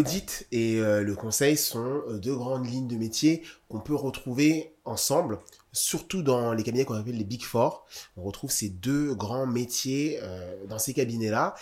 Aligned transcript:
L'audit 0.00 0.46
et 0.50 0.80
euh, 0.80 1.02
le 1.02 1.14
conseil 1.14 1.58
sont 1.58 2.00
euh, 2.08 2.16
deux 2.16 2.34
grandes 2.34 2.66
lignes 2.66 2.88
de 2.88 2.96
métier 2.96 3.42
qu'on 3.68 3.80
peut 3.80 3.94
retrouver 3.94 4.72
ensemble, 4.86 5.38
surtout 5.72 6.22
dans 6.22 6.54
les 6.54 6.62
cabinets 6.62 6.86
qu'on 6.86 6.94
appelle 6.94 7.18
les 7.18 7.24
Big 7.24 7.42
Four. 7.42 7.84
On 8.16 8.22
retrouve 8.22 8.50
ces 8.50 8.70
deux 8.70 9.14
grands 9.14 9.46
métiers 9.46 10.18
euh, 10.22 10.64
dans 10.68 10.78
ces 10.78 10.94
cabinets-là. 10.94 11.54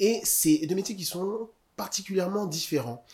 Et 0.00 0.22
c'est 0.24 0.66
deux 0.66 0.74
métiers 0.74 0.96
qui 0.96 1.04
sont 1.04 1.50
particulièrement 1.76 2.46
différents. 2.46 3.04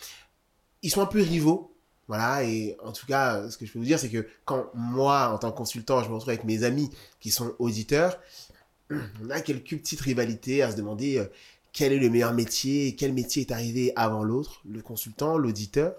Ils 0.83 0.89
sont 0.89 1.01
un 1.01 1.05
peu 1.05 1.21
rivaux. 1.21 1.75
Voilà, 2.07 2.45
et 2.45 2.77
en 2.81 2.93
tout 2.93 3.05
cas, 3.05 3.49
ce 3.49 3.57
que 3.57 3.65
je 3.65 3.73
peux 3.73 3.79
vous 3.79 3.83
dire, 3.83 3.99
c'est 3.99 4.09
que 4.09 4.25
quand 4.45 4.67
moi, 4.73 5.33
en 5.33 5.37
tant 5.37 5.51
que 5.51 5.57
consultant, 5.57 6.01
je 6.01 6.07
me 6.07 6.13
retrouve 6.13 6.29
avec 6.29 6.45
mes 6.45 6.63
amis 6.63 6.89
qui 7.19 7.29
sont 7.29 7.55
auditeurs, 7.59 8.21
on 8.89 9.29
a 9.31 9.41
quelques 9.41 9.77
petites 9.77 9.99
rivalités 9.99 10.61
à 10.61 10.71
se 10.71 10.77
demander 10.77 11.27
quel 11.73 11.93
est 11.93 11.99
le 11.99 12.09
meilleur 12.09 12.33
métier, 12.33 12.95
quel 12.95 13.13
métier 13.13 13.43
est 13.43 13.51
arrivé 13.51 13.93
avant 13.95 14.23
l'autre, 14.23 14.61
le 14.65 14.81
consultant, 14.81 15.37
l'auditeur. 15.37 15.95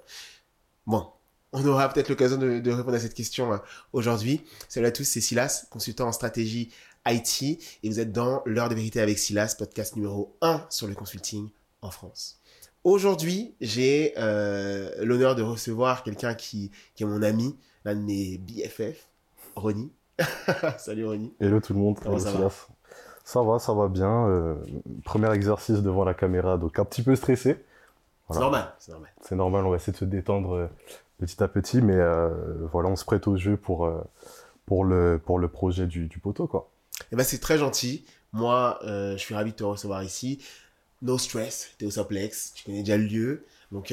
Bon, 0.86 1.06
on 1.52 1.66
aura 1.66 1.88
peut-être 1.88 2.08
l'occasion 2.08 2.36
de, 2.36 2.58
de, 2.60 2.70
répondre 2.70 2.96
à 2.96 3.00
cette 3.00 3.14
question 3.14 3.52
euh, 3.52 3.58
aujourd'hui. 3.92 4.42
Salut 4.68 4.86
à 4.86 4.90
tous, 4.92 5.04
c'est 5.04 5.20
Silas, 5.20 5.66
consultant 5.70 6.08
en 6.08 6.12
stratégie 6.12 6.70
IT, 7.06 7.42
et 7.82 7.88
vous 7.88 8.00
êtes 8.00 8.12
dans 8.12 8.42
l'heure 8.46 8.68
de 8.68 8.74
vérité 8.74 9.00
avec 9.00 9.18
Silas, 9.18 9.54
podcast 9.58 9.96
numéro 9.96 10.36
1 10.40 10.66
sur 10.70 10.86
le 10.86 10.94
consulting 10.94 11.48
en 11.80 11.90
France. 11.90 12.40
Aujourd'hui, 12.84 13.54
j'ai 13.60 14.12
euh, 14.16 15.04
l'honneur 15.04 15.36
de 15.36 15.42
recevoir 15.42 16.02
quelqu'un 16.02 16.34
qui, 16.34 16.70
qui 16.94 17.02
est 17.04 17.06
mon 17.06 17.22
ami, 17.22 17.56
l'un 17.84 17.94
de 17.94 18.00
mes 18.00 18.38
BFF, 18.38 19.08
Ronnie. 19.54 19.92
Salut 20.78 21.06
Ronnie. 21.06 21.32
Hello 21.40 21.60
tout 21.60 21.74
le 21.74 21.78
monde. 21.78 21.98
Comment 22.00 22.16
Hello, 22.16 22.24
ça 22.24 22.32
va? 22.32 22.38
Silas. 22.38 22.71
Ça 23.24 23.42
va, 23.42 23.58
ça 23.58 23.72
va 23.72 23.88
bien. 23.88 24.26
Euh, 24.28 24.54
premier 25.04 25.32
exercice 25.32 25.78
devant 25.78 26.04
la 26.04 26.14
caméra, 26.14 26.58
donc 26.58 26.78
un 26.78 26.84
petit 26.84 27.02
peu 27.02 27.14
stressé. 27.16 27.64
C'est 28.30 28.40
normal, 28.40 28.72
c'est 28.78 28.92
normal. 28.92 29.10
C'est 29.20 29.36
normal, 29.36 29.66
on 29.66 29.70
va 29.70 29.76
essayer 29.76 29.92
de 29.92 29.98
se 29.98 30.04
détendre 30.04 30.54
euh, 30.54 30.66
petit 31.18 31.42
à 31.42 31.48
petit, 31.48 31.82
mais 31.82 31.96
euh, 31.96 32.30
voilà, 32.72 32.88
on 32.88 32.96
se 32.96 33.04
prête 33.04 33.26
au 33.26 33.36
jeu 33.36 33.56
pour, 33.56 33.90
pour, 34.66 34.84
le, 34.84 35.20
pour 35.24 35.38
le 35.38 35.48
projet 35.48 35.86
du, 35.86 36.06
du 36.06 36.18
poteau, 36.18 36.46
quoi. 36.46 36.68
Eh 37.10 37.16
ben, 37.16 37.24
c'est 37.24 37.40
très 37.40 37.58
gentil. 37.58 38.06
Moi, 38.32 38.78
euh, 38.84 39.12
je 39.12 39.18
suis 39.18 39.34
ravi 39.34 39.52
de 39.52 39.56
te 39.56 39.64
recevoir 39.64 40.02
ici. 40.02 40.42
No 41.02 41.18
stress, 41.18 41.72
t'es 41.78 41.84
au 41.84 41.90
Soplex, 41.90 42.54
tu 42.54 42.64
connais 42.64 42.80
déjà 42.80 42.96
le 42.96 43.04
lieu. 43.04 43.44
Donc, 43.70 43.92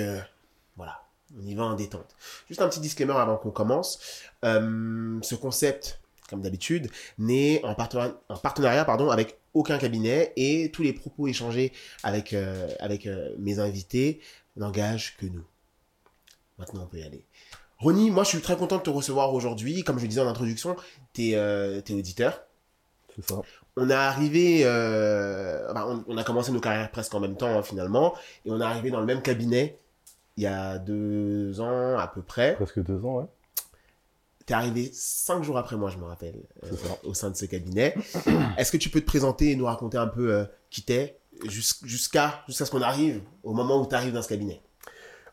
voilà, 0.78 1.02
on 1.38 1.46
y 1.46 1.56
va 1.56 1.64
en 1.64 1.74
détente. 1.74 2.16
Juste 2.48 2.62
un 2.62 2.70
petit 2.70 2.80
disclaimer 2.80 3.14
avant 3.14 3.36
qu'on 3.38 3.52
commence. 3.52 4.00
Ce 4.44 5.36
concept, 5.36 6.00
comme 6.30 6.42
d'habitude, 6.42 6.90
n'est 7.18 7.64
en, 7.64 7.74
partenari- 7.74 8.14
en 8.30 8.38
partenariat 8.38 8.86
pardon, 8.86 9.10
avec 9.10 9.40
aucun 9.54 9.78
cabinet 9.78 10.34
et 10.36 10.72
tous 10.72 10.84
les 10.84 10.94
propos 10.94 11.28
échangés 11.28 11.74
avec, 12.04 12.34
euh, 12.34 12.68
avec 12.80 13.08
euh, 13.08 13.34
mes 13.40 13.60
invités 13.60 14.22
n'engagent 14.56 15.18
que 15.18 15.26
nous. 15.26 15.46
Maintenant, 16.58 16.84
on 16.84 16.88
peut 16.88 17.00
y 17.00 17.04
aller. 17.04 17.24
Ronnie, 17.78 18.12
moi, 18.12 18.24
je 18.24 18.30
suis 18.30 18.42
très 18.42 18.58
content 18.58 18.78
de 18.78 18.84
te 18.84 18.90
recevoir 18.90 19.34
aujourd'hui. 19.34 19.84
Comme 19.84 19.98
je 19.98 20.04
le 20.04 20.10
disais 20.10 20.22
en 20.22 20.28
introduction, 20.28 20.76
t'es 21.14 21.32
euh, 21.36 21.80
t'es 21.82 21.94
auditeur. 21.94 22.44
C'est 23.16 23.26
ça. 23.26 23.42
On 23.78 23.90
est 23.90 23.94
arrivé, 23.94 24.62
euh, 24.64 25.72
on 26.08 26.18
a 26.18 26.24
commencé 26.26 26.52
nos 26.52 26.60
carrières 26.60 26.92
presque 26.92 27.14
en 27.16 27.22
même 27.22 27.38
temps 27.38 27.58
hein, 27.58 27.64
finalement, 27.64 28.14
et 28.46 28.52
on 28.52 28.60
est 28.60 28.64
arrivé 28.64 28.92
dans 28.92 29.00
le 29.00 29.06
même 29.06 29.22
cabinet 29.22 29.80
il 30.36 30.44
y 30.44 30.48
a 30.48 30.78
deux 30.78 31.62
ans 31.62 31.98
à 31.98 32.08
peu 32.08 32.22
près. 32.22 32.56
Presque 32.56 32.82
deux 32.84 33.04
ans, 33.06 33.20
ouais. 33.20 33.26
T'es 34.50 34.56
arrivé 34.56 34.90
cinq 34.94 35.44
jours 35.44 35.60
après 35.60 35.76
moi, 35.78 35.92
je 35.92 35.98
me 36.00 36.06
rappelle, 36.06 36.34
euh, 36.64 36.70
au 37.04 37.14
sein 37.14 37.30
de 37.30 37.36
ce 37.36 37.46
cabinet. 37.46 37.94
Est-ce 38.58 38.72
que 38.72 38.78
tu 38.78 38.90
peux 38.90 39.00
te 39.00 39.06
présenter 39.06 39.52
et 39.52 39.56
nous 39.56 39.66
raconter 39.66 40.00
un 40.00 40.08
peu 40.08 40.34
euh, 40.34 40.44
qui 40.72 40.82
t'es 40.82 41.20
jus- 41.46 41.76
jusqu'à 41.86 42.42
jusqu'à 42.48 42.66
ce 42.66 42.72
qu'on 42.72 42.82
arrive 42.82 43.22
au 43.44 43.54
moment 43.54 43.80
où 43.80 43.86
tu 43.86 43.94
arrives 43.94 44.12
dans 44.12 44.24
ce 44.24 44.28
cabinet? 44.28 44.60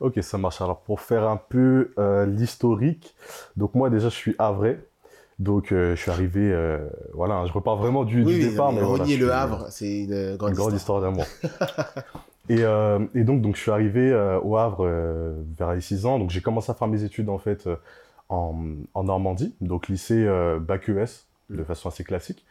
Ok, 0.01 0.19
ça 0.21 0.37
marche. 0.37 0.61
Alors, 0.61 0.81
pour 0.81 1.01
faire 1.01 1.27
un 1.27 1.39
peu 1.39 1.95
euh, 1.99 2.27
l'historique, 2.27 3.15
donc 3.57 3.75
moi, 3.75 3.89
déjà, 3.89 4.11
je 4.11 4.15
suis 4.15 4.35
havrais. 4.39 4.85
Donc, 5.39 5.73
euh, 5.73 5.97
je 5.97 6.03
suis 6.03 6.11
arrivé, 6.11 6.53
euh, 6.53 6.87
voilà, 7.15 7.47
je 7.47 7.53
repars 7.55 7.77
vraiment 7.77 8.05
du, 8.05 8.17
du 8.17 8.25
Oui, 8.27 8.35
oui, 8.35 8.51
départ. 8.51 8.71
mais 8.71 8.83
voilà, 8.83 9.07
Le 9.07 9.33
Havre, 9.33 9.67
c'est 9.71 10.01
une 10.01 10.37
grande, 10.37 10.51
une 10.51 10.57
grande 10.57 10.75
histoire. 10.75 10.75
histoire 10.75 11.01
d'amour. 11.01 11.25
et, 12.51 12.63
euh, 12.63 12.99
et 13.15 13.25
donc, 13.25 13.41
donc, 13.41 13.57
je 13.57 13.63
suis 13.63 13.71
arrivé 13.71 14.13
au 14.45 14.59
Havre 14.59 14.87
vers 15.57 15.73
les 15.73 15.81
6 15.81 16.05
ans. 16.05 16.19
Donc, 16.19 16.29
j'ai 16.29 16.43
commencé 16.43 16.71
à 16.71 16.75
faire 16.75 16.89
mes 16.89 17.03
études 17.03 17.31
en 17.31 17.39
fait 17.39 17.67
en, 18.29 18.55
en 18.95 19.05
Normandie, 19.05 19.55
donc 19.61 19.89
lycée 19.89 20.25
euh, 20.27 20.59
bac 20.59 20.89
ES, 20.89 21.27
de 21.51 21.65
façon 21.65 21.89
assez 21.89 22.05
classique. 22.05 22.45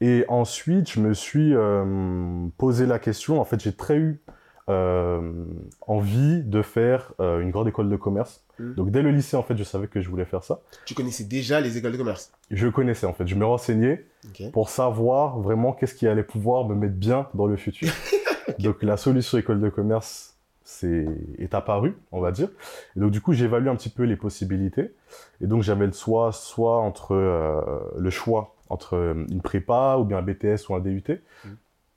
Et 0.00 0.24
ensuite, 0.28 0.90
je 0.90 1.00
me 1.00 1.14
suis 1.14 1.54
euh, 1.54 2.46
posé 2.58 2.86
la 2.86 2.98
question. 2.98 3.40
En 3.40 3.44
fait, 3.44 3.60
j'ai 3.60 3.72
très 3.72 3.96
eu 3.96 4.20
euh, 4.68 5.44
envie 5.82 6.42
de 6.42 6.62
faire 6.62 7.12
une 7.20 7.50
grande 7.50 7.68
école 7.68 7.88
de 7.88 7.96
commerce. 7.96 8.44
Mm. 8.58 8.74
Donc, 8.74 8.90
dès 8.90 9.02
le 9.02 9.10
lycée, 9.10 9.36
en 9.36 9.42
fait, 9.42 9.56
je 9.56 9.64
savais 9.64 9.86
que 9.86 10.00
je 10.00 10.10
voulais 10.10 10.24
faire 10.24 10.42
ça. 10.42 10.60
Tu 10.84 10.94
connaissais 10.94 11.24
déjà 11.24 11.60
les 11.60 11.78
écoles 11.78 11.92
de 11.92 11.96
commerce? 11.96 12.32
Je 12.50 12.68
connaissais, 12.68 13.06
en 13.06 13.14
fait. 13.14 13.26
Je 13.26 13.34
me 13.34 13.46
renseignais 13.46 14.04
pour 14.52 14.68
savoir 14.68 15.38
vraiment 15.38 15.72
qu'est-ce 15.72 15.94
qui 15.94 16.08
allait 16.08 16.24
pouvoir 16.24 16.68
me 16.68 16.74
mettre 16.74 16.96
bien 16.96 17.28
dans 17.34 17.46
le 17.46 17.56
futur. 17.56 17.90
Donc 18.58 18.82
la 18.82 18.96
solution 18.96 19.38
école 19.38 19.60
de 19.60 19.68
commerce 19.68 20.33
c'est 20.64 21.06
est 21.38 21.54
apparue, 21.54 21.94
on 22.10 22.20
va 22.20 22.32
dire. 22.32 22.48
Et 22.96 23.00
donc 23.00 23.10
du 23.10 23.20
coup, 23.20 23.32
j'évalue 23.32 23.68
un 23.68 23.76
petit 23.76 23.90
peu 23.90 24.04
les 24.04 24.16
possibilités. 24.16 24.92
Et 25.40 25.46
donc 25.46 25.62
j'avais 25.62 25.86
le 25.86 25.92
choix 25.92 26.32
soit 26.32 26.78
entre 26.80 27.12
euh, 27.14 27.60
le 27.98 28.10
choix 28.10 28.54
entre 28.70 28.96
euh, 28.96 29.26
une 29.30 29.42
prépa 29.42 29.96
ou 29.98 30.04
bien 30.04 30.18
un 30.18 30.22
BTS 30.22 30.68
ou 30.68 30.74
un 30.74 30.80
DUT. 30.80 31.04
Mm. 31.44 31.48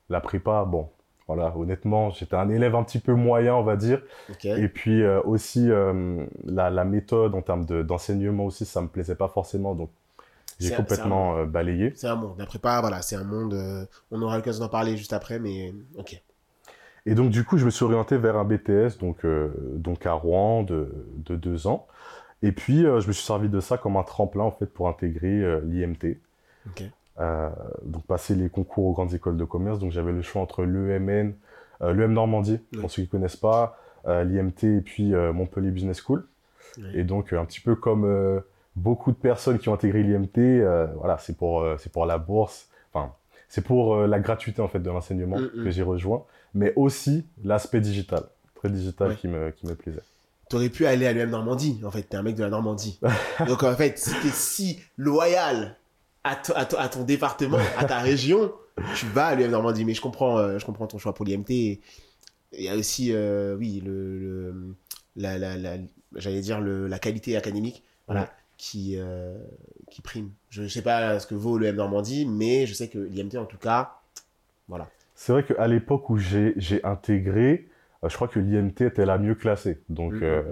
La 0.09 0.19
prépa, 0.21 0.65
bon, 0.65 0.89
voilà, 1.27 1.55
honnêtement, 1.57 2.09
j'étais 2.11 2.35
un 2.35 2.49
élève 2.49 2.75
un 2.75 2.83
petit 2.83 2.99
peu 2.99 3.13
moyen, 3.13 3.55
on 3.55 3.63
va 3.63 3.75
dire. 3.77 4.01
Et 4.43 4.67
puis 4.67 5.01
euh, 5.01 5.21
aussi 5.23 5.69
euh, 5.71 6.25
la, 6.45 6.69
la 6.69 6.83
méthode 6.85 7.35
en 7.35 7.41
termes 7.41 7.65
de- 7.65 7.83
d'enseignement 7.83 8.45
aussi, 8.45 8.65
ça 8.65 8.81
me 8.81 8.87
plaisait 8.87 9.15
pas 9.15 9.27
forcément, 9.29 9.75
donc 9.75 9.89
j'ai 10.59 10.71
complètement 10.73 11.45
balayé. 11.45 11.93
C'est 11.95 12.07
un 12.07 12.15
monde. 12.15 12.41
Après 12.41 12.59
pas, 12.59 12.81
voilà, 12.81 13.01
c'est 13.01 13.15
un 13.15 13.23
monde. 13.23 13.87
on 14.11 14.21
aura 14.21 14.37
l'occasion 14.37 14.63
d'en 14.63 14.69
parler 14.69 14.97
juste 14.97 15.13
après, 15.13 15.39
mais 15.39 15.73
ok. 15.97 16.21
Et 17.07 17.15
donc, 17.15 17.29
du 17.29 17.45
coup, 17.45 17.57
je 17.57 17.63
me 17.63 17.69
suis 17.69 17.85
orienté 17.85 18.17
vers 18.17 18.35
un 18.35 18.43
BTS, 18.43 18.99
donc, 18.99 19.23
euh, 19.23 19.47
donc 19.75 20.05
à 20.05 20.11
Rouen, 20.11 20.63
de, 20.63 20.93
de 21.25 21.37
deux 21.37 21.65
ans. 21.65 21.87
Et 22.43 22.51
puis, 22.51 22.85
euh, 22.85 22.99
je 22.99 23.07
me 23.07 23.13
suis 23.13 23.25
servi 23.25 23.47
de 23.47 23.61
ça 23.61 23.77
comme 23.77 23.95
un 23.95 24.03
tremplin, 24.03 24.43
en 24.43 24.51
fait, 24.51 24.65
pour 24.65 24.89
intégrer 24.89 25.41
euh, 25.41 25.61
l'IMT. 25.63 26.17
Donc, 27.85 28.03
passer 28.07 28.35
les 28.35 28.49
concours 28.49 28.85
aux 28.87 28.91
grandes 28.91 29.13
écoles 29.13 29.37
de 29.37 29.45
commerce. 29.45 29.79
Donc, 29.79 29.91
j'avais 29.91 30.11
le 30.11 30.21
choix 30.21 30.41
entre 30.41 30.65
l'EMN, 30.65 31.33
l'EM 31.81 32.11
Normandie, 32.11 32.59
Oui. 32.73 32.79
pour 32.79 32.91
ceux 32.91 33.03
qui 33.03 33.07
connaissent 33.07 33.37
pas, 33.37 33.79
l'IMT 34.05 34.63
et 34.63 34.81
puis 34.81 35.13
Montpellier 35.33 35.71
Business 35.71 36.01
School. 36.05 36.27
Oui. 36.77 36.83
Et 36.93 37.03
donc, 37.05 37.31
un 37.33 37.45
petit 37.45 37.61
peu 37.61 37.75
comme 37.75 38.41
beaucoup 38.75 39.11
de 39.11 39.17
personnes 39.17 39.57
qui 39.59 39.69
ont 39.69 39.73
intégré 39.73 40.03
l'IMT, 40.03 40.61
voilà, 40.97 41.17
c'est 41.17 41.37
pour, 41.37 41.65
c'est 41.79 41.91
pour 41.91 42.05
la 42.05 42.17
bourse. 42.19 42.69
Enfin, 42.93 43.13
c'est 43.49 43.63
pour 43.63 43.95
la 43.95 44.19
gratuité, 44.19 44.61
en 44.61 44.67
fait, 44.67 44.79
de 44.79 44.89
l'enseignement 44.91 45.39
Mm, 45.39 45.49
mm. 45.61 45.63
que 45.63 45.71
j'ai 45.71 45.83
rejoint 45.83 46.23
mais 46.53 46.73
aussi 46.75 47.25
l'aspect 47.43 47.81
digital, 47.81 48.23
très 48.55 48.69
digital 48.69 49.09
Ouais. 49.09 49.15
qui, 49.15 49.27
me, 49.27 49.51
qui 49.51 49.65
me 49.67 49.75
plaisait. 49.75 50.01
T'aurais 50.49 50.69
pu 50.69 50.85
aller 50.85 51.05
à 51.05 51.13
l'UM 51.13 51.29
Normandie, 51.29 51.79
en 51.83 51.91
fait, 51.91 52.03
t'es 52.03 52.15
un 52.17 52.23
mec 52.23 52.35
de 52.35 52.43
la 52.43 52.49
Normandie. 52.49 52.99
Donc 53.47 53.63
en 53.63 53.75
fait, 53.75 53.97
si 53.99 54.11
t'es 54.21 54.29
si 54.31 54.79
loyal 54.97 55.75
à, 56.23 56.35
to- 56.37 56.53
à, 56.55 56.65
to- 56.65 56.77
à 56.77 56.87
ton 56.87 57.03
département, 57.03 57.57
à 57.77 57.83
ta 57.85 57.99
région, 57.99 58.51
tu 58.95 59.05
vas 59.07 59.27
à 59.27 59.35
l'UM 59.35 59.51
Normandie. 59.51 59.83
Mais 59.85 59.93
je 59.93 60.01
comprends, 60.01 60.37
euh, 60.37 60.57
je 60.59 60.65
comprends 60.65 60.87
ton 60.87 60.97
choix 60.97 61.13
pour 61.13 61.25
l'IMT. 61.25 61.49
Il 61.49 61.79
y 62.63 62.69
a 62.69 62.75
aussi, 62.77 63.11
euh, 63.13 63.55
oui, 63.57 63.81
le, 63.85 64.17
le- 64.19 64.75
la, 65.17 65.37
la, 65.37 65.57
la- 65.57 65.77
j'allais 66.15 66.39
dire 66.41 66.61
le, 66.61 66.87
la 66.87 66.97
qualité 66.99 67.35
académique, 67.35 67.83
voilà, 68.07 68.21
Ouais. 68.21 68.27
qui, 68.57 68.93
euh, 68.97 69.37
qui 69.91 70.01
prime. 70.01 70.31
Je 70.49 70.63
ne 70.63 70.67
sais 70.69 70.81
pas 70.81 71.19
ce 71.19 71.27
que 71.27 71.35
vaut 71.35 71.57
l'UM 71.57 71.75
Normandie, 71.75 72.25
mais 72.25 72.65
je 72.67 72.73
sais 72.73 72.87
que 72.87 72.99
l'IMT, 72.99 73.35
en 73.37 73.45
tout 73.45 73.57
cas, 73.57 73.95
voilà. 74.69 74.89
C'est 75.19 75.31
vrai 75.33 75.43
qu'à 75.43 75.67
l'époque 75.67 76.11
où 76.11 76.17
j'ai 76.19 76.53
intégré, 76.83 77.67
euh, 78.03 78.07
je 78.09 78.15
crois 78.15 78.27
que 78.27 78.37
l'IMT 78.39 78.81
était 78.81 79.03
la 79.05 79.17
mieux 79.17 79.33
classée. 79.33 79.79
Donc, 79.89 80.13
Mhm. 80.13 80.19
euh, 80.21 80.43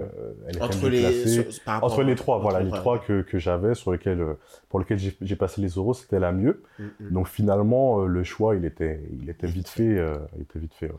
elle 0.48 0.56
était 0.56 0.64
Entre 0.64 0.82
mieux 0.82 0.88
les, 0.90 1.00
classée. 1.00 1.28
sur- 1.52 1.62
par 1.64 1.74
rapport- 1.74 1.92
Entre 1.92 2.02
les 2.02 2.14
trois, 2.16 2.38
voilà, 2.40 2.60
les 2.60 2.70
trois, 2.72 2.98
que, 2.98 3.22
que 3.22 3.38
j'avais, 3.38 3.76
sur 3.76 3.92
lesquels, 3.92 4.20
euh, 4.20 4.34
pour 4.68 4.80
lesquels 4.80 4.98
j'ai 4.98 5.36
passé 5.36 5.60
les 5.60 5.68
euros, 5.68 5.94
c'était 5.94 6.18
la 6.18 6.32
mieux. 6.32 6.64
Mm, 6.80 6.84
mm. 6.98 7.10
Donc 7.12 7.28
finalement, 7.28 8.04
le 8.06 8.24
choix, 8.24 8.56
il 8.56 8.64
était, 8.64 9.00
il 9.22 9.30
était 9.30 9.46
vite 9.46 9.68
fait. 9.68 9.96
euh, 9.98 10.16
il 10.34 10.42
était 10.42 10.58
vite 10.58 10.74
fait. 10.74 10.86
ouais. 10.90 10.98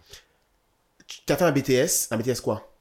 Tu 1.05 1.33
as 1.33 1.35
fait 1.35 1.43
un 1.45 1.51
BTS, 1.51 2.07
un 2.11 2.17
BTS 2.17 2.39
quoi? 2.41 2.71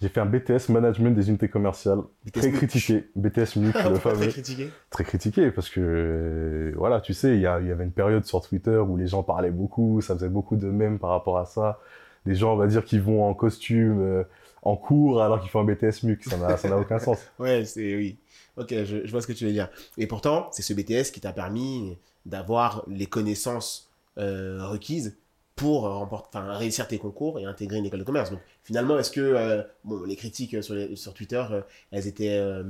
J'ai 0.00 0.08
fait 0.10 0.20
un 0.20 0.26
BTS 0.26 0.68
Management 0.70 1.14
des 1.14 1.28
unités 1.30 1.48
commerciales, 1.48 2.00
BTS 2.26 2.40
très 2.40 2.50
critiqué. 2.52 3.10
BTS 3.16 3.56
MUC, 3.56 3.74
le 3.88 3.92
Pourquoi 3.92 3.98
fameux. 3.98 4.16
très 4.16 4.28
critiqué 4.28 4.70
très 4.90 5.04
critiqué 5.04 5.50
parce 5.50 5.70
que 5.70 5.80
euh, 5.80 6.72
voilà 6.76 7.00
tu 7.00 7.14
sais 7.14 7.30
il 7.34 7.38
y, 7.38 7.42
y 7.42 7.46
avait 7.46 7.84
une 7.84 7.92
période 7.92 8.24
sur 8.24 8.40
Twitter 8.46 8.76
où 8.78 8.96
les 8.96 9.06
gens 9.06 9.22
parlaient 9.22 9.50
beaucoup 9.50 10.00
ça 10.02 10.14
faisait 10.14 10.28
beaucoup 10.28 10.56
de 10.56 10.66
mèmes 10.70 10.98
par 10.98 11.10
rapport 11.10 11.38
à 11.38 11.46
ça 11.46 11.80
des 12.26 12.34
gens 12.34 12.52
on 12.52 12.56
va 12.56 12.66
dire 12.66 12.84
qui 12.84 12.98
vont 12.98 13.24
en 13.28 13.34
costume 13.34 14.00
euh, 14.02 14.24
en 14.62 14.76
cours 14.76 15.22
alors 15.22 15.40
qu'ils 15.40 15.50
font 15.50 15.60
un 15.60 15.64
BTS 15.64 16.02
MUC 16.04 16.24
ça 16.24 16.36
n'a 16.36 16.56
ça 16.56 16.68
n'a 16.68 16.76
aucun 16.78 16.98
sens 16.98 17.18
Ouais, 17.38 17.64
c'est 17.64 17.96
oui. 17.96 18.18
Ok, 18.56 18.70
je, 18.70 19.04
je 19.06 19.10
vois 19.10 19.20
ce 19.20 19.26
que 19.26 19.32
tu 19.34 19.44
veux 19.44 19.52
dire. 19.52 19.68
Et 19.98 20.06
pourtant, 20.06 20.48
c'est 20.50 20.62
ce 20.62 20.72
BTS 20.72 21.12
qui 21.12 21.20
t'a 21.20 21.32
permis 21.32 21.96
d'avoir 22.24 22.82
les 22.88 23.06
connaissances 23.06 23.90
euh, 24.18 24.66
requises 24.66 25.16
pour 25.56 25.82
remporter, 25.82 26.38
enfin, 26.38 26.52
réussir 26.52 26.86
tes 26.86 26.98
concours 26.98 27.38
et 27.40 27.44
intégrer 27.46 27.78
une 27.78 27.86
école 27.86 28.00
de 28.00 28.04
commerce. 28.04 28.30
Donc 28.30 28.40
finalement, 28.62 28.98
est-ce 28.98 29.10
que 29.10 29.20
euh, 29.20 29.62
bon, 29.84 30.04
les 30.04 30.16
critiques 30.16 30.62
sur, 30.62 30.74
les- 30.74 30.94
sur 30.96 31.14
Twitter, 31.14 31.42
euh, 31.50 31.62
elles 31.90 32.06
étaient 32.06 32.38
euh, 32.38 32.62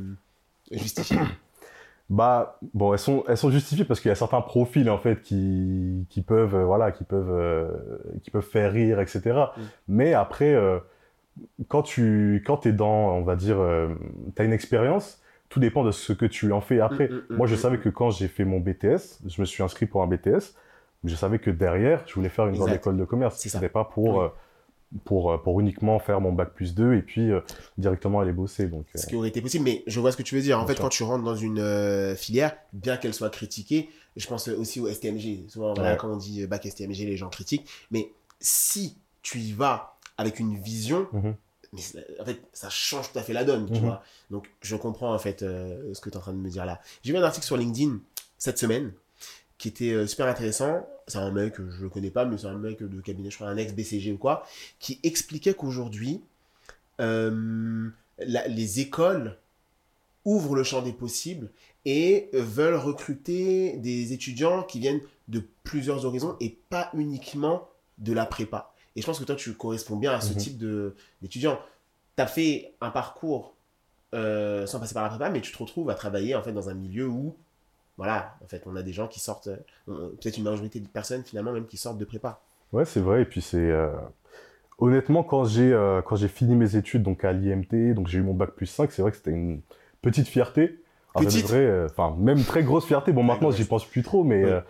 justifiées? 0.70 1.18
Bah, 2.08 2.60
bon, 2.72 2.92
elles 2.92 3.00
sont, 3.00 3.24
elles 3.26 3.36
sont 3.36 3.50
justifiées 3.50 3.84
parce 3.84 3.98
qu'il 4.00 4.08
y 4.10 4.12
a 4.12 4.14
certains 4.14 4.40
profils, 4.40 4.88
en 4.88 4.98
fait, 4.98 5.22
qui, 5.22 6.06
qui 6.08 6.22
peuvent, 6.22 6.54
euh, 6.54 6.64
voilà, 6.64 6.92
qui 6.92 7.02
peuvent, 7.02 7.32
euh, 7.32 7.68
qui 8.22 8.30
peuvent 8.30 8.46
faire 8.46 8.72
rire, 8.72 9.00
etc. 9.00 9.52
Mm. 9.56 9.60
Mais 9.88 10.14
après, 10.14 10.54
euh, 10.54 10.78
quand 11.68 11.82
tu, 11.82 12.42
quand 12.46 12.66
es 12.66 12.72
dans, 12.72 13.10
on 13.16 13.22
va 13.22 13.36
dire, 13.36 13.56
tu 14.36 14.42
as 14.42 14.44
une 14.44 14.52
expérience, 14.52 15.20
tout 15.48 15.60
dépend 15.60 15.84
de 15.84 15.90
ce 15.90 16.12
que 16.12 16.26
tu 16.26 16.52
en 16.52 16.60
fais 16.60 16.80
après. 16.80 17.08
Mm, 17.08 17.22
mm, 17.30 17.36
Moi, 17.36 17.46
je 17.46 17.56
savais 17.56 17.78
que 17.78 17.88
quand 17.88 18.10
j'ai 18.10 18.28
fait 18.28 18.44
mon 18.44 18.60
BTS, 18.60 19.20
je 19.26 19.40
me 19.40 19.46
suis 19.46 19.62
inscrit 19.62 19.86
pour 19.86 20.02
un 20.02 20.06
BTS, 20.06 20.54
je 21.08 21.14
savais 21.16 21.38
que 21.38 21.50
derrière, 21.50 22.02
je 22.06 22.14
voulais 22.14 22.28
faire 22.28 22.46
une 22.46 22.56
grande 22.56 22.72
école 22.72 22.96
de 22.96 23.04
commerce. 23.04 23.36
C'est 23.38 23.48
ça. 23.48 23.58
C'était 23.58 23.68
pas 23.72 23.84
pour, 23.84 24.16
Oui. 24.18 24.24
euh, 24.24 24.28
pour, 25.04 25.32
euh, 25.32 25.38
pour 25.38 25.60
uniquement 25.60 25.98
faire 25.98 26.20
mon 26.20 26.32
bac 26.32 26.50
plus 26.54 26.74
2 26.74 26.94
et 26.94 27.02
puis 27.02 27.30
euh, 27.30 27.40
directement 27.78 28.20
aller 28.20 28.32
bosser. 28.32 28.66
Donc, 28.68 28.86
euh, 28.94 28.98
Ce 28.98 29.06
qui 29.06 29.16
aurait 29.16 29.28
été 29.28 29.40
possible, 29.40 29.64
mais 29.64 29.82
je 29.86 29.98
vois 30.00 30.12
ce 30.12 30.16
que 30.16 30.22
tu 30.22 30.34
veux 30.36 30.42
dire. 30.42 30.56
En 30.58 30.60
Bien 30.60 30.68
fait, 30.68 30.74
sûr. 30.74 30.82
quand 30.84 30.88
tu 30.90 31.02
rentres 31.02 31.24
dans 31.24 31.34
une 31.36 31.58
euh, 31.58 32.14
filière, 32.14 32.56
bien 32.72 32.96
qu'elle 32.96 33.14
soit 33.14 33.30
critiquée, 33.30 33.88
je 34.16 34.26
pense 34.28 34.48
aussi 34.48 34.80
au 34.80 34.88
STMG. 34.88 35.48
Souvent, 35.48 35.74
voilà, 35.74 35.92
Ouais. 35.92 35.96
quand 35.98 36.08
on 36.10 36.16
dit 36.16 36.46
bac 36.46 36.64
STMG, 36.66 37.04
les 37.04 37.16
gens 37.16 37.28
critiquent. 37.28 37.68
Mais 37.90 38.10
si 38.40 38.96
tu 39.22 39.38
y 39.38 39.52
vas 39.52 39.96
avec 40.18 40.38
une 40.40 40.56
vision, 40.56 41.08
Mhm. 41.12 41.34
mais 41.72 41.80
ça- 41.80 41.98
en 42.20 42.24
fait, 42.24 42.40
ça 42.52 42.70
change 42.70 43.12
tout 43.12 43.18
à 43.18 43.22
fait 43.22 43.32
la 43.32 43.44
donne, 43.44 43.66
tu 43.66 43.80
Mhm. 43.80 43.86
vois. 43.86 44.02
Donc, 44.30 44.48
je 44.62 44.76
comprends 44.76 45.12
en 45.12 45.18
fait 45.18 45.40
ce 45.40 46.00
que 46.00 46.08
tu 46.08 46.14
es 46.14 46.16
en 46.16 46.20
train 46.20 46.32
de 46.32 46.38
me 46.38 46.48
dire 46.48 46.64
là. 46.64 46.80
J'ai 47.02 47.12
vu 47.12 47.18
un 47.18 47.22
article 47.24 47.44
sur 47.44 47.56
LinkedIn 47.56 47.98
cette 48.38 48.56
semaine 48.58 48.92
qui 49.58 49.68
était 49.68 50.06
super 50.06 50.26
intéressant. 50.26 50.86
C'est 51.08 51.18
un 51.18 51.30
mec, 51.30 51.54
je 51.56 51.82
le 51.82 51.88
connais 51.88 52.10
pas, 52.10 52.24
mais 52.24 52.36
c'est 52.38 52.46
un 52.48 52.58
mec 52.58 52.82
de 52.82 53.00
cabinet, 53.00 53.30
je 53.30 53.36
crois, 53.36 53.48
un 53.48 53.56
ex-BCG 53.56 54.12
ou 54.12 54.18
quoi, 54.18 54.44
qui 54.80 54.98
expliquait 55.04 55.54
qu'aujourd'hui, 55.54 56.20
euh, 57.00 57.88
les 58.18 58.80
écoles 58.80 59.36
ouvrent 60.24 60.56
le 60.56 60.64
champ 60.64 60.82
des 60.82 60.92
possibles 60.92 61.48
et 61.84 62.28
veulent 62.32 62.74
recruter 62.74 63.76
des 63.76 64.12
étudiants 64.12 64.64
qui 64.64 64.80
viennent 64.80 65.00
de 65.28 65.42
plusieurs 65.62 66.04
horizons 66.04 66.36
et 66.40 66.56
pas 66.70 66.90
uniquement 66.94 67.68
de 67.98 68.12
la 68.12 68.26
prépa. 68.26 68.72
Et 68.96 69.00
je 69.02 69.06
pense 69.06 69.20
que 69.20 69.24
toi, 69.24 69.36
tu 69.36 69.52
corresponds 69.54 69.96
bien 69.96 70.12
à 70.12 70.20
ce 70.20 70.32
Mhm. 70.32 70.38
type 70.38 70.58
de- 70.58 70.96
d'étudiant. 71.22 71.60
Tu 72.16 72.22
as 72.22 72.26
fait 72.26 72.72
un 72.80 72.90
parcours 72.90 73.52
euh, 74.14 74.66
sans 74.66 74.80
passer 74.80 74.94
par 74.94 75.02
la 75.02 75.10
prépa, 75.10 75.28
mais 75.30 75.40
tu 75.40 75.52
te 75.52 75.58
retrouves 75.58 75.90
à 75.90 75.94
travailler 75.94 76.34
en 76.34 76.42
fait 76.42 76.52
dans 76.52 76.68
un 76.70 76.74
milieu 76.74 77.06
où, 77.06 77.36
voilà, 77.98 78.34
en 78.44 78.46
fait, 78.48 78.62
on 78.66 78.76
a 78.76 78.82
des 78.82 78.92
gens 78.92 79.06
qui 79.08 79.20
sortent, 79.20 79.48
euh, 79.48 80.08
peut-être 80.20 80.36
une 80.38 80.44
majorité 80.44 80.80
de 80.80 80.88
personnes 80.88 81.22
finalement 81.24 81.52
même 81.52 81.66
qui 81.66 81.76
sortent 81.76 81.98
de 81.98 82.04
prépa. 82.04 82.40
Ouais, 82.72 82.84
c'est 82.84 83.00
vrai. 83.00 83.22
Et 83.22 83.24
puis 83.24 83.40
c'est 83.40 83.56
euh, 83.70 83.90
honnêtement 84.78 85.22
quand 85.22 85.44
j'ai 85.44 85.72
euh, 85.72 86.02
quand 86.02 86.16
j'ai 86.16 86.28
fini 86.28 86.54
mes 86.54 86.76
études 86.76 87.02
donc 87.02 87.24
à 87.24 87.32
l'IMT, 87.32 87.94
donc 87.94 88.08
j'ai 88.08 88.18
eu 88.18 88.22
mon 88.22 88.34
bac 88.34 88.50
plus 88.50 88.66
5, 88.66 88.90
c'est 88.92 89.02
vrai 89.02 89.10
que 89.10 89.16
c'était 89.16 89.30
une 89.30 89.60
petite 90.02 90.28
fierté. 90.28 90.78
Petite 91.14 91.50
euh, 91.52 91.88
enfin 91.90 92.14
même 92.18 92.42
très 92.44 92.62
grosse 92.62 92.84
fierté. 92.84 93.12
Bon, 93.12 93.22
maintenant 93.22 93.50
j'y 93.50 93.64
pense 93.64 93.86
plus 93.86 94.02
trop, 94.02 94.22
mais 94.24 94.44
Ouais. 94.44 94.62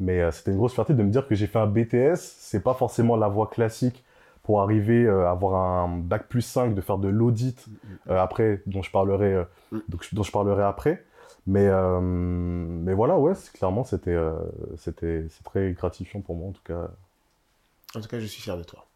mais 0.00 0.32
c'était 0.32 0.50
une 0.50 0.56
grosse 0.56 0.74
fierté 0.74 0.92
de 0.94 1.02
me 1.02 1.10
dire 1.10 1.28
que 1.28 1.36
j'ai 1.36 1.46
fait 1.46 1.60
un 1.60 1.66
BTS. 1.68 2.16
C'est 2.16 2.62
pas 2.64 2.74
forcément 2.74 3.14
la 3.16 3.28
voie 3.28 3.46
classique 3.46 4.04
pour 4.42 4.60
arriver 4.60 5.08
à 5.08 5.30
avoir 5.30 5.54
un 5.54 5.98
bac 5.98 6.26
plus 6.28 6.42
5, 6.42 6.74
de 6.74 6.80
faire 6.80 6.98
de 6.98 7.08
l'audit 7.08 7.64
euh, 8.10 8.18
après, 8.20 8.60
dont 8.66 8.82
je 8.82 8.90
parlerai, 8.90 9.44
Mm. 9.70 9.78
donc, 9.88 10.08
dont 10.12 10.22
je 10.24 10.32
parlerai 10.32 10.64
après. 10.64 11.04
Mais, 11.46 11.66
euh, 11.66 12.00
mais 12.00 12.94
voilà, 12.94 13.18
ouais, 13.18 13.34
clairement, 13.52 13.84
c'était, 13.84 14.10
euh, 14.10 14.32
c'était, 14.78 15.26
c'est 15.28 15.44
très 15.44 15.72
gratifiant 15.72 16.20
pour 16.20 16.36
moi, 16.36 16.48
en 16.48 16.52
tout 16.52 16.62
cas. 16.64 16.90
En 17.94 18.00
tout 18.00 18.08
cas, 18.08 18.18
je 18.18 18.26
suis 18.26 18.42
fier 18.42 18.56
de 18.56 18.64
toi. 18.64 18.86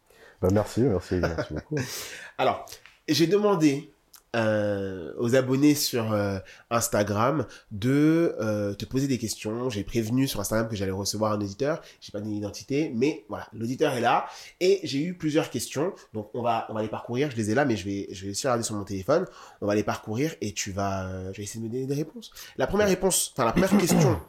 Bah, 0.41 0.49
merci, 0.51 0.81
merci, 0.81 1.15
merci 1.15 1.53
beaucoup. 1.53 1.75
Alors, 2.37 2.65
j'ai 3.07 3.27
demandé 3.27 3.91
euh, 4.35 5.13
aux 5.17 5.35
abonnés 5.35 5.75
sur 5.75 6.13
euh, 6.13 6.37
Instagram 6.69 7.45
de 7.71 8.35
euh, 8.39 8.73
te 8.73 8.85
poser 8.85 9.07
des 9.07 9.17
questions. 9.17 9.69
J'ai 9.69 9.83
prévenu 9.83 10.27
sur 10.27 10.39
Instagram 10.39 10.69
que 10.69 10.75
j'allais 10.75 10.91
recevoir 10.91 11.33
un 11.33 11.41
auditeur. 11.41 11.81
J'ai 11.99 12.11
pas 12.11 12.21
d'identité, 12.21 12.91
mais 12.95 13.25
voilà, 13.29 13.47
l'auditeur 13.53 13.93
est 13.93 14.01
là 14.01 14.27
et 14.59 14.79
j'ai 14.83 15.01
eu 15.01 15.15
plusieurs 15.15 15.49
questions. 15.49 15.93
Donc 16.13 16.29
on 16.33 16.41
va 16.41 16.67
on 16.69 16.73
va 16.73 16.81
les 16.81 16.89
parcourir. 16.89 17.31
Je 17.31 17.37
les 17.37 17.51
ai 17.51 17.55
là, 17.55 17.65
mais 17.65 17.75
je 17.75 17.85
vais 17.85 18.07
je 18.11 18.25
vais 18.25 18.31
aussi 18.31 18.45
regarder 18.47 18.63
sur 18.63 18.75
mon 18.75 18.83
téléphone. 18.83 19.25
On 19.61 19.67
va 19.67 19.75
les 19.75 19.83
parcourir 19.83 20.35
et 20.41 20.53
tu 20.53 20.71
vas 20.71 21.31
je 21.33 21.37
vais 21.37 21.43
essayer 21.43 21.59
de 21.59 21.65
me 21.65 21.71
donner 21.71 21.87
des 21.87 21.95
réponses. 21.95 22.31
La 22.57 22.67
première 22.67 22.87
réponse, 22.87 23.31
enfin 23.33 23.45
la 23.45 23.51
première 23.51 23.75
question 23.77 24.21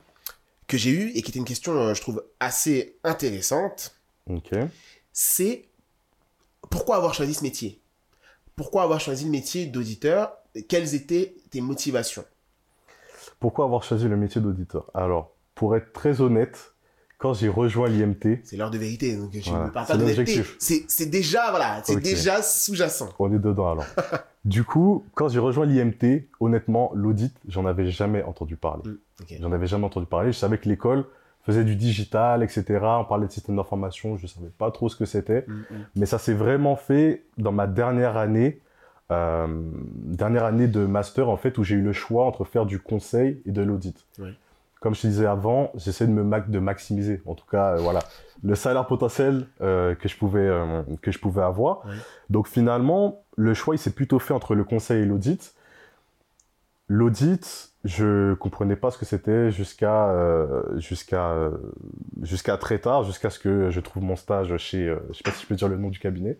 que 0.66 0.78
j'ai 0.78 0.90
eue 0.90 1.10
et 1.14 1.22
qui 1.22 1.30
était 1.30 1.40
une 1.40 1.44
question 1.44 1.92
je 1.92 2.00
trouve 2.00 2.24
assez 2.38 2.96
intéressante 3.02 4.00
c'est 5.12 5.68
pourquoi 6.70 6.96
avoir 6.96 7.14
choisi 7.14 7.34
ce 7.34 7.42
métier? 7.42 7.80
Pourquoi 8.60 8.82
avoir 8.82 9.00
choisi 9.00 9.24
le 9.24 9.30
métier 9.30 9.64
d'auditeur 9.64 10.32
Quelles 10.68 10.94
étaient 10.94 11.34
tes 11.50 11.62
motivations? 11.62 12.26
Pourquoi 13.38 13.64
avoir 13.64 13.82
choisi 13.82 14.06
le 14.06 14.18
métier 14.18 14.38
d'auditeur? 14.38 14.84
Alors, 14.92 15.32
pour 15.54 15.74
être 15.76 15.94
très 15.94 16.20
honnête, 16.20 16.74
quand 17.16 17.32
j'ai 17.32 17.48
rejoint 17.48 17.88
l'IMT, 17.88 18.40
C'est 18.44 18.58
l'heure 18.58 18.70
de 18.70 18.76
vérité, 18.76 19.16
donc 19.16 19.30
je 19.32 19.48
Voilà, 19.48 19.64
ne 19.64 19.70
parle 19.70 19.86
pas 19.86 19.96
d'honnêteté. 19.96 20.44
C'est 20.58 21.06
déjà, 21.06 21.48
voilà, 21.48 21.80
c'est 21.84 21.96
déjà 22.00 22.42
sous-jacent. 22.42 23.08
on 23.18 23.32
est 23.32 23.38
dedans 23.38 23.72
alors. 23.72 23.86
du 24.44 24.62
coup, 24.62 25.06
quand 25.14 25.30
j'ai 25.30 25.38
rejoint 25.38 25.64
l'IMT, 25.64 26.28
honnêtement, 26.38 26.90
l'audit, 26.94 27.34
j'en 27.48 27.64
avais 27.64 27.90
jamais 27.90 28.22
entendu 28.24 28.56
parler. 28.56 28.82
Mm. 28.84 28.98
J'en 29.40 29.52
avais 29.52 29.68
jamais 29.68 29.86
entendu 29.86 30.04
parler. 30.04 30.32
Je 30.32 30.38
savais 30.38 30.58
que 30.58 30.68
l'école 30.68 31.06
faisait 31.44 31.64
du 31.64 31.74
digital, 31.76 32.42
etc. 32.42 32.64
On 32.82 33.04
parlait 33.04 33.26
de 33.26 33.32
système 33.32 33.56
d'information, 33.56 34.16
je 34.16 34.26
savais 34.26 34.50
pas 34.58 34.70
trop 34.70 34.88
ce 34.88 34.96
que 34.96 35.04
c'était. 35.06 35.44
Mm, 35.48 35.52
mm. 35.52 35.64
Mais 35.96 36.06
ça 36.06 36.18
s'est 36.18 36.34
vraiment 36.34 36.76
fait 36.76 37.24
dans 37.38 37.52
ma 37.52 37.66
dernière 37.66 38.16
année, 38.16 38.60
euh, 39.10 39.46
dernière 40.04 40.44
année 40.44 40.68
de 40.68 40.84
master 40.86 41.28
en 41.28 41.36
fait, 41.36 41.58
où 41.58 41.64
j'ai 41.64 41.76
eu 41.76 41.82
le 41.82 41.92
choix 41.92 42.26
entre 42.26 42.44
faire 42.44 42.66
du 42.66 42.78
conseil 42.78 43.40
et 43.46 43.52
de 43.52 43.62
l'audit. 43.62 44.06
Comme 44.80 44.94
je 44.94 45.02
te 45.02 45.06
disais 45.08 45.26
avant, 45.26 45.70
j'essaie 45.74 46.06
de 46.06 46.12
me 46.12 46.22
ma- 46.22 46.40
de 46.40 46.58
maximiser, 46.58 47.20
en 47.26 47.34
tout 47.34 47.44
cas, 47.50 47.74
euh, 47.74 47.76
voilà, 47.80 48.00
le 48.42 48.54
salaire 48.54 48.86
potentiel 48.86 49.46
euh, 49.60 49.94
que 49.94 50.08
je 50.08 50.16
pouvais 50.16 50.48
que 51.02 51.10
je 51.10 51.18
pouvais 51.18 51.42
avoir. 51.42 51.82
Donc 52.30 52.48
finalement, 52.48 53.22
le 53.36 53.52
choix 53.52 53.74
il 53.74 53.78
s'est 53.78 53.90
plutôt 53.92 54.18
fait 54.18 54.32
entre 54.32 54.54
le 54.54 54.64
conseil 54.64 55.02
et 55.02 55.06
l'audit. 55.06 55.54
L'audit, 56.92 57.70
je 57.84 58.34
comprenais 58.34 58.74
pas 58.74 58.90
ce 58.90 58.98
que 58.98 59.04
c'était 59.04 59.52
jusqu'à 59.52 60.08
euh, 60.10 60.60
jusqu'à 60.80 61.30
euh, 61.30 61.52
jusqu'à 62.20 62.56
très 62.56 62.80
tard, 62.80 63.04
jusqu'à 63.04 63.30
ce 63.30 63.38
que 63.38 63.70
je 63.70 63.78
trouve 63.78 64.02
mon 64.02 64.16
stage 64.16 64.56
chez, 64.56 64.88
euh, 64.88 64.98
je 65.12 65.18
sais 65.18 65.22
pas 65.22 65.30
si 65.30 65.42
je 65.42 65.46
peux 65.46 65.54
dire 65.54 65.68
le 65.68 65.76
nom 65.76 65.88
du 65.88 66.00
cabinet, 66.00 66.36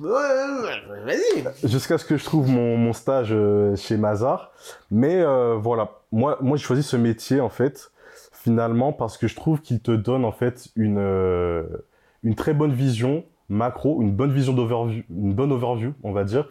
ouais, 0.00 1.04
vas-y. 1.04 1.68
jusqu'à 1.68 1.98
ce 1.98 2.06
que 2.06 2.16
je 2.16 2.24
trouve 2.24 2.48
mon, 2.48 2.78
mon 2.78 2.94
stage 2.94 3.28
euh, 3.32 3.76
chez 3.76 3.98
Mazar. 3.98 4.50
Mais 4.90 5.22
voilà, 5.58 5.90
moi, 6.10 6.38
moi 6.40 6.56
j'ai 6.56 6.64
choisi 6.64 6.82
ce 6.82 6.96
métier 6.96 7.40
en 7.40 7.50
fait, 7.50 7.92
finalement 8.32 8.94
parce 8.94 9.18
que 9.18 9.28
je 9.28 9.36
trouve 9.36 9.60
qu'il 9.60 9.80
te 9.80 9.90
donne 9.92 10.24
en 10.24 10.32
fait 10.32 10.68
une, 10.74 11.66
une 12.22 12.34
très 12.34 12.54
bonne 12.54 12.72
vision 12.72 13.26
macro, 13.50 14.00
une 14.00 14.12
bonne 14.12 14.32
vision 14.32 14.54
d'overview, 14.54 15.02
une 15.10 15.34
bonne 15.34 15.52
overview, 15.52 15.92
on 16.02 16.12
va 16.12 16.24
dire, 16.24 16.48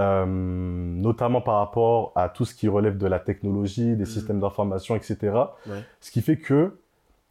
euh, 0.00 0.24
notamment 0.26 1.40
par 1.40 1.56
rapport 1.58 2.12
à 2.14 2.28
tout 2.28 2.44
ce 2.44 2.54
qui 2.54 2.68
relève 2.68 2.96
de 2.98 3.06
la 3.06 3.18
technologie, 3.18 3.90
des 3.96 4.04
Mhm. 4.04 4.06
systèmes 4.06 4.40
d'information, 4.40 4.94
etc. 4.96 5.16
Ouais. 5.66 5.82
Ce 6.00 6.10
qui 6.10 6.22
fait 6.22 6.36
que 6.38 6.78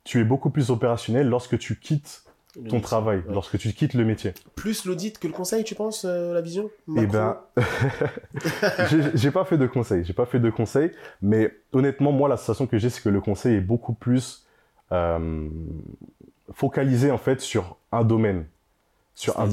tu 0.04 0.20
es 0.20 0.24
beaucoup 0.24 0.50
plus 0.50 0.70
opérationnel 0.72 1.28
lorsque 1.30 1.58
tu 1.58 1.78
quittes 1.80 2.24
Le 2.56 2.64
ton 2.64 2.76
métier. 2.78 2.82
travail, 2.82 3.18
Ouais. 3.28 3.34
lorsque 3.34 3.58
tu 3.58 3.72
quittes 3.74 3.94
le 3.94 4.04
métier. 4.06 4.34
Plus 4.56 4.86
l'audit 4.86 5.18
que 5.20 5.28
le 5.28 5.34
conseil, 5.34 5.64
tu 5.64 5.76
penses, 5.76 6.06
euh, 6.06 6.34
la 6.34 6.42
vision? 6.42 6.70
Eh 6.98 7.06
ben, 7.06 7.38
j'ai- 8.90 9.16
j'ai 9.18 9.32
pas 9.32 9.46
fait 9.46 9.58
de 9.58 9.68
conseil, 9.68 10.04
j'ai 10.04 10.14
pas 10.14 10.26
fait 10.26 10.40
de 10.40 10.50
conseil, 10.50 10.92
mais 11.22 11.54
honnêtement, 11.74 12.12
moi, 12.12 12.30
la 12.30 12.38
sensation 12.38 12.68
que 12.68 12.78
j'ai, 12.78 12.90
c'est 12.90 13.02
que 13.02 13.10
le 13.10 13.22
conseil 13.22 13.56
est 13.58 13.62
beaucoup 13.62 13.94
plus 13.94 14.46
euh, 14.94 15.50
focalisé 16.54 17.12
en 17.12 17.18
fait 17.18 17.42
sur 17.42 17.76
un 17.92 18.04
domaine. 18.06 18.46
Sur 19.16 19.38
un... 19.40 19.50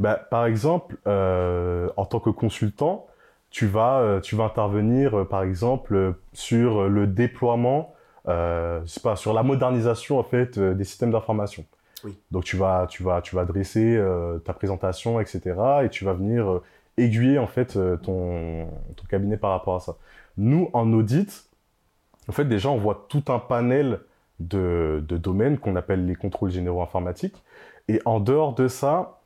Bah, 0.00 0.16
par 0.30 0.46
exemple, 0.46 0.96
euh, 1.06 1.90
en 1.98 2.06
tant 2.06 2.20
que 2.20 2.30
consultant, 2.30 3.06
tu 3.50 3.66
vas, 3.66 4.00
euh, 4.00 4.20
tu 4.20 4.34
vas 4.34 4.44
intervenir, 4.44 5.20
euh, 5.20 5.24
par 5.28 5.42
exemple, 5.42 6.14
sur 6.32 6.88
le 6.88 7.06
déploiement, 7.06 7.94
euh, 8.26 8.80
je 8.84 8.90
sais 8.90 9.00
pas, 9.00 9.14
sur 9.14 9.34
la 9.34 9.42
modernisation 9.42 10.18
en 10.18 10.22
fait 10.22 10.58
des 10.58 10.84
systèmes 10.84 11.10
d'information. 11.10 11.66
Oui. 12.04 12.18
Donc 12.30 12.44
tu 12.44 12.56
vas, 12.56 12.86
tu 12.88 13.02
vas, 13.02 13.20
tu 13.20 13.36
vas 13.36 13.44
dresser 13.44 13.94
euh, 13.96 14.38
ta 14.38 14.54
présentation, 14.54 15.20
etc. 15.20 15.82
Et 15.84 15.90
tu 15.90 16.06
vas 16.06 16.14
venir 16.14 16.60
aiguiller 16.96 17.38
en 17.38 17.46
fait 17.46 17.78
ton, 18.02 18.66
ton 18.96 19.04
cabinet 19.08 19.36
par 19.36 19.50
rapport 19.50 19.76
à 19.76 19.80
ça. 19.80 19.96
Nous, 20.38 20.70
en 20.72 20.90
audit, 20.94 21.50
en 22.28 22.32
fait, 22.32 22.46
déjà, 22.46 22.70
on 22.70 22.78
voit 22.78 23.06
tout 23.10 23.24
un 23.28 23.38
panel 23.38 24.00
de, 24.38 25.04
de 25.06 25.16
domaines 25.18 25.58
qu'on 25.58 25.76
appelle 25.76 26.06
les 26.06 26.14
contrôles 26.16 26.50
généraux 26.50 26.82
informatiques. 26.82 27.42
Et 27.88 28.00
en 28.06 28.20
dehors 28.20 28.54
de 28.54 28.68
ça, 28.68 29.19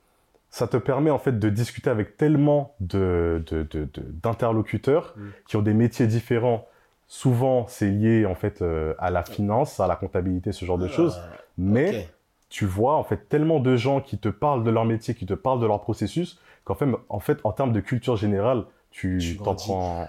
ça 0.54 0.68
te 0.68 0.76
permet 0.76 1.10
en 1.10 1.18
fait 1.18 1.36
de 1.36 1.48
discuter 1.50 1.90
avec 1.90 2.16
tellement 2.16 2.76
de, 2.78 3.42
de- 3.50 3.64
de- 3.64 3.88
de- 3.92 4.02
d'interlocuteurs 4.22 5.14
Mm. 5.16 5.28
qui 5.48 5.56
ont 5.56 5.62
des 5.62 5.74
métiers 5.74 6.06
différents 6.06 6.66
souvent 7.08 7.66
c'est 7.66 7.90
lié 7.90 8.24
en 8.24 8.36
fait 8.36 8.62
euh, 8.62 8.94
à 8.98 9.10
la 9.10 9.24
finance, 9.24 9.80
à 9.80 9.86
la 9.88 9.96
comptabilité, 9.96 10.52
ce 10.52 10.64
genre 10.64 10.78
de 10.78 10.86
choses. 10.88 11.16
Ah, 11.20 11.36
Mais 11.58 11.88
ok. 11.88 12.08
tu 12.50 12.66
vois 12.66 12.94
en 12.94 13.02
fait 13.04 13.28
tellement 13.28 13.58
de 13.58 13.74
gens 13.76 14.00
qui 14.00 14.16
te 14.18 14.28
parlent 14.28 14.62
de 14.62 14.70
leur 14.70 14.84
métier, 14.84 15.14
qui 15.14 15.26
te 15.26 15.34
parlent 15.34 15.60
de 15.60 15.66
leur 15.66 15.80
processus, 15.80 16.38
qu'en 16.64 16.74
fait, 16.76 16.86
en 17.08 17.20
fait, 17.20 17.38
en 17.44 17.52
termes 17.52 17.72
de 17.72 17.80
culture 17.80 18.16
générale, 18.16 18.64
tu 18.92 19.18
Tu 19.20 19.36
t'en 19.38 19.54
prends. 19.56 20.08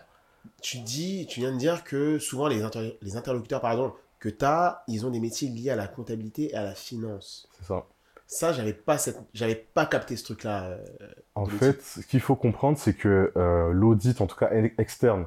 Tu 0.62 0.78
dis, 0.78 1.26
tu 1.28 1.40
viens 1.40 1.52
de 1.54 1.58
dire 1.58 1.84
que 1.84 2.20
souvent 2.20 2.48
les, 2.48 2.62
inter- 2.62 2.98
les 3.02 3.18
interlocuteurs 3.18 3.62
pardon, 3.62 3.94
que 4.20 4.30
tu 4.30 4.46
as, 4.46 4.84
ils 4.88 5.06
ont 5.06 5.10
des 5.10 5.20
métiers 5.20 5.50
liés 5.50 5.72
à 5.72 5.76
la 5.76 5.88
comptabilité 5.88 6.52
et 6.52 6.56
à 6.56 6.64
la 6.64 6.76
finance. 6.76 7.48
C'est 7.58 7.66
ça. 7.66 7.84
Ça, 8.28 8.54
j'avais 8.54 8.74
pas 8.74 8.98
cette, 8.98 9.20
j'avais 9.34 9.56
pas 9.56 9.86
capté 9.86 10.16
ce 10.18 10.24
truc-là. 10.24 10.64
euh, 10.64 10.78
En 11.36 11.46
fait, 11.46 11.82
ce 11.82 12.00
qu'il 12.02 12.20
faut 12.22 12.36
comprendre, 12.36 12.78
c'est 12.78 12.94
que 12.96 13.32
euh, 13.38 13.72
l'audit, 13.72 14.20
en 14.22 14.28
tout 14.28 14.36
cas 14.36 14.50
externe, 14.78 15.26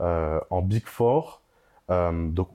euh, 0.00 0.38
en 0.50 0.62
Big 0.62 0.86
Four, 0.86 1.40
donc, 1.88 2.48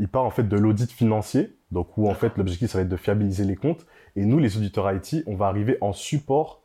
il 0.00 0.08
part 0.08 0.24
en 0.24 0.30
fait 0.30 0.42
de 0.48 0.56
l'audit 0.56 0.90
financier, 0.90 1.54
donc 1.70 1.96
où 1.96 2.08
en 2.08 2.14
fait 2.14 2.36
l'objectif 2.36 2.70
ça 2.70 2.78
va 2.78 2.82
être 2.82 2.88
de 2.88 2.96
fiabiliser 2.96 3.44
les 3.44 3.54
comptes. 3.56 3.86
Et 4.16 4.24
nous, 4.24 4.38
les 4.38 4.56
auditeurs 4.56 4.90
IT, 4.92 5.22
on 5.26 5.36
va 5.36 5.46
arriver 5.46 5.78
en 5.80 5.92
support 5.92 6.60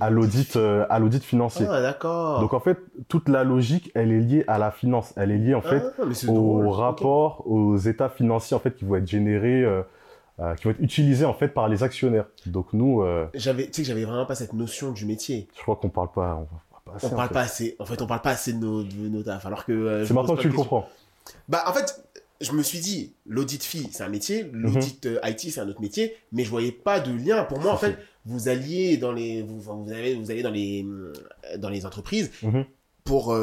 à 0.00 0.10
l'audit, 0.10 0.54
euh, 0.56 0.84
à 0.90 0.98
l'audit 0.98 1.22
financier. 1.24 1.66
Ah, 1.68 1.80
d'accord. 1.80 2.40
Donc 2.40 2.52
en 2.54 2.60
fait, 2.60 2.78
toute 3.08 3.28
la 3.28 3.42
logique, 3.42 3.90
elle 3.94 4.12
est 4.12 4.20
liée 4.20 4.44
à 4.46 4.58
la 4.58 4.70
finance. 4.70 5.12
Elle 5.16 5.30
est 5.30 5.38
liée 5.38 5.54
en 5.54 5.62
fait 5.62 5.82
Ah, 5.98 6.02
c'est 6.12 6.28
au 6.28 6.70
rapport, 6.70 7.42
aux 7.46 7.76
états 7.76 8.08
financiers 8.08 8.56
en 8.56 8.60
fait 8.60 8.76
qui 8.76 8.84
vont 8.84 8.96
être 8.96 9.08
générés, 9.08 9.64
euh, 9.64 9.82
euh, 10.40 10.54
qui 10.54 10.64
vont 10.64 10.70
être 10.70 10.80
utilisés 10.80 11.24
en 11.24 11.34
fait 11.34 11.48
par 11.48 11.68
les 11.68 11.82
actionnaires. 11.82 12.26
Donc 12.46 12.72
nous, 12.72 13.02
euh, 13.02 13.26
J'avais, 13.34 13.66
tu 13.66 13.72
sais 13.74 13.82
que 13.82 13.88
j'avais 13.88 14.04
vraiment 14.04 14.26
pas 14.26 14.34
cette 14.34 14.52
notion 14.52 14.92
du 14.92 15.04
métier. 15.06 15.48
je 15.56 15.62
crois 15.62 15.76
qu'on 15.76 15.88
parle 15.88 16.12
pas, 16.12 16.36
on 16.36 16.44
parle 16.46 16.82
pas 16.84 16.94
assez, 16.96 17.06
On 17.06 17.12
en 17.12 17.16
parle 17.16 17.28
fait. 17.28 17.34
pas 17.34 17.40
assez. 17.40 17.76
En 17.80 17.84
fait, 17.86 18.02
on 18.02 18.06
parle 18.06 18.22
pas 18.22 18.30
assez 18.30 18.52
de 18.52 18.58
nos, 18.58 18.82
de 18.84 19.08
nos 19.08 19.22
tafs. 19.22 19.44
Alors 19.46 19.64
que. 19.64 19.72
euh, 19.72 20.06
C'est 20.06 20.14
maintenant 20.14 20.36
que 20.36 20.42
tu 20.42 20.48
le 20.48 20.54
comprends. 20.54 20.88
Bah, 21.48 21.64
en 21.66 21.72
fait, 21.72 22.02
je 22.40 22.52
me 22.52 22.62
suis 22.62 22.78
dit, 22.78 23.12
l'audit 23.26 23.62
fee, 23.62 23.88
c'est 23.90 24.02
un 24.04 24.08
métier, 24.08 24.44
Mhm. 24.44 24.50
l'audit 24.62 25.08
IT, 25.24 25.50
c'est 25.50 25.60
un 25.60 25.68
autre 25.68 25.80
métier, 25.80 26.14
mais 26.32 26.44
je 26.44 26.50
voyais 26.50 26.70
pas 26.72 27.00
de 27.00 27.12
lien. 27.12 27.42
Pour 27.44 27.58
moi, 27.58 27.72
en 27.72 27.76
fait, 27.76 27.98
vous 28.24 28.48
alliez 28.48 28.96
dans 28.96 29.10
les, 29.12 29.42
vous, 29.42 29.60
vous 29.60 29.90
allez, 29.92 30.14
vous 30.14 30.30
allez 30.30 30.42
dans 30.42 30.50
les, 30.52 30.86
dans 31.58 31.68
les 31.68 31.84
entreprises 31.84 32.30
Mhm. 32.42 32.64
pour 33.04 33.34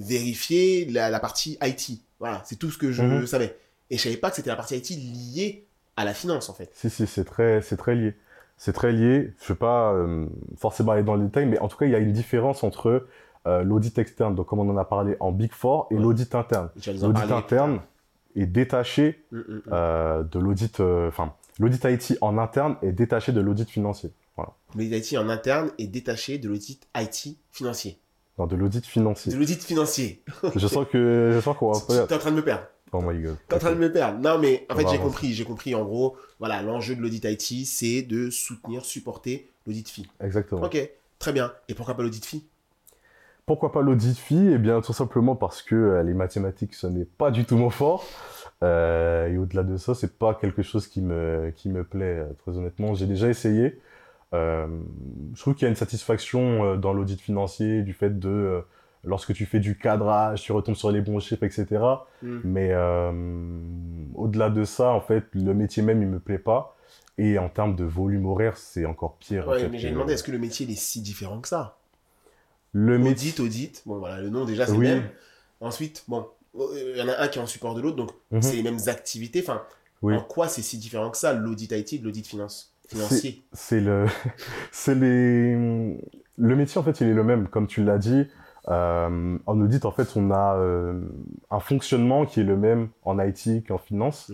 vérifier 0.00 0.84
la, 0.86 1.10
la 1.10 1.20
partie 1.20 1.58
IT. 1.62 2.00
Voilà, 2.18 2.42
c'est 2.46 2.56
tout 2.58 2.70
ce 2.70 2.78
que 2.78 2.92
je 2.92 3.02
Mhm. 3.02 3.26
savais. 3.26 3.56
Et 3.90 3.96
je 3.98 4.02
savais 4.02 4.16
pas 4.16 4.30
que 4.30 4.36
c'était 4.36 4.50
la 4.50 4.56
partie 4.56 4.76
IT 4.76 4.90
liée 4.90 5.65
à 5.96 6.04
la 6.04 6.14
finance, 6.14 6.48
en 6.48 6.54
fait. 6.54 6.70
Si, 6.74 6.90
si, 6.90 7.06
c'est 7.06 7.24
très, 7.24 7.62
c'est 7.62 7.76
très 7.76 7.94
lié. 7.94 8.14
C'est 8.58 8.72
très 8.72 8.92
lié. 8.92 9.32
Je 9.40 9.44
ne 9.44 9.48
vais 9.48 9.54
pas 9.54 9.92
euh, 9.92 10.26
forcément 10.56 10.92
aller 10.92 11.02
dans 11.02 11.14
le 11.16 11.24
détail, 11.24 11.46
mais 11.46 11.58
en 11.58 11.68
tout 11.68 11.76
cas, 11.76 11.86
il 11.86 11.92
y 11.92 11.94
a 11.94 11.98
une 11.98 12.12
différence 12.12 12.64
entre 12.64 13.06
euh, 13.46 13.62
l'audit 13.62 13.98
externe, 13.98 14.34
donc 14.34 14.46
comme 14.46 14.60
on 14.60 14.68
en 14.70 14.76
a 14.76 14.84
parlé 14.84 15.16
en 15.20 15.30
Big 15.32 15.52
Four, 15.52 15.88
et 15.90 15.94
Ouais. 15.94 16.00
l'audit 16.00 16.34
interne. 16.34 16.70
L'audit 17.02 17.30
interne 17.30 17.80
est 18.34 18.46
détaché 18.46 19.24
Mm, 19.30 19.36
mm, 19.38 19.42
mm. 19.54 19.62
euh, 19.72 20.22
de 20.22 20.38
l'audit, 20.38 20.80
enfin, 20.80 21.32
l'audit 21.58 21.84
IT 21.84 22.18
en 22.20 22.38
interne 22.38 22.76
est 22.82 22.92
détaché 22.92 23.32
de 23.32 23.40
l'audit 23.40 23.68
financier. 23.68 24.10
Voilà. 24.36 24.52
L'audit 24.74 25.12
IT 25.12 25.18
en 25.18 25.28
interne 25.28 25.70
est 25.78 25.86
détaché 25.86 26.38
de 26.38 26.48
l'audit 26.48 26.86
IT 26.96 27.36
financier. 27.52 27.98
Non, 28.38 28.46
de 28.46 28.56
l'audit 28.56 28.84
financier. 28.84 29.32
De 29.32 29.38
l'audit 29.38 29.62
financier. 29.62 30.22
Je 30.54 30.66
sens 30.66 30.86
que, 30.90 31.30
je 31.34 31.40
sens 31.40 31.56
qu'on 31.56 31.72
va 31.72 31.80
Tu 32.06 32.12
es 32.12 32.16
en 32.16 32.18
train 32.18 32.30
de 32.30 32.36
me 32.36 32.42
perdre. 32.42 32.64
Oh 32.96 33.02
my 33.02 33.18
god. 33.20 33.36
T'es 33.48 33.56
en 33.56 33.58
train 33.58 33.72
de 33.72 33.76
me 33.78 33.92
perdre. 33.92 34.20
Non, 34.20 34.38
mais 34.38 34.66
en 34.70 34.76
fait, 34.76 34.88
j'ai 34.88 34.98
compris. 34.98 35.32
J'ai 35.32 35.44
compris. 35.44 35.74
En 35.74 35.84
gros, 35.84 36.16
voilà, 36.38 36.62
l'enjeu 36.62 36.96
de 36.96 37.00
l'audit 37.00 37.24
IT, 37.24 37.66
c'est 37.66 38.02
de 38.02 38.30
soutenir, 38.30 38.84
supporter 38.84 39.48
l'audit 39.66 39.88
fee. 39.88 40.08
Exactement. 40.20 40.62
Ok, 40.62 40.78
très 41.18 41.32
bien. 41.32 41.52
Et 41.68 41.74
pourquoi 41.74 41.96
pas 41.96 42.02
l'audit 42.02 42.24
fee? 42.24 42.46
Pourquoi 43.44 43.70
pas 43.70 43.82
l'audit 43.82 44.18
fee? 44.18 44.52
Eh 44.54 44.58
bien, 44.58 44.80
tout 44.80 44.92
simplement 44.92 45.36
parce 45.36 45.62
que 45.62 45.74
euh, 45.74 46.02
les 46.02 46.14
mathématiques, 46.14 46.74
ce 46.74 46.86
n'est 46.86 47.04
pas 47.04 47.30
du 47.30 47.44
tout 47.44 47.56
mon 47.56 47.70
fort. 47.70 48.04
Euh, 48.62 49.28
et 49.28 49.36
au-delà 49.36 49.62
de 49.62 49.76
ça, 49.76 49.94
c'est 49.94 50.18
pas 50.18 50.34
quelque 50.34 50.62
chose 50.62 50.86
qui 50.86 51.00
me, 51.00 51.52
qui 51.54 51.68
me 51.68 51.84
plaît, 51.84 52.20
euh, 52.20 52.32
très 52.38 52.56
honnêtement. 52.56 52.94
J'ai 52.94 53.06
déjà 53.06 53.28
essayé. 53.28 53.78
Euh, 54.34 54.66
je 55.34 55.40
trouve 55.40 55.54
qu'il 55.54 55.62
y 55.62 55.66
a 55.66 55.68
une 55.68 55.76
satisfaction 55.76 56.76
dans 56.76 56.92
l'audit 56.92 57.20
financier 57.20 57.82
du 57.82 57.92
fait 57.92 58.18
de, 58.18 58.64
lorsque 59.06 59.32
tu 59.32 59.46
fais 59.46 59.60
du 59.60 59.78
cadrage, 59.78 60.42
tu 60.42 60.52
retombes 60.52 60.74
sur 60.76 60.90
les 60.92 61.00
bons 61.00 61.20
chiffres, 61.20 61.44
etc. 61.44 61.82
Hmm. 62.22 62.40
Mais 62.44 62.68
euh, 62.72 63.12
au-delà 64.14 64.50
de 64.50 64.64
ça, 64.64 64.90
en 64.90 65.00
fait, 65.00 65.24
le 65.34 65.54
métier 65.54 65.82
même, 65.82 66.02
il 66.02 66.08
me 66.08 66.18
plaît 66.20 66.38
pas. 66.38 66.76
Et 67.18 67.38
en 67.38 67.48
termes 67.48 67.76
de 67.76 67.84
volume 67.84 68.26
horaire, 68.26 68.56
c'est 68.58 68.84
encore 68.84 69.16
pire. 69.16 69.48
en 69.48 69.52
Ouais, 69.52 69.60
fait, 69.60 69.68
mais 69.68 69.78
j'ai 69.78 69.90
demandé, 69.90 70.12
est-ce 70.12 70.22
que 70.24 70.32
le 70.32 70.38
métier 70.38 70.66
il 70.66 70.72
est 70.72 70.76
si 70.78 71.00
différent 71.00 71.40
que 71.40 71.48
ça? 71.48 71.78
Le 72.72 72.98
métier. 72.98 73.30
Audit, 73.30 73.40
audit. 73.40 73.82
Bon, 73.86 73.98
voilà, 73.98 74.20
le 74.20 74.28
nom 74.28 74.44
déjà, 74.44 74.66
c'est 74.66 74.72
Oui. 74.72 74.86
le 74.86 74.96
même. 74.96 75.08
Ensuite, 75.60 76.04
bon, 76.08 76.26
euh, 76.58 76.92
il 76.94 76.98
y 76.98 77.02
en 77.02 77.08
a 77.08 77.18
un 77.22 77.28
qui 77.28 77.38
est 77.38 77.42
en 77.42 77.46
support 77.46 77.74
de 77.74 77.80
l'autre, 77.80 77.96
donc 77.96 78.10
Mhm. 78.30 78.42
c'est 78.42 78.56
les 78.56 78.62
mêmes 78.62 78.78
activités. 78.86 79.40
Enfin, 79.42 79.62
Oui. 80.02 80.14
en 80.14 80.20
quoi 80.20 80.48
c'est 80.48 80.62
si 80.62 80.76
différent 80.78 81.10
que 81.10 81.16
ça, 81.16 81.32
l'audit 81.32 81.72
IT 81.72 81.98
de 82.00 82.04
l'audit 82.04 82.26
finance 82.26 82.74
financier? 82.88 83.42
C'est 83.52 83.80
le, 83.80 84.04
c'est 84.72 84.94
les, 84.94 85.54
le 85.54 86.56
métier 86.56 86.78
en 86.78 86.84
fait, 86.84 87.00
il 87.00 87.08
est 87.08 87.14
le 87.14 87.24
même, 87.24 87.48
comme 87.48 87.66
tu 87.66 87.82
l'as 87.82 87.98
dit. 87.98 88.26
Euh, 88.68 89.38
en 89.46 89.60
audit, 89.60 89.84
en 89.84 89.90
fait, 89.92 90.08
on 90.16 90.30
a 90.30 90.56
euh, 90.56 91.00
un 91.50 91.60
fonctionnement 91.60 92.26
qui 92.26 92.40
est 92.40 92.44
le 92.44 92.56
même 92.56 92.88
en 93.04 93.18
IT 93.20 93.64
qu'en 93.66 93.78
finance 93.78 94.30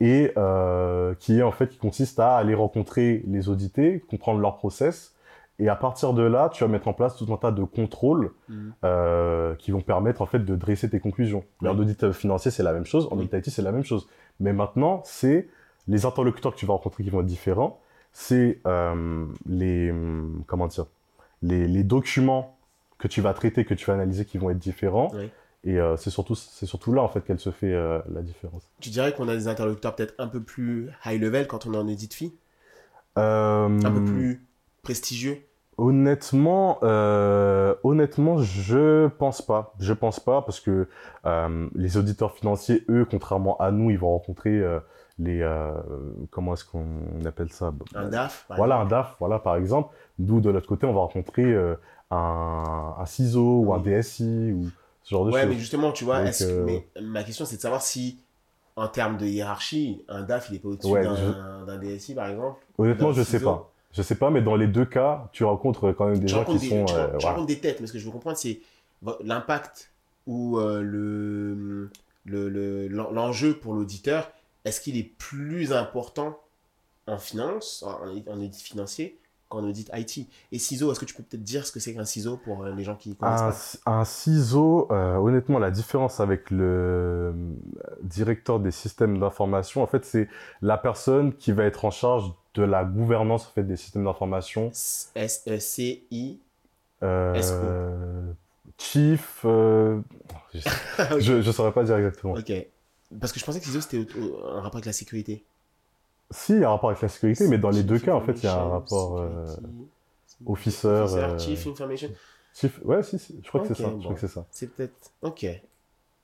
et 0.00 0.32
euh, 0.36 1.14
qui 1.14 1.38
est 1.38 1.42
en 1.42 1.50
fait 1.52 1.68
qui 1.68 1.78
consiste 1.78 2.20
à 2.20 2.36
aller 2.36 2.54
rencontrer 2.54 3.24
les 3.26 3.48
audités, 3.48 4.00
comprendre 4.08 4.40
leur 4.40 4.56
process 4.56 5.14
et 5.58 5.68
à 5.68 5.76
partir 5.76 6.14
de 6.14 6.22
là, 6.22 6.48
tu 6.52 6.64
vas 6.64 6.68
mettre 6.68 6.88
en 6.88 6.92
place 6.92 7.16
tout 7.16 7.32
un 7.32 7.36
tas 7.36 7.52
de 7.52 7.62
contrôles 7.64 8.32
Mhm. 8.48 9.56
qui 9.58 9.70
vont 9.70 9.80
permettre 9.80 10.20
en 10.22 10.26
fait 10.26 10.40
de 10.40 10.56
dresser 10.56 10.90
tes 10.90 10.98
conclusions. 11.00 11.44
Mais 11.62 11.68
en 11.68 11.78
audit 11.78 12.10
financier, 12.12 12.50
c'est 12.50 12.64
la 12.64 12.72
même 12.72 12.84
chose. 12.86 13.08
En 13.12 13.16
audit 13.18 13.32
IT, 13.32 13.50
c'est 13.50 13.62
la 13.62 13.70
même 13.72 13.84
chose. 13.84 14.08
Mais 14.40 14.52
maintenant, 14.52 15.00
c'est 15.04 15.48
les 15.86 16.06
interlocuteurs 16.06 16.52
que 16.54 16.58
tu 16.58 16.66
vas 16.66 16.72
rencontrer 16.74 17.04
qui 17.04 17.10
vont 17.10 17.20
être 17.20 17.26
différents. 17.26 17.78
C'est 18.12 18.60
les 19.46 19.90
hum, 19.90 20.42
comment 20.46 20.66
dire 20.66 20.86
les, 21.42 21.68
les 21.68 21.84
documents 21.84 22.56
que 23.04 23.08
tu 23.08 23.20
vas 23.20 23.34
traiter, 23.34 23.66
que 23.66 23.74
tu 23.74 23.84
vas 23.84 23.92
analyser, 23.92 24.24
qui 24.24 24.38
vont 24.38 24.48
être 24.48 24.58
différents. 24.58 25.10
Oui. 25.14 25.30
Et 25.64 25.78
euh, 25.78 25.96
c'est 25.96 26.08
surtout 26.10 26.34
c'est 26.34 26.64
surtout 26.66 26.92
là 26.94 27.02
en 27.02 27.08
fait 27.08 27.20
qu'elle 27.22 27.38
se 27.38 27.50
fait 27.50 27.72
euh, 27.72 27.98
la 28.12 28.22
différence. 28.22 28.62
Tu 28.80 28.88
dirais 28.88 29.12
qu'on 29.12 29.28
a 29.28 29.34
des 29.36 29.46
interlocuteurs 29.46 29.94
peut-être 29.94 30.14
un 30.18 30.26
peu 30.26 30.40
plus 30.40 30.88
high 31.04 31.20
level 31.20 31.46
quand 31.46 31.66
on 31.66 31.74
est 31.74 31.76
en 31.76 31.86
audit 31.88 32.12
fee 32.12 32.32
Euh, 33.18 33.68
Un 33.84 33.90
peu 33.92 34.04
plus 34.04 34.46
prestigieux? 34.82 35.38
Honnêtement, 35.76 36.78
euh, 36.82 37.74
honnêtement, 37.82 38.38
je 38.38 39.08
pense 39.08 39.42
pas. 39.42 39.74
Je 39.80 39.92
pense 39.92 40.18
pas 40.20 40.40
parce 40.42 40.60
que 40.60 40.88
les 41.74 41.96
auditeurs 41.98 42.32
financiers, 42.32 42.84
eux, 42.88 43.06
contrairement 43.10 43.56
à 43.58 43.70
nous, 43.70 43.90
ils 43.90 43.98
vont 43.98 44.10
rencontrer 44.10 44.62
les 45.18 45.42
euh, 45.42 45.72
comment 46.30 46.54
est-ce 46.54 46.64
qu'on 46.64 47.24
appelle 47.24 47.50
ça? 47.52 47.72
Un 47.94 48.08
DAF 48.08 48.46
par 48.48 48.56
Voilà 48.56 48.76
un. 48.78 48.84
DAF, 48.86 49.16
voilà 49.20 49.38
par 49.38 49.56
exemple. 49.56 49.94
D'où 50.18 50.40
de 50.40 50.50
l'autre 50.50 50.66
côté, 50.68 50.86
on 50.86 50.92
va 50.92 51.00
rencontrer 51.00 51.44
euh, 51.44 51.74
un, 52.10 52.94
un 52.98 53.06
CISO 53.06 53.60
ou 53.60 53.74
un. 53.74 53.78
DSI 53.80 54.52
ou 54.52 54.70
ce 55.02 55.10
genre 55.10 55.26
de 55.26 55.32
Ouais, 55.32 55.42
choses. 55.42 55.50
mais 55.50 55.58
justement, 55.58 55.92
tu 55.92 56.04
vois, 56.04 56.22
Donc, 56.24 56.40
euh, 56.42 56.64
mais 56.66 56.86
ma 57.00 57.24
question 57.24 57.44
c'est 57.44 57.56
de 57.56 57.60
savoir 57.60 57.82
si, 57.82 58.18
en 58.76 58.88
termes 58.88 59.16
de 59.18 59.26
hiérarchie, 59.26 60.04
un 60.08 60.22
DAF 60.22 60.50
il 60.50 60.56
est 60.56 60.58
pas 60.60 60.68
au-dessus 60.68 60.92
Ouais, 60.92 61.02
d'un 61.02 61.14
je- 61.16 61.78
DSI 61.78 62.14
par 62.14 62.28
exemple 62.28 62.60
Honnêtement, 62.78 63.12
je 63.12 63.22
sais 63.22 63.38
CISO. 63.38 63.46
pas. 63.46 63.70
Je 63.92 64.02
sais 64.02 64.16
pas, 64.16 64.30
mais 64.30 64.42
dans 64.42 64.56
les 64.56 64.66
deux 64.66 64.84
cas, 64.84 65.28
tu 65.32 65.44
rencontres 65.44 65.92
quand 65.92 66.06
même 66.06 66.18
des 66.18 66.26
Tu 66.26 66.34
gens 66.34 66.44
qui 66.44 66.58
des, 66.58 66.68
sont 66.68 66.86
tu 66.86 66.94
euh, 66.94 67.06
tu 67.18 67.22
voilà. 67.22 67.28
rencontres 67.28 67.46
des 67.46 67.60
têtes, 67.60 67.80
mais 67.80 67.86
ce 67.86 67.92
que 67.92 67.98
je 67.98 68.04
veux 68.06 68.10
comprendre 68.12 68.36
c'est 68.36 68.60
l'impact 69.22 69.90
ou 70.26 70.58
euh, 70.58 70.82
le 70.82 71.90
le- 72.24 72.48
le- 72.48 72.88
l'enjeu 72.88 73.58
pour 73.58 73.74
l'auditeur, 73.74 74.32
est-ce 74.64 74.80
qu'il 74.80 74.96
est 74.96 75.02
plus 75.18 75.72
important 75.74 76.38
en 77.06 77.18
finance, 77.18 77.82
en, 77.82 78.06
en 78.08 78.36
audit 78.38 78.56
financier, 78.56 79.18
qu'en 79.54 79.64
audit 79.68 79.90
IT 79.94 80.26
Et 80.52 80.58
CISO, 80.58 80.90
est-ce 80.92 81.00
que 81.00 81.04
tu 81.04 81.14
peux 81.14 81.22
peut-être 81.22 81.42
dire 81.42 81.66
ce 81.66 81.72
que 81.72 81.80
c'est 81.80 81.94
qu'un 81.94 82.04
CISO 82.04 82.36
pour 82.36 82.64
euh, 82.64 82.72
les 82.74 82.84
gens 82.84 82.96
qui 82.96 83.14
connaissent 83.16 83.80
Un, 83.86 83.90
pas? 83.90 83.98
un 84.00 84.04
ciseau, 84.04 84.88
euh, 84.90 85.16
honnêtement, 85.16 85.58
la 85.58 85.70
différence 85.70 86.20
avec 86.20 86.50
le 86.50 86.64
euh, 86.64 87.32
directeur 88.02 88.60
des 88.60 88.70
systèmes 88.70 89.18
d'information, 89.18 89.82
en 89.82 89.86
fait, 89.86 90.04
c'est 90.04 90.28
la 90.62 90.76
personne 90.78 91.32
qui 91.34 91.52
va 91.52 91.64
être 91.64 91.84
en 91.84 91.90
charge 91.90 92.32
de 92.54 92.62
la 92.62 92.84
gouvernance 92.84 93.46
en 93.46 93.50
fait, 93.50 93.64
des 93.64 93.76
systèmes 93.76 94.04
d'information. 94.04 94.70
S-E-C-I. 95.14 96.38
Euh, 97.02 97.42
SO. 97.42 97.54
chief, 98.78 99.40
euh, 99.44 100.00
je 100.54 101.34
ne 101.46 101.52
saurais 101.52 101.72
pas 101.72 101.82
dire 101.84 101.96
exactement. 101.96 102.34
Ok. 102.34 102.52
Parce 103.20 103.32
que 103.32 103.38
je 103.40 103.44
pensais 103.44 103.58
que 103.60 103.66
CISO 103.66 103.80
c'était 103.80 104.06
un 104.18 104.60
rapport 104.60 104.76
avec 104.76 104.86
la 104.86 104.92
sécurité. 104.92 105.44
Si, 106.30 106.52
il 106.54 106.60
y 106.60 106.64
a 106.64 106.68
un 106.68 106.72
rapport 106.72 106.90
avec 106.90 107.02
la 107.02 107.08
sécurité, 107.08 107.46
mais 107.48 107.58
dans 107.58 107.70
les 107.70 107.82
deux 107.82 107.98
cas, 107.98 108.14
en 108.14 108.20
fait, 108.20 108.32
il 108.34 108.44
y 108.44 108.48
a 108.48 108.54
un 108.54 108.68
rapport 108.68 109.18
euh, 109.18 109.46
officer, 110.46 110.86
euh, 110.88 111.38
Chief 111.38 111.66
Information. 111.66 112.10
chief. 112.54 112.80
Ouais, 112.84 113.02
si, 113.02 113.18
si, 113.18 113.38
je 113.42 113.48
crois 113.48 113.60
que 113.60 113.68
c'est 113.68 113.82
ça. 113.82 113.90
Je 113.96 114.02
crois 114.02 114.14
que 114.14 114.20
c'est 114.20 114.28
ça. 114.28 114.46
C'est 114.50 114.68
peut-être. 114.68 115.12
Ok. 115.22 115.46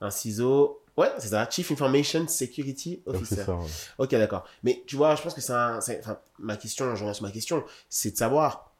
Un 0.00 0.10
ciseau. 0.10 0.80
Ouais, 0.96 1.10
c'est 1.18 1.28
ça. 1.28 1.48
Chief 1.48 1.70
Information 1.70 2.26
Security 2.26 3.02
Officer. 3.06 3.42
Officer, 3.42 3.52
ouais. 3.52 4.04
Ok, 4.04 4.10
d'accord. 4.12 4.44
Mais 4.62 4.82
tu 4.86 4.96
vois, 4.96 5.14
je 5.14 5.22
pense 5.22 5.34
que 5.34 5.40
c'est 5.40 5.52
un. 5.52 5.78
Enfin, 5.78 6.18
ma 6.38 6.56
question, 6.56 6.94
je 6.94 7.12
sur 7.12 7.22
ma 7.22 7.30
question, 7.30 7.62
c'est 7.88 8.12
de 8.12 8.16
savoir 8.16 8.72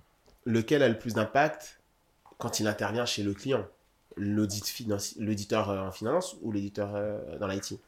lequel 0.45 0.83
a 0.83 0.89
le 0.89 0.99
plus 0.99 1.15
d'impact 1.15 1.81
quand 2.39 2.61
il 2.61 2.67
intervient 2.67 3.05
chez 3.07 3.23
le 3.23 3.35
client. 3.35 3.65
l'auditeur 4.17 5.71
euh, 5.71 5.81
en 5.81 5.93
finance 5.93 6.37
ou 6.43 6.51
l'auditeur 6.51 6.91
euh, 6.95 7.39
dans 7.39 7.47
l'IT 7.47 7.79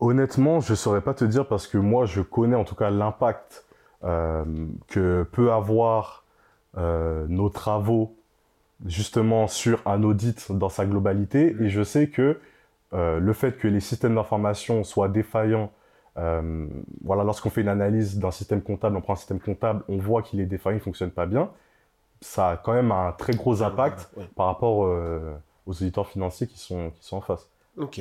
Honnêtement, 0.00 0.60
je 0.60 0.74
saurais 0.74 1.00
pas 1.00 1.14
te 1.14 1.24
dire 1.24 1.46
parce 1.46 1.66
que 1.66 1.78
moi, 1.78 2.04
je 2.04 2.20
connais 2.20 2.56
en 2.56 2.64
tout 2.64 2.74
cas 2.74 2.90
l'impact 2.90 3.64
euh, 4.04 4.44
que 4.88 5.26
peut 5.32 5.52
avoir 5.52 6.24
euh, 6.76 7.26
nos 7.28 7.48
travaux 7.48 8.14
justement 8.84 9.46
sur 9.48 9.80
un 9.86 10.02
audit 10.02 10.52
dans 10.52 10.68
sa 10.68 10.84
globalité. 10.84 11.56
Et 11.60 11.70
je 11.70 11.82
sais 11.82 12.08
que 12.10 12.38
euh, 12.92 13.18
le 13.18 13.32
fait 13.32 13.56
que 13.56 13.68
les 13.68 13.80
systèmes 13.80 14.14
d'information 14.14 14.84
soient 14.84 15.08
défaillants, 15.08 15.70
voilà, 17.04 17.24
lorsqu'on 17.24 17.50
fait 17.50 17.60
une 17.60 17.68
analyse 17.68 18.18
d'un 18.18 18.30
système 18.30 18.62
comptable, 18.62 18.96
on 18.96 19.02
prend 19.02 19.12
un 19.12 19.16
système 19.16 19.38
comptable, 19.38 19.82
on 19.86 19.98
voit 19.98 20.22
qu'il 20.22 20.40
est 20.40 20.46
défaillant, 20.46 20.78
il 20.78 20.80
fonctionne 20.82 21.10
pas 21.10 21.26
bien, 21.26 21.50
ça 22.22 22.48
a 22.48 22.56
quand 22.56 22.72
même 22.72 22.90
un 22.90 23.12
très 23.12 23.34
gros 23.34 23.62
impact 23.62 24.08
Ouais. 24.16 24.24
par 24.34 24.46
rapport 24.46 24.78
aux 24.78 25.72
auditeurs 25.72 26.08
financiers 26.08 26.46
qui 26.46 26.58
sont, 26.58 26.90
qui 26.92 27.04
sont 27.04 27.18
en 27.18 27.20
face. 27.20 27.50
Ok, 27.76 28.00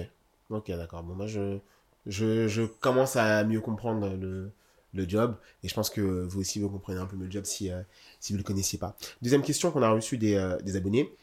ok, 0.50 0.72
d'accord. 0.78 1.04
Bon, 1.04 1.14
moi, 1.14 1.28
je, 1.28 1.58
je, 2.06 2.48
je 2.48 2.64
commence 2.64 3.16
à 3.16 3.44
mieux 3.44 3.62
comprendre 3.62 4.10
le, 4.16 4.52
le 4.94 5.10
job 5.10 5.36
et 5.64 5.68
je 5.68 5.74
pense 5.74 5.90
que 5.90 6.02
vous 6.02 6.40
aussi, 6.40 6.60
vous 6.60 6.70
comprenez 6.70 7.00
un 7.00 7.06
peu 7.06 7.16
mieux 7.16 7.26
le 7.26 7.32
job 7.32 7.46
si, 7.46 7.72
euh, 7.72 7.82
si 8.20 8.34
vous 8.34 8.38
ne 8.38 8.44
le 8.44 8.48
connaissiez 8.48 8.78
pas. 8.80 8.96
Deuxième 9.22 9.42
question 9.42 9.72
qu'on 9.72 9.82
a 9.82 9.90
reçue 9.90 10.18
des, 10.18 10.36
euh, 10.36 10.58
des 10.62 10.76
abonnés. 10.76 11.14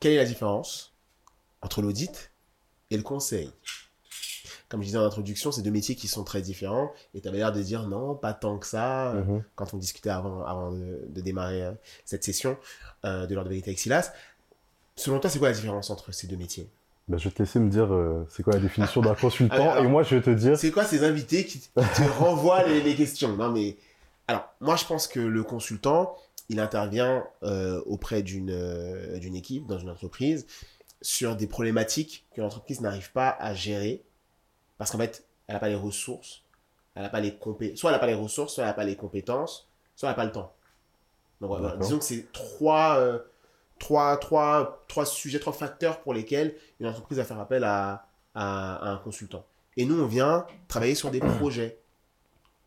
Quelle 0.00 0.12
est 0.12 0.16
la 0.16 0.24
différence 0.24 0.92
entre 1.62 1.82
l'audit 1.82 2.30
et 2.90 2.96
le 2.96 3.02
conseil? 3.02 3.50
Comme 4.68 4.82
je 4.82 4.86
disais 4.86 4.98
en 4.98 5.04
introduction, 5.04 5.50
c'est 5.52 5.62
deux 5.62 5.70
métiers 5.72 5.96
qui 5.96 6.06
sont 6.06 6.22
très 6.22 6.42
différents 6.42 6.92
et 7.14 7.20
tu 7.20 7.28
avais 7.28 7.38
l'air 7.38 7.52
de 7.52 7.60
dire 7.62 7.88
non, 7.88 8.14
pas 8.14 8.32
tant 8.34 8.58
que 8.58 8.66
ça. 8.66 9.12
euh, 9.14 9.24
Mhm. 9.24 9.44
quand 9.56 9.74
on 9.74 9.78
discutait 9.78 10.10
avant, 10.10 10.44
avant 10.44 10.70
de, 10.72 11.00
de 11.08 11.20
démarrer 11.20 11.62
euh, 11.62 11.72
cette 12.04 12.22
session 12.24 12.56
de 13.04 13.34
l'ordre 13.34 13.44
de 13.44 13.48
vérité 13.50 13.70
avec 13.70 13.78
Silas. 13.80 14.12
Selon 14.96 15.18
toi, 15.18 15.30
c'est 15.30 15.38
quoi 15.38 15.48
la 15.48 15.54
différence 15.54 15.88
entre 15.90 16.12
ces 16.12 16.26
deux 16.26 16.36
métiers? 16.36 16.68
Ben, 17.10 17.18
je 17.18 17.24
vais 17.24 17.34
te 17.34 17.42
laisser 17.42 17.58
me 17.58 17.68
dire 17.68 17.92
euh, 17.92 18.24
c'est 18.30 18.44
quoi 18.44 18.52
la 18.52 18.60
définition 18.60 19.00
d'un 19.00 19.14
consultant 19.20 19.54
Alors, 19.54 19.72
alors, 19.72 19.84
et 19.84 19.88
moi 19.88 20.04
je 20.04 20.14
vais 20.14 20.22
te 20.22 20.30
dire 20.30 20.56
C'est 20.56 20.70
quoi 20.70 20.84
ces 20.84 21.02
invités 21.02 21.44
qui, 21.44 21.58
qui 21.58 21.68
te 21.70 22.08
renvoient 22.18 22.62
les, 22.62 22.80
les 22.80 22.94
questions? 22.94 23.36
Non, 23.36 23.50
mais 23.50 23.76
alors, 24.28 24.48
moi, 24.60 24.76
je 24.76 24.84
pense 24.84 25.08
que 25.08 25.18
le 25.18 25.42
consultant, 25.42 26.14
il 26.48 26.60
intervient 26.60 27.24
euh, 27.42 27.82
auprès 27.84 28.22
d'une 28.22 28.52
euh, 28.52 29.18
d'une 29.18 29.34
équipe 29.34 29.66
dans 29.66 29.80
une 29.80 29.90
entreprise 29.90 30.46
sur 31.02 31.34
des 31.34 31.48
problématiques 31.48 32.26
que 32.36 32.40
l'entreprise 32.40 32.80
n'arrive 32.80 33.10
pas 33.10 33.36
à 33.40 33.54
gérer 33.54 34.04
parce 34.78 34.92
qu'en 34.92 34.98
fait, 34.98 35.24
elle 35.48 35.54
n'a 35.54 35.58
pas 35.58 35.68
les 35.68 35.74
ressources, 35.74 36.44
elle 36.94 37.02
n'a 37.02 37.08
pas 37.08 37.18
les 37.18 37.34
compé 37.34 37.74
soit 37.74 37.90
elle 37.90 37.96
n'a 37.96 37.98
pas 37.98 38.06
les 38.06 38.14
ressources, 38.14 38.54
soit 38.54 38.62
elle 38.62 38.70
n'a 38.70 38.74
pas 38.74 38.84
les 38.84 38.94
compétences, 38.94 39.68
soit 39.96 40.08
elle 40.08 40.12
n'a 40.12 40.16
pas 40.16 40.26
le 40.26 40.32
temps. 40.32 40.52
Donc, 41.40 41.78
disons 41.80 41.98
que 41.98 42.04
c'est 42.04 42.30
trois, 42.30 43.02
trois, 43.80 44.16
trois, 44.18 44.84
trois 44.86 45.04
sujets, 45.04 45.40
trois 45.40 45.52
facteurs 45.52 46.00
pour 46.02 46.14
lesquels 46.14 46.54
une 46.78 46.86
entreprise 46.86 47.18
va 47.18 47.24
faire 47.24 47.40
appel 47.40 47.64
à, 47.64 48.06
à, 48.36 48.76
à 48.76 48.90
un 48.90 48.98
consultant. 48.98 49.44
Et 49.76 49.84
nous, 49.84 50.00
on 50.00 50.06
vient 50.06 50.46
travailler 50.68 50.94
sur 50.94 51.10
des 51.10 51.18
projets. 51.18 51.78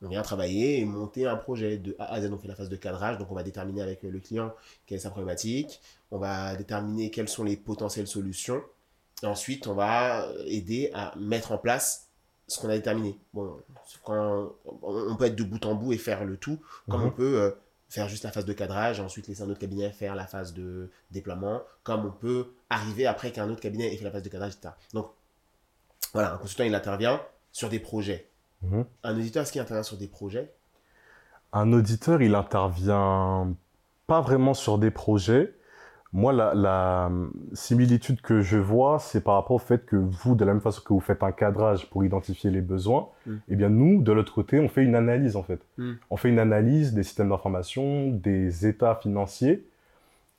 On 0.02 0.10
vient 0.10 0.22
travailler 0.22 0.80
et 0.80 0.86
monter 0.86 1.26
un 1.28 1.38
projet 1.38 1.78
de 1.78 1.96
A 1.98 2.12
à 2.14 2.20
Z. 2.22 2.30
On 2.34 2.38
fait 2.38 2.50
la 2.50 2.56
phase 2.56 2.68
de 2.68 2.76
cadrage, 2.76 3.18
donc 3.18 3.32
on 3.32 3.36
va 3.36 3.44
déterminer 3.44 3.82
avec 3.82 4.04
le 4.04 4.20
client 4.20 4.54
quelle 4.86 4.98
est 4.98 5.02
sa 5.02 5.10
problématique. 5.12 5.80
On 6.12 6.18
va 6.18 6.58
déterminer 6.58 7.10
quelles 7.10 7.30
sont 7.30 7.46
les 7.46 7.56
potentielles 7.56 8.08
solutions. 8.08 8.62
Et 9.22 9.26
ensuite, 9.28 9.68
on 9.68 9.76
va 9.76 10.28
aider 10.46 10.92
à 10.94 11.14
mettre 11.18 11.54
en 11.54 11.58
place 11.58 12.10
ce 12.48 12.60
qu'on 12.60 12.68
a 12.68 12.74
déterminé. 12.76 13.18
Bon, 13.34 13.56
quand 14.04 14.52
on 14.82 15.12
on 15.12 15.16
peut 15.16 15.26
être 15.26 15.36
de 15.38 15.44
bout 15.44 15.66
en 15.66 15.76
bout 15.76 15.94
et 15.94 15.98
faire 15.98 16.26
le 16.26 16.36
tout, 16.36 16.60
comme 16.90 17.00
Mhm. 17.02 17.08
on 17.08 17.12
peut 17.12 17.40
euh, 17.40 17.52
faire 17.94 18.10
juste 18.10 18.24
la 18.24 18.32
phase 18.32 18.46
de 18.46 18.54
cadrage 18.54 19.00
et 19.00 19.04
ensuite 19.04 19.28
laisser 19.28 19.44
un 19.44 19.50
autre 19.52 19.60
cabinet 19.60 19.92
faire 19.92 20.16
la 20.16 20.26
phase 20.26 20.56
de 20.56 20.90
déploiement, 21.12 21.62
comme 21.84 22.06
on 22.08 22.12
peut 22.12 22.48
arriver 22.72 23.06
après 23.06 23.32
qu'un 23.32 23.48
autre 23.52 23.62
cabinet 23.62 23.94
ait 23.94 23.98
fait 23.98 24.04
la 24.04 24.10
phase 24.10 24.24
de 24.24 24.30
cadrage, 24.30 24.54
etc. 24.54 24.74
Donc, 24.94 25.12
voilà, 26.12 26.34
un 26.34 26.38
consultant, 26.38 26.64
il 26.64 26.74
intervient 26.74 27.22
sur 27.52 27.70
des 27.70 27.80
projets. 27.80 28.28
Mhm. 28.64 28.86
Un 29.04 29.16
auditeur, 29.16 29.44
est-ce 29.44 29.52
qu'il 29.52 29.62
intervient 29.62 29.84
sur 29.84 29.98
des 29.98 30.08
projets? 30.08 30.52
Un 31.52 31.72
auditeur, 31.72 32.24
il 32.24 32.34
intervient 32.34 33.54
pas 34.08 34.22
vraiment 34.22 34.56
sur 34.56 34.80
des 34.80 34.90
projets. 34.90 35.54
Moi, 36.16 36.32
la, 36.32 36.54
la 36.54 37.12
similitude 37.54 38.22
que 38.22 38.42
je 38.42 38.58
vois, 38.58 39.00
c'est 39.00 39.22
par 39.24 39.34
rapport 39.34 39.56
au 39.56 39.60
fait 39.60 39.84
que 39.86 39.96
vous, 39.96 40.36
de 40.36 40.46
la 40.46 40.54
même 40.54 40.62
façon 40.62 40.82
que 40.86 40.94
vous 40.94 41.00
faites 41.00 41.24
un 41.24 41.32
cadrage 41.32 41.90
pour 41.90 42.06
identifier 42.06 42.52
les 42.52 42.62
besoins, 42.62 43.10
Mm. 43.26 43.36
eh 43.50 43.56
bien 43.56 43.70
nous, 43.70 44.02
de 44.04 44.12
l'autre 44.12 44.34
côté, 44.34 44.60
on 44.60 44.70
fait 44.70 44.84
une 44.84 44.96
analyse 44.96 45.36
en 45.36 45.44
fait. 45.44 45.60
Mm. 45.78 45.94
On 46.12 46.18
fait 46.18 46.30
une 46.30 46.40
analyse 46.40 46.94
des 46.94 47.02
systèmes 47.04 47.30
d'information, 47.30 48.12
des 48.12 48.68
états 48.68 48.96
financiers, 48.96 49.66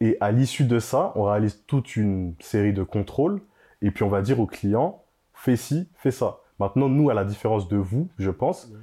et 0.00 0.16
à 0.20 0.30
l'issue 0.30 0.64
de 0.64 0.78
ça, 0.78 1.12
on 1.16 1.24
réalise 1.24 1.62
toute 1.66 1.96
une 1.96 2.34
série 2.40 2.72
de 2.72 2.82
contrôles, 2.84 3.40
et 3.82 3.90
puis 3.90 4.04
on 4.04 4.08
va 4.08 4.22
dire 4.22 4.38
au 4.40 4.46
client, 4.46 5.02
fais 5.34 5.56
ci, 5.56 5.88
fais 5.96 6.10
ça. 6.12 6.38
Maintenant, 6.60 6.88
nous, 6.88 7.10
à 7.10 7.14
la 7.14 7.24
différence 7.24 7.66
de 7.68 7.76
vous, 7.76 8.08
je 8.18 8.30
pense, 8.30 8.68
Mm. 8.68 8.74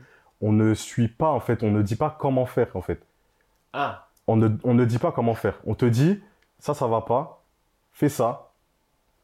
on 0.41 0.51
ne 0.51 0.73
suit 0.73 1.08
pas 1.08 1.30
en 1.30 1.39
fait, 1.39 1.63
on 1.63 1.71
ne 1.71 1.82
dit 1.82 1.95
pas 1.95 2.13
comment 2.19 2.45
faire 2.45 2.75
en 2.75 2.82
fait 2.82 3.01
Ah, 3.71 4.10
on 4.27 4.36
ne, 4.36 4.49
on 4.65 4.73
ne 4.73 4.84
dit 4.84 4.97
pas 4.99 5.12
comment 5.13 5.36
faire. 5.36 5.60
On 5.65 5.73
te 5.75 5.86
dit, 5.86 6.19
ça, 6.62 6.74
ça 6.74 6.88
va 6.88 7.02
pas, 7.02 7.43
fais 7.91 8.08
ça. 8.10 8.54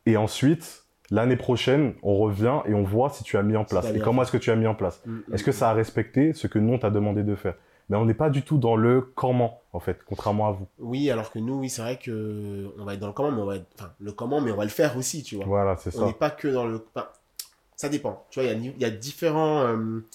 Et 0.06 0.18
ensuite, 0.18 0.84
l'année 1.12 1.36
prochaine, 1.38 1.94
on 2.04 2.18
revient 2.18 2.60
et 2.66 2.74
on 2.74 2.84
voit 2.84 3.10
si 3.10 3.24
tu 3.24 3.38
as 3.38 3.44
mis 3.44 3.56
en 3.56 3.64
place. 3.64 3.86
Et 3.94 4.00
comment 4.00 4.24
est-ce 4.24 4.32
que 4.32 4.38
tu 4.38 4.52
as 4.52 4.56
mis 4.56 4.68
en 4.68 4.76
place? 4.76 5.02
Mm, 5.06 5.20
Est-ce 5.34 5.44
mm, 5.44 5.46
que 5.46 5.52
ça 5.54 5.70
a 5.70 5.74
respecté 5.74 6.34
ce 6.34 6.48
que 6.48 6.60
nous, 6.60 6.74
on 6.74 6.80
t'a 6.80 6.90
demandé 6.90 7.24
de 7.24 7.36
faire? 7.36 7.56
Mais 7.90 7.96
on 7.96 8.04
n'est 8.06 8.14
pas 8.14 8.30
du 8.30 8.42
tout 8.44 8.58
dans 8.58 8.76
le 8.76 9.02
comment, 9.02 9.62
en 9.72 9.80
fait, 9.80 10.00
contrairement 10.04 10.48
à 10.50 10.52
vous. 10.52 10.68
Oui, 10.80 11.10
alors 11.10 11.32
que 11.32 11.40
nous, 11.40 11.60
oui, 11.60 11.70
c'est 11.70 11.82
vrai 11.82 11.98
que 11.98 12.68
on 12.78 12.84
va 12.84 12.96
être 12.96 13.00
dans 13.00 13.08
le 13.08 13.14
comment, 13.14 13.32
mais 13.32 13.42
on 13.42 13.46
va 13.46 13.56
être... 13.56 13.68
Enfin, 13.80 13.92
le 14.02 14.12
comment, 14.12 14.42
mais 14.42 14.52
on 14.52 14.58
va 14.58 14.66
le 14.66 14.70
faire 14.70 14.98
aussi, 14.98 15.24
tu 15.24 15.38
vois. 15.38 15.46
Voilà, 15.46 15.78
c'est 15.78 15.96
On 15.96 16.00
ça. 16.00 16.06
n'est 16.08 16.14
pas 16.14 16.30
que 16.30 16.50
dans 16.50 16.66
le... 16.66 16.86
Enfin, 16.94 17.08
ça 17.78 17.88
dépend. 17.88 18.26
Tu 18.30 18.40
vois, 18.42 18.50
il 18.50 18.66
y 18.66 18.70
a, 18.70 18.74
y 18.78 18.86
a 18.86 18.90
différents... 18.90 19.60
euh, 19.62 20.06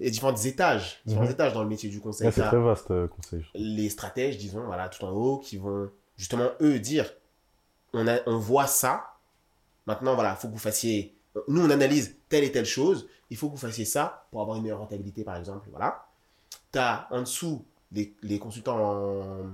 il 0.00 0.06
y 0.06 0.08
a 0.08 0.10
différents 0.10 0.34
étages, 0.36 1.00
différents 1.06 1.24
Mhm. 1.26 1.30
étages 1.30 1.52
dans 1.52 1.62
le 1.62 1.68
métier 1.68 1.88
du 1.88 2.00
conseil. 2.00 2.30
C'est 2.32 2.42
très 2.42 2.58
vaste, 2.60 2.90
euh, 2.90 3.06
conseil. 3.06 3.44
les 3.54 3.88
stratèges, 3.88 4.36
disons, 4.36 4.64
voilà, 4.66 4.88
tout 4.88 5.04
en 5.04 5.10
haut, 5.12 5.38
qui 5.38 5.56
vont 5.58 5.88
justement, 6.22 6.50
eux, 6.60 6.78
dire, 6.78 7.12
on, 7.94 8.06
a, 8.06 8.18
on 8.26 8.38
voit 8.38 8.68
ça, 8.68 9.14
maintenant, 9.86 10.14
voilà, 10.14 10.36
il 10.38 10.40
faut 10.40 10.46
que 10.46 10.52
vous 10.52 10.58
fassiez... 10.58 11.16
Nous, 11.48 11.60
on 11.66 11.68
analyse 11.70 12.14
telle 12.28 12.44
et 12.44 12.52
telle 12.52 12.64
chose, 12.64 13.08
il 13.28 13.36
faut 13.36 13.48
que 13.48 13.54
vous 13.56 13.66
fassiez 13.66 13.84
ça 13.84 14.26
pour 14.30 14.40
avoir 14.40 14.56
une 14.56 14.62
meilleure 14.62 14.78
rentabilité, 14.78 15.24
par 15.24 15.36
exemple, 15.36 15.68
voilà. 15.72 16.06
Tu 16.72 16.78
as 16.78 17.08
en 17.10 17.22
dessous 17.22 17.64
les, 17.90 18.14
les 18.22 18.38
consultants 18.38 18.78
en, 18.78 19.46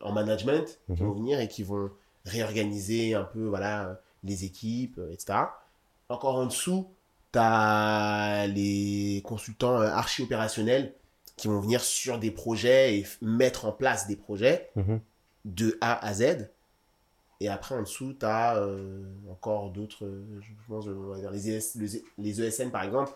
en 0.00 0.12
management 0.12 0.64
qui 0.86 0.92
Mhm. 0.92 1.08
vont 1.08 1.12
venir 1.12 1.40
et 1.40 1.48
qui 1.48 1.62
vont 1.62 1.90
réorganiser 2.24 3.12
un 3.14 3.24
peu, 3.24 3.44
voilà, 3.46 4.00
les 4.24 4.44
équipes, 4.44 4.98
etc. 5.12 5.40
Encore 6.08 6.36
en 6.36 6.46
dessous, 6.46 6.88
tu 7.34 7.38
as 7.38 8.46
les 8.48 9.20
consultants 9.26 9.78
euh, 9.82 9.88
archi-opérationnels 9.90 10.94
qui 11.36 11.48
vont 11.48 11.60
venir 11.60 11.82
sur 11.82 12.18
des 12.18 12.30
projets 12.30 12.96
et 12.98 13.06
mettre 13.20 13.66
en 13.66 13.72
place 13.72 14.06
des 14.08 14.16
projets 14.16 14.70
Mhm. 14.74 15.00
De 15.44 15.76
A 15.80 16.04
à 16.06 16.14
Z. 16.14 16.48
Et 17.40 17.48
après, 17.48 17.74
en 17.76 17.82
dessous, 17.82 18.14
tu 18.18 18.26
as 18.26 18.60
encore 19.30 19.70
d'autres, 19.70 20.04
euh, 20.04 20.24
je 20.40 20.50
pense, 20.66 20.86
euh, 20.88 21.30
les, 21.32 21.50
ES 21.50 21.62
les, 21.76 22.02
les 22.18 22.42
ESN 22.42 22.70
par 22.70 22.82
exemple. 22.82 23.12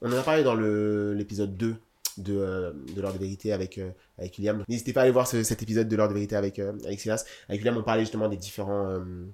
On 0.00 0.10
en 0.12 0.16
a 0.16 0.22
parlé 0.22 0.42
dans 0.42 0.54
l'épisode 0.54 1.56
2 1.56 1.76
de, 2.18 2.36
euh, 2.36 2.72
de 2.94 3.00
l'heure 3.00 3.12
de 3.12 3.18
vérité 3.18 3.52
avec, 3.52 3.76
euh, 3.78 3.90
avec 4.18 4.36
William. 4.38 4.64
N'hésitez 4.68 4.92
pas 4.92 5.00
à 5.00 5.02
aller 5.04 5.12
voir 5.12 5.26
ce- 5.26 5.42
cet 5.42 5.62
épisode 5.62 5.88
de 5.88 5.96
l'heure 5.96 6.08
de 6.08 6.14
vérité 6.14 6.36
avec, 6.36 6.58
euh, 6.58 6.72
avec 6.84 7.00
Silas. 7.00 7.24
Avec 7.48 7.60
William, 7.60 7.76
on 7.76 7.82
parlait 7.82 8.02
justement 8.02 8.28
des 8.28 8.36
différents, 8.36 8.88
euh, 8.88 9.26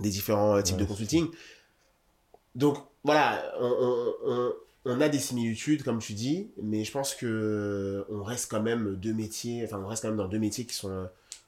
des 0.00 0.10
différents 0.10 0.56
euh, 0.56 0.62
types 0.62 0.76
Ouais, 0.76 0.82
de 0.82 0.88
consulting. 0.88 1.26
Donc 2.54 2.78
voilà, 3.04 3.52
on, 3.60 3.66
on- 3.66 4.14
on- 4.32 4.52
on 4.84 5.00
a 5.00 5.08
des 5.08 5.18
similitudes, 5.18 5.82
comme 5.82 5.98
tu 5.98 6.12
dis, 6.12 6.50
mais 6.62 6.84
je 6.84 6.92
pense 6.92 7.14
que 7.14 8.06
on 8.10 8.22
reste 8.22 8.50
quand 8.50 8.62
même 8.62 8.96
deux 8.96 9.14
métiers, 9.14 9.64
enfin 9.64 9.80
on 9.82 9.86
reste 9.86 10.02
quand 10.02 10.08
même 10.08 10.18
dans 10.18 10.28
deux 10.28 10.38
métiers 10.38 10.64
qui 10.66 10.74
sont, 10.74 10.90
euh, 10.90 11.04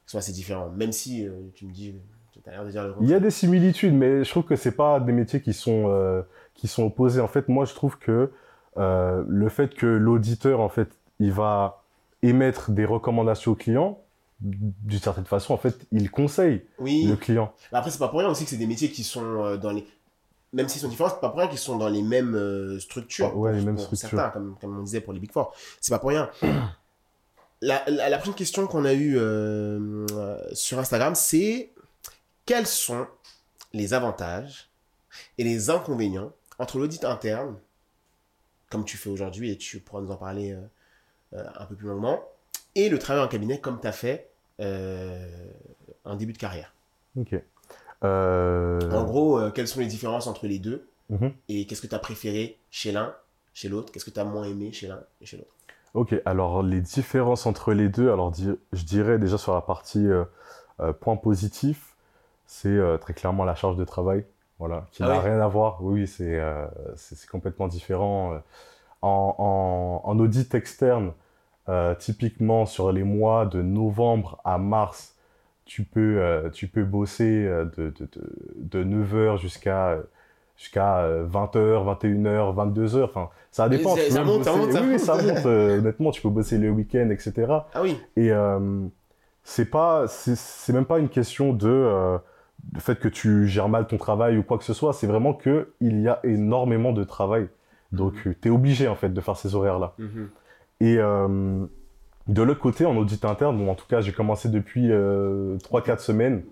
qui 0.07 0.13
sont 0.13 0.19
assez 0.19 0.33
différents. 0.33 0.71
Même 0.71 0.93
si 0.93 1.27
euh, 1.27 1.33
tu 1.55 1.67
me 1.67 1.73
dis, 1.73 1.95
tu 2.43 2.49
as 2.49 2.53
l'air 2.53 2.65
de 2.65 2.71
dire 2.71 2.85
le 2.85 2.95
Il 3.01 3.09
y 3.09 3.15
a 3.15 3.21
des 3.21 3.31
similitudes, 3.31 3.95
mais 3.95 4.25
je 4.25 4.31
trouve 4.31 4.45
que 4.45 4.57
c'est 4.57 4.73
pas 4.73 5.01
des 5.01 5.13
métiers 5.13 5.41
qui 5.41 5.53
sont, 5.53 5.89
euh, 5.89 6.23
qui 6.55 6.69
sont 6.69 6.85
opposés. 6.85 7.21
En 7.21 7.29
fait, 7.29 7.49
moi, 7.49 7.65
je 7.65 7.75
trouve 7.75 7.99
que 7.99 8.31
euh, 8.77 9.25
le 9.27 9.49
fait 9.49 9.75
que 9.75 9.87
l'auditeur, 9.87 10.61
en 10.61 10.69
fait, 10.69 10.89
il 11.19 11.33
va 11.33 11.83
émettre 12.23 12.71
des 12.71 12.85
recommandations 12.85 13.53
au 13.53 13.55
client, 13.55 14.01
d'une 14.41 15.01
certaine 15.01 15.25
façon, 15.25 15.55
en 15.55 15.57
fait, 15.57 15.79
il 15.93 16.11
conseille 16.11 16.63
Oui, 16.79 17.07
le 17.09 17.17
client. 17.17 17.55
Mais 17.73 17.79
après 17.79 17.91
c'est 17.91 17.99
pas 17.99 18.09
pour 18.09 18.19
rien 18.19 18.29
aussi 18.29 18.45
que 18.45 18.51
c'est 18.51 18.59
des 18.59 18.67
métiers 18.67 18.91
qui 18.91 19.03
sont 19.03 19.45
euh, 19.45 19.57
dans 19.57 19.71
les. 19.71 19.87
Même 20.57 20.71
s'ils 20.71 20.81
sont 20.81 20.89
différents, 20.89 21.11
c'est 21.11 21.21
pas 21.21 21.29
pour 21.29 21.39
rien 21.39 21.49
qu'ils 21.49 21.59
sont 21.59 21.77
dans 21.77 21.91
les 21.91 22.01
mêmes 22.01 22.35
euh, 22.35 22.81
structures. 22.81 23.37
Ouais, 23.37 23.53
les 23.53 23.61
mêmes 23.61 23.77
structures. 23.77 24.09
Certains, 24.09 24.31
comme, 24.31 24.57
comme 24.59 24.79
on 24.79 24.83
disait 24.83 25.03
pour 25.03 25.13
les 25.13 25.21
Big 25.21 25.31
Four. 25.31 25.55
C'est 25.83 25.93
pas 25.93 25.99
pour 25.99 26.09
rien. 26.09 26.31
La, 27.61 27.85
la, 27.87 28.09
la 28.09 28.17
prochaine 28.17 28.35
question 28.35 28.67
qu'on 28.67 28.87
a 28.87 28.95
eue 28.95 29.19
euh, 29.19 30.55
sur 30.55 30.79
Instagram, 30.79 31.15
c'est 31.15 31.73
quels 32.47 32.67
sont 32.67 33.07
les 33.75 33.93
avantages 33.93 34.71
et 35.37 35.45
les 35.45 35.69
inconvénients 35.69 36.33
entre 36.59 36.79
l'audit 36.79 37.05
interne, 37.05 37.57
comme 38.71 38.87
tu 38.87 38.97
fais 38.97 39.11
aujourd'hui, 39.11 39.51
et 39.51 39.59
tu 39.59 39.81
pourras 39.81 40.01
nous 40.01 40.11
en 40.11 40.17
parler 40.17 40.57
euh, 41.35 41.45
un 41.55 41.67
peu 41.67 41.75
plus 41.75 41.89
longuement, 41.89 42.25
et 42.75 42.89
le 42.89 42.99
travail 42.99 43.23
en 43.23 43.29
cabinet 43.29 43.61
comme 43.61 43.79
tu 43.79 43.87
as 43.87 43.93
fait 43.93 44.31
en 44.59 46.17
début 46.17 46.33
de 46.33 46.39
carrière? 46.39 46.73
Ok. 47.15 47.35
Euh, 48.05 48.91
En 48.91 49.05
gros, 49.05 49.39
euh, 49.39 49.51
quelles 49.53 49.69
sont 49.69 49.79
les 49.79 49.87
différences 49.87 50.27
entre 50.27 50.49
les 50.49 50.59
deux 50.59 50.89
mhm. 51.09 51.33
Et 51.49 51.67
qu'est-ce 51.67 51.83
que 51.83 51.87
tu 51.89 51.95
as 51.95 52.01
préféré 52.01 52.59
chez 52.71 52.93
l'un, 52.93 53.17
chez 53.55 53.69
l'autre? 53.69 53.93
Qu'est-ce 53.93 54.05
que 54.07 54.11
tu 54.11 54.21
as 54.21 54.25
moins 54.25 54.45
aimé 54.45 54.73
chez 54.73 54.89
l'un 54.89 55.05
et 55.21 55.27
chez 55.27 55.37
l'autre? 55.39 55.55
Ok, 55.95 56.15
alors 56.27 56.63
les 56.63 56.81
différences 56.81 57.47
entre 57.47 57.73
les 57.73 57.89
deux, 57.89 58.11
alors 58.13 58.33
je 58.35 58.85
dirais 58.85 59.19
déjà 59.19 59.39
sur 59.39 59.55
la 59.55 59.63
partie 59.63 60.07
euh, 60.07 60.25
point 61.01 61.17
positif, 61.17 61.97
c'est 62.47 62.79
très 63.01 63.15
clairement 63.15 63.45
la 63.45 63.55
charge 63.55 63.77
de 63.77 63.85
travail, 63.85 64.27
voilà, 64.59 64.87
qui 64.93 65.03
Ah 65.03 65.09
n'a 65.09 65.21
oui 65.21 65.23
rien 65.23 65.41
à 65.41 65.49
voir. 65.49 65.83
Oui, 65.85 66.07
c'est 66.09 66.39
euh, 66.41 66.67
c'est 66.97 67.17
c'est 67.17 67.29
complètement 67.31 67.69
différent. 67.69 68.41
En, 69.03 69.37
en- 69.39 70.11
en 70.11 70.21
audit 70.21 70.55
externe, 70.57 71.13
euh, 71.71 71.95
typiquement 71.97 72.67
sur 72.67 72.93
les 72.93 73.05
mois 73.05 73.47
de 73.47 73.63
novembre 73.63 74.41
à 74.45 74.59
mars, 74.59 75.16
tu 75.67 75.83
peux, 75.85 76.17
euh, 76.21 76.49
tu 76.49 76.69
peux 76.69 76.85
bosser 76.85 77.45
euh, 77.45 77.65
de, 77.77 77.91
de, 77.91 78.09
de, 78.13 78.83
de 78.83 78.85
9h 78.85 79.37
jusqu'à 79.39 79.99
jusqu'à 80.57 81.01
euh, 81.01 81.27
20h, 81.27 81.85
21h, 82.01 82.55
22h. 82.73 83.05
Enfin, 83.05 83.29
ça 83.51 83.69
dépend. 83.69 83.95
ça- 83.95 84.09
ça 84.11 84.25
monte, 84.25 84.45
ça 84.45 84.57
monte, 84.57 84.73
ça 84.73 84.81
oui, 84.81 84.89
monte. 84.93 85.01
ça 85.01 85.15
monte. 85.23 85.45
euh, 85.47 85.79
honnêtement, 85.81 86.11
tu 86.13 86.23
peux 86.23 86.31
bosser 86.31 86.57
le 86.57 86.71
week-end, 86.71 87.11
etc. 87.11 87.35
Ah 87.75 87.83
oui 87.83 87.99
Et 88.17 88.33
euh, 88.33 88.87
c'est 89.45 89.69
pas, 89.71 90.07
c'est 90.09 90.73
même 90.73 90.87
pas 90.87 90.99
une 90.99 91.11
question 91.11 91.53
de 91.53 91.69
euh, 91.69 92.17
fait 92.79 92.99
que 92.99 93.09
tu 93.09 93.47
gères 93.47 93.69
mal 93.69 93.87
ton 93.87 93.99
travail 93.99 94.39
ou 94.39 94.43
quoi 94.43 94.57
que 94.57 94.65
ce 94.65 94.73
soit. 94.73 94.93
C'est 94.95 95.07
vraiment 95.07 95.35
que 95.35 95.73
il 95.81 96.01
y 96.01 96.09
a 96.09 96.21
énormément 96.25 96.93
de 96.93 97.05
travail. 97.05 97.49
Donc, 97.93 98.15
Mhm. 98.25 98.35
tu 98.41 98.49
es 98.49 98.51
obligé 98.51 98.89
en 98.89 98.95
fait 98.97 99.11
de 99.11 99.21
faire 99.21 99.37
ces 99.37 99.55
horaires-là. 99.55 99.93
Mhm. 99.99 100.29
Et 100.81 100.97
de 102.29 102.43
l'autre 102.43 102.61
côté, 102.61 102.85
en 102.87 102.97
audit 102.97 103.25
interne, 103.25 103.57
bon, 103.59 103.71
en 103.71 103.75
tout 103.75 103.87
cas, 103.87 104.01
j'ai 104.01 104.13
commencé 104.13 104.49
depuis 104.49 104.91
euh, 104.91 105.57
3-4 105.59 105.99
semaines. 106.01 106.43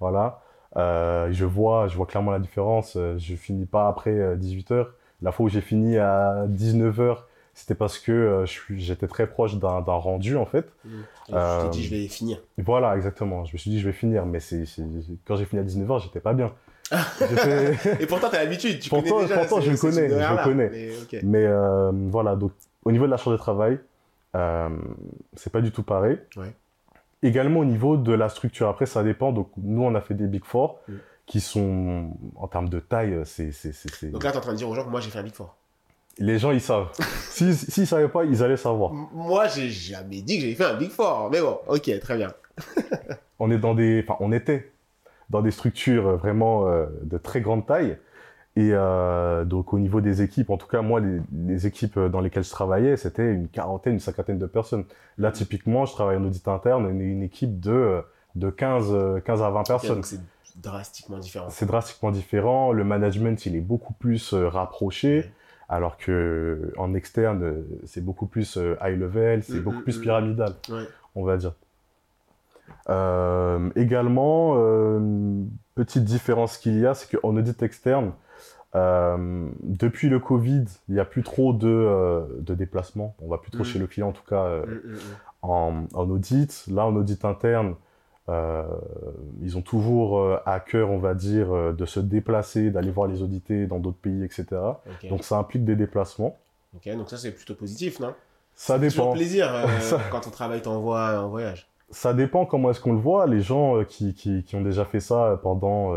Voilà. 0.00 0.40
Euh, 0.76 1.28
je 1.32 1.44
vois, 1.44 1.88
je 1.88 1.96
vois 1.96 2.06
clairement 2.06 2.30
la 2.30 2.38
différence. 2.38 2.94
Euh, 2.96 3.16
Je 3.18 3.34
finis 3.34 3.66
pas 3.66 3.88
après 3.88 4.36
18h. 4.36 4.86
La 5.22 5.32
fois 5.32 5.46
où 5.46 5.48
j'ai 5.48 5.60
fini 5.62 5.98
à 5.98 6.46
19h, 6.48 7.16
c'était 7.54 7.74
parce 7.74 7.98
que 7.98 8.12
euh, 8.12 8.46
je 8.46 8.60
j'étais 8.76 9.08
très 9.08 9.26
proche 9.26 9.56
d'un 9.56 9.80
rendu, 9.80 10.36
en 10.36 10.46
fait. 10.46 10.70
Et 11.28 11.32
Euh, 11.34 11.62
Tu 11.62 11.64
t'es 11.64 11.70
dit, 11.78 11.84
je 11.84 11.90
vais 11.96 12.06
finir. 12.08 12.38
Voilà, 12.58 12.94
exactement. 12.96 13.44
Je 13.44 13.52
me 13.54 13.58
suis 13.58 13.70
dit, 13.70 13.80
je 13.80 13.86
vais 13.86 13.92
finir. 13.92 14.24
Mais 14.26 14.38
c'est 14.40 14.62
quand 15.26 15.34
j'ai 15.36 15.44
fini 15.46 15.60
à 15.60 15.64
19h, 15.64 16.02
j'étais 16.02 16.20
pas 16.20 16.34
bien. 16.34 16.52
Et 18.00 18.06
pourtant, 18.06 18.28
t'as 18.30 18.38
l'habitude. 18.44 18.78
Tu 18.78 18.88
Pourtant- 18.90 19.16
connais 19.16 19.22
déjà 19.28 19.38
pourtant, 19.40 19.60
je 19.60 19.70
le 19.70 19.76
connais, 19.76 20.08
je 20.08 20.14
le 20.14 20.44
connais. 20.44 20.70
Mais. 21.12 21.20
Mais 21.22 21.44
euh, 21.46 21.90
voilà, 22.10 22.36
donc 22.36 22.52
au 22.84 22.92
niveau 22.92 23.06
de 23.06 23.10
la 23.10 23.16
charge 23.16 23.36
de 23.36 23.38
travail, 23.38 23.78
euh, 24.36 24.68
c'est 25.34 25.52
pas 25.52 25.60
du 25.60 25.70
tout 25.72 25.82
pareil. 25.82 26.18
Ouais. 26.36 26.52
Également 27.22 27.60
au 27.60 27.64
niveau 27.64 27.96
de 27.96 28.12
la 28.12 28.28
structure, 28.28 28.68
après 28.68 28.86
ça 28.86 29.02
dépend. 29.02 29.32
Donc 29.32 29.50
nous 29.56 29.82
on 29.82 29.94
a 29.94 30.00
fait 30.00 30.14
des 30.14 30.26
Big 30.26 30.44
Four 30.44 30.80
Mm. 30.88 30.92
qui 31.26 31.40
sont 31.40 32.10
en 32.36 32.46
termes 32.48 32.68
de 32.68 32.80
taille, 32.80 33.20
c'est 33.24 33.52
c'est- 33.52 34.10
Donc 34.10 34.22
là, 34.24 34.30
t'es 34.32 34.38
en 34.38 34.40
train 34.40 34.52
de 34.52 34.58
dire 34.58 34.68
aux 34.68 34.74
gens 34.74 34.84
que 34.84 34.90
moi, 34.90 35.00
j'ai 35.00 35.10
fait 35.10 35.18
un 35.18 35.22
Big 35.24 35.34
Four. 35.34 35.54
les 36.18 36.38
gens 36.38 36.50
ils 36.52 36.60
savent. 36.60 36.88
S'ils 37.30 37.54
s'ils 37.56 37.86
savaient 37.86 38.08
pas, 38.08 38.24
ils 38.24 38.42
allaient 38.42 38.56
savoir. 38.56 38.92
Moi, 38.92 39.46
j'ai 39.48 39.68
jamais 39.68 40.20
dit 40.22 40.36
que 40.36 40.42
j'avais 40.42 40.54
fait 40.54 40.64
un 40.64 40.76
Big 40.76 40.90
Four. 40.90 41.28
Mais 41.32 41.40
bon, 41.40 41.58
ok, 41.68 41.90
très 42.00 42.16
bien. 42.16 42.32
On 43.38 43.50
est 43.52 43.58
dans 43.58 43.74
des, 43.74 44.02
enfin 44.04 44.16
on 44.20 44.32
était 44.32 44.72
dans 45.30 45.42
des 45.42 45.52
structures 45.52 46.16
vraiment 46.16 46.66
euh, 46.66 46.86
de 47.02 47.18
très 47.18 47.40
grande 47.40 47.66
taille. 47.66 47.96
Et 48.58 48.70
euh, 48.72 49.44
donc 49.44 49.72
au 49.72 49.78
niveau 49.78 50.00
des 50.00 50.20
équipes, 50.22 50.50
en 50.50 50.56
tout 50.56 50.66
cas 50.66 50.82
moi, 50.82 50.98
les, 50.98 51.20
les 51.46 51.66
équipes 51.68 51.96
dans 51.98 52.20
lesquelles 52.20 52.42
je 52.42 52.50
travaillais, 52.50 52.96
c'était 52.96 53.30
une 53.32 53.46
quarantaine, 53.46 53.92
une 53.94 54.00
cinquantaine 54.00 54.38
de 54.38 54.46
personnes. 54.46 54.84
Là, 55.16 55.30
typiquement, 55.30 55.86
je 55.86 55.92
travaille 55.92 56.16
en 56.16 56.24
audit 56.24 56.48
interne, 56.48 56.90
une 57.00 57.22
équipe 57.22 57.60
de, 57.60 57.70
euh, 57.70 58.00
de 58.34 58.50
15, 58.50 58.86
euh, 58.90 59.20
15 59.20 59.42
à 59.42 59.50
20 59.50 59.60
Ok, 59.60 59.66
personnes. 59.68 59.94
donc 59.96 60.06
c'est 60.06 60.20
drastiquement 60.60 61.18
différent. 61.18 61.46
C'est 61.50 61.66
drastiquement 61.66 62.10
différent. 62.10 62.72
Le 62.72 62.82
management, 62.82 63.46
il 63.46 63.54
est 63.54 63.60
beaucoup 63.60 63.92
plus 63.92 64.32
euh, 64.34 64.48
rapproché, 64.48 65.18
Ouais. 65.18 65.30
alors 65.68 65.96
que 65.96 66.72
en 66.78 66.94
externe, 66.94 67.42
euh, 67.44 67.62
c'est 67.86 68.04
beaucoup 68.04 68.26
plus 68.26 68.56
euh, 68.56 68.76
high 68.82 68.98
level, 68.98 69.44
c'est 69.44 69.58
Mm, 69.60 69.62
beaucoup 69.62 69.78
mm, 69.80 69.84
plus 69.84 69.98
mm. 69.98 70.02
pyramidal, 70.02 70.52
Ouais. 70.68 70.84
on 71.14 71.22
va 71.22 71.36
dire. 71.36 71.52
Euh, 72.90 73.70
également, 73.76 74.54
euh, 74.56 74.98
petite 75.74 76.04
différence 76.04 76.56
qu'il 76.58 76.78
y 76.78 76.86
a, 76.86 76.94
c'est 76.94 77.16
qu'en 77.16 77.36
audit 77.36 77.62
externe, 77.62 78.12
euh, 78.74 79.48
depuis 79.62 80.08
le 80.08 80.18
Covid, 80.18 80.64
il 80.88 80.94
n'y 80.94 81.00
a 81.00 81.04
plus 81.04 81.22
trop 81.22 81.52
de, 81.52 81.66
euh, 81.68 82.20
de 82.40 82.54
déplacements. 82.54 83.14
On 83.22 83.28
va 83.28 83.38
plus 83.38 83.50
trop 83.50 83.62
Mm. 83.62 83.66
chez 83.66 83.78
le 83.78 83.86
client, 83.86 84.08
en 84.08 84.12
tout 84.12 84.24
cas, 84.28 84.44
euh, 84.44 84.64
Mm, 84.66 84.92
mm, 84.92 84.98
en, 85.42 85.72
en 85.94 86.10
audit. 86.10 86.64
Là, 86.70 86.84
en 86.86 86.94
audit 86.96 87.24
interne, 87.24 87.74
ils 89.40 89.56
ont 89.56 89.62
toujours 89.62 90.38
à 90.44 90.60
cœur, 90.60 90.90
on 90.90 90.98
va 90.98 91.14
dire, 91.14 91.72
de 91.72 91.86
se 91.86 91.98
déplacer, 92.00 92.70
d'aller 92.70 92.90
voir 92.90 93.08
les 93.08 93.22
audités 93.22 93.66
dans 93.66 93.78
d'autres 93.78 93.96
pays, 93.98 94.22
etc. 94.22 94.46
Donc, 95.08 95.24
ça 95.24 95.38
implique 95.38 95.64
des 95.64 95.76
déplacements. 95.76 96.36
Ok, 96.76 96.94
donc 96.94 97.08
ça, 97.08 97.16
c'est 97.16 97.32
plutôt 97.32 97.54
positif, 97.54 98.00
non? 98.00 98.12
Ça 98.54 98.78
C'est 98.78 98.88
toujours 98.88 99.04
dépend. 99.06 99.12
plaisir 99.16 99.50
Ça- 99.80 99.98
quand 100.10 100.20
ton 100.20 100.30
travail 100.30 100.60
t'envoie 100.60 101.22
en 101.22 101.28
voyage. 101.28 101.66
Ça 101.90 102.12
dépend 102.12 102.44
comment 102.44 102.70
est-ce 102.70 102.80
qu'on 102.80 102.92
le 102.92 102.98
voit. 102.98 103.26
Les 103.26 103.40
gens 103.40 103.82
qui, 103.84 104.12
qui, 104.12 104.42
qui 104.42 104.56
ont 104.56 104.60
déjà 104.60 104.84
fait 104.84 105.00
ça 105.00 105.40
pendant, 105.42 105.94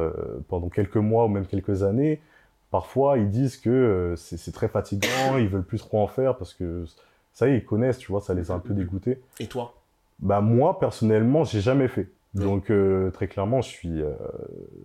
pendant 0.48 0.70
quelques 0.70 0.96
mois 0.96 1.26
ou 1.26 1.28
même 1.28 1.46
quelques 1.46 1.84
années, 1.84 2.22
parfois 2.72 3.18
ils 3.18 3.30
disent 3.30 3.58
que 3.58 3.70
euh, 3.70 4.16
c'est 4.16 4.52
très 4.52 4.68
fatigant, 4.68 5.38
ils 5.38 5.48
veulent 5.48 5.64
plus 5.64 5.80
trop 5.80 6.02
en 6.02 6.08
faire 6.08 6.38
parce 6.38 6.54
que 6.54 6.86
ça 7.34 7.48
y 7.48 7.52
est, 7.52 7.58
ils 7.58 7.66
connaissent, 7.66 8.00
tu 8.00 8.12
vois, 8.12 8.22
ça 8.22 8.34
les 8.34 8.50
a 8.50 8.56
un 8.56 8.60
peu 8.60 8.74
dégoûtés. 8.74 9.22
Et 9.40 9.48
toi? 9.48 9.76
Bah 10.20 10.42
moi 10.42 10.80
personnellement, 10.80 11.44
j'ai 11.44 11.62
jamais 11.62 11.88
fait. 11.88 12.10
Oui. 12.36 12.44
Donc 12.44 12.70
euh, 12.70 13.12
très 13.12 13.28
clairement, 13.28 13.62
je 13.62 13.70
suis, 13.70 14.02
euh, 14.02 14.14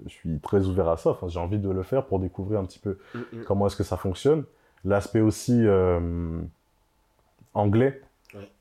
je 0.06 0.10
suis 0.10 0.38
très 0.40 0.66
ouvert 0.66 0.88
à 0.88 0.96
ça. 0.96 1.10
Enfin, 1.10 1.28
j'ai 1.28 1.38
envie 1.38 1.58
de 1.58 1.70
le 1.70 1.82
faire 1.82 2.04
pour 2.04 2.18
découvrir 2.18 2.60
un 2.60 2.64
petit 2.64 2.80
peu 2.80 2.98
Mm, 3.14 3.18
mm. 3.18 3.44
comment 3.44 3.66
est-ce 3.66 3.76
que 3.76 3.84
ça 3.84 3.96
fonctionne. 3.96 4.44
L'aspect 4.84 5.20
aussi 5.20 5.62
euh, 5.64 6.40
anglais, 7.54 8.02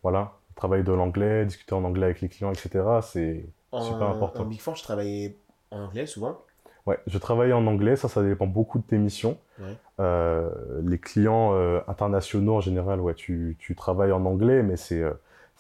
voilà, 0.02 0.34
travailler 0.56 0.84
de 0.84 0.92
l'anglais, 0.92 1.46
discuter 1.46 1.74
en 1.74 1.84
anglais 1.84 2.06
avec 2.06 2.22
les 2.22 2.30
clients, 2.30 2.52
etc. 2.52 2.84
C'est 3.02 3.46
super 3.72 4.08
important. 4.08 4.44
En 4.44 4.46
Big 4.46 4.60
Four, 4.60 4.76
je 4.76 4.84
travaillais 4.84 5.36
en 5.72 5.84
anglais 5.86 6.06
souvent. 6.06 6.40
Ouais, 6.86 7.00
je 7.08 7.18
travaille 7.18 7.54
en 7.54 7.66
anglais, 7.68 7.96
ça, 7.96 8.08
ça 8.08 8.24
dépend 8.24 8.48
beaucoup 8.48 8.80
de 8.80 8.84
tes 8.84 8.98
missions. 8.98 9.38
Ouais. 9.60 9.78
Euh, 10.00 10.50
les 10.84 11.00
clients 11.00 11.54
euh, 11.54 11.80
internationaux 11.88 12.56
en 12.56 12.62
général, 12.62 13.00
ouais, 13.00 13.14
tu, 13.14 13.56
tu 13.60 13.76
travailles 13.76 14.12
en 14.12 14.26
anglais, 14.26 14.64
mais 14.64 14.78
c'est 14.78 15.02
euh, 15.02 15.14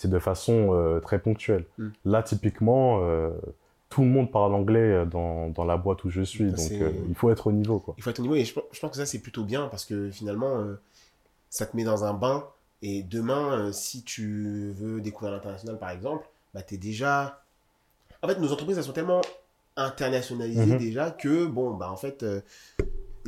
de 0.03 0.19
façon 0.19 0.69
euh, 0.73 0.99
très 0.99 1.19
ponctuelle. 1.19 1.65
Mm. 1.77 1.87
Là, 2.05 2.23
typiquement, 2.23 3.01
tout 3.89 4.01
le 4.01 4.07
monde 4.07 4.31
parle 4.31 4.53
anglais 4.53 5.05
dans, 5.05 5.49
dans 5.49 5.63
la 5.63 5.77
boîte 5.77 6.03
où 6.03 6.09
je 6.09 6.21
suis, 6.21 6.51
donc 6.51 6.71
il 7.07 7.15
faut 7.15 7.29
être 7.29 7.47
au 7.47 7.51
niveau, 7.51 7.79
quoi. 7.79 7.95
Il 7.97 8.03
faut 8.03 8.09
être 8.09 8.19
au 8.19 8.23
niveau 8.23 8.35
et 8.35 8.43
je, 8.43 8.53
je 8.71 8.79
pense 8.79 8.91
que 8.91 8.97
ça, 8.97 9.05
c'est 9.05 9.19
plutôt 9.19 9.43
bien 9.43 9.67
parce 9.67 9.85
que 9.85 10.09
finalement, 10.11 10.63
ça 11.49 11.65
te 11.65 11.75
met 11.75 11.83
dans 11.83 12.03
un 12.03 12.13
bain. 12.13 12.45
Et 12.81 13.01
demain, 13.01 13.71
si 13.71 14.03
tu 14.03 14.71
veux 14.73 15.01
découvrir 15.01 15.33
l'international, 15.33 15.79
par 15.79 15.89
exemple, 15.89 16.27
bah, 16.53 16.61
tu 16.61 16.75
es 16.75 16.77
déjà. 16.77 17.41
En 18.21 18.27
fait, 18.27 18.37
nos 18.39 18.51
entreprises, 18.51 18.77
elles 18.77 18.83
sont 18.83 18.91
tellement 18.91 19.21
internationalisées 19.77 20.73
Mhm. 20.73 20.77
déjà 20.77 21.11
que, 21.11 21.45
bon, 21.45 21.73
bah, 21.73 21.91
en 21.91 21.97
fait, 21.97 22.23
euh, 22.23 22.41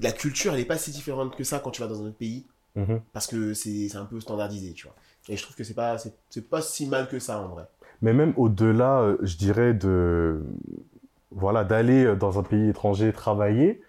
la 0.01 0.11
culture, 0.11 0.53
elle 0.53 0.59
n'est 0.59 0.65
pas 0.65 0.77
si 0.77 0.91
différente 0.91 1.35
que 1.35 1.43
ça 1.43 1.59
quand 1.59 1.71
tu 1.71 1.81
vas 1.81 1.87
dans 1.87 2.01
un 2.01 2.07
autre 2.07 2.17
pays 2.17 2.45
Mhm. 2.75 3.01
parce 3.13 3.27
que 3.27 3.53
c'est 3.53 3.95
un 3.95 4.05
peu 4.05 4.19
standardisé, 4.19 4.73
tu 4.73 4.85
vois. 4.85 4.95
Et 5.29 5.35
je 5.35 5.43
trouve 5.43 5.55
que 5.55 5.63
c'est 5.63 5.73
pas, 5.73 5.97
c'est 5.97 6.13
c'est 6.29 6.47
pas 6.47 6.61
si 6.61 6.87
mal 6.87 7.07
que 7.09 7.19
ça 7.19 7.39
en 7.39 7.47
vrai. 7.47 7.65
Mais 8.01 8.13
même 8.13 8.33
au-delà, 8.37 9.01
euh, 9.01 9.17
je 9.21 9.37
dirais, 9.37 9.73
de 9.73 10.43
voilà, 11.31 11.63
d'aller 11.63 12.05
euh, 12.05 12.15
dans 12.15 12.39
un 12.39 12.43
pays 12.43 12.69
étranger 12.69 13.11
travailler, 13.11 13.81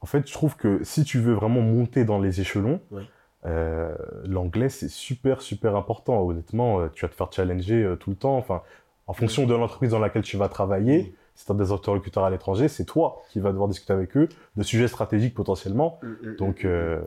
en 0.00 0.06
fait, 0.06 0.26
je 0.26 0.32
trouve 0.32 0.56
que 0.56 0.82
si 0.84 1.04
tu 1.04 1.18
veux 1.20 1.34
vraiment 1.34 1.60
monter 1.62 2.04
dans 2.04 2.18
les 2.18 2.40
échelons, 2.40 2.80
Oui. 2.90 3.04
euh, 3.46 3.94
l'anglais, 4.24 4.68
c'est 4.68 4.88
super, 4.90 5.40
super 5.40 5.76
important. 5.76 6.20
Honnêtement, 6.22 6.88
tu 6.88 7.02
vas 7.04 7.08
te 7.08 7.14
faire 7.14 7.32
challenger 7.32 7.94
tout 8.00 8.10
le 8.10 8.16
temps. 8.16 8.36
Enfin, 8.36 8.62
en 9.06 9.12
fonction 9.14 9.46
de 9.46 9.54
l'entreprise 9.54 9.92
dans 9.92 9.98
laquelle 10.00 10.22
tu 10.22 10.36
vas 10.36 10.48
travailler, 10.48 10.98
Oui. 10.98 11.14
Si 11.36 11.46
tu 11.46 11.52
as 11.52 11.54
des 11.54 11.72
interlocuteurs 11.72 12.24
à 12.24 12.30
l'étranger, 12.30 12.68
c'est 12.68 12.84
toi 12.86 13.22
qui 13.30 13.40
vas 13.40 13.52
devoir 13.52 13.68
discuter 13.68 13.92
avec 13.92 14.16
eux 14.16 14.28
de 14.56 14.62
sujets 14.64 14.88
stratégiques 14.88 15.34
potentiellement. 15.34 16.00
Mm, 16.02 16.08
mm, 16.08 16.36
Donc, 16.38 16.64
mm, 16.64 16.68
mm. 16.68 16.70
euh, 16.70 17.00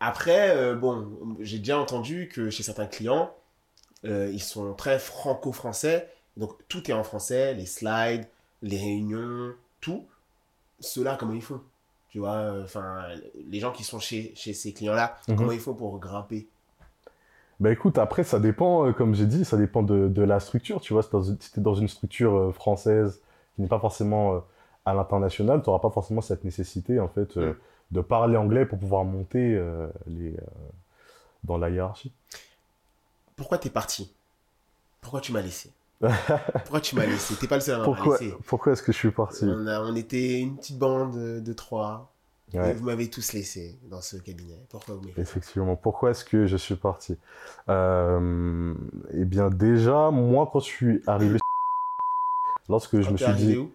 Après, 0.00 0.56
euh, 0.56 0.74
bon, 0.74 1.36
j'ai 1.40 1.58
déjà 1.58 1.78
entendu 1.78 2.28
que 2.32 2.50
chez 2.50 2.62
certains 2.62 2.86
clients, 2.86 3.34
euh, 4.06 4.30
ils 4.32 4.42
sont 4.42 4.74
très 4.74 4.98
franco-français. 5.00 6.08
Donc, 6.36 6.52
tout 6.68 6.90
est 6.90 6.94
en 6.94 7.04
français, 7.04 7.54
les 7.54 7.66
slides, 7.66 8.26
les 8.62 8.78
réunions, 8.78 9.54
tout. 9.80 10.06
Ceux-là, 10.80 11.16
comment 11.18 11.34
ils 11.34 11.42
font? 11.42 11.62
Tu 12.10 12.18
vois, 12.20 12.54
enfin, 12.64 13.04
les 13.50 13.60
gens 13.60 13.72
qui 13.72 13.84
sont 13.84 14.00
chez, 14.00 14.32
chez 14.36 14.54
ces 14.54 14.72
clients-là, 14.74 15.16
Mhm. 15.28 15.36
comment 15.36 15.52
ils 15.52 15.60
font 15.60 15.74
pour 15.74 15.98
grimper? 16.00 16.48
Bah 17.60 17.70
écoute, 17.70 17.98
après, 17.98 18.24
ça 18.24 18.40
dépend, 18.40 18.92
comme 18.94 19.14
j'ai 19.14 19.26
dit, 19.26 19.44
ça 19.44 19.56
dépend 19.58 19.82
de, 19.82 20.08
de 20.08 20.22
la 20.22 20.40
structure. 20.40 20.80
Tu 20.80 20.94
vois, 20.94 21.02
si 21.02 21.10
tu 21.52 21.60
es 21.60 21.62
dans 21.62 21.74
une 21.74 21.88
structure 21.88 22.54
française 22.54 23.20
n'est 23.60 23.68
pas 23.68 23.78
forcément 23.80 24.34
euh, 24.34 24.40
à 24.84 24.94
l'international, 24.94 25.62
tu 25.62 25.68
n'auras 25.70 25.80
pas 25.80 25.90
forcément 25.90 26.20
cette 26.20 26.44
nécessité, 26.44 27.00
en 27.00 27.08
fait, 27.08 27.36
euh, 27.36 27.52
Mm. 27.52 27.56
de 27.92 28.00
parler 28.00 28.36
anglais 28.36 28.66
pour 28.66 28.78
pouvoir 28.78 29.04
monter 29.04 29.54
euh, 29.54 29.88
les, 30.06 30.36
dans 31.44 31.58
la 31.58 31.70
hiérarchie. 31.70 32.12
Pourquoi 33.36 33.58
t'es 33.58 33.70
parti? 33.70 34.12
Pourquoi 35.00 35.20
tu 35.20 35.32
m'as 35.32 35.40
laissé? 35.42 35.70
Pourquoi 36.00 36.80
tu 36.80 36.94
m'as 36.96 37.06
laissé? 37.06 37.34
T'es 37.40 37.46
pas 37.46 37.56
le 37.56 37.60
seul 37.60 37.80
à 37.80 37.84
Pourquoi, 37.84 38.18
laissé. 38.18 38.34
pourquoi 38.46 38.72
est-ce 38.72 38.82
que 38.82 38.92
je 38.92 38.98
suis 38.98 39.10
parti? 39.10 39.44
On, 39.46 39.66
a- 39.66 39.80
on 39.82 39.94
était 39.96 40.40
une 40.40 40.56
petite 40.56 40.78
bande 40.78 41.42
de, 41.42 41.52
trois. 41.52 42.12
Et 42.52 42.72
vous 42.72 42.84
m'avez 42.84 43.08
tous 43.08 43.32
laissé 43.32 43.78
dans 43.90 44.00
ce 44.00 44.16
cabinet. 44.16 44.58
Pourquoi 44.70 44.96
vous 44.96 45.02
m'avez 45.02 45.20
Effectivement. 45.20 45.76
Pourquoi 45.76 46.10
est-ce 46.10 46.24
que 46.24 46.46
je 46.46 46.56
suis 46.56 46.74
parti? 46.74 47.16
Eh 47.68 49.24
bien, 49.24 49.50
déjà, 49.50 50.10
moi, 50.10 50.48
quand 50.52 50.60
je 50.60 50.64
suis 50.66 51.02
arrivé, 51.06 51.38
lorsque 52.70 52.98
je 53.00 53.04
Quand 53.06 53.12
me 53.12 53.16
suis 53.18 53.32
dit, 53.34 53.56
où 53.58 53.70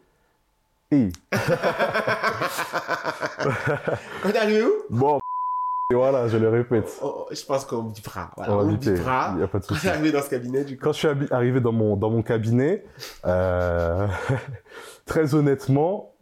hey, 0.91 1.11
Quand 4.21 4.31
t'es 4.31 4.37
arrivé 4.37 4.63
où? 4.63 4.71
Bon, 4.89 5.19
et 5.91 5.95
voilà, 5.95 6.27
je 6.27 6.37
le 6.37 6.49
répète. 6.49 6.89
Oh, 7.01 7.25
oh, 7.29 7.33
Je 7.33 7.43
pense 7.45 7.65
qu'on 7.65 7.83
bipera. 7.83 8.31
Voilà, 8.37 8.53
On 8.53 8.59
on 8.67 8.71
bipera. 8.73 9.29
il 9.33 9.37
n'y 9.37 9.43
a 9.43 9.47
pas 9.47 9.59
de 9.59 9.65
Quand 9.65 9.75
souci. 9.75 9.81
t'es 9.87 9.89
arrivé 9.89 10.11
dans 10.11 10.21
ce 10.21 10.29
cabinet, 10.29 10.63
du 10.63 10.77
coup. 10.77 10.83
Quand 10.85 10.93
je 10.93 10.97
suis 10.99 11.07
arrivé 11.31 11.59
dans 11.61 11.71
mon, 11.71 11.95
dans 11.95 12.09
mon 12.09 12.23
cabinet, 12.23 12.83
euh, 13.25 14.07
très 15.05 15.35
honnêtement, 15.35 16.13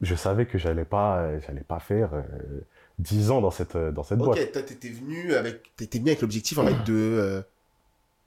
je 0.00 0.14
savais 0.14 0.46
que 0.46 0.58
j'allais 0.58 0.84
pas, 0.84 1.18
euh, 1.18 1.40
j'allais 1.46 1.64
pas 1.64 1.78
faire 1.80 2.10
euh, 2.14 2.22
10 2.98 3.30
ans 3.30 3.40
dans 3.40 3.50
cette, 3.50 3.76
dans 3.76 4.02
cette 4.04 4.18
boîte. 4.18 4.38
Ok, 4.38 4.52
toi, 4.52 4.62
t'étais 4.62 4.88
venu 4.90 5.34
avec, 5.34 5.74
t'étais 5.76 5.98
venu 5.98 6.10
avec 6.10 6.20
l'objectif 6.22 6.58
en 6.58 6.66
fait 6.66 6.84
de, 6.84 6.92
euh, 6.94 7.38
de 7.38 7.44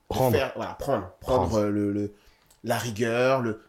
Prendre 0.09 0.35
faire, 0.37 0.51
voilà, 0.55 0.73
prendre, 0.73 1.09
prendre, 1.19 1.47
Prendre. 1.49 1.57
euh, 1.65 1.69
le, 1.71 1.91
le- 1.91 2.13
la 2.63 2.77
rigueur, 2.77 3.41
le. 3.41 3.59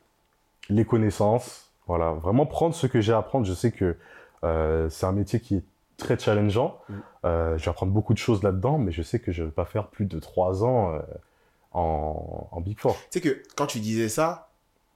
Les 0.69 0.85
connaissances, 0.85 1.73
voilà, 1.87 2.13
vraiment 2.13 2.47
prendre 2.47 2.75
ce 2.75 2.87
que 2.87 3.01
j'ai 3.01 3.13
à 3.13 3.19
apprendre. 3.19 3.47
Je 3.47 3.55
sais 3.55 3.73
que 3.73 3.97
euh, 4.45 4.89
c'est 4.91 5.07
un 5.07 5.13
métier 5.13 5.41
qui 5.41 5.57
est 5.57 5.65
très 5.97 6.19
challengeant. 6.19 6.79
Mm. 6.89 6.95
Euh, 7.25 7.59
je 7.59 7.65
vais 7.65 7.71
apprendre 7.71 7.93
beaucoup 7.93 8.13
de 8.13 8.19
choses 8.19 8.43
là-dedans, 8.43 8.79
mais 8.79 8.93
je 8.93 9.03
sais 9.03 9.21
que 9.21 9.33
je 9.33 9.43
ne 9.43 9.49
vais 9.49 9.53
pas 9.53 9.65
faire 9.65 9.89
plus 9.89 10.07
de 10.07 10.19
3 10.19 10.65
ans 10.65 10.93
euh, 10.93 11.01
en, 11.73 12.49
en 12.51 12.61
Big 12.61 12.79
Four. 12.79 12.95
Tu 12.95 13.07
sais 13.13 13.21
que 13.21 13.43
quand 13.57 13.67
tu 13.67 13.81
disais 13.81 14.09
ça, 14.09 14.46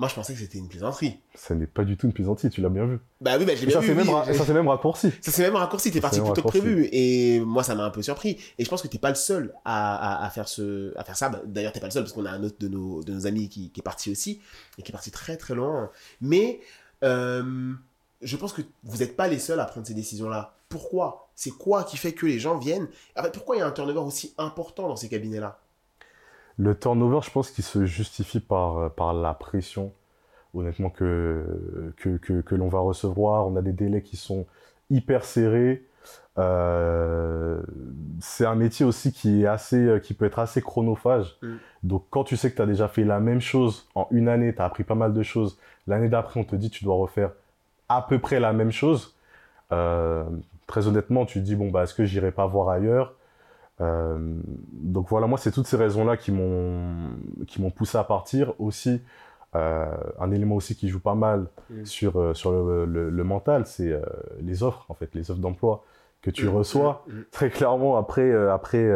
moi 0.00 0.08
je 0.08 0.14
pensais 0.14 0.32
que 0.32 0.38
c'était 0.40 0.58
une 0.58 0.66
plaisanterie. 0.68 1.20
Ce 1.36 1.52
n'est 1.54 1.66
pas 1.68 1.84
du 1.84 1.96
tout 1.96 2.06
une 2.06 2.12
plaisanterie, 2.12 2.48
tu 2.50 2.60
l'as 2.62 2.70
bien 2.70 2.86
vu. 2.86 2.98
Bah 3.20 3.36
oui, 3.38 3.44
bah, 3.44 3.52
Et 3.52 3.56
bien 3.66 3.70
ça, 3.74 3.80
vu. 3.80 3.86
c'est 3.88 3.94
même, 3.94 4.08
oui, 4.08 4.14
j'ai- 4.26 4.34
ça, 4.34 4.44
c'est 4.46 4.52
même 4.54 4.66
raccourci. 4.66 5.12
Ça 5.20 5.30
s'est 5.30 5.42
même 5.42 5.54
raccourci, 5.56 5.90
t'es 5.92 5.98
Ça 5.98 6.02
parti 6.02 6.16
s'est 6.16 6.24
plus 6.24 6.32
tôt 6.32 6.42
que 6.42 6.48
prévu. 6.48 6.88
Et 6.90 7.38
moi, 7.40 7.62
ça 7.62 7.74
m'a 7.76 7.84
un 7.84 7.90
peu 7.90 8.02
surpris. 8.02 8.38
Et 8.58 8.64
je 8.64 8.68
pense 8.70 8.80
que 8.82 8.88
t'es 8.88 8.98
pas 8.98 9.10
le 9.10 9.14
seul 9.14 9.54
à, 9.64 10.22
à, 10.22 10.26
à 10.26 10.30
faire, 10.30 10.48
ce, 10.48 10.92
à 10.98 11.04
faire 11.04 11.16
ça. 11.16 11.28
Bah, 11.28 11.40
D'ailleurs, 11.46 11.72
t'es 11.72 11.80
pas 11.80 11.86
le 11.86 11.92
seul 11.92 12.02
parce 12.02 12.12
qu'on 12.14 12.24
a 12.24 12.30
un 12.30 12.42
autre 12.42 12.56
de 12.58 12.66
nos, 12.68 13.04
de 13.04 13.12
nos 13.12 13.26
amis 13.26 13.48
qui, 13.50 13.70
qui 13.70 13.80
est 13.80 13.82
parti 13.84 14.10
aussi 14.10 14.40
et 14.78 14.82
qui 14.82 14.90
est 14.90 14.92
parti 14.92 15.10
très 15.12 15.36
très 15.36 15.54
loin. 15.54 15.90
Mais 16.22 16.60
euh, 17.04 17.72
je 18.22 18.36
pense 18.36 18.52
que 18.54 18.62
vous 18.84 18.96
n'êtes 18.98 19.16
pas 19.16 19.28
les 19.28 19.38
seuls 19.38 19.60
à 19.60 19.66
prendre 19.66 19.86
ces 19.86 19.94
décisions-là. 19.94 20.54
Pourquoi? 20.70 21.28
C'est 21.34 21.50
quoi 21.50 21.84
qui 21.84 21.96
fait 21.98 22.12
que 22.14 22.24
les 22.26 22.38
gens 22.38 22.56
viennent? 22.58 22.88
En 23.18 23.22
fait, 23.22 23.32
Pourquoi 23.32 23.56
il 23.56 23.58
y 23.58 23.62
a 23.62 23.66
un 23.66 23.70
turnover 23.72 24.00
aussi 24.00 24.34
important 24.38 24.88
dans 24.88 24.96
ces 24.96 25.08
cabinets-là? 25.10 25.59
Le 26.58 26.78
turnover, 26.78 27.20
je 27.22 27.30
pense 27.30 27.50
qu'il 27.50 27.64
se 27.64 27.86
justifie 27.86 28.40
par, 28.40 28.78
euh, 28.78 28.88
par 28.88 29.14
la 29.14 29.34
pression, 29.34 29.92
honnêtement, 30.54 30.90
que, 30.90 31.92
que, 31.96 32.16
que, 32.16 32.40
que 32.40 32.54
l'on 32.54 32.68
va 32.68 32.80
recevoir. 32.80 33.46
On 33.46 33.56
a 33.56 33.62
des 33.62 33.72
délais 33.72 34.02
qui 34.02 34.16
sont 34.16 34.46
hyper 34.90 35.24
serrés. 35.24 35.84
Euh, 36.38 37.60
c'est 38.20 38.46
un 38.46 38.54
métier 38.54 38.86
aussi 38.86 39.12
qui, 39.12 39.42
est 39.42 39.46
assez, 39.46 39.76
euh, 39.76 39.98
qui 39.98 40.14
peut 40.14 40.24
être 40.24 40.38
assez 40.38 40.62
chronophage. 40.62 41.36
Mm. 41.42 41.54
Donc, 41.82 42.04
quand 42.10 42.24
tu 42.24 42.36
sais 42.36 42.50
que 42.50 42.56
tu 42.56 42.62
as 42.62 42.66
déjà 42.66 42.88
fait 42.88 43.04
la 43.04 43.20
même 43.20 43.40
chose 43.40 43.86
en 43.94 44.06
une 44.10 44.28
année, 44.28 44.54
tu 44.54 44.60
as 44.60 44.64
appris 44.64 44.84
pas 44.84 44.94
mal 44.94 45.12
de 45.12 45.22
choses. 45.22 45.58
L'année 45.86 46.08
d'après, 46.08 46.40
on 46.40 46.44
te 46.44 46.56
dit 46.56 46.70
tu 46.70 46.84
dois 46.84 46.96
refaire 46.96 47.32
à 47.88 48.02
peu 48.02 48.18
près 48.18 48.40
la 48.40 48.52
même 48.52 48.70
chose. 48.70 49.14
Euh, 49.72 50.24
très 50.66 50.86
honnêtement, 50.86 51.26
tu 51.26 51.40
te 51.40 51.44
dis, 51.44 51.56
bon, 51.56 51.70
bah, 51.70 51.82
est-ce 51.82 51.94
que 51.94 52.04
j'irai 52.04 52.30
pas 52.30 52.46
voir 52.46 52.68
ailleurs? 52.68 53.14
Euh, 53.80 54.18
Donc 54.72 55.08
voilà, 55.08 55.26
moi, 55.26 55.38
c'est 55.38 55.52
toutes 55.52 55.66
ces 55.66 55.76
raisons-là 55.76 56.16
qui 56.16 56.32
m'ont 56.32 57.10
qui 57.46 57.60
m'ont 57.62 57.70
poussé 57.70 57.96
à 57.98 58.04
partir. 58.04 58.52
Aussi, 58.58 59.00
euh, 59.56 59.86
un 60.20 60.30
élément 60.30 60.56
aussi 60.56 60.74
qui 60.76 60.88
joue 60.88 61.00
pas 61.00 61.14
mal 61.14 61.46
Mm. 61.70 61.84
sur, 61.84 62.20
euh, 62.20 62.34
sur 62.34 62.52
le, 62.52 62.84
le- 62.84 63.10
le 63.10 63.24
mental, 63.24 63.66
c'est 63.66 63.92
les 64.40 64.62
offres, 64.62 64.84
en 64.88 64.94
fait, 64.94 65.10
les 65.14 65.30
offres 65.30 65.40
d'emploi 65.40 65.84
que 66.22 66.30
tu 66.30 66.46
Mm, 66.46 66.50
reçois. 66.56 67.04
mm. 67.08 67.12
Très 67.30 67.50
clairement, 67.50 67.96
après, 67.96 68.32
après 68.48 68.86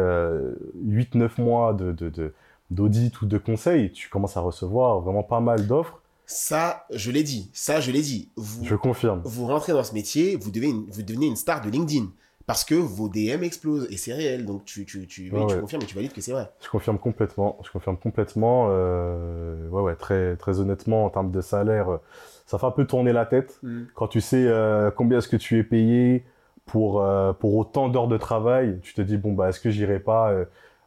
8-9 0.83 1.37
mois 1.39 1.73
de, 1.73 1.91
de, 1.91 2.09
de- 2.09 2.33
d'audit 2.71 3.21
ou 3.21 3.25
de 3.25 3.37
conseil, 3.37 3.91
tu 3.91 4.09
commences 4.09 4.37
à 4.37 4.41
recevoir 4.41 4.99
vraiment 5.01 5.23
pas 5.23 5.39
mal 5.39 5.67
d'offres. 5.67 6.01
Ça, 6.27 6.85
je 6.91 7.11
l'ai 7.11 7.21
dit. 7.23 7.51
Ça, 7.53 7.79
je 7.79 7.91
l'ai 7.91 8.01
dit. 8.01 8.29
Vous, 8.35 8.63
Je 8.65 8.75
confirme. 8.75 9.21
vous 9.23 9.45
rentrez 9.45 9.73
dans 9.73 9.83
ce 9.83 9.93
métier, 9.93 10.35
vous, 10.37 10.49
devez 10.51 10.69
une- 10.69 10.85
vous 10.89 11.03
devenez 11.03 11.27
une 11.27 11.35
star 11.35 11.61
de 11.61 11.69
LinkedIn. 11.69 12.07
Parce 12.47 12.63
que 12.63 12.75
vos 12.75 13.09
DM 13.09 13.43
explosent. 13.43 13.87
Et 13.89 13.97
c'est 13.97 14.13
réel. 14.13 14.45
Donc 14.45 14.65
tu, 14.65 14.85
tu, 14.85 15.07
tu, 15.07 15.31
oui, 15.31 15.39
Ouais, 15.39 15.47
tu 15.47 15.55
ouais. 15.55 15.61
confirmes 15.61 15.81
et 15.81 15.85
tu 15.85 15.95
valides 15.95 16.13
que 16.13 16.21
c'est 16.21 16.31
vrai. 16.31 16.49
Je 16.63 16.69
confirme 16.69 16.99
complètement. 16.99 17.57
Je 17.65 17.71
confirme 17.71 17.97
complètement. 17.97 18.67
euh, 18.69 19.67
ouais, 19.69 19.81
ouais, 19.81 19.95
très, 19.95 20.35
très 20.35 20.59
honnêtement, 20.59 21.05
en 21.05 21.09
termes 21.09 21.31
de 21.31 21.41
salaire, 21.41 21.89
euh, 21.89 21.97
ça 22.45 22.57
fait 22.59 22.65
un 22.67 22.71
peu 22.71 22.85
tourner 22.85 23.13
la 23.13 23.25
tête. 23.25 23.59
Quand 23.95 24.07
tu 24.07 24.21
sais 24.21 24.43
euh, 24.45 24.91
combien 24.91 25.17
est-ce 25.17 25.27
que 25.27 25.37
tu 25.37 25.57
es 25.57 25.63
payé 25.63 26.23
pour, 26.65 27.01
euh, 27.01 27.33
pour 27.33 27.55
autant 27.55 27.89
d'heures 27.89 28.07
de 28.07 28.17
travail, 28.17 28.79
tu 28.83 28.93
te 28.93 29.01
dis, 29.01 29.17
bon, 29.17 29.33
bah, 29.33 29.49
est-ce 29.49 29.59
que 29.59 29.69
j'irai 29.71 29.99
pas 29.99 30.31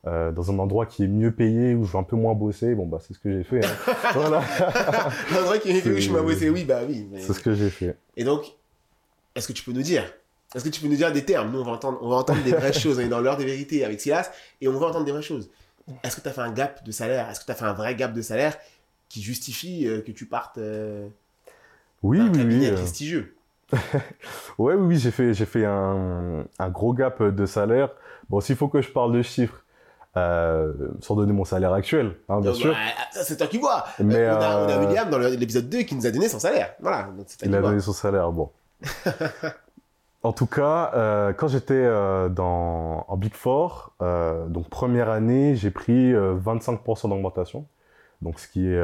euh, 0.06 0.30
dans 0.32 0.50
un 0.52 0.58
endroit 0.60 0.86
qui 0.86 1.02
est 1.04 1.08
mieux 1.08 1.32
payé, 1.32 1.74
où 1.74 1.84
je 1.84 1.92
vais 1.92 1.98
un 1.98 2.02
peu 2.04 2.14
moins 2.16 2.34
bosser? 2.34 2.74
Bon, 2.76 2.86
bah, 2.86 2.98
c'est 3.00 3.14
ce 3.14 3.18
que 3.18 3.30
j'ai 3.32 3.42
fait. 3.42 3.64
hein. 3.64 3.70
voilà, 4.14 4.38
Un 4.40 5.58
qui 5.58 5.72
C'est- 5.80 5.90
oui, 5.90 6.00
je 6.00 6.12
m'as 6.12 6.22
bossé. 6.22 6.50
Oui, 6.50 6.64
bah 6.64 6.80
oui. 6.88 7.08
mais- 7.10 7.18
c'est 7.20 7.32
ce 7.32 7.40
que 7.40 7.52
j'ai 7.54 7.70
fait. 7.70 7.96
Et 8.16 8.22
donc, 8.24 8.44
est-ce 9.34 9.48
que 9.48 9.52
tu 9.52 9.64
peux 9.64 9.72
nous 9.72 9.82
dire 9.82 10.04
Est-ce 10.54 10.64
que 10.64 10.68
tu 10.70 10.80
peux 10.80 10.88
nous 10.88 10.96
dire 10.96 11.12
des 11.12 11.24
termes 11.24 11.50
Nous, 11.52 11.60
on 11.60 11.64
va 11.64 11.72
entendre, 11.72 11.98
on 12.02 12.08
va 12.08 12.16
entendre 12.16 12.42
des 12.42 12.52
vraies 12.52 12.72
choses. 12.78 12.98
On 12.98 13.02
est 13.02 13.08
dans 13.08 13.20
l'heure 13.20 13.36
des 13.36 13.44
vérités 13.44 13.84
avec 13.84 14.00
Silas 14.00 14.30
et 14.60 14.68
on 14.68 14.72
va 14.78 14.86
entendre 14.86 15.04
des 15.04 15.12
vraies 15.12 15.22
choses. 15.22 15.50
Est-ce 16.02 16.16
que 16.16 16.20
tu 16.22 16.28
as 16.28 16.32
fait 16.32 16.40
un 16.40 16.52
gap 16.52 16.84
de 16.84 16.90
salaire? 16.90 17.28
Est-ce 17.30 17.40
que 17.40 17.44
tu 17.46 17.50
as 17.52 17.54
fait 17.54 17.64
un 17.64 17.72
vrai 17.74 17.94
gap 17.94 18.12
de 18.12 18.22
salaire 18.22 18.56
qui 19.08 19.22
justifie 19.22 19.86
euh, 19.86 20.00
que 20.02 20.10
tu 20.12 20.26
partes 20.26 20.58
euh, 20.58 21.08
Oui, 22.02 22.18
d'un 22.18 22.24
oui, 22.24 22.30
oui. 22.32 22.38
cabinet 22.38 22.70
euh, 22.70 22.74
prestigieux? 22.76 23.34
Ouais, 24.58 24.74
oui, 24.74 24.86
oui, 24.88 24.98
j'ai 24.98 25.10
fait, 25.10 25.34
j'ai 25.34 25.46
fait 25.46 25.64
un, 25.64 26.44
un 26.58 26.68
gros 26.70 26.92
gap 26.94 27.22
de 27.22 27.46
salaire. 27.46 27.90
Bon, 28.28 28.40
s'il 28.40 28.56
faut 28.56 28.68
que 28.68 28.80
je 28.82 28.90
parle 28.90 29.12
de 29.14 29.22
chiffres, 29.22 29.62
euh, 30.16 30.72
sans 31.00 31.14
donner 31.14 31.32
mon 31.32 31.44
salaire 31.44 31.72
actuel, 31.72 32.16
hein, 32.28 32.40
bien 32.40 32.50
Donc, 32.50 32.60
sûr. 32.60 32.72
bah, 32.72 32.78
ça, 33.12 33.22
c'est 33.24 33.36
toi 33.36 33.46
qui 33.46 33.58
vois. 33.58 33.84
Mais 34.00 34.16
Euh, 34.16 34.34
on, 34.36 34.40
a, 34.40 34.56
on 34.64 34.68
a 34.68 34.78
William 34.86 35.10
dans 35.10 35.18
l'épisode 35.18 35.68
2 35.68 35.82
qui 35.82 35.94
nous 35.94 36.06
a 36.06 36.10
donné 36.10 36.28
son 36.28 36.38
salaire. 36.40 36.74
Voilà, 36.80 37.04
donc 37.16 37.26
il 37.42 37.54
a 37.54 37.60
donné 37.60 37.80
son 37.80 37.92
salaire, 37.92 38.32
bon. 38.32 38.50
en 40.28 40.32
tout 40.34 40.44
cas, 40.44 40.90
euh, 40.94 41.32
quand 41.32 41.48
j'étais 41.48 41.72
euh, 41.72 42.28
dans, 42.28 43.06
en 43.08 43.16
Big 43.16 43.32
Four, 43.32 43.92
euh, 44.02 44.46
donc 44.46 44.68
première 44.68 45.08
année, 45.08 45.56
j'ai 45.56 45.70
pris 45.70 46.12
euh, 46.12 46.36
25% 46.36 47.08
d'augmentation. 47.08 47.64
Donc, 48.20 48.38
ce 48.38 48.46
qui, 48.46 48.66
est, 48.68 48.78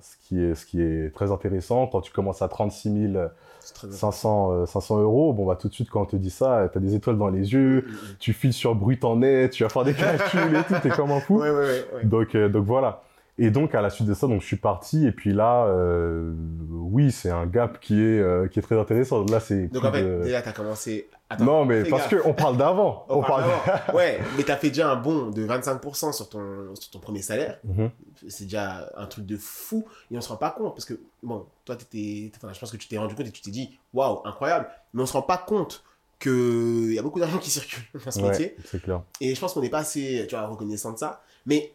ce, 0.00 0.16
qui 0.22 0.42
est, 0.42 0.54
ce 0.54 0.64
qui 0.64 0.80
est 0.80 1.14
très 1.14 1.30
intéressant. 1.30 1.88
Quand 1.88 2.00
tu 2.00 2.10
commences 2.10 2.40
à 2.40 2.48
36 2.48 3.12
000 3.12 3.24
C'est 3.60 3.74
très 3.74 3.90
500, 3.90 4.52
euh, 4.52 4.66
500 4.66 5.00
euros, 5.02 5.34
bon, 5.34 5.44
bah, 5.44 5.56
tout 5.56 5.68
de 5.68 5.74
suite, 5.74 5.90
quand 5.90 6.00
on 6.00 6.06
te 6.06 6.16
dit 6.16 6.30
ça, 6.30 6.70
tu 6.72 6.78
as 6.78 6.80
des 6.80 6.94
étoiles 6.94 7.18
dans 7.18 7.28
les 7.28 7.52
yeux, 7.52 7.82
Mm, 7.82 7.90
mm. 7.90 8.16
tu 8.18 8.32
files 8.32 8.54
sur 8.54 8.74
brut 8.76 9.04
en 9.04 9.16
net, 9.16 9.50
tu 9.50 9.62
vas 9.62 9.68
faire 9.68 9.84
des 9.84 9.92
calculs 9.94 10.56
et 10.56 10.62
tout, 10.62 10.74
t'es 10.82 10.88
comme 10.88 11.10
un 11.10 11.20
fou. 11.20 11.38
Ouais, 11.40 11.50
ouais, 11.50 11.56
ouais, 11.56 11.84
ouais. 11.96 12.04
Donc, 12.04 12.34
donc 12.34 12.64
voilà. 12.64 13.02
Et 13.38 13.50
donc, 13.50 13.74
à 13.74 13.82
la 13.82 13.90
suite 13.90 14.08
de 14.08 14.14
ça, 14.14 14.26
donc, 14.26 14.40
je 14.40 14.46
suis 14.46 14.56
parti. 14.56 15.06
Et 15.06 15.12
puis 15.12 15.34
là, 15.34 15.66
euh, 15.66 16.32
oui, 16.70 17.12
c'est 17.12 17.28
un 17.30 17.44
gap 17.46 17.80
qui 17.80 18.00
est, 18.00 18.18
euh, 18.18 18.48
qui 18.48 18.58
est 18.58 18.62
très 18.62 18.78
intéressant. 18.78 19.24
Là, 19.26 19.40
c'est. 19.40 19.66
Donc 19.68 19.84
en 19.84 19.92
fait, 19.92 20.02
de- 20.02 20.22
déjà, 20.22 20.40
tu 20.40 20.48
as 20.48 20.52
commencé. 20.52 21.08
Attends, 21.28 21.44
non, 21.44 21.64
mais 21.66 21.82
parce 21.84 22.08
gaffe. 22.08 22.22
qu'on 22.22 22.32
parle 22.34 22.56
d'avant. 22.56 23.04
On 23.10 23.18
On 23.18 23.22
parle. 23.22 23.44
Ouais, 23.92 24.20
mais 24.36 24.44
tu 24.44 24.50
as 24.50 24.56
fait 24.56 24.68
déjà 24.68 24.90
un 24.90 24.96
bond 24.96 25.30
de 25.30 25.44
25% 25.44 26.12
sur 26.12 26.28
ton, 26.30 26.74
sur 26.76 26.90
ton 26.90 26.98
premier 27.00 27.20
salaire. 27.20 27.58
Mhm. 27.64 27.90
c'est 28.28 28.44
déjà 28.44 28.88
un 28.96 29.06
truc 29.06 29.26
de 29.26 29.36
fou 29.36 29.84
et 30.10 30.16
on 30.16 30.20
se 30.20 30.28
rend 30.30 30.36
pas 30.36 30.50
compte 30.50 30.74
parce 30.74 30.84
que 30.86 30.94
bon 31.22 31.44
toi 31.66 31.76
t'étais 31.76 32.30
enfin, 32.36 32.52
je 32.54 32.58
pense 32.60 32.70
que 32.70 32.76
tu 32.78 32.88
t'es 32.88 32.96
rendu 32.96 33.14
compte 33.14 33.26
et 33.26 33.30
tu 33.30 33.42
t'es 33.42 33.50
dit 33.50 33.76
waouh 33.92 34.20
incroyable 34.24 34.68
mais 34.94 35.02
on 35.02 35.06
se 35.06 35.12
rend 35.12 35.20
pas 35.22 35.36
compte 35.36 35.84
que 36.18 36.86
il 36.88 36.94
y 36.94 36.98
a 36.98 37.02
beaucoup 37.02 37.20
d'argent 37.20 37.38
qui 37.38 37.50
circule 37.50 37.82
dans 38.04 38.10
ce 38.10 38.20
Ouais, 38.20 38.30
métier 38.30 38.56
c'est 38.64 38.80
clair. 38.82 39.02
et 39.20 39.34
je 39.34 39.40
pense 39.40 39.52
qu'on 39.52 39.60
n'est 39.60 39.68
pas 39.68 39.80
assez 39.80 40.24
tu 40.28 40.34
vois 40.36 40.46
reconnaissant 40.46 40.92
de 40.92 40.98
ça 40.98 41.22
mais 41.44 41.72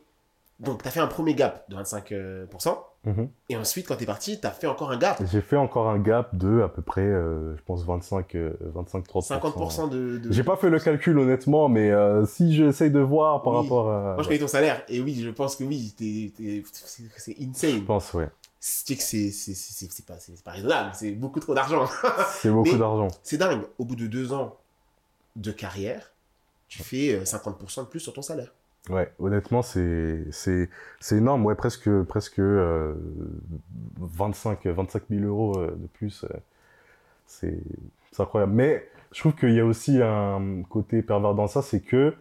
donc 0.61 0.81
tu 0.83 0.87
as 0.87 0.91
fait 0.91 0.99
un 0.99 1.07
premier 1.07 1.33
gap 1.35 1.69
de 1.69 1.75
25% 1.75 2.77
Mhm. 3.03 3.29
et 3.49 3.57
ensuite 3.57 3.87
quand 3.87 3.95
tu 3.95 4.03
es 4.03 4.05
parti 4.05 4.39
tu 4.39 4.45
as 4.45 4.51
fait 4.51 4.67
encore 4.67 4.91
un 4.91 4.97
gap 4.97 5.19
J'ai 5.31 5.41
fait 5.41 5.55
encore 5.57 5.89
un 5.89 5.97
gap 5.97 6.35
de 6.35 6.61
à 6.61 6.69
peu 6.69 6.83
près, 6.83 7.01
euh, 7.01 7.57
je 7.57 7.61
pense, 7.63 7.83
25, 7.83 8.35
euh, 8.35 8.53
25-30%. 8.75 9.21
50% 9.39 9.87
de, 9.89 10.19
de- 10.19 10.31
J'ai 10.31 10.43
pas 10.43 10.55
fait 10.55 10.69
le 10.69 10.79
calcul 10.79 11.17
honnêtement, 11.17 11.67
mais 11.67 11.89
euh, 11.89 12.25
si 12.27 12.53
j'essaye 12.55 12.91
de 12.91 12.99
voir 12.99 13.41
par 13.41 13.53
Oui. 13.53 13.61
rapport 13.63 13.89
à. 13.89 14.13
moi 14.13 14.21
je 14.23 14.27
connais 14.27 14.39
ton 14.39 14.47
salaire 14.47 14.83
et 14.87 15.01
oui 15.01 15.19
je 15.19 15.31
pense 15.31 15.55
que 15.55 15.63
oui 15.63 15.95
c'est 15.97 16.31
c'est 17.17 17.35
Je 17.39 17.43
insane 17.49 17.85
pense, 17.85 18.13
ouais. 18.13 18.29
c'est 18.59 18.95
que 18.95 19.01
c'est 19.01 20.05
pas, 20.05 20.17
pas 20.45 20.51
raisonnable 20.51 20.91
c'est 20.93 21.11
beaucoup 21.13 21.39
trop 21.39 21.55
d'argent 21.55 21.87
C'est 22.33 22.51
beaucoup 22.51 22.77
d'argent. 22.77 23.07
C'est 23.23 23.37
dingue. 23.37 23.63
Au 23.79 23.85
bout 23.85 23.95
de 23.95 24.05
deux 24.05 24.31
ans 24.31 24.57
de 25.35 25.51
carrière, 25.51 26.11
tu 26.67 26.83
fais 26.83 27.15
euh, 27.15 27.23
50% 27.23 27.81
de 27.81 27.87
plus 27.87 27.99
sur 27.99 28.13
ton 28.13 28.21
salaire. 28.21 28.53
Ouais, 28.89 29.11
honnêtement, 29.19 29.61
c'est 29.61 30.25
énorme. 31.11 31.45
Ouais, 31.45 31.55
presque 31.55 31.89
presque 32.03 32.39
euh, 32.39 32.95
25 33.99 34.65
25 34.65 35.03
000 35.09 35.23
euros 35.25 35.57
euh, 35.59 35.71
de 35.77 35.87
plus. 35.87 36.23
euh, 36.25 36.27
c'est 37.27 37.57
c'est 38.11 38.21
incroyable. 38.23 38.53
Mais 38.53 38.87
je 39.13 39.19
trouve 39.21 39.35
qu'il 39.35 39.53
y 39.53 39.59
a 39.59 39.65
aussi 39.65 40.01
un 40.01 40.63
côté 40.69 41.01
pervers 41.01 41.35
dans 41.35 41.47
ça, 41.47 41.61
c'est 41.61 41.81
que 41.81 42.13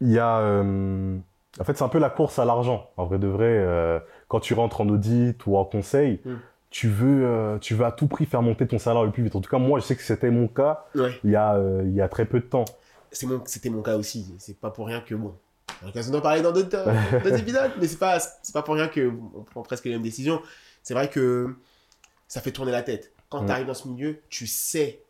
il 0.00 0.10
y 0.10 0.18
a 0.18 0.38
euh, 0.38 1.16
En 1.60 1.64
fait, 1.64 1.76
c'est 1.76 1.84
un 1.84 1.88
peu 1.88 1.98
la 1.98 2.10
course 2.10 2.38
à 2.38 2.44
l'argent. 2.44 2.90
En 2.96 3.06
vrai 3.06 3.18
de 3.18 3.26
vrai, 3.26 3.44
euh, 3.58 3.98
quand 4.28 4.40
tu 4.40 4.54
rentres 4.54 4.80
en 4.80 4.88
audit 4.88 5.44
ou 5.46 5.56
en 5.56 5.64
conseil, 5.64 6.20
Mm. 6.24 6.34
tu, 6.70 6.88
veux, 6.88 7.26
euh, 7.26 7.58
tu 7.58 7.74
veux 7.74 7.84
à 7.84 7.92
tout 7.92 8.06
prix 8.08 8.24
faire 8.26 8.42
monter 8.42 8.66
ton 8.66 8.78
salaire 8.78 9.04
le 9.04 9.10
plus 9.10 9.22
vite. 9.22 9.36
En 9.36 9.40
tout 9.40 9.50
cas, 9.50 9.58
moi, 9.58 9.78
je 9.80 9.84
sais 9.84 9.96
que 9.96 10.02
c'était 10.02 10.30
mon 10.30 10.48
cas 10.48 10.84
Ouais. 10.94 11.10
il 11.24 11.30
y 11.30 11.36
a, 11.36 11.58
il 11.84 11.92
y 11.92 12.00
a 12.00 12.08
très 12.08 12.24
peu 12.24 12.40
de 12.40 12.46
temps. 12.46 12.64
C'est 13.12 13.26
mon, 13.26 13.42
c'était 13.46 13.70
mon 13.70 13.82
cas 13.82 13.96
aussi. 13.96 14.26
C'est 14.38 14.56
pas 14.58 14.70
pour 14.70 14.86
rien 14.86 15.00
que 15.00 15.14
bon. 15.14 15.34
On 15.80 15.84
a 15.84 15.86
l'occasion 15.88 16.12
d'en 16.12 16.20
parler 16.20 16.42
dans 16.42 16.52
d'autres, 16.52 16.76
euh, 16.76 17.20
d'autres 17.22 17.38
épisodes, 17.40 17.72
mais 17.78 17.86
c'est 17.88 17.98
pas, 17.98 18.18
c'est 18.20 18.52
pas 18.52 18.62
pour 18.62 18.74
rien 18.74 18.88
que 18.88 19.12
on 19.34 19.42
prend 19.42 19.62
presque 19.62 19.84
les 19.84 19.90
mêmes 19.92 20.02
décisions. 20.02 20.40
C'est 20.82 20.94
vrai 20.94 21.08
que 21.10 21.54
ça 22.28 22.40
fait 22.40 22.52
tourner 22.52 22.72
la 22.72 22.82
tête. 22.82 23.12
Quand 23.28 23.42
Mm. 23.42 23.46
tu 23.46 23.52
arrives 23.52 23.66
dans 23.66 23.74
ce 23.74 23.88
milieu, 23.88 24.18
tu 24.28 24.46
sais, 24.46 25.02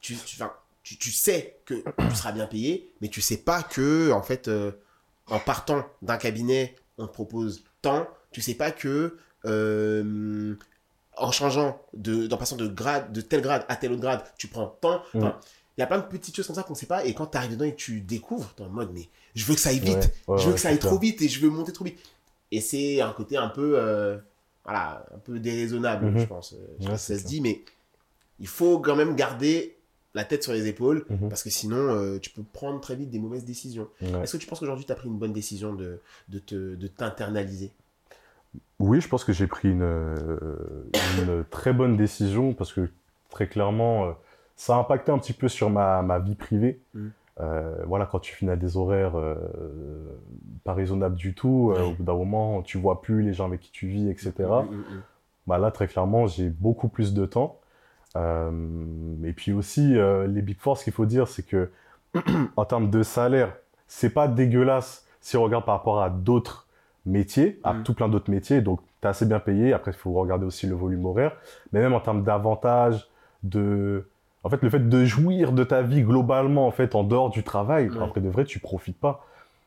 tu, 0.00 0.16
tu, 0.16 0.40
enfin, 0.42 0.52
tu, 0.82 0.96
tu 0.98 1.10
sais 1.12 1.58
que 1.64 1.74
tu 1.74 2.16
seras 2.16 2.32
bien 2.32 2.46
payé, 2.46 2.90
mais 3.00 3.08
tu 3.08 3.20
sais 3.20 3.36
pas 3.38 3.62
que, 3.62 4.10
en 4.12 4.22
fait, 4.22 4.48
euh, 4.48 4.72
en 5.28 5.38
partant 5.38 5.86
d'un 6.02 6.16
cabinet, 6.16 6.74
on 6.98 7.06
te 7.06 7.12
propose 7.12 7.64
tant. 7.82 8.08
Tu 8.32 8.40
sais 8.40 8.54
pas 8.54 8.70
que, 8.70 9.16
euh, 9.46 10.54
en 11.16 11.32
changeant, 11.32 11.80
de, 11.92 12.32
en 12.32 12.36
passant 12.36 12.56
de 12.56 12.66
grade, 12.66 13.12
de 13.12 13.20
tel 13.20 13.42
grade 13.42 13.64
à 13.68 13.76
tel 13.76 13.92
autre 13.92 14.00
grade, 14.00 14.22
tu 14.38 14.48
prends 14.48 14.66
tant. 14.80 15.02
Enfin, 15.14 15.28
Mm. 15.28 15.40
Il 15.80 15.82
y 15.82 15.84
a 15.84 15.86
plein 15.86 15.98
de 15.98 16.04
petites 16.04 16.36
choses 16.36 16.46
comme 16.46 16.54
ça 16.56 16.62
qu'on 16.62 16.74
sait 16.74 16.84
pas. 16.84 17.06
Et 17.06 17.14
quand 17.14 17.26
tu 17.28 17.38
arrives 17.38 17.52
dedans 17.52 17.64
et 17.64 17.74
tu 17.74 18.02
découvres, 18.02 18.52
tu 18.54 18.62
es 18.62 18.66
en 18.66 18.68
mode, 18.68 18.90
mais 18.92 19.08
je 19.34 19.46
veux 19.46 19.54
que 19.54 19.60
ça 19.60 19.70
aille 19.70 19.78
vite. 19.78 20.12
Ouais, 20.28 20.34
ouais, 20.34 20.38
je 20.38 20.46
veux 20.48 20.52
que 20.54 20.60
ça 20.60 20.68
aille 20.68 20.78
trop 20.78 20.98
vite 20.98 21.22
et 21.22 21.28
je 21.28 21.40
veux 21.40 21.48
monter 21.48 21.72
trop 21.72 21.86
vite. 21.86 21.98
Et 22.52 22.60
c'est 22.60 23.00
un 23.00 23.12
côté 23.12 23.38
un 23.38 23.48
peu, 23.48 23.78
euh, 23.78 24.18
voilà, 24.64 25.06
un 25.14 25.18
peu 25.18 25.38
déraisonnable, 25.38 26.04
Mhm. 26.10 26.18
je 26.18 26.26
pense. 26.26 26.52
Euh, 26.52 26.58
Je 26.80 26.96
ça 26.96 27.16
se 27.18 27.24
dit, 27.26 27.40
mais 27.40 27.62
il 28.40 28.46
faut 28.46 28.78
quand 28.78 28.94
même 28.94 29.16
garder 29.16 29.76
la 30.14 30.24
tête 30.24 30.42
sur 30.42 30.52
les 30.52 30.66
épaules 30.66 31.06
Mhm. 31.08 31.28
parce 31.30 31.42
que 31.42 31.48
sinon, 31.50 31.76
euh, 31.94 32.18
tu 32.18 32.28
peux 32.28 32.42
prendre 32.42 32.78
très 32.80 32.94
vite 32.96 33.08
des 33.10 33.18
mauvaises 33.18 33.46
décisions. 33.46 33.88
Est-ce 34.02 34.32
que 34.36 34.42
tu 34.42 34.46
penses 34.46 34.60
qu'aujourd'hui, 34.60 34.84
tu 34.84 34.92
as 34.92 34.96
pris 34.96 35.08
une 35.08 35.18
bonne 35.18 35.32
décision 35.32 35.72
de, 35.72 35.98
de, 36.28 36.38
te, 36.40 36.74
de 36.74 36.86
t'internaliser? 36.88 37.70
Oui, 38.80 39.00
je 39.00 39.08
pense 39.08 39.24
que 39.24 39.32
j'ai 39.32 39.46
pris 39.46 39.70
une, 39.70 39.82
une 40.94 41.44
très 41.50 41.72
bonne 41.72 41.96
décision 41.96 42.52
parce 42.52 42.72
que 42.72 42.88
très 43.30 43.46
clairement, 43.48 44.16
ça 44.60 44.76
a 44.76 44.78
impacté 44.78 45.10
un 45.10 45.16
petit 45.16 45.32
peu 45.32 45.48
sur 45.48 45.70
ma, 45.70 46.02
ma 46.02 46.18
vie 46.18 46.34
privée. 46.34 46.82
Mm. 46.92 47.08
Euh, 47.40 47.82
voilà, 47.86 48.04
quand 48.04 48.18
tu 48.18 48.34
finis 48.34 48.50
à 48.50 48.56
des 48.56 48.76
horaires 48.76 49.16
euh, 49.16 49.34
pas 50.64 50.74
raisonnables 50.74 51.16
du 51.16 51.34
tout, 51.34 51.72
euh, 51.74 51.82
au 51.82 51.92
bout 51.92 52.02
d'un 52.02 52.12
moment, 52.12 52.60
tu 52.60 52.76
vois 52.76 53.00
plus 53.00 53.22
les 53.22 53.32
gens 53.32 53.46
avec 53.46 53.60
qui 53.60 53.70
tu 53.70 53.86
vis, 53.86 54.10
etc. 54.10 54.32
Mm, 54.38 54.74
mm. 54.74 55.02
Bah 55.46 55.56
là, 55.56 55.70
très 55.70 55.86
clairement, 55.86 56.26
j'ai 56.26 56.50
beaucoup 56.50 56.88
plus 56.88 57.14
de 57.14 57.24
temps. 57.24 57.58
Et 58.16 59.32
puis 59.32 59.52
aussi, 59.52 59.94
les 59.94 60.42
Big 60.42 60.58
Four, 60.58 60.76
ce 60.76 60.84
qu'il 60.84 60.92
faut 60.92 61.06
dire, 61.06 61.26
c'est 61.26 61.46
que 61.46 61.70
en 62.56 62.64
termes 62.66 62.90
de 62.90 63.02
salaire, 63.02 63.56
c'est 63.88 64.10
pas 64.10 64.28
dégueulasse 64.28 65.06
si 65.22 65.38
on 65.38 65.42
regarde 65.42 65.64
par 65.64 65.76
rapport 65.76 66.02
à 66.02 66.10
d'autres 66.10 66.66
métiers, 67.06 67.58
à 67.64 67.76
tout 67.82 67.94
plein 67.94 68.10
d'autres 68.10 68.30
métiers. 68.30 68.60
Donc, 68.60 68.80
tu 69.00 69.06
es 69.06 69.08
assez 69.08 69.24
bien 69.24 69.40
payé. 69.40 69.72
Après, 69.72 69.92
il 69.92 69.96
faut 69.96 70.12
regarder 70.12 70.44
aussi 70.44 70.66
le 70.66 70.74
volume 70.74 71.06
horaire. 71.06 71.32
Mais 71.72 71.80
même 71.80 71.94
en 71.94 72.00
termes 72.00 72.24
d'avantages, 72.24 73.08
de. 73.42 74.09
En 74.42 74.48
fait, 74.50 74.62
le 74.62 74.70
fait 74.70 74.88
de 74.88 75.04
jouir 75.04 75.52
de 75.52 75.64
ta 75.64 75.82
vie 75.82 76.02
globalement, 76.02 76.66
en 76.66 76.70
fait, 76.70 76.94
en 76.94 77.04
dehors 77.04 77.30
du 77.30 77.42
travail, 77.44 77.90
Ouais. 77.90 78.02
après 78.02 78.20
de 78.20 78.28
vrai, 78.28 78.44
tu 78.44 78.58
profites 78.58 78.98
pas. 78.98 79.26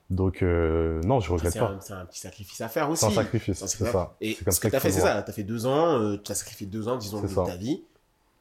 Donc, 0.10 0.42
euh, 0.44 1.02
non, 1.04 1.20
je 1.20 1.32
regrette 1.32 1.58
pas. 1.58 1.76
c'est 1.80 1.94
un 1.94 2.06
petit 2.06 2.20
sacrifice 2.20 2.62
à 2.62 2.68
faire 2.70 2.90
aussi. 2.90 3.02
C'est 3.06 3.12
un 3.12 3.24
sacrifice, 3.24 3.64
C'est 3.66 3.86
ça. 3.86 4.14
Et 4.22 4.36
comme 4.36 4.52
ce 4.54 4.60
que 4.60 4.68
tu 4.68 4.76
as 4.76 4.80
fait, 4.80 4.92
c'est 4.92 5.02
ça. 5.02 5.22
Tu 5.24 5.30
as 5.30 5.34
fait 5.34 5.44
deux 5.44 5.66
ans, 5.66 6.18
tu 6.24 6.32
as 6.32 6.36
sacrifié 6.36 6.68
deux 6.68 6.88
ans, 6.88 6.98
disons, 6.98 7.22
de 7.22 7.28
ça. 7.28 7.44
ta 7.46 7.56
vie. 7.56 7.84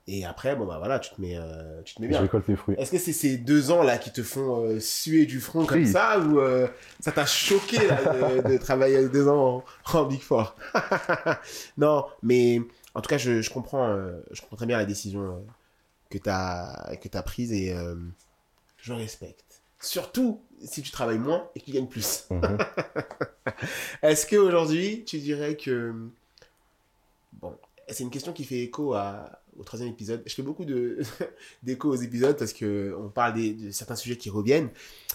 Et 0.09 0.25
après, 0.25 0.57
bon, 0.57 0.66
bah 0.66 0.79
voilà, 0.79 0.99
tu 0.99 1.14
te 1.14 1.21
mets, 1.21 1.37
euh, 1.37 1.81
tu 1.85 1.95
te 1.95 2.01
mets 2.01 2.09
Je 2.09 2.12
bien. 2.12 2.21
récolte 2.23 2.49
les 2.49 2.57
fruits. 2.57 2.75
Est-ce 2.77 2.90
que 2.90 2.99
c'est 2.99 3.12
ces 3.12 3.37
deux 3.38 3.71
ans-là 3.71 3.99
qui 3.99 4.11
te 4.11 4.25
font 4.25 4.64
euh, 4.64 4.81
suer 4.81 5.27
du 5.27 5.38
front 5.40 5.64
comme 5.64 5.79
Oui. 5.79 5.87
ça 5.87 6.18
ou 6.18 6.40
euh, 6.40 6.66
ça 6.99 7.12
t'a 7.12 7.25
choqué 7.25 7.87
là, 7.87 8.40
de, 8.42 8.49
de 8.53 8.59
travailler 8.59 9.09
deux 9.09 9.29
ans 9.29 9.62
en, 9.95 9.99
en 9.99 10.05
Big 10.07 10.21
Four? 10.21 10.57
Non, 11.79 12.05
mais 12.23 12.61
en 12.95 13.01
tout 13.01 13.09
cas, 13.09 13.18
je, 13.18 13.40
je 13.42 13.51
comprends, 13.51 13.87
euh, 13.88 14.21
je 14.33 14.40
comprends 14.40 14.57
très 14.57 14.66
bien 14.66 14.77
la 14.77 14.85
décision 14.85 15.21
euh, 15.23 15.31
que 16.12 16.18
tu 16.18 16.29
as, 16.31 16.96
que 17.01 17.09
as 17.16 17.22
prise 17.22 17.53
et 17.53 17.72
euh, 17.72 17.94
je 18.77 18.92
respecte. 18.92 19.62
Surtout 19.81 20.40
si 20.64 20.83
tu 20.83 20.90
travailles 20.90 21.18
moins 21.18 21.48
et 21.55 21.61
que 21.61 21.64
tu 21.64 21.72
gagnes 21.72 21.88
plus. 21.88 22.27
Mhm. 22.31 22.59
Est-ce 24.03 24.27
qu'aujourd'hui, 24.27 25.05
tu 25.05 25.18
dirais 25.18 25.57
que... 25.57 25.94
Bon, 27.35 27.57
c'est 27.88 28.05
une 28.05 28.11
question 28.11 28.33
qui 28.33 28.44
fait 28.44 28.61
écho 28.61 28.94
à, 28.94 29.40
au 29.59 29.64
troisième 29.64 29.90
épisode. 29.90 30.22
Je 30.27 30.35
fais 30.35 30.42
beaucoup 30.42 30.64
d'écho 31.62 31.88
aux 31.90 31.96
épisodes 31.96 32.37
parce 32.37 32.53
que 32.53 32.94
on 32.98 33.09
parle 33.09 33.35
des- 33.35 33.55
de 33.55 33.70
certains 33.70 33.96
sujets 33.96 34.16
qui 34.16 34.31
reviennent. 34.31 34.70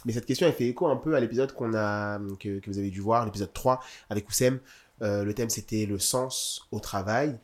Mais 0.06 0.14
cette 0.14 0.26
question, 0.26 0.48
elle 0.48 0.54
fait 0.54 0.68
écho 0.68 0.88
un 0.88 0.98
peu 0.98 1.16
à 1.16 1.20
l'épisode 1.20 1.54
qu'on 1.54 1.74
a, 1.74 2.20
que, 2.40 2.60
que 2.60 2.70
vous 2.70 2.78
avez 2.80 2.90
dû 2.90 3.00
voir, 3.00 3.26
l'épisode 3.26 3.54
3 3.54 3.80
avec 4.10 4.28
Oussem. 4.28 4.60
Euh, 5.02 5.24
le 5.24 5.34
thème, 5.34 5.50
c'était 5.50 5.86
le 5.86 6.00
sens 6.00 6.68
au 6.72 6.80
travail. 6.80 7.38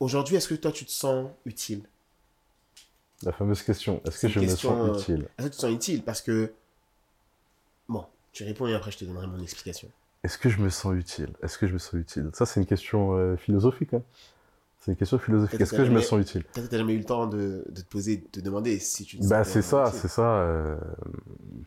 Aujourd'hui, 0.00 0.36
est-ce 0.36 0.48
que 0.48 0.54
toi, 0.56 0.72
tu 0.72 0.84
te 0.84 0.90
sens 0.90 1.30
utile? 1.46 1.82
La 3.24 3.32
fameuse 3.32 3.62
question, 3.62 4.00
est-ce 4.04 4.20
que 4.20 4.28
je 4.28 4.40
me 4.40 4.46
sens 4.48 4.64
euh, 4.88 4.92
utile? 4.92 5.28
Est-ce 5.38 5.46
que 5.46 5.52
tu 5.52 5.56
te 5.56 5.60
sens 5.62 5.72
utile? 5.72 6.02
Parce 6.02 6.20
que... 6.22 6.52
Bon, 7.88 8.04
tu 8.32 8.44
réponds 8.44 8.66
et 8.66 8.74
après, 8.74 8.90
je 8.90 8.98
te 8.98 9.04
donnerai 9.04 9.26
mon 9.26 9.40
explication. 9.40 9.88
Est-ce 10.22 10.38
que 10.38 10.48
je 10.48 10.60
me 10.60 10.68
sens 10.70 10.94
utile? 10.94 11.30
Est-ce 11.42 11.58
que 11.58 11.66
je 11.66 11.72
me 11.74 11.78
sens 11.78 11.94
utile? 11.94 12.30
Ça, 12.32 12.46
c'est 12.46 12.60
une 12.60 12.66
question 12.66 13.16
euh, 13.16 13.36
philosophique. 13.36 13.92
hein. 13.94 14.02
C'est 14.80 14.90
une 14.92 14.96
question 14.96 15.18
philosophique. 15.18 15.60
Est-ce 15.60 15.72
que 15.74 15.84
je 15.84 15.90
me 15.90 16.00
sens 16.00 16.20
utile? 16.20 16.44
Peut-être 16.44 16.64
que 16.66 16.68
tu 16.70 16.74
n'as 16.74 16.80
jamais 16.80 16.94
eu 16.94 16.98
le 16.98 17.04
temps 17.04 17.26
de, 17.26 17.64
de 17.68 17.80
te 17.80 17.86
poser, 17.88 18.18
de 18.18 18.26
te 18.30 18.40
demander 18.40 18.78
si 18.78 19.04
tu 19.04 19.18
te 19.18 19.26
Bah, 19.26 19.44
c'est 19.44 19.62
ça, 19.62 19.84
utile. 19.86 20.00
c'est 20.00 20.08
ça. 20.08 20.36
euh, 20.40 20.76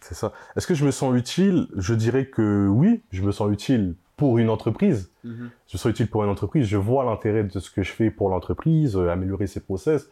c'est 0.01 0.13
ça. 0.15 0.33
Est-ce 0.55 0.67
que 0.67 0.75
je 0.75 0.85
me 0.85 0.91
sens 0.91 1.15
utile? 1.15 1.67
Je 1.75 1.93
dirais 1.95 2.27
que 2.27 2.67
oui, 2.67 3.01
je 3.11 3.23
me 3.23 3.31
sens 3.31 3.51
utile 3.51 3.95
pour 4.17 4.37
une 4.37 4.49
entreprise. 4.49 5.09
Mhm. 5.23 5.49
Je 5.67 5.77
me 5.77 5.79
sens 5.79 5.89
utile 5.91 6.09
pour 6.09 6.23
une 6.23 6.29
entreprise. 6.29 6.65
Je 6.67 6.77
vois 6.77 7.05
l'intérêt 7.05 7.43
de 7.43 7.59
ce 7.59 7.71
que 7.71 7.81
je 7.83 7.91
fais 7.91 8.11
pour 8.11 8.29
l'entreprise, 8.29 8.95
euh, 8.95 9.09
améliorer 9.09 9.47
ses 9.47 9.59
process. 9.61 10.07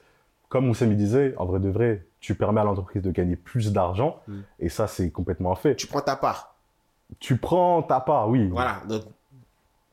Comme 0.55 0.67
Moussa 0.67 0.85
me 0.85 0.95
disait, 0.95 1.35
en 1.35 1.43
vrai 1.43 1.59
de 1.59 1.67
vrai, 1.67 2.05
tu 2.21 2.33
permets 2.33 2.61
à 2.61 2.63
l'entreprise 2.63 3.03
de 3.03 3.11
gagner 3.11 3.35
plus 3.35 3.73
d'argent. 3.73 4.21
Mm. 4.29 4.39
Et 4.61 4.69
ça, 4.69 4.87
c'est 4.87 5.11
complètement 5.11 5.51
un 5.51 5.55
fait. 5.55 5.75
Tu 5.75 5.85
prends 5.85 5.99
ta 5.99 6.15
part. 6.15 6.55
Tu 7.19 7.35
prends 7.35 7.83
ta 7.83 7.99
part, 7.99 8.29
oui. 8.29 8.47
Voilà. 8.47 8.81
Donc, 8.87 9.03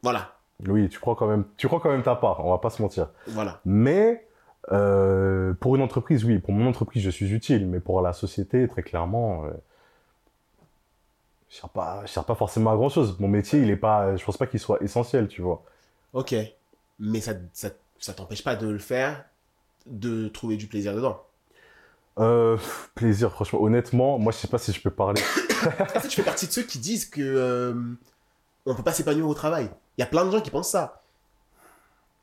voilà. 0.04 0.36
Oui, 0.68 0.88
tu 0.88 1.00
prends 1.00 1.16
quand 1.16 1.26
même, 1.26 1.44
tu 1.56 1.66
prends 1.66 1.80
quand 1.80 1.90
même 1.90 2.04
ta 2.04 2.14
part. 2.14 2.46
On 2.46 2.50
va 2.52 2.58
pas 2.58 2.70
se 2.70 2.80
mentir. 2.80 3.08
Voilà. 3.26 3.58
Mais 3.64 4.24
euh, 4.70 5.52
pour 5.54 5.74
une 5.74 5.82
entreprise, 5.82 6.24
oui, 6.24 6.38
pour 6.38 6.54
mon 6.54 6.68
entreprise, 6.68 7.02
je 7.02 7.10
suis 7.10 7.32
utile, 7.32 7.66
mais 7.66 7.80
pour 7.80 8.00
la 8.00 8.12
société, 8.12 8.68
très 8.68 8.84
clairement, 8.84 9.46
euh, 9.46 9.48
je 11.48 11.56
ne 11.56 11.60
sers, 11.62 11.70
pas- 11.70 12.02
je 12.06 12.12
sers 12.12 12.24
pas 12.24 12.36
forcément 12.36 12.70
à 12.70 12.76
grand-chose. 12.76 13.18
Mon 13.18 13.26
métier, 13.26 13.60
il 13.62 13.68
est 13.68 13.74
pas, 13.76 14.14
je 14.14 14.24
pense 14.24 14.36
pas 14.36 14.46
qu'il 14.46 14.60
soit 14.60 14.80
essentiel, 14.80 15.26
tu 15.26 15.42
vois. 15.42 15.64
Ok. 16.12 16.36
Mais 17.00 17.20
ça 17.20 17.32
ça, 17.52 17.70
ça 17.98 18.12
t'empêche 18.12 18.44
pas 18.44 18.54
de 18.54 18.68
le 18.68 18.78
faire, 18.78 19.24
de 19.86 20.28
trouver 20.28 20.56
du 20.56 20.66
plaisir 20.66 20.94
dedans. 20.94 21.22
Euh, 22.18 22.58
plaisir, 22.94 23.32
franchement, 23.32 23.62
honnêtement, 23.62 24.18
moi, 24.18 24.32
je 24.32 24.38
sais 24.38 24.48
pas 24.48 24.58
si 24.58 24.72
je 24.72 24.80
peux 24.80 24.90
parler. 24.90 25.20
Est-ce 25.94 26.02
que 26.04 26.08
tu 26.08 26.16
fais 26.16 26.22
partie 26.22 26.46
de 26.46 26.52
ceux 26.52 26.62
qui 26.62 26.78
disent 26.78 27.06
que 27.06 27.20
euh, 27.22 27.74
on 28.66 28.74
peut 28.74 28.82
pas 28.82 28.92
s'épanouir 28.92 29.28
au 29.28 29.34
travail 29.34 29.70
Il 29.96 30.00
y 30.00 30.04
a 30.04 30.06
plein 30.06 30.24
de 30.24 30.30
gens 30.30 30.40
qui 30.40 30.50
pensent 30.50 30.70
ça. 30.70 31.02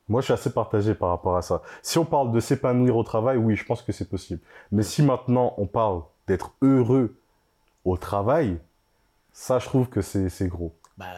Moi, 0.07 0.21
je 0.21 0.25
suis 0.25 0.33
assez 0.33 0.51
partagé 0.51 0.95
par 0.95 1.09
rapport 1.09 1.37
à 1.37 1.41
ça. 1.41 1.61
Si 1.83 1.97
on 1.97 2.05
parle 2.05 2.31
de 2.31 2.39
s'épanouir 2.39 2.97
au 2.97 3.03
travail, 3.03 3.37
oui, 3.37 3.55
je 3.55 3.65
pense 3.65 3.81
que 3.81 3.91
c'est 3.91 4.09
possible. 4.09 4.41
Mais 4.71 4.83
si 4.83 5.03
maintenant 5.03 5.53
on 5.57 5.67
parle 5.67 6.01
d'être 6.27 6.53
heureux 6.61 7.15
au 7.85 7.95
travail, 7.95 8.59
ça, 9.31 9.59
je 9.59 9.65
trouve 9.65 9.87
que 9.87 10.01
c'est 10.01 10.29
c'est 10.29 10.47
gros. 10.47 10.73
Bah, 10.97 11.13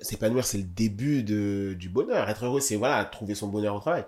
s'épanouir, 0.00 0.44
c'est 0.44 0.58
le 0.58 0.64
début 0.64 1.22
de, 1.22 1.74
du 1.78 1.88
bonheur. 1.88 2.28
Être 2.28 2.46
heureux, 2.46 2.60
c'est 2.60 2.76
voilà, 2.76 3.04
trouver 3.04 3.34
son 3.34 3.48
bonheur 3.48 3.76
au 3.76 3.80
travail. 3.80 4.04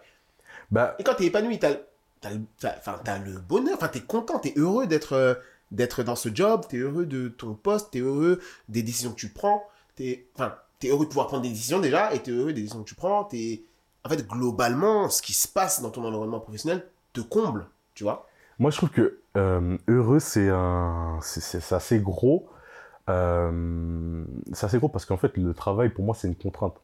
Bah, 0.73 0.97
Et 0.99 1.05
quand 1.05 1.15
t'es 1.15 1.27
épanoui, 1.27 1.59
t'as 1.59 1.77
as, 2.25 3.19
le 3.19 3.39
bonheur, 3.39 3.75
enfin, 3.77 3.89
t'es 3.89 4.01
content, 4.01 4.39
t'es 4.39 4.55
heureux 4.57 4.87
d'être 4.87 5.13
euh, 5.13 5.35
d'être 5.71 6.03
dans 6.03 6.17
ce 6.17 6.29
job, 6.35 6.65
t'es 6.69 6.79
heureux 6.79 7.07
de 7.07 7.29
ton 7.29 7.55
poste, 7.55 7.93
t'es 7.93 8.01
heureux 8.01 8.41
des 8.69 8.83
décisions 8.83 9.11
que 9.11 9.17
tu 9.17 9.29
prends, 9.29 9.65
t'es 9.97 10.27
enfin, 10.35 10.55
t'es 10.79 10.89
heureux 10.89 11.05
de 11.05 11.11
pouvoir 11.11 11.29
prendre 11.29 11.43
des 11.43 11.51
décisions 11.51 11.79
déjà, 11.79 12.13
et 12.15 12.21
t'es 12.21 12.31
heureux 12.31 12.53
des 12.53 12.63
décisions 12.63 12.83
que 12.83 12.89
tu 12.89 12.95
prends. 12.95 13.25
T'es... 13.25 13.63
En 14.05 14.09
fait, 14.09 14.27
globalement, 14.27 15.09
ce 15.09 15.23
qui 15.23 15.33
se 15.33 15.47
passe 15.47 15.81
dans 15.81 15.91
ton 15.91 16.05
environnement 16.05 16.41
professionnel 16.41 16.85
te 17.13 17.21
comble, 17.21 17.67
tu 17.95 18.03
vois. 18.03 18.27
Moi, 18.59 18.71
je 18.71 18.77
trouve 18.79 18.91
que 18.91 19.21
euh, 19.37 19.79
heureux, 19.89 20.19
un, 20.37 21.19
c'est 21.23 21.73
assez 21.73 22.01
gros. 22.01 22.49
Euh, 23.09 24.25
c'est 24.53 24.67
assez 24.67 24.79
gros 24.79 24.89
parce 24.89 25.05
qu'en 25.05 25.17
fait, 25.17 25.37
le 25.37 25.55
travail, 25.55 25.91
pour 25.91 26.05
moi, 26.05 26.15
c'est 26.15 26.29
une 26.29 26.37
contrainte. 26.37 26.81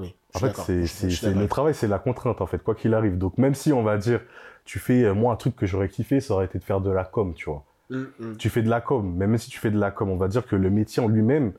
Oui, 0.00 0.14
En 0.34 0.38
fait, 0.38 0.56
c'est, 0.86 1.28
le 1.32 1.46
travail, 1.46 1.74
c'est 1.74 1.88
la 1.88 1.98
contrainte, 1.98 2.40
en 2.40 2.46
fait, 2.46 2.62
quoi 2.62 2.74
qu'il 2.74 2.94
arrive. 2.94 3.18
Donc, 3.18 3.38
même 3.38 3.54
si 3.54 3.72
on 3.72 3.82
va 3.82 3.96
dire, 3.96 4.20
tu 4.64 4.78
fais, 4.78 5.04
euh, 5.04 5.14
moi, 5.14 5.32
un 5.32 5.36
truc 5.36 5.56
que 5.56 5.66
j'aurais 5.66 5.88
kiffé, 5.88 6.20
ça 6.20 6.34
aurait 6.34 6.46
été 6.46 6.58
de 6.58 6.64
faire 6.64 6.80
de 6.80 6.90
la 6.90 7.04
com, 7.04 7.34
tu 7.34 7.46
vois. 7.46 7.64
Hum, 7.90 8.08
hum. 8.20 8.36
Tu 8.36 8.50
fais 8.50 8.62
de 8.62 8.70
la 8.70 8.80
com, 8.80 9.14
mais 9.16 9.26
même 9.26 9.38
si 9.38 9.50
tu 9.50 9.58
fais 9.58 9.70
de 9.70 9.78
la 9.78 9.90
com, 9.90 10.10
on 10.10 10.16
va 10.16 10.28
dire 10.28 10.46
que 10.46 10.56
le 10.56 10.70
métier 10.70 11.02
en 11.02 11.08
lui-même, 11.08 11.52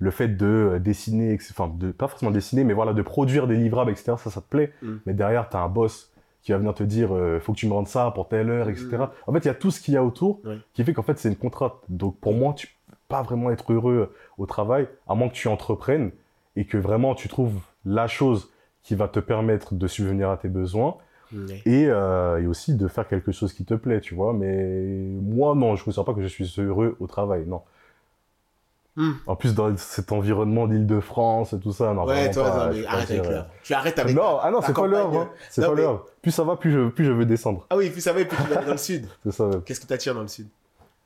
le 0.00 0.10
fait 0.10 0.28
de 0.28 0.46
euh, 0.46 0.78
dessiner, 0.78 1.38
enfin, 1.50 1.72
de, 1.74 1.90
pas 1.90 2.08
forcément 2.08 2.30
dessiner, 2.30 2.64
mais 2.64 2.74
voilà, 2.74 2.92
de 2.92 3.02
produire 3.02 3.46
des 3.46 3.56
livrables, 3.56 3.90
etc., 3.90 4.14
ça, 4.18 4.30
ça 4.30 4.40
te 4.40 4.48
plaît. 4.48 4.72
Mm. 4.82 4.94
Mais 5.06 5.14
derrière, 5.14 5.48
tu 5.48 5.56
as 5.56 5.60
un 5.60 5.68
boss 5.68 6.10
qui 6.42 6.52
va 6.52 6.58
venir 6.58 6.74
te 6.74 6.84
dire, 6.84 7.14
euh, 7.14 7.40
faut 7.40 7.52
que 7.52 7.58
tu 7.58 7.66
me 7.66 7.72
rendes 7.72 7.88
ça 7.88 8.10
pour 8.12 8.28
telle 8.28 8.50
heure, 8.50 8.68
etc. 8.68 8.88
Mm. 8.92 9.08
En 9.26 9.32
fait, 9.32 9.40
il 9.40 9.46
y 9.46 9.50
a 9.50 9.54
tout 9.54 9.70
ce 9.70 9.80
qu'il 9.80 9.94
y 9.94 9.96
a 9.96 10.04
autour 10.04 10.40
qui 10.74 10.84
fait 10.84 10.92
qu'en 10.92 11.02
fait, 11.02 11.18
c'est 11.18 11.28
une 11.28 11.36
contrainte. 11.36 11.74
Donc, 11.88 12.18
pour 12.18 12.34
moi, 12.34 12.54
tu, 12.54 12.68
pas 13.08 13.22
vraiment 13.22 13.50
être 13.50 13.72
heureux 13.72 14.14
au 14.36 14.46
travail, 14.46 14.86
à 15.08 15.14
moins 15.14 15.28
que 15.28 15.34
tu 15.34 15.48
entreprennes 15.48 16.12
et 16.56 16.64
que 16.64 16.76
vraiment 16.76 17.14
tu 17.14 17.28
trouves 17.28 17.60
la 17.88 18.06
chose 18.06 18.50
qui 18.82 18.94
va 18.94 19.08
te 19.08 19.20
permettre 19.20 19.74
de 19.74 19.86
subvenir 19.86 20.30
à 20.30 20.36
tes 20.36 20.48
besoins 20.48 20.96
et, 21.66 21.86
euh, 21.88 22.40
et 22.42 22.46
aussi 22.46 22.74
de 22.74 22.88
faire 22.88 23.06
quelque 23.06 23.32
chose 23.32 23.52
qui 23.52 23.64
te 23.64 23.74
plaît, 23.74 24.00
tu 24.00 24.14
vois. 24.14 24.32
Mais 24.32 24.84
moi, 25.20 25.54
non, 25.54 25.76
je 25.76 25.82
ne 25.82 25.84
considère 25.84 26.04
pas 26.04 26.14
que 26.14 26.22
je 26.22 26.26
suis 26.28 26.54
heureux 26.58 26.96
au 27.00 27.06
travail, 27.06 27.44
non. 27.46 27.62
Hmm. 28.96 29.12
En 29.26 29.36
plus, 29.36 29.54
dans 29.54 29.76
cet 29.76 30.10
environnement 30.10 30.66
d'Île-de-France 30.66 31.52
et 31.52 31.60
tout 31.60 31.70
ça, 31.72 31.92
non, 31.94 32.04
Ouais, 32.04 32.30
toi, 32.32 32.50
pas, 32.50 32.66
non, 32.66 32.72
mais 32.74 32.86
arrête 32.86 33.10
avec 33.10 33.28
l'heure. 33.28 33.46
Tu 33.62 33.74
arrêtes 33.74 33.98
avec. 33.98 34.16
Non, 34.16 34.38
ah 34.42 34.50
non, 34.50 34.60
c'est 34.60 34.72
pas 34.74 34.86
l'heure, 34.88 35.14
hein. 35.14 35.30
c'est 35.50 35.64
pas 35.64 35.74
mais- 35.74 35.82
l'heure. 35.82 36.06
Plus 36.20 36.32
ça 36.32 36.42
va, 36.42 36.56
plus 36.56 36.72
je, 36.72 36.88
plus 36.88 37.04
je 37.04 37.12
veux 37.12 37.24
descendre. 37.26 37.64
Ah 37.70 37.76
oui, 37.76 37.90
plus 37.90 38.00
ça 38.00 38.12
va, 38.12 38.20
et 38.20 38.24
plus 38.24 38.36
tu 38.36 38.42
vas 38.48 38.56
aller 38.56 38.66
dans 38.66 38.72
le 38.72 38.78
sud. 38.78 39.06
C'est 39.24 39.32
ça. 39.32 39.50
Qu'est-ce 39.64 39.80
qui 39.80 39.86
t'attire 39.86 40.14
dans 40.14 40.22
le 40.22 40.28
sud? 40.28 40.48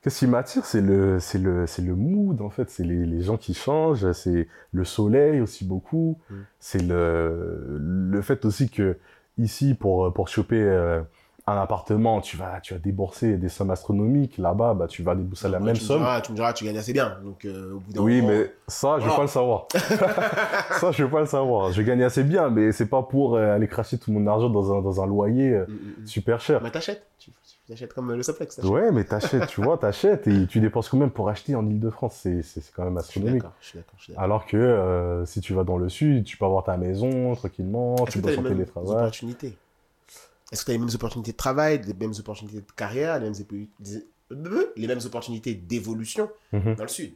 Qu'est-ce 0.03 0.19
qui 0.19 0.27
m'attire, 0.27 0.65
c'est 0.65 0.81
le, 0.81 1.19
c'est 1.21 1.37
le, 1.39 1.65
c'est 1.65 1.81
le 1.81 1.95
mood 1.95 2.41
en 2.41 2.49
fait, 2.49 2.69
c'est 2.69 2.83
les, 2.83 3.05
les 3.05 3.21
gens 3.21 3.37
qui 3.37 3.53
changent, 3.53 4.11
c'est 4.11 4.47
le 4.73 4.83
soleil 4.83 5.39
aussi 5.39 5.63
beaucoup, 5.65 6.19
Mm. 6.29 6.33
c'est 6.59 6.81
le, 6.81 7.77
le 7.79 8.21
fait 8.21 8.43
aussi 8.45 8.69
que 8.69 8.97
ici 9.37 9.73
pour 9.75 10.13
pour 10.13 10.27
choper 10.27 10.61
euh, 10.61 11.01
un 11.47 11.55
appartement, 11.57 12.19
tu 12.21 12.35
vas 12.37 12.59
tu 12.61 12.73
vas 12.73 12.79
débourser 12.81 13.37
des 13.37 13.47
sommes 13.49 13.71
astronomiques, 13.71 14.37
là-bas 14.37 14.73
bah 14.73 14.87
tu 14.87 15.03
vas 15.03 15.15
débourser 15.15 15.47
la 15.49 15.59
même 15.59 15.75
tu 15.75 15.83
me 15.83 15.87
somme. 15.87 15.99
diras- 16.01 16.21
tu 16.21 16.31
me 16.31 16.35
diras, 16.37 16.53
tu 16.53 16.65
gagnes 16.65 16.77
assez 16.77 16.93
bien. 16.93 17.17
Donc, 17.23 17.43
euh, 17.45 17.73
au 17.73 17.79
bout 17.79 17.93
d'un 17.93 18.01
Oui, 18.01 18.21
moment- 18.21 18.33
mais 18.33 18.53
ça, 18.67 18.95
je 18.99 19.03
veux 19.05 19.09
Voilà. 19.09 19.15
pas 19.15 19.21
le 19.23 19.27
savoir. 19.27 19.67
ça, 20.79 20.91
je 20.91 21.03
veux 21.03 21.09
pas 21.09 21.19
le 21.21 21.25
savoir. 21.27 21.71
Je 21.71 21.81
gagne 21.81 22.03
assez 22.03 22.23
bien, 22.23 22.49
mais 22.49 22.71
c'est 22.71 22.85
pas 22.87 23.03
pour 23.03 23.35
euh, 23.35 23.53
aller 23.55 23.67
cracher 23.67 23.97
tout 23.97 24.11
mon 24.11 24.25
argent 24.27 24.49
dans 24.49 24.77
un, 24.77 24.81
dans 24.81 25.01
un 25.01 25.05
loyer 25.07 25.49
euh, 25.53 25.65
Mm, 25.67 25.71
mm, 25.71 26.03
mm. 26.03 26.07
super 26.07 26.39
cher. 26.41 26.61
Mais 26.61 26.71
t'achètes. 26.71 27.05
Tu 27.19 27.31
tu 27.65 27.71
t'achètes 27.71 27.93
comme 27.93 28.11
euh, 28.11 28.17
le 28.17 28.23
Soplex. 28.23 28.59
Ouais, 28.63 28.91
mais 28.91 29.03
t'achètes, 29.05 29.47
tu 29.47 29.61
vois, 29.61 29.77
t'achètes 29.77 30.27
et 30.27 30.47
tu 30.47 30.59
dépenses 30.59 30.89
combien 30.89 31.07
pour 31.07 31.29
acheter 31.29 31.55
en 31.55 31.65
Ile-de-France 31.65 32.27
C'est 32.41 32.63
quand 32.75 32.83
même 32.83 32.97
astronomique. 32.97 33.43
je 33.61 33.67
suis 33.67 33.77
d'accord. 33.77 33.95
je 33.97 34.03
suis 34.03 34.13
d'accord. 34.13 34.23
Alors 34.23 34.45
que 34.45 34.57
euh, 34.57 35.25
si 35.25 35.39
tu 35.41 35.53
vas 35.53 35.63
dans 35.63 35.77
le 35.77 35.89
sud, 35.89 36.25
tu 36.25 36.37
peux 36.37 36.45
avoir 36.45 36.63
ta 36.63 36.77
maison 36.77 37.35
tranquillement, 37.35 37.95
tu 38.05 38.19
en 38.19 38.21
mêmes 38.21 38.43
télétravail. 38.43 38.91
opportunités? 38.91 39.57
Est-ce 40.51 40.61
que 40.61 40.65
tu 40.65 40.71
as 40.71 40.73
les 40.75 40.79
mêmes 40.79 40.93
opportunités 40.93 41.31
de 41.31 41.37
travail, 41.37 41.81
les 41.85 41.93
mêmes 41.93 42.13
opportunités 42.19 42.57
de 42.57 42.71
carrière, 42.75 43.19
les 43.19 43.29
mêmes, 43.29 43.33
des- 43.79 44.05
les 44.75 44.87
mêmes 44.87 44.99
opportunités 45.05 45.55
d'évolution 45.55 46.29
Mhm. 46.51 46.75
dans 46.75 46.83
le 46.83 46.89
sud? 46.89 47.13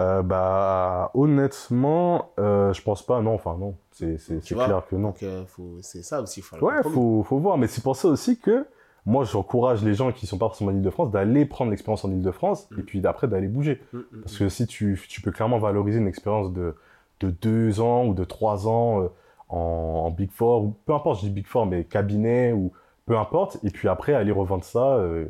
Euh, 0.00 0.22
bah, 0.22 1.10
honnêtement, 1.14 2.32
euh, 2.38 2.72
je 2.72 2.82
pense 2.82 3.04
pas, 3.04 3.20
non, 3.20 3.34
enfin 3.34 3.56
non, 3.58 3.74
c'est 3.92 4.40
clair 4.44 4.82
que 4.88 4.94
non. 4.96 5.08
Donc, 5.08 5.22
euh, 5.22 5.44
faut... 5.46 5.78
c'est 5.82 6.02
ça 6.02 6.22
aussi. 6.22 6.40
Faut 6.40 6.56
Ouais, 6.58 6.82
faut, 6.82 7.24
faut 7.24 7.38
voir, 7.38 7.58
mais 7.58 7.66
c'est 7.66 7.82
pour 7.82 7.96
ça 7.96 8.08
aussi 8.08 8.38
que 8.38 8.66
moi 9.06 9.24
j'encourage 9.24 9.82
les 9.84 9.94
gens 9.94 10.12
qui 10.12 10.26
sont 10.26 10.38
pas 10.38 10.46
forcément 10.46 10.70
en 10.70 10.74
Ile-de-France 10.74 11.10
d'aller 11.10 11.44
prendre 11.46 11.70
l'expérience 11.70 12.04
en 12.04 12.10
Ile-de-France 12.10 12.68
Mm. 12.70 12.80
et 12.80 12.82
puis 12.82 13.00
d'après 13.00 13.28
d'aller 13.28 13.48
bouger. 13.48 13.80
Mm, 13.92 13.98
mm, 13.98 14.04
Parce 14.22 14.36
que 14.38 14.48
si 14.48 14.66
tu, 14.66 15.00
tu 15.08 15.20
peux 15.22 15.30
clairement 15.30 15.58
valoriser 15.58 15.98
une 15.98 16.08
expérience 16.08 16.52
de, 16.52 16.74
de 17.20 17.30
deux 17.30 17.80
ans 17.80 18.06
ou 18.06 18.14
de 18.14 18.24
trois 18.24 18.68
ans 18.68 19.02
euh, 19.02 19.08
en, 19.48 19.56
en 20.06 20.10
Big 20.10 20.30
Four, 20.30 20.62
ou 20.64 20.74
peu 20.84 20.92
importe, 20.94 21.20
je 21.20 21.26
dis 21.26 21.32
Big 21.32 21.46
Four, 21.46 21.66
mais 21.66 21.84
cabinet 21.84 22.52
ou 22.52 22.70
peu 23.06 23.16
importe, 23.16 23.56
et 23.64 23.70
puis 23.70 23.88
après 23.88 24.12
aller 24.12 24.32
revendre 24.32 24.64
ça 24.64 24.96
euh, 24.96 25.24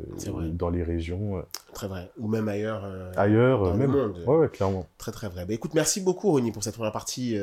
dans 0.51 0.69
les 0.69 0.83
régions, 0.83 1.37
euh, 1.37 1.41
Très 1.73 1.87
vrai. 1.87 2.11
Ou 2.19 2.27
même 2.27 2.49
ailleurs. 2.49 2.83
ailleurs, 3.15 3.59
dans 3.61 3.67
euh, 3.67 3.71
le 3.71 3.77
même. 3.77 3.91
monde. 3.91 4.15
Ouais, 4.27 4.35
ouais, 4.35 4.49
clairement. 4.49 4.85
Très 4.97 5.13
très 5.13 5.29
vrai. 5.29 5.45
Bah, 5.45 5.53
écoute, 5.53 5.73
merci 5.73 6.01
beaucoup 6.01 6.29
Ronnie 6.31 6.51
pour 6.51 6.61
cette 6.61 6.75
première 6.75 6.91
partie 6.91 7.37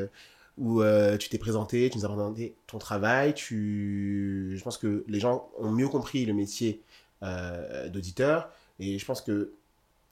où 0.59 0.81
euh, 0.81 1.17
tu 1.19 1.29
t'es 1.29 1.39
présenté, 1.39 1.91
tu 1.91 1.99
nous 1.99 2.05
as 2.05 2.09
présenté 2.09 2.57
ton 2.67 2.79
travail. 2.79 3.35
Tu... 3.35 4.55
Je 4.57 4.63
pense 4.63 4.79
que 4.79 5.05
les 5.09 5.21
gens 5.21 5.49
ont 5.59 5.71
mieux 5.71 5.89
compris 5.89 6.25
le 6.25 6.33
métier 6.33 6.83
euh, 7.23 7.89
d'auditeur 7.89 8.51
et 8.79 8.99
je 8.99 9.05
pense 9.05 9.21
que 9.21 9.53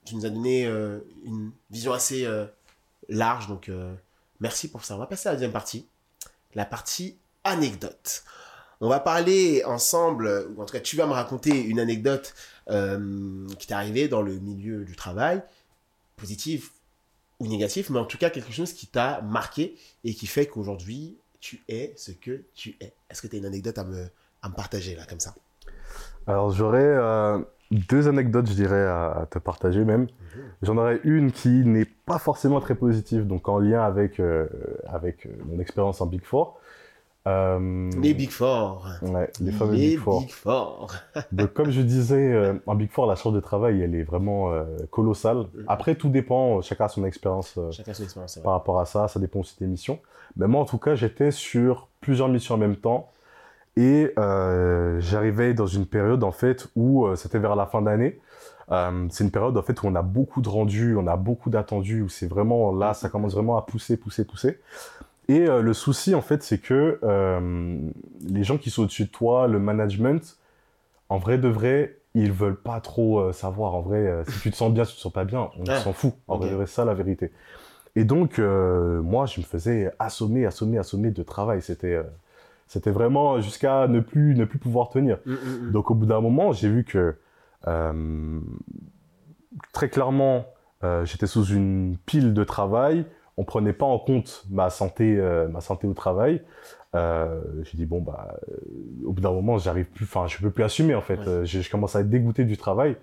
tu 0.05 0.15
nous 0.15 0.25
as 0.25 0.29
donné 0.29 0.67
euh, 0.67 0.99
une 1.23 1.51
vision 1.71 1.93
assez 1.93 2.27
large. 3.09 3.47
Donc 3.47 3.71
merci 4.39 4.69
pour 4.69 4.85
ça. 4.85 4.95
On 4.95 4.99
va 4.99 5.07
passer 5.07 5.29
à 5.29 5.31
la 5.31 5.35
deuxième 5.37 5.51
partie, 5.51 5.87
la 6.53 6.65
partie 6.65 7.17
anecdote. 7.43 8.23
On 8.81 8.89
va 8.89 8.99
parler 8.99 9.63
ensemble, 9.63 10.49
ou 10.55 10.61
en 10.61 10.65
tout 10.65 10.73
cas 10.73 10.79
tu 10.79 10.95
vas 10.95 11.07
me 11.07 11.13
raconter 11.13 11.63
une 11.63 11.79
anecdote 11.79 12.35
qui 12.67 13.67
t'est 13.67 13.73
arrivée 13.73 14.07
dans 14.07 14.21
le 14.21 14.37
milieu 14.39 14.83
du 14.83 14.95
travail, 14.95 15.41
positive 16.17 16.69
ou 17.45 17.49
négatif, 17.49 17.89
mais 17.89 17.99
en 17.99 18.05
tout 18.05 18.17
cas 18.17 18.29
quelque 18.29 18.51
chose 18.51 18.73
qui 18.73 18.87
t'a 18.87 19.21
marqué 19.21 19.75
et 20.03 20.13
qui 20.13 20.27
fait 20.27 20.47
qu'aujourd'hui, 20.47 21.17
tu 21.39 21.61
es 21.69 21.93
ce 21.95 22.11
que 22.11 22.43
tu 22.53 22.75
es. 22.81 22.93
Est-ce 23.09 23.21
que 23.21 23.27
tu 23.27 23.35
as 23.35 23.39
une 23.39 23.45
anecdote 23.45 23.77
à 23.77 23.83
me, 23.83 24.07
à 24.41 24.49
me 24.49 24.55
partager 24.55 24.95
là, 24.95 25.05
comme 25.07 25.19
ça? 25.19 25.35
Alors 26.27 26.51
j'aurais 26.51 26.83
euh, 26.83 27.39
deux 27.71 28.07
anecdotes, 28.07 28.47
je 28.47 28.53
dirais, 28.53 28.85
à, 28.85 29.27
te 29.29 29.39
partager 29.39 29.83
même. 29.83 30.07
J'en 30.61 30.77
aurais 30.77 30.99
une 31.03 31.31
qui 31.31 31.49
n'est 31.49 31.85
pas 31.85 32.17
forcément 32.17 32.59
très 32.59 32.75
positive, 32.75 33.27
donc 33.27 33.47
en 33.47 33.59
lien 33.59 33.81
avec, 33.81 34.19
euh, 34.19 34.47
avec 34.87 35.25
euh, 35.25 35.29
mon 35.45 35.59
expérience 35.59 36.01
en 36.01 36.05
Big 36.05 36.23
Four. 36.23 36.59
Euh, 37.27 37.89
Les 38.01 38.13
Big 38.13 38.29
Four. 38.29 38.87
ouais, 39.01 39.31
les 39.41 39.51
fameux 39.51 39.73
Les 39.73 39.89
Big 39.89 39.99
Four. 39.99 40.21
Big 40.21 40.31
Four. 40.31 40.91
Donc, 41.31 41.53
comme 41.53 41.71
je 41.71 41.81
disais, 41.81 42.31
euh, 42.31 42.53
en 42.67 42.75
Big 42.75 42.91
Four, 42.91 43.07
la 43.07 43.15
charge 43.15 43.33
de 43.33 43.39
travail, 43.39 43.81
elle 43.81 43.95
est 43.95 44.03
vraiment 44.03 44.51
euh, 44.51 44.63
colossale. 44.91 45.37
Mhm. 45.37 45.65
Après, 45.67 45.95
tout 45.95 46.09
dépend, 46.09 46.57
euh, 46.57 46.61
chacun 46.61 46.85
a 46.85 46.87
son 46.87 47.03
expérience 47.03 47.59
par 48.43 48.53
rapport 48.53 48.79
à 48.79 48.85
ça, 48.85 49.07
ça 49.07 49.19
dépend 49.19 49.39
aussi 49.39 49.55
des 49.59 49.65
missions. 49.65 49.99
Mais 50.37 50.47
moi, 50.47 50.61
en 50.61 50.65
tout 50.65 50.77
cas, 50.77 50.93
j'étais 50.93 51.31
sur 51.31 51.87
plusieurs 51.99 52.29
missions 52.29 52.55
en 52.55 52.59
même 52.59 52.75
temps. 52.75 53.09
Et 53.77 54.13
j'arrivais 54.15 55.53
dans 55.53 55.67
une 55.67 55.85
période, 55.85 56.23
en 56.23 56.31
fait, 56.31 56.67
où 56.75 57.07
c'était 57.15 57.39
vers 57.39 57.55
la 57.57 57.65
fin 57.65 57.81
d'année. 57.81 58.19
C'est 58.69 59.23
une 59.23 59.31
période, 59.31 59.57
en 59.57 59.61
fait, 59.61 59.81
où 59.83 59.87
on 59.87 59.95
a 59.95 60.01
beaucoup 60.01 60.41
de 60.41 60.47
rendus, 60.47 60.95
on 60.95 61.07
a 61.07 61.17
beaucoup 61.17 61.49
d'attendus, 61.49 62.01
où 62.01 62.09
c'est 62.09 62.27
vraiment, 62.27 62.73
là, 62.73 62.93
ça 62.93 63.09
commence 63.09 63.33
vraiment 63.33 63.57
à 63.57 63.63
pousser, 63.63 63.97
pousser, 63.97 64.23
pousser. 64.23 64.59
Et 65.27 65.47
euh, 65.47 65.61
le 65.61 65.73
souci, 65.73 66.13
en 66.13 66.21
fait, 66.21 66.43
c'est 66.43 66.59
que 66.59 66.99
euh, 67.03 67.79
les 68.27 68.43
gens 68.43 68.57
qui 68.57 68.69
sont 68.69 68.83
au-dessus 68.83 69.05
de 69.05 69.09
toi, 69.09 69.47
le 69.47 69.59
management, 69.59 70.37
en 71.09 71.17
vrai 71.17 71.37
de 71.37 71.47
vrai, 71.47 71.97
ils 72.13 72.31
veulent 72.31 72.59
pas 72.59 72.79
trop 72.79 73.19
euh, 73.19 73.31
savoir. 73.33 73.73
En 73.75 73.81
vrai, 73.81 74.23
si 74.27 74.39
tu 74.39 74.51
te 74.51 74.55
sens 74.55 74.71
bien, 74.71 74.85
si 74.85 74.91
tu 74.91 74.97
te 74.97 75.01
sens 75.01 75.13
pas 75.13 75.25
bien, 75.25 75.49
on 75.59 75.63
Ah, 75.67 75.75
s'en 75.79 75.93
fout. 75.93 76.13
En 76.27 76.35
ok. 76.35 76.41
vrai, 76.41 76.49
de 76.51 76.55
vrai, 76.55 76.65
c'est 76.67 76.75
ça 76.75 76.85
la 76.85 76.93
vérité. 76.93 77.31
Et 77.95 78.03
donc, 78.03 78.39
moi, 78.39 79.25
je 79.25 79.39
me 79.39 79.45
faisais 79.45 79.91
assommer, 79.99 80.45
assommer, 80.45 80.77
assommer 80.77 81.11
de 81.11 81.23
travail. 81.23 81.61
C'était, 81.61 81.99
c'était 82.67 82.91
vraiment 82.91 83.39
jusqu'à 83.39 83.87
ne 83.87 84.01
plus, 84.01 84.35
ne 84.35 84.45
plus 84.45 84.59
pouvoir 84.59 84.89
tenir. 84.89 85.17
Mm, 85.25 85.31
mm, 85.31 85.67
mm. 85.69 85.71
Donc, 85.71 85.91
au 85.91 85.95
bout 85.95 86.05
d'un 86.05 86.19
moment, 86.21 86.51
j'ai 86.51 86.69
vu 86.69 86.83
que 86.83 87.15
très 89.71 89.89
clairement, 89.89 90.45
j'étais 91.03 91.27
sous 91.27 91.45
une 91.45 91.97
pile 92.05 92.33
de 92.33 92.43
travail. 92.43 93.05
On 93.37 93.43
prenait 93.43 93.73
pas 93.73 93.85
en 93.85 93.99
compte 93.99 94.45
ma 94.49 94.69
santé, 94.69 95.17
euh, 95.17 95.47
ma 95.47 95.61
santé 95.61 95.87
au 95.87 95.93
travail. 95.93 96.41
Euh, 96.95 97.41
j'ai 97.63 97.77
dit 97.77 97.85
bon 97.85 97.99
bah, 97.99 98.37
euh, 98.49 98.55
au 99.05 99.11
bout 99.11 99.21
d'un 99.21 99.31
moment, 99.31 99.57
j'arrive 99.57 99.85
plus, 99.85 100.05
enfin, 100.05 100.27
je 100.27 100.37
peux 100.37 100.51
plus 100.51 100.63
assumer 100.63 100.95
en 100.95 101.01
fait. 101.01 101.19
Ouais. 101.19 101.27
Euh, 101.27 101.45
je, 101.45 101.59
je 101.59 101.69
commence 101.69 101.95
à 101.95 102.01
être 102.01 102.09
dégoûté 102.09 102.45
du 102.45 102.57
travail. 102.57 102.95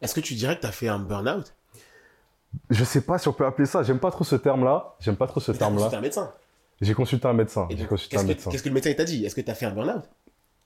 Est-ce 0.00 0.14
que 0.14 0.20
tu 0.20 0.34
dirais 0.34 0.56
que 0.56 0.60
tu 0.60 0.66
as 0.66 0.72
fait 0.72 0.88
un 0.88 1.00
burn-out? 1.00 1.52
Je 2.70 2.84
sais 2.84 3.00
pas 3.00 3.18
si 3.18 3.28
on 3.28 3.32
peut 3.32 3.44
appeler 3.44 3.66
ça. 3.66 3.82
J'aime 3.82 3.98
pas 3.98 4.10
trop 4.10 4.24
ce 4.24 4.36
terme-là. 4.36 4.94
J'aime 5.00 5.16
pas 5.16 5.26
trop 5.26 5.40
ce 5.40 5.52
terme-là. 5.52 5.90
un 5.92 6.00
médecin? 6.00 6.32
J'ai 6.80 6.94
consulté 6.94 7.26
un 7.26 7.32
médecin. 7.32 7.66
J'ai 7.70 7.84
consulté 7.86 8.16
un 8.16 8.22
médecin. 8.22 8.50
qu'est-ce 8.50 8.62
que 8.62 8.68
le 8.68 8.74
médecin 8.74 8.92
t'a 8.94 9.04
dit? 9.04 9.24
Est-ce 9.24 9.34
que 9.34 9.40
tu 9.40 9.50
as 9.50 9.54
fait 9.54 9.66
un 9.66 9.72
burn-out? 9.72 10.04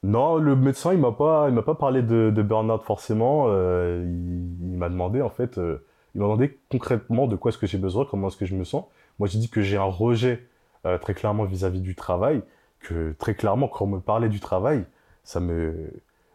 Non, 0.03 0.37
le 0.37 0.55
médecin, 0.57 0.93
il 0.93 0.99
m'a 0.99 1.13
pas, 1.13 1.47
il 1.49 1.55
m'a 1.55 1.63
pas 1.63 1.75
parlé 1.77 2.03
de, 2.03 2.31
de 2.31 2.43
burn-out 2.43 2.83
forcément. 2.83 3.47
Euh, 3.49 4.05
il 4.05 4.73
il 4.73 4.79
m'a 4.79 4.89
demandé 4.89 5.23
en 5.23 5.31
fait, 5.31 5.59
euh, 5.59 5.85
il 6.15 6.21
m'a 6.21 6.25
demandé 6.25 6.59
concrètement 6.71 7.27
de 7.27 7.37
quoi 7.37 7.51
est-ce 7.51 7.59
que 7.59 7.67
j'ai 7.67 7.79
besoin, 7.79 8.05
comment 8.05 8.29
est-ce 8.29 8.37
que 8.37 8.47
je 8.47 8.55
me 8.55 8.65
sens. 8.65 8.85
Moi, 9.19 9.29
j'ai 9.29 9.39
dit 9.39 9.49
que 9.49 9.63
j'ai 9.63 9.77
un 9.77 9.85
rejet 9.85 10.47
euh, 10.85 10.99
très 10.99 11.15
clairement 11.15 11.45
vis-à-vis 11.45 11.81
du 11.81 11.95
travail, 11.95 12.43
que 12.81 13.15
très 13.19 13.35
clairement 13.35 13.69
quand 13.69 13.85
on 13.85 13.89
me 13.89 14.01
parlait 14.01 14.29
du 14.29 14.41
travail, 14.41 14.85
ça 15.25 15.41
me, 15.41 15.91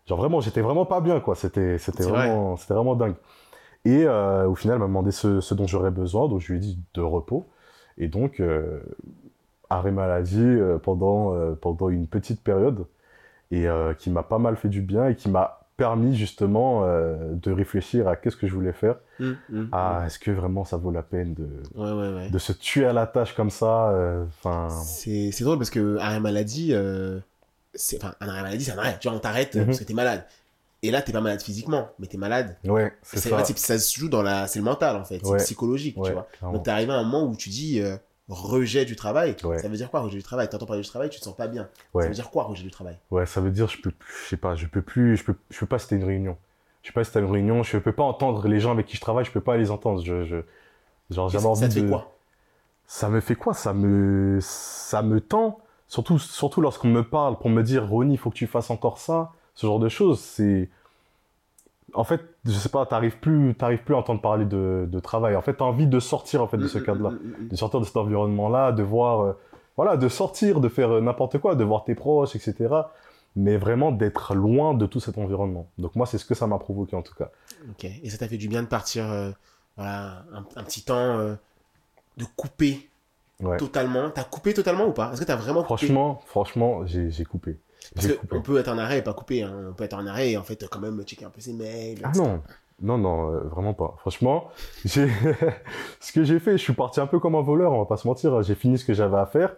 genre 0.07 0.17
vraiment, 0.17 0.41
j'étais 0.41 0.61
vraiment 0.61 0.86
pas 0.86 1.01
bien 1.01 1.19
quoi. 1.19 1.36
C'était, 1.36 1.78
vraiment, 1.78 2.57
c'était 2.57 2.73
vraiment 2.73 2.95
dingue. 2.95 3.15
Et 3.86 4.05
euh, 4.05 4.47
au 4.47 4.55
final, 4.55 4.78
il 4.78 4.80
m'a 4.80 4.88
demandé 4.88 5.11
ce, 5.11 5.41
ce 5.41 5.53
dont 5.53 5.67
j'aurais 5.67 5.91
besoin, 5.91 6.28
donc 6.28 6.41
je 6.41 6.51
lui 6.51 6.57
ai 6.57 6.61
dit 6.61 6.80
de 6.93 7.01
repos. 7.01 7.47
Et 7.97 8.07
donc, 8.07 8.39
euh, 8.39 8.82
arrêt 9.69 9.91
maladie 9.91 10.57
pendant, 10.84 11.34
pendant 11.55 11.89
une 11.89 12.07
petite 12.07 12.41
période 12.41 12.86
et 13.51 13.67
qui 13.97 14.09
m'a 14.09 14.23
pas 14.23 14.38
mal 14.39 14.55
fait 14.55 14.69
du 14.69 14.82
bien 14.82 15.07
et 15.09 15.15
qui 15.15 15.30
m'a 15.30 15.66
permis 15.78 16.15
justement 16.17 16.84
euh, 16.84 17.34
de 17.34 17.51
réfléchir 17.51 18.07
à 18.07 18.15
qu'est-ce 18.15 18.36
que 18.36 18.47
je 18.47 18.53
voulais 18.53 18.73
faire, 18.73 18.95
Mm, 19.19 19.32
mm, 19.49 19.67
à 19.71 20.03
est-ce 20.05 20.19
que 20.19 20.30
vraiment 20.32 20.65
ça 20.65 20.78
vaut 20.78 20.91
la 20.91 21.03
peine 21.03 21.34
de. 21.34 21.47
Ouais, 21.75 21.91
ouais, 21.91 22.13
ouais. 22.15 22.30
de 22.30 22.38
se 22.38 22.51
tuer 22.51 22.86
à 22.86 22.93
la 22.93 23.07
tâche 23.07 23.34
comme 23.36 23.49
ça, 23.49 23.89
euh, 23.91 24.25
enfin, 24.28 24.69
C'est, 24.69 25.32
c'est 25.32 25.43
drôle 25.43 25.57
parce 25.57 25.69
que 25.69 25.97
arrêt 25.97 26.19
maladie, 26.19 26.69
euh, 26.73 27.19
c'est, 27.73 28.03
enfin, 28.03 28.13
un 28.19 28.28
arrêt 28.30 28.41
maladie, 28.43 28.63
c'est 28.65 28.73
un 28.73 28.78
arrêt. 28.80 28.97
Tu 28.99 29.07
vois, 29.07 29.17
on 29.17 29.19
t'arrête 29.21 29.55
euh, 29.55 29.59
Mhm. 29.61 29.65
parce 29.67 29.80
que 29.80 29.84
t'es 29.86 29.93
malade. 29.93 30.25
Et 30.84 30.91
là, 30.91 31.01
t'es 31.01 31.11
pas 31.11 31.21
malade 31.21 31.41
physiquement, 31.41 31.89
mais 31.99 32.05
t'es 32.07 32.17
malade. 32.17 32.55
ouais, 32.65 32.93
c'est 33.01 33.17
ça. 33.19 33.43
ça 33.45 33.80
se 33.80 33.99
joue 33.99 34.09
dans 34.09 34.21
la, 34.21 34.45
c'est 34.47 34.59
le 34.59 34.65
mental 34.65 34.95
en 34.95 35.03
fait, 35.05 35.19
c'est 35.25 35.38
psychologique, 35.38 35.95
tu 36.03 36.11
vois. 36.11 36.28
clairement. 36.38 36.57
Donc 36.57 36.65
t'es 36.65 36.71
arrivé 36.71 36.91
à 36.91 36.97
un 36.97 37.03
moment 37.03 37.25
où 37.25 37.36
tu 37.36 37.49
dis 37.49 37.82
rejet 38.30 38.86
du 38.86 38.95
travail. 38.95 39.36
Ouais. 39.43 39.59
Ça 39.59 39.67
veut 39.67 39.78
dire 39.78 39.89
quoi 39.89 40.01
rejet 40.01 40.17
du 40.17 40.23
travail? 40.23 40.49
T'entends 40.49 40.65
parler 40.65 40.82
du 40.82 40.88
travail, 40.89 41.09
tu 41.09 41.19
te 41.19 41.23
sens 41.23 41.36
pas 41.36 41.47
bien. 41.47 41.69
Ça 41.93 42.07
veut 42.07 42.13
dire 42.13 42.30
quoi 42.30 42.43
rejet 42.43 42.63
du 42.63 42.71
travail? 42.71 42.97
Ouais, 43.11 43.25
ça 43.25 43.41
veut 43.41 43.51
dire 43.51 43.67
je 43.67 43.82
peux, 43.82 43.91
je 44.23 44.30
sais 44.30 44.38
pas, 44.38 44.55
je 44.55 44.67
peux 44.67 44.82
plus, 44.82 45.17
je 45.17 45.23
peux, 45.23 45.36
je 45.49 45.59
peux 45.59 45.65
pas 45.65 45.80
citer 45.80 45.95
une 45.95 46.03
réunion. 46.03 46.38
je 46.84 46.88
sais 46.88 46.93
pas 46.93 47.03
t'as 47.05 47.19
une 47.19 47.32
réunion, 47.32 47.63
je 47.63 47.78
peux 47.78 47.91
pas 47.91 48.03
entendre 48.03 48.47
les 48.47 48.59
gens 48.59 48.71
avec 48.71 48.86
qui 48.86 48.95
je 48.95 49.01
travaille, 49.01 49.25
je 49.25 49.32
peux 49.32 49.41
pas 49.41 49.57
les 49.57 49.71
entendre. 49.71 50.01
Je, 50.03 50.23
je, 50.25 50.38
genre, 51.09 51.30
j'avais 51.30 51.45
Ça 51.45 51.49
envie 51.49 51.69
te 51.69 51.73
fait 51.73 51.82
de- 51.82 51.89
quoi? 51.89 52.13
Ça 52.88 53.09
me 53.09 53.19
fait 53.19 53.36
quoi? 53.36 53.53
Ça 53.53 53.73
me, 53.73 54.39
ça 54.41 55.01
me 55.01 55.19
tend? 55.19 55.59
Surtout, 55.88 56.19
surtout 56.19 56.61
lorsqu'on 56.61 56.88
me 56.89 57.03
parle 57.03 57.38
pour 57.38 57.49
me 57.49 57.63
dire, 57.63 57.88
Ronnie, 57.88 58.15
il 58.15 58.17
faut 58.17 58.30
que 58.30 58.36
tu 58.36 58.47
fasses 58.47 58.69
encore 58.69 58.97
ça, 58.97 59.32
ce 59.55 59.67
genre 59.67 59.80
de 59.80 59.89
choses. 59.89 60.19
C'est, 60.19 60.69
en 61.93 62.03
fait, 62.03 62.21
je 62.45 62.51
sais 62.51 62.69
pas, 62.69 62.85
t'arrives 62.85 63.17
plus, 63.19 63.55
t'arrives 63.55 63.83
plus 63.83 63.95
à 63.95 63.97
entendre 63.97 64.21
parler 64.21 64.45
de, 64.45 64.88
de 64.89 64.99
travail. 64.99 65.35
En 65.35 65.41
fait, 65.41 65.55
t'as 65.55 65.65
envie 65.65 65.88
de 65.88 65.99
sortir 65.99 66.41
en 66.43 66.47
fait 66.47 66.57
de 66.57 66.67
ce 66.67 66.77
Mm, 66.77 66.81
mm, 66.81 66.85
cadre-là, 66.85 67.09
mm, 67.11 67.47
de 67.49 67.55
sortir 67.55 67.79
de 67.79 67.85
cet 67.85 67.97
environnement-là, 67.97 68.71
de 68.73 68.83
voir, 68.83 69.21
euh, 69.21 69.33
voilà, 69.77 69.97
de 69.97 70.09
sortir, 70.09 70.59
de 70.59 70.69
faire 70.69 70.91
euh, 70.91 71.01
n'importe 71.01 71.38
quoi, 71.39 71.55
de 71.55 71.63
voir 71.63 71.83
tes 71.85 71.95
proches, 71.95 72.35
etc. 72.35 72.73
Mais 73.35 73.57
vraiment 73.57 73.91
d'être 73.91 74.33
loin 74.35 74.73
de 74.73 74.85
tout 74.85 74.99
cet 74.99 75.17
environnement. 75.17 75.67
Donc 75.77 75.95
moi, 75.95 76.05
c'est 76.05 76.17
ce 76.17 76.25
que 76.25 76.35
ça 76.35 76.47
m'a 76.47 76.57
provoqué 76.59 76.95
en 76.95 77.03
tout 77.03 77.13
cas. 77.15 77.29
Ok. 77.69 77.85
Et 77.85 78.09
ça 78.09 78.17
t'a 78.17 78.27
fait 78.27 78.38
du 78.38 78.47
bien 78.47 78.63
de 78.63 78.67
partir, 78.67 79.05
euh, 79.11 79.31
voilà, 79.77 80.23
un, 80.33 80.45
un 80.55 80.63
petit 80.63 80.83
temps, 80.83 80.95
euh, 81.19 81.35
de 82.17 82.25
couper 82.35 82.89
Ouais. 83.39 83.57
totalement? 83.57 84.09
T'as 84.09 84.23
coupé 84.23 84.51
totalement 84.55 84.88
ou 84.88 84.93
pas? 84.93 85.11
Est-ce 85.11 85.21
que 85.21 85.25
t'as 85.25 85.35
vraiment 85.35 85.61
coupé? 85.63 85.77
Franchement, 85.77 86.21
franchement, 86.25 86.85
j'ai 86.88 87.11
j'ai 87.11 87.23
coupé. 87.23 87.59
Parce 87.95 88.07
J'ai 88.07 88.13
que 88.13 88.13
coupé. 88.13 88.38
on 88.38 88.41
peut 88.41 88.57
être 88.57 88.67
en 88.69 88.77
arrêt 88.77 88.99
et 88.99 89.01
pas 89.01 89.13
couper. 89.13 89.43
hein. 89.43 89.67
On 89.69 89.73
peut 89.73 89.83
être 89.83 89.93
en 89.95 90.05
arrêt 90.07 90.31
et 90.31 90.38
en 90.38 90.43
fait 90.43 90.67
quand 90.69 90.79
même 90.79 91.01
checker 91.03 91.25
un 91.25 91.29
peu 91.29 91.41
ses 91.41 91.53
mails. 91.53 91.99
Ah 92.03 92.09
etc. 92.09 92.23
non, 92.23 92.43
non, 92.81 92.97
non, 92.97 93.31
euh, 93.33 93.39
vraiment 93.49 93.73
pas. 93.73 93.95
Franchement, 93.99 94.49
ce 94.85 96.11
que 96.13 96.23
j'ai 96.23 96.39
fait, 96.39 96.53
je 96.53 96.63
suis 96.63 96.73
parti 96.73 96.99
un 96.99 97.07
peu 97.07 97.19
comme 97.19 97.35
un 97.35 97.41
voleur, 97.41 97.71
on 97.73 97.79
va 97.79 97.85
pas 97.85 97.97
se 97.97 98.07
mentir. 98.07 98.41
J'ai 98.43 98.55
fini 98.55 98.77
ce 98.77 98.85
que 98.85 98.93
j'avais 98.93 99.17
à 99.17 99.25
faire. 99.25 99.55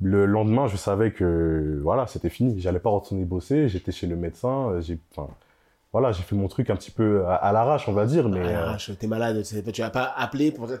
Le 0.00 0.26
lendemain, 0.26 0.66
je 0.66 0.76
savais 0.76 1.12
que 1.12 1.80
voilà, 1.82 2.06
c'était 2.06 2.28
fini. 2.28 2.60
J'allais 2.60 2.80
pas 2.80 2.90
retourner 2.90 3.24
bosser. 3.24 3.68
J'étais 3.68 3.92
chez 3.92 4.06
le 4.06 4.16
médecin. 4.16 4.70
euh, 4.70 4.80
J'ai, 4.80 4.98
enfin, 5.16 5.28
voilà, 5.98 6.12
j'ai 6.12 6.22
fait 6.22 6.36
mon 6.36 6.46
truc 6.46 6.68
un 6.68 6.76
petit 6.76 6.90
peu 6.90 7.24
à, 7.26 7.36
à 7.36 7.52
l'arrache, 7.52 7.88
on 7.88 7.92
va 7.94 8.04
dire, 8.04 8.28
mais 8.28 8.38
euh, 8.40 8.52
l'arrache, 8.52 8.90
t'es 8.98 9.06
malade, 9.06 9.42
tu 9.72 9.80
vas 9.80 9.88
pas 9.88 10.12
appeler 10.14 10.52
pour 10.52 10.66
dire, 10.66 10.78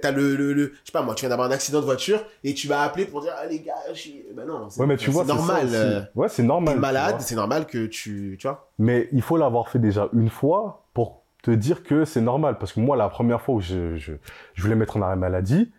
t'as 0.00 0.10
le, 0.10 0.36
le, 0.36 0.54
le- 0.54 0.72
je 0.80 0.86
sais 0.86 0.92
pas 0.92 1.02
moi, 1.02 1.14
tu 1.14 1.20
viens 1.20 1.28
d'avoir 1.28 1.48
un 1.48 1.50
accident 1.52 1.80
de 1.80 1.84
voiture 1.84 2.24
et 2.44 2.54
tu 2.54 2.66
vas 2.66 2.80
appeler 2.80 3.04
pour 3.04 3.20
dire, 3.20 3.32
ah 3.36 3.44
les 3.46 3.60
gars, 3.60 3.74
je 3.92 3.98
suis, 3.98 4.24
ben 4.34 4.46
non, 4.46 4.70
c'est 4.70 4.80
ouais, 4.80 4.86
mais 4.86 4.96
tu 4.96 5.10
vois, 5.10 5.24
normal, 5.24 5.68
euh. 5.70 6.00
Ouais, 6.14 6.30
c'est 6.30 6.42
normal. 6.42 6.74
t'es 6.76 6.80
malade, 6.80 7.16
c'est 7.18 7.34
normal 7.34 7.66
que 7.66 7.84
tu, 7.84 8.36
tu 8.40 8.46
vois. 8.46 8.70
Mais 8.78 9.08
il 9.12 9.20
faut 9.20 9.36
l'avoir 9.36 9.68
fait 9.68 9.78
déjà 9.78 10.08
une 10.14 10.30
fois 10.30 10.86
pour 10.94 11.24
te 11.42 11.50
dire 11.50 11.82
que 11.82 12.06
c'est 12.06 12.22
normal. 12.22 12.56
Parce 12.58 12.72
que 12.72 12.80
moi, 12.80 12.96
la 12.96 13.10
première 13.10 13.42
fois 13.42 13.56
où 13.56 13.60
je, 13.60 13.96
je, 13.96 14.14
je 14.54 14.62
voulais 14.62 14.76
mettre 14.76 14.96
en 14.96 15.02
arrêt 15.02 15.16
maladie, 15.16 15.70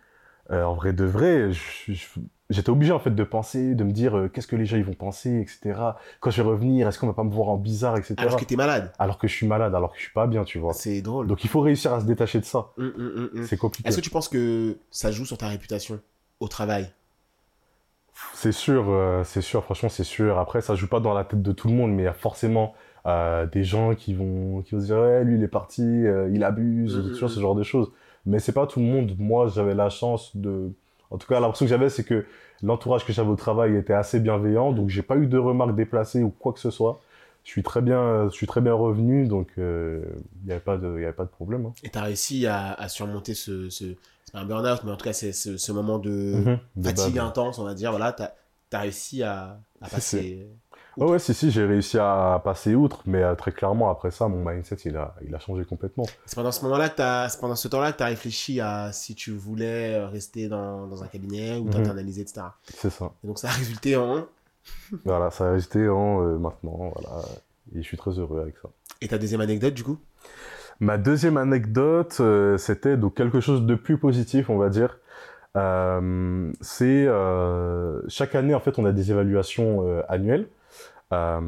euh, 0.52 0.62
en 0.62 0.74
vrai 0.74 0.92
de 0.92 1.04
vrai, 1.04 1.50
je- 1.52 1.92
je- 1.92 2.06
j'étais 2.50 2.70
obligé 2.70 2.92
en 2.92 2.98
fait 2.98 3.14
de 3.14 3.24
penser, 3.24 3.74
de 3.74 3.84
me 3.84 3.92
dire 3.92 4.16
euh, 4.16 4.28
qu'est-ce 4.28 4.46
que 4.46 4.56
les 4.56 4.66
gens 4.66 4.76
ils 4.76 4.84
vont 4.84 4.94
penser, 4.94 5.40
etc. 5.40 5.80
Quand 6.20 6.30
je 6.30 6.42
vais 6.42 6.48
revenir, 6.48 6.88
est-ce 6.88 6.98
qu'on 6.98 7.06
va 7.06 7.14
pas 7.14 7.24
me 7.24 7.30
voir 7.30 7.48
en 7.48 7.56
bizarre, 7.56 7.96
etc. 7.96 8.14
Alors 8.18 8.36
que 8.36 8.44
t'es 8.44 8.56
malade. 8.56 8.92
Alors 8.98 9.18
que 9.18 9.28
je 9.28 9.34
suis 9.34 9.46
malade, 9.46 9.74
alors 9.74 9.92
que 9.92 9.98
je 9.98 10.02
suis 10.02 10.12
pas 10.12 10.26
bien, 10.26 10.44
tu 10.44 10.58
vois. 10.58 10.74
C'est 10.74 11.00
drôle. 11.00 11.26
Donc 11.26 11.44
il 11.44 11.48
faut 11.48 11.60
réussir 11.60 11.94
à 11.94 12.00
se 12.00 12.04
détacher 12.04 12.40
de 12.40 12.44
ça. 12.44 12.72
Hum, 12.76 12.92
hum, 12.96 13.30
hum. 13.34 13.44
C'est 13.44 13.56
compliqué. 13.56 13.88
Est-ce 13.88 13.96
que 13.96 14.02
tu 14.02 14.10
penses 14.10 14.28
que 14.28 14.76
ça 14.90 15.10
joue 15.10 15.24
sur 15.24 15.38
ta 15.38 15.48
réputation 15.48 16.00
au 16.40 16.48
travail? 16.48 16.90
C'est 18.34 18.52
sûr, 18.52 18.90
euh, 18.90 19.22
c'est 19.24 19.40
sûr, 19.40 19.64
franchement, 19.64 19.88
c'est 19.88 20.04
sûr. 20.04 20.38
Après, 20.38 20.60
ça 20.60 20.74
joue 20.74 20.88
pas 20.88 21.00
dans 21.00 21.14
la 21.14 21.24
tête 21.24 21.40
de 21.40 21.52
tout 21.52 21.68
le 21.68 21.74
monde, 21.74 21.92
mais 21.92 22.02
il 22.02 22.06
y 22.06 22.08
a 22.08 22.12
forcément 22.12 22.74
euh, 23.06 23.46
des 23.46 23.64
gens 23.64 23.94
qui 23.94 24.12
vont, 24.12 24.60
qui 24.62 24.74
vont 24.74 24.80
se 24.80 24.86
dire, 24.86 24.98
ouais, 24.98 25.24
lui, 25.24 25.36
il 25.36 25.42
est 25.42 25.48
parti, 25.48 25.82
il 25.82 26.44
abuse, 26.44 27.12
tu 27.14 27.20
vois, 27.20 27.28
ce 27.28 27.40
genre 27.40 27.54
de 27.54 27.62
choses. 27.62 27.92
Mais 28.26 28.38
c'est 28.38 28.52
pas 28.52 28.66
tout 28.66 28.80
le 28.80 28.86
monde. 28.86 29.14
Moi, 29.18 29.48
j'avais 29.48 29.74
la 29.74 29.88
chance 29.88 30.36
de. 30.36 30.72
En 31.10 31.18
tout 31.18 31.26
cas, 31.26 31.40
l'impression 31.40 31.66
que 31.66 31.70
j'avais, 31.70 31.88
c'est 31.88 32.04
que 32.04 32.24
l'entourage 32.62 33.04
que 33.04 33.12
j'avais 33.12 33.30
au 33.30 33.36
travail 33.36 33.76
était 33.76 33.92
assez 33.94 34.20
bienveillant, 34.20 34.72
donc 34.72 34.88
j'ai 34.88 35.02
pas 35.02 35.16
eu 35.16 35.26
de 35.26 35.38
remarques 35.38 35.74
déplacées 35.74 36.22
ou 36.22 36.30
quoi 36.30 36.52
que 36.52 36.60
ce 36.60 36.70
soit. 36.70 37.00
Je 37.44 37.50
suis 37.50 37.62
très 37.62 37.80
bien, 37.80 38.24
je 38.28 38.34
suis 38.34 38.46
très 38.46 38.60
bien 38.60 38.74
revenu, 38.74 39.26
donc 39.26 39.48
euh, 39.58 40.04
il 40.42 40.46
n'y 40.46 40.52
avait 40.52 40.62
avait 40.70 41.12
pas 41.12 41.24
de 41.24 41.30
problème. 41.30 41.66
hein. 41.66 41.72
et 41.82 41.88
t'as 41.88 42.02
réussi 42.02 42.46
à, 42.46 42.72
à 42.74 42.88
surmonter 42.88 43.34
ce, 43.34 43.70
ce 43.70 43.94
c'est 44.24 44.32
pas 44.32 44.40
un 44.40 44.44
burn-out, 44.44 44.80
mais 44.84 44.92
en 44.92 44.96
tout 44.96 45.04
cas 45.04 45.12
c'est 45.14 45.32
ce, 45.32 45.56
ce 45.56 45.72
moment 45.72 45.98
de 45.98 46.32
Mhm, 46.34 46.58
de 46.76 46.82
fatigue 46.82 47.16
base. 47.16 47.26
intense, 47.28 47.58
on 47.58 47.64
va 47.64 47.74
dire. 47.74 47.90
Voilà, 47.90 48.12
t'as 48.12 48.30
as 48.72 48.80
réussi 48.80 49.22
à, 49.22 49.58
passer. 49.90 50.46
Ouais, 50.96 51.06
ouais, 51.06 51.18
si, 51.18 51.32
si, 51.34 51.50
j'ai 51.50 51.64
réussi 51.64 51.98
à 51.98 52.40
passer 52.44 52.74
outre, 52.74 53.02
mais 53.06 53.22
euh, 53.22 53.34
très 53.34 53.52
clairement, 53.52 53.90
après 53.90 54.10
ça, 54.10 54.28
mon 54.28 54.44
mindset, 54.44 54.76
il 54.84 54.96
a, 54.96 55.14
il 55.26 55.34
a 55.34 55.38
changé 55.38 55.64
complètement. 55.64 56.04
C'est 56.26 56.34
pendant 56.34 56.52
ce 56.52 56.62
moment-là 56.64 56.88
que 56.88 56.96
t'as, 56.96 57.28
c'est 57.28 57.40
pendant 57.40 57.54
ce 57.54 57.68
temps-là 57.68 57.92
que 57.92 57.98
t'as 57.98 58.06
réfléchi 58.06 58.60
à 58.60 58.90
si 58.92 59.14
tu 59.14 59.30
voulais 59.30 59.94
euh, 59.94 60.08
rester 60.08 60.48
dans, 60.48 60.86
dans 60.86 61.02
un 61.02 61.06
cabinet 61.06 61.58
ou 61.58 61.64
Mhm. 61.64 61.72
t'internaliser, 61.72 62.22
etc. 62.22 62.42
C'est 62.74 62.90
ça. 62.90 63.12
Et 63.22 63.26
donc 63.26 63.38
ça 63.38 63.48
a 63.48 63.52
résulté 63.52 63.96
en. 63.96 64.26
Voilà, 65.04 65.30
ça 65.30 65.48
a 65.48 65.52
resté 65.52 65.88
en 65.88 66.22
euh, 66.22 66.38
maintenant, 66.38 66.92
voilà. 66.94 67.22
Et 67.74 67.82
je 67.82 67.86
suis 67.86 67.96
très 67.96 68.10
heureux 68.18 68.40
avec 68.40 68.56
ça. 68.60 68.68
Et 69.00 69.08
ta 69.08 69.16
deuxième 69.18 69.40
anecdote 69.40 69.74
du 69.74 69.84
coup? 69.84 69.98
Ma 70.80 70.98
deuxième 70.98 71.36
anecdote, 71.36 72.16
euh, 72.20 72.58
c'était 72.58 72.96
donc 72.96 73.14
quelque 73.14 73.40
chose 73.40 73.64
de 73.64 73.74
plus 73.74 73.96
positif, 73.98 74.50
on 74.50 74.58
va 74.58 74.68
dire. 74.68 74.98
C'est 76.60 77.06
chaque 78.08 78.34
année, 78.34 78.54
en 78.54 78.60
fait, 78.60 78.78
on 78.78 78.84
a 78.84 78.92
des 78.92 79.10
évaluations 79.10 80.02
annuelles. 80.08 80.46
Euh, 81.12 81.40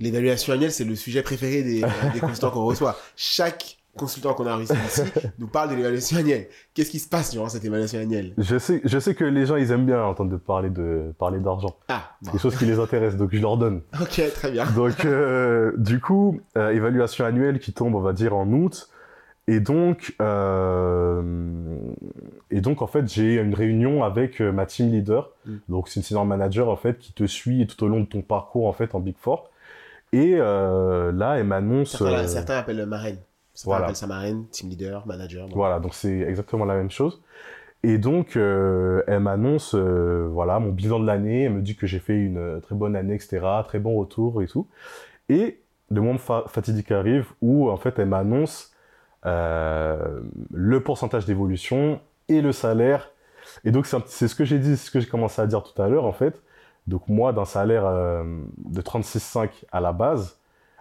L'évaluation 0.00 0.52
annuelle, 0.52 0.72
c'est 0.72 0.84
le 0.84 0.94
sujet 0.94 1.22
préféré 1.22 1.62
des, 1.62 1.82
euh, 1.82 1.88
des 2.14 2.20
consultants 2.20 2.50
qu'on 2.50 2.64
reçoit. 2.64 2.96
Chaque 3.16 3.76
consultant 3.96 4.32
qu'on 4.34 4.46
a 4.46 4.54
reçu 4.54 4.72
ici 4.86 5.02
nous 5.40 5.48
parle 5.48 5.70
de 5.70 5.74
l'évaluation 5.74 6.18
annuelle. 6.18 6.46
Qu'est-ce 6.72 6.90
qui 6.90 7.00
se 7.00 7.08
passe 7.08 7.32
durant 7.32 7.48
cette 7.48 7.64
évaluation 7.64 7.98
annuelle? 7.98 8.32
Je 8.38 8.56
sais, 8.56 8.80
je 8.84 8.98
sais 9.00 9.16
que 9.16 9.24
les 9.24 9.44
gens, 9.46 9.56
ils 9.56 9.72
aiment 9.72 9.86
bien 9.86 10.00
entendre 10.04 10.36
parler 10.36 10.70
de 10.70 11.12
parler 11.18 11.40
d'argent. 11.40 11.76
Ah, 11.88 12.12
C'est 12.22 12.26
bon. 12.26 12.32
quelque 12.32 12.42
chose 12.42 12.56
qui 12.56 12.66
les 12.66 12.78
intéresse, 12.78 13.16
donc 13.16 13.30
je 13.32 13.40
leur 13.40 13.56
donne. 13.56 13.82
ok, 14.00 14.22
très 14.34 14.52
bien. 14.52 14.66
Donc, 14.70 15.04
euh, 15.04 15.72
du 15.78 15.98
coup, 16.00 16.40
euh, 16.56 16.70
évaluation 16.70 17.24
annuelle 17.24 17.58
qui 17.58 17.72
tombe, 17.72 17.96
on 17.96 18.00
va 18.00 18.12
dire, 18.12 18.36
en 18.36 18.46
août. 18.52 18.88
Et 19.48 19.58
donc, 19.60 20.14
euh, 20.22 21.22
et 22.50 22.60
donc 22.60 22.82
en 22.82 22.86
fait, 22.86 23.06
j'ai 23.08 23.36
une 23.36 23.54
réunion 23.54 24.04
avec 24.04 24.40
euh, 24.40 24.52
ma 24.52 24.66
team 24.66 24.90
leader. 24.90 25.30
Mm. 25.46 25.56
Donc, 25.68 25.88
c'est 25.88 26.00
une 26.00 26.04
senior 26.04 26.24
manager, 26.24 26.68
en 26.68 26.76
fait, 26.76 26.98
qui 26.98 27.12
te 27.12 27.26
suit 27.26 27.66
tout 27.66 27.84
au 27.84 27.88
long 27.88 28.00
de 28.00 28.06
ton 28.06 28.22
parcours, 28.22 28.66
en 28.66 28.72
fait, 28.72 28.94
en 28.94 29.00
Big 29.00 29.16
Four. 29.18 29.50
Et 30.12 30.36
euh, 30.36 31.12
là, 31.12 31.38
elle 31.38 31.44
m'annonce... 31.44 31.90
Certains, 31.96 32.24
euh, 32.24 32.26
certains 32.26 32.56
appellent 32.56 32.86
marraine. 32.86 33.18
Certains 33.52 33.70
voilà. 33.70 33.84
appellent 33.84 33.96
ça 33.96 34.06
marraine, 34.06 34.46
team 34.50 34.70
leader, 34.70 35.06
manager. 35.06 35.46
Voilà, 35.52 35.80
donc 35.80 35.92
c'est 35.94 36.20
exactement 36.20 36.64
la 36.64 36.74
même 36.74 36.90
chose. 36.90 37.20
Et 37.82 37.98
donc, 37.98 38.36
euh, 38.36 39.02
elle 39.06 39.20
m'annonce, 39.20 39.74
voilà, 39.74 40.58
mon 40.60 40.70
bilan 40.70 41.00
de 41.00 41.06
l'année. 41.06 41.44
Elle 41.44 41.52
me 41.52 41.60
dit 41.60 41.76
que 41.76 41.86
j'ai 41.86 41.98
fait 41.98 42.16
une 42.16 42.60
très 42.62 42.74
bonne 42.74 42.96
année, 42.96 43.14
etc., 43.14 43.40
très 43.66 43.78
bon 43.78 43.96
retour 43.98 44.42
et 44.42 44.46
tout. 44.46 44.66
Et 45.28 45.60
le 45.90 46.00
moment 46.00 46.18
fa- 46.18 46.44
fatidique 46.48 46.90
arrive 46.90 47.26
où, 47.42 47.68
en 47.68 47.76
fait, 47.76 47.98
elle 47.98 48.08
m'annonce 48.08 48.72
le 49.24 50.78
pourcentage 50.78 51.26
d'évolution 51.26 52.00
et 52.28 52.40
le 52.40 52.52
salaire. 52.52 53.10
Et 53.64 53.70
donc, 53.70 53.86
c'est 53.86 54.28
ce 54.28 54.34
que 54.34 54.44
j'ai 54.44 54.58
dit, 54.58 54.76
ce 54.76 54.90
que 54.90 55.00
j'ai 55.00 55.06
commencé 55.08 55.40
à 55.40 55.46
dire 55.46 55.62
tout 55.62 55.80
à 55.80 55.88
l'heure, 55.88 56.04
en 56.04 56.12
fait. 56.12 56.42
Donc, 56.86 57.08
moi, 57.08 57.32
d'un 57.32 57.44
salaire 57.44 57.86
euh, 57.86 58.24
de 58.58 58.80
36,5 58.80 59.50
à 59.72 59.80
la 59.80 59.92
base, 59.92 60.38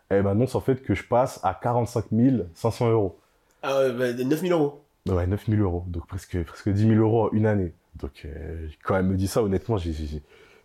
elle 0.09 0.23
m'annonce, 0.23 0.55
en 0.55 0.61
fait, 0.61 0.83
que 0.83 0.93
je 0.95 1.03
passe 1.03 1.39
à 1.43 1.53
45 1.53 2.05
500 2.53 2.89
euros. 2.89 3.19
Ah, 3.63 3.79
ouais, 3.79 3.91
bah, 3.93 4.13
9000 4.13 4.51
euros. 4.51 4.83
Ouais, 5.07 5.25
9000 5.25 5.61
euros, 5.61 5.83
donc 5.87 6.05
presque, 6.07 6.41
presque 6.43 6.69
10 6.69 6.87
000 6.89 7.01
euros 7.01 7.27
en 7.27 7.31
une 7.31 7.45
année. 7.45 7.73
Donc, 7.95 8.23
euh, 8.25 8.67
quand 8.83 8.95
elle 8.97 9.05
me 9.05 9.15
dit 9.15 9.27
ça, 9.27 9.41
honnêtement, 9.41 9.77
j'ai- 9.77 10.21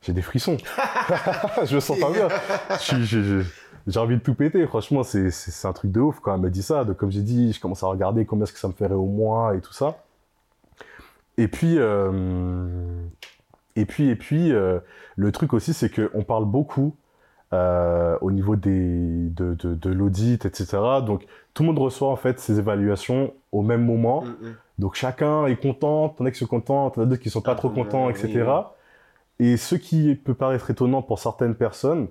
des 0.08 0.22
frissons. 0.22 0.56
je 1.64 1.76
me 1.76 1.80
sens 1.80 1.98
pas 1.98 2.10
bien. 2.10 2.28
J'ai- 2.80 3.98
envie 3.98 4.16
de 4.16 4.22
tout 4.22 4.34
péter, 4.34 4.66
franchement, 4.66 5.02
c'est 5.02 5.30
un 5.64 5.72
truc 5.72 5.90
de 5.92 6.00
ouf 6.00 6.20
quand 6.20 6.34
elle 6.34 6.40
me 6.40 6.50
dit 6.50 6.62
ça. 6.62 6.84
Donc, 6.84 6.96
comme 6.96 7.10
j'ai 7.10 7.22
dit, 7.22 7.52
je 7.52 7.60
commence 7.60 7.82
à 7.82 7.86
regarder 7.86 8.24
combien 8.24 8.44
est-ce 8.44 8.52
que 8.52 8.58
ça 8.58 8.68
me 8.68 8.72
ferait 8.72 8.94
au 8.94 9.06
mois 9.06 9.54
et 9.56 9.60
tout 9.60 9.72
ça. 9.72 9.96
Et 11.38 11.48
puis, 11.48 11.76
euh, 11.78 12.12
et 13.76 13.86
puis, 13.86 14.08
et 14.08 14.16
puis 14.16 14.52
euh, 14.52 14.80
le 15.16 15.32
truc 15.32 15.52
aussi, 15.54 15.72
c'est 15.72 15.90
qu'on 15.90 16.24
parle 16.24 16.44
beaucoup 16.44 16.96
euh, 17.52 18.16
au 18.20 18.30
niveau 18.30 18.56
des, 18.56 19.28
de, 19.30 19.54
de, 19.54 19.74
de 19.74 19.90
l'audit, 19.90 20.44
etc. 20.46 20.78
Donc, 21.04 21.26
tout 21.54 21.62
le 21.62 21.68
monde 21.68 21.78
reçoit 21.78 22.08
en 22.08 22.16
fait 22.16 22.38
ces 22.40 22.58
évaluations 22.58 23.34
au 23.52 23.62
même 23.62 23.84
moment. 23.84 24.22
Mm, 24.22 24.28
mm. 24.48 24.56
Donc 24.78 24.94
chacun 24.94 25.46
est 25.46 25.56
content, 25.56 26.08
t'en 26.10 26.24
as 26.24 26.30
qui 26.30 26.38
sont 26.38 26.46
contents, 26.46 26.90
t'en 26.90 27.02
as 27.02 27.06
d'autres 27.06 27.22
qui 27.22 27.30
sont 27.30 27.42
pas 27.42 27.52
Ah, 27.52 27.56
trop 27.56 27.70
contents, 27.70 28.06
oui, 28.06 28.12
etc. 28.12 28.44
Et 29.38 29.56
ce 29.56 29.74
qui 29.74 30.14
peut 30.14 30.34
paraître 30.34 30.70
étonnant 30.70 31.02
pour 31.02 31.18
certaines 31.18 31.54
personnes, 31.54 32.08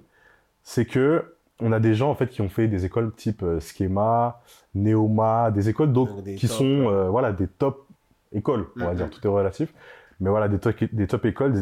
c'est 0.63 0.85
que 0.85 1.35
on 1.59 1.71
a 1.71 1.79
des 1.79 1.93
gens 1.95 2.09
en 2.09 2.15
fait 2.15 2.27
qui 2.27 2.41
ont 2.41 2.49
fait 2.49 2.67
des 2.67 2.85
écoles 2.85 3.13
type 3.15 3.43
euh, 3.43 3.59
Schema, 3.59 4.41
Neoma, 4.75 5.51
des 5.51 5.69
écoles 5.69 5.93
donc, 5.93 6.09
Donc, 6.09 6.23
des 6.23 6.35
qui 6.35 6.47
top, 6.47 6.57
sont 6.57 6.65
ouais. 6.65 6.87
euh, 6.87 7.09
voilà 7.09 7.31
des 7.31 7.47
top 7.47 7.85
écoles, 8.33 8.67
on 8.79 8.85
va 8.85 8.93
dire, 8.93 9.09
tout 9.09 9.25
est 9.25 9.29
relatif. 9.29 9.73
Mais 10.19 10.29
voilà 10.29 10.47
des 10.47 10.59
top, 10.59 10.75
des 10.91 11.07
top 11.07 11.25
écoles, 11.25 11.53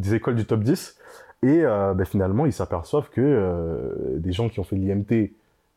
des, 0.00 0.14
écoles 0.14 0.34
du 0.34 0.44
top 0.44 0.60
10. 0.60 0.96
Et 1.44 1.60
euh, 1.64 1.94
ben, 1.94 2.04
finalement, 2.04 2.46
ils 2.46 2.52
s'aperçoivent 2.52 3.08
que 3.10 3.20
euh, 3.20 4.18
des 4.18 4.32
gens 4.32 4.48
qui 4.48 4.58
ont 4.58 4.64
fait 4.64 4.74
l'IMT, 4.74 5.30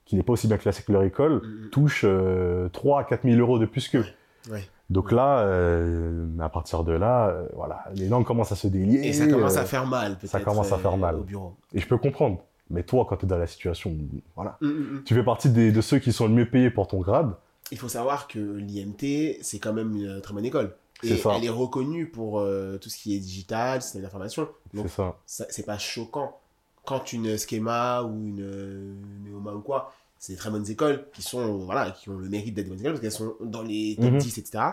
qui 0.05 0.15
n'est 0.15 0.23
pas 0.23 0.33
aussi 0.33 0.47
bien 0.47 0.57
classé 0.57 0.83
que 0.83 0.91
leur 0.91 1.03
école, 1.03 1.41
touchent 1.71 2.05
euh, 2.05 2.67
3 2.69 3.01
à 3.01 3.03
4 3.03 3.23
000 3.23 3.37
euros 3.39 3.59
de 3.59 3.65
plus 3.65 3.87
qu'eux. 3.87 4.05
Ouais. 4.49 4.67
Donc 4.89 5.11
là, 5.11 5.41
euh, 5.41 6.25
à 6.39 6.49
partir 6.49 6.83
de 6.83 6.93
là, 6.93 7.33
voilà, 7.55 7.85
les 7.95 8.09
langues 8.09 8.25
commencent 8.25 8.51
à 8.51 8.55
se 8.55 8.67
délier. 8.67 9.07
Et 9.07 9.13
ça 9.13 9.27
commence 9.27 9.57
à 9.57 9.65
faire 9.65 9.85
mal, 9.85 10.17
peut-être. 10.17 10.31
ça 10.31 10.39
commence 10.39 10.71
à 10.71 10.77
faire 10.79 10.97
mal. 10.97 11.15
Au 11.15 11.23
bureau. 11.23 11.53
Et 11.73 11.79
je 11.79 11.87
peux 11.87 11.97
comprendre. 11.97 12.39
Mais 12.71 12.83
toi, 12.83 13.05
quand 13.07 13.17
tu 13.17 13.25
es 13.25 13.27
dans 13.27 13.37
la 13.37 13.47
situation, 13.47 13.93
voilà. 14.35 14.57
Mm. 14.61 15.03
Tu 15.05 15.13
fais 15.13 15.23
partie 15.23 15.49
des- 15.49 15.71
de 15.71 15.81
ceux 15.81 15.99
qui 15.99 16.11
sont 16.11 16.27
le 16.27 16.33
mieux 16.33 16.49
payés 16.49 16.71
pour 16.71 16.87
ton 16.87 17.01
grade. 17.01 17.33
Il 17.71 17.77
faut 17.77 17.89
savoir 17.89 18.27
que 18.27 18.39
l'IMT, 18.39 19.37
c'est 19.41 19.59
quand 19.59 19.73
même 19.73 19.95
une 19.95 20.21
très 20.21 20.33
bonne 20.33 20.45
école. 20.45 20.75
Et 21.03 21.17
ça. 21.17 21.33
elle 21.35 21.45
est 21.45 21.49
reconnue 21.49 22.07
pour 22.09 22.39
euh, 22.39 22.77
tout 22.77 22.89
ce 22.89 22.97
qui 22.97 23.15
est 23.15 23.19
digital, 23.19 23.81
système 23.81 24.03
d'information. 24.03 24.47
Donc, 24.73 24.87
ça. 24.89 25.17
ça- 25.25 25.47
c'est 25.49 25.65
pas 25.65 25.77
choquant. 25.79 26.37
Quand 26.85 27.11
une 27.13 27.37
Schema 27.37 28.03
ou 28.03 28.13
une, 28.27 28.41
euh, 28.41 28.93
Neoma 29.25 29.53
ou 29.53 29.61
quoi, 29.61 29.93
c'est 30.19 30.33
des 30.33 30.37
très 30.37 30.51
bonnes 30.51 30.69
écoles 30.69 31.07
qui 31.13 31.23
sont, 31.23 31.57
voilà, 31.59 31.89
qui 31.91 32.09
ont 32.09 32.17
le 32.17 32.29
mérite 32.29 32.53
d'être 32.53 32.65
des 32.65 32.69
bonnes 32.71 32.79
écoles 32.81 32.91
parce 32.93 33.01
qu'elles 33.01 33.11
sont 33.11 33.35
dans 33.41 33.63
les 33.63 33.95
top 33.99 34.11
Mhm. 34.11 34.17
10, 34.19 34.37
etc. 34.37 34.63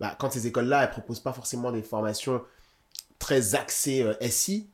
Bah, 0.00 0.16
quand 0.18 0.32
ces 0.32 0.46
écoles-là, 0.48 0.82
elles 0.84 0.90
proposent 0.90 1.20
pas 1.20 1.32
forcément 1.32 1.70
des 1.70 1.82
formations 1.82 2.42
très 3.20 3.54
axées 3.54 4.02
euh, 4.02 4.14
SI, 4.20 4.66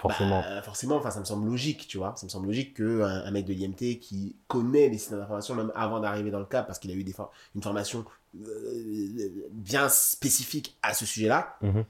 Forcément. 0.00 0.40
bah, 0.40 0.62
forcément, 0.62 0.96
enfin, 0.96 1.10
ça 1.10 1.20
me 1.20 1.24
semble 1.24 1.48
logique, 1.48 1.86
tu 1.88 1.98
vois. 1.98 2.14
Ça 2.16 2.24
me 2.26 2.30
semble 2.30 2.46
logique 2.46 2.76
qu'un 2.76 3.02
un 3.04 3.30
mec 3.30 3.44
de 3.46 3.52
l'IMT 3.52 3.98
qui 4.00 4.36
connaît 4.46 4.88
les 4.88 4.98
systèmes 4.98 5.18
d'information, 5.18 5.54
même 5.54 5.72
avant 5.74 5.98
d'arriver 6.00 6.30
dans 6.30 6.38
le 6.38 6.44
cadre, 6.46 6.66
parce 6.66 6.78
qu'il 6.78 6.90
a 6.90 6.94
eu 6.94 7.02
des 7.04 7.12
for- 7.12 7.30
une 7.54 7.62
formation 7.62 8.04
euh, 8.40 9.28
bien 9.50 9.88
spécifique 9.88 10.78
à 10.82 10.94
ce 10.94 11.04
sujet-là, 11.06 11.56
Mhm. 11.62 11.84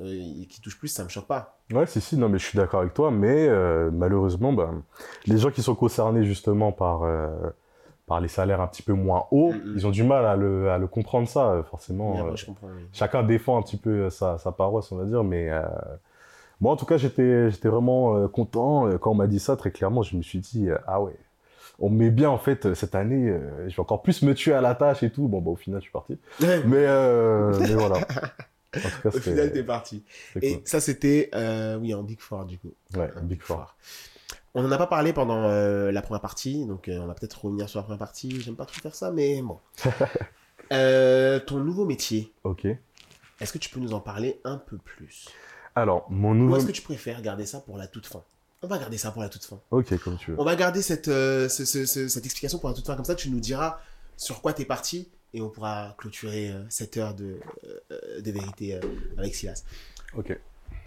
euh, 0.00 0.42
et 0.42 0.46
qui 0.46 0.60
touche 0.60 0.78
plus, 0.78 0.88
ça 0.88 1.02
me 1.04 1.08
choque 1.08 1.26
pas. 1.26 1.58
Ouais, 1.72 1.86
si, 1.86 2.00
si, 2.00 2.16
non, 2.16 2.28
mais 2.28 2.38
je 2.38 2.44
suis 2.46 2.56
d'accord 2.56 2.80
avec 2.80 2.94
toi, 2.94 3.10
mais 3.10 3.46
euh, 3.48 3.90
malheureusement, 3.90 4.52
bah, 4.52 4.70
les 5.26 5.38
gens 5.38 5.50
qui 5.50 5.62
sont 5.62 5.74
concernés 5.74 6.24
justement 6.24 6.72
par, 6.72 7.02
euh, 7.02 7.28
par 8.06 8.20
les 8.20 8.28
salaires 8.28 8.60
un 8.60 8.66
petit 8.68 8.82
peu 8.82 8.92
moins 8.94 9.26
hauts, 9.32 9.52
ils 9.74 9.86
ont 9.86 9.90
du 9.90 10.02
mal 10.04 10.24
à 10.24 10.36
le, 10.36 10.70
à 10.70 10.78
le 10.78 10.86
comprendre, 10.86 11.28
ça, 11.28 11.50
euh, 11.52 11.62
forcément. 11.62 12.16
Euh, 12.28 12.36
je 12.36 12.46
comprends. 12.46 12.68
oui. 12.68 12.84
chacun 12.92 13.22
défend 13.22 13.58
un 13.58 13.62
petit 13.62 13.76
peu 13.76 14.08
sa, 14.10 14.38
sa 14.38 14.52
paroisse, 14.52 14.90
on 14.92 14.96
va 14.96 15.04
dire, 15.04 15.24
mais 15.24 15.50
euh, 15.50 15.62
moi, 16.60 16.72
en 16.72 16.76
tout 16.76 16.86
cas, 16.86 16.96
j'étais 16.96 17.50
j'étais 17.50 17.68
vraiment 17.68 18.16
euh, 18.16 18.28
content. 18.28 18.88
Euh, 18.88 18.98
Quand 18.98 19.10
on 19.12 19.14
m'a 19.14 19.26
dit 19.26 19.38
ça, 19.40 19.56
très 19.56 19.70
clairement, 19.70 20.02
je 20.02 20.16
me 20.16 20.22
suis 20.22 20.38
dit, 20.40 20.68
euh, 20.68 20.78
ah 20.86 21.00
ouais, 21.00 21.16
on 21.78 21.88
me 21.90 21.96
met 21.98 22.10
bien, 22.10 22.28
en 22.30 22.38
fait, 22.38 22.74
cette 22.74 22.94
année, 22.94 23.32
je 23.68 23.74
vais 23.74 23.80
encore 23.80 24.02
plus 24.02 24.22
me 24.22 24.34
tuer 24.34 24.52
à 24.52 24.60
la 24.60 24.74
tâche 24.74 25.02
et 25.04 25.10
tout. 25.10 25.28
Bon, 25.28 25.40
bah, 25.40 25.50
au 25.52 25.56
final, 25.56 25.80
je 25.80 25.84
suis 25.84 25.92
parti. 25.92 26.18
Mais, 26.40 26.86
euh, 26.86 27.56
mais 27.60 27.74
voilà. 27.74 27.98
En 28.76 28.80
tout 28.80 29.00
cas, 29.02 29.08
Au 29.08 29.20
final, 29.20 29.50
t'es 29.50 29.62
parti. 29.64 30.04
Et 30.42 30.56
cool. 30.56 30.62
ça, 30.66 30.78
c'était, 30.80 31.30
euh, 31.34 31.78
oui, 31.78 31.94
en 31.94 32.02
Big 32.02 32.20
Four, 32.20 32.44
du 32.44 32.58
coup. 32.58 32.70
Ouais, 32.94 33.10
Un 33.16 33.22
Big 33.22 33.40
Four. 33.40 33.74
On 34.54 34.62
n'en 34.62 34.70
a 34.70 34.76
pas 34.76 34.86
parlé 34.86 35.14
pendant 35.14 35.44
euh, 35.44 35.90
la 35.90 36.02
première 36.02 36.20
partie, 36.20 36.66
donc 36.66 36.90
on 36.92 37.06
va 37.06 37.14
peut-être 37.14 37.46
revenir 37.46 37.66
sur 37.68 37.78
la 37.78 37.84
première 37.84 37.98
partie. 37.98 38.40
J'aime 38.42 38.56
pas 38.56 38.66
trop 38.66 38.78
faire 38.80 38.94
ça, 38.94 39.10
mais 39.10 39.40
bon. 39.40 39.58
Ton 40.70 41.60
nouveau 41.60 41.86
métier, 41.86 42.30
Ok. 42.44 42.66
est-ce 43.40 43.52
que 43.52 43.58
tu 43.58 43.70
peux 43.70 43.80
nous 43.80 43.94
en 43.94 44.00
parler 44.00 44.38
un 44.44 44.58
peu 44.58 44.76
plus? 44.76 45.28
Alors, 45.80 46.06
mon 46.10 46.34
Ou 46.48 46.56
est-ce 46.56 46.66
que 46.66 46.72
tu 46.72 46.82
préfères 46.82 47.20
garder 47.22 47.46
ça 47.46 47.60
pour 47.60 47.76
la 47.78 47.86
toute 47.86 48.06
fin? 48.06 48.22
On 48.62 48.66
va 48.66 48.78
garder 48.78 48.98
ça 48.98 49.10
pour 49.12 49.22
la 49.22 49.28
toute 49.28 49.44
fin. 49.44 49.60
Ok, 49.70 49.96
comme 49.98 50.16
tu 50.18 50.32
veux. 50.32 50.40
On 50.40 50.44
va 50.44 50.56
garder 50.56 50.82
cette, 50.82 51.08
euh, 51.08 51.48
ce- 51.48 51.64
ce- 51.64 51.86
ce- 51.86 52.08
cette 52.08 52.24
explication 52.24 52.58
pour 52.58 52.68
la 52.68 52.74
toute 52.74 52.86
fin. 52.86 52.96
Comme 52.96 53.04
ça, 53.04 53.14
tu 53.14 53.30
nous 53.30 53.38
diras 53.40 53.78
sur 54.16 54.40
quoi 54.42 54.52
t'es 54.52 54.64
parti 54.64 55.08
et 55.32 55.40
on 55.40 55.48
pourra 55.48 55.94
clôturer 55.98 56.50
euh, 56.50 56.62
cette 56.68 56.96
heure 56.96 57.14
de, 57.14 57.38
euh, 57.92 58.20
de 58.20 58.30
vérité 58.32 58.80
avec 59.16 59.34
Silas. 59.34 59.62
Ok, 60.16 60.36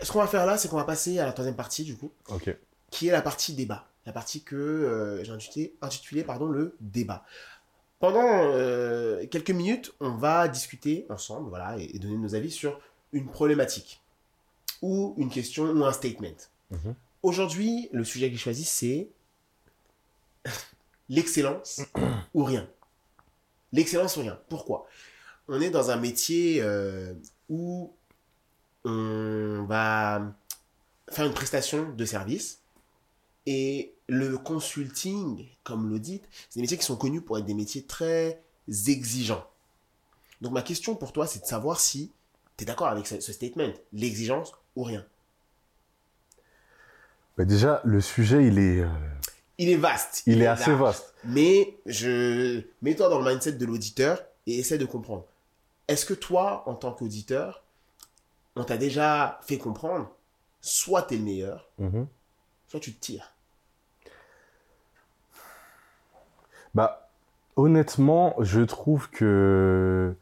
Ce 0.01 0.11
qu'on 0.11 0.19
va 0.19 0.27
faire 0.27 0.45
là, 0.45 0.57
c'est 0.57 0.67
qu'on 0.67 0.75
va 0.77 0.83
passer 0.83 1.19
à 1.19 1.25
la 1.25 1.31
troisième 1.31 1.55
partie, 1.55 1.83
du 1.83 1.95
coup, 1.95 2.11
ok. 2.29 2.55
qui 2.89 3.07
est 3.07 3.11
la 3.11 3.21
partie 3.21 3.53
débat. 3.53 3.87
La 4.05 4.11
partie 4.13 4.41
que 4.43 5.21
j'ai 5.23 5.31
intitulée, 5.31 5.75
intitulée, 5.81 6.23
pardon, 6.23 6.47
le 6.47 6.75
débat. 6.81 7.23
Pendant 7.99 8.51
quelques 9.29 9.51
minutes, 9.51 9.93
on 9.99 10.15
va 10.15 10.47
discuter 10.47 11.05
ensemble 11.09 11.49
voilà, 11.49 11.77
et, 11.77 11.95
et 11.95 11.99
donner 11.99 12.17
nos 12.17 12.33
avis 12.35 12.49
sur 12.51 12.79
une 13.13 13.27
problématique 13.27 14.01
ou 14.81 15.13
une 15.17 15.29
question 15.29 15.65
ou 15.65 15.85
un 15.85 15.93
statement. 15.93 16.37
Mhm. 16.71 16.95
Aujourd'hui, 17.23 17.89
le 17.91 18.03
sujet 18.03 18.27
que 18.27 18.35
j'ai 18.35 18.41
choisi, 18.41 18.63
c'est 18.63 19.09
l'excellence 21.09 21.81
ou 22.33 22.43
rien. 22.43 22.67
L'excellence 23.73 24.17
ou 24.17 24.21
rien. 24.21 24.39
Pourquoi? 24.49 24.87
On 25.47 25.61
est 25.61 25.69
dans 25.69 25.91
un 25.91 25.97
métier 25.97 26.61
euh, 26.61 27.13
où 27.49 27.93
on 28.83 29.65
va 29.67 30.33
faire 31.09 31.25
une 31.25 31.33
prestation 31.33 31.91
de 31.93 32.05
service 32.05 32.61
et 33.45 33.93
le 34.07 34.37
consulting, 34.37 35.47
comme 35.63 35.89
l'audit, 35.89 36.23
c'est 36.49 36.59
des 36.59 36.61
métiers 36.61 36.77
qui 36.77 36.85
sont 36.85 36.95
connus 36.95 37.21
pour 37.21 37.37
être 37.37 37.45
des 37.45 37.53
métiers 37.53 37.83
très 37.83 38.41
exigeants. 38.87 39.45
Donc 40.41 40.53
ma 40.53 40.61
question 40.61 40.95
pour 40.95 41.13
toi, 41.13 41.27
c'est 41.27 41.39
de 41.39 41.45
savoir 41.45 41.79
si 41.79 42.11
tu 42.61 42.65
es 42.65 42.67
d'accord 42.67 42.89
avec 42.89 43.07
ce, 43.07 43.19
ce 43.19 43.33
statement, 43.33 43.73
l'exigence 43.91 44.53
ou 44.75 44.83
rien? 44.83 45.03
Bah, 47.35 47.43
déjà, 47.45 47.81
le 47.83 47.99
sujet, 48.01 48.45
il 48.45 48.59
est, 48.59 48.81
euh, 48.81 48.87
Il 49.57 49.69
est 49.69 49.77
vaste. 49.77 50.21
il 50.27 50.43
est 50.43 50.45
assez 50.45 50.69
large. 50.69 50.81
vaste. 50.81 51.15
Mais 51.23 51.75
je 51.87 52.61
mets-toi 52.83 53.09
dans 53.09 53.19
le 53.19 53.27
mindset 53.31 53.53
de 53.53 53.65
l'auditeur 53.65 54.21
et 54.45 54.59
essaie 54.59 54.77
de 54.77 54.85
comprendre. 54.85 55.25
Est-ce 55.87 56.05
que 56.05 56.13
toi, 56.13 56.61
en 56.67 56.75
tant 56.75 56.91
qu'auditeur, 56.93 57.63
on 58.55 58.63
t'a 58.63 58.77
déjà 58.77 59.39
fait 59.41 59.57
comprendre, 59.57 60.11
soit 60.61 61.01
tu 61.01 61.15
es 61.15 61.17
le 61.17 61.23
meilleur, 61.23 61.67
Mhm. 61.79 62.05
soit 62.67 62.79
tu 62.79 62.93
te 62.93 62.99
tires? 62.99 63.33
Bah, 66.75 67.00
honnêtement, 67.55 68.35
je 68.39 68.61
trouve 68.61 69.09
que 69.09 70.15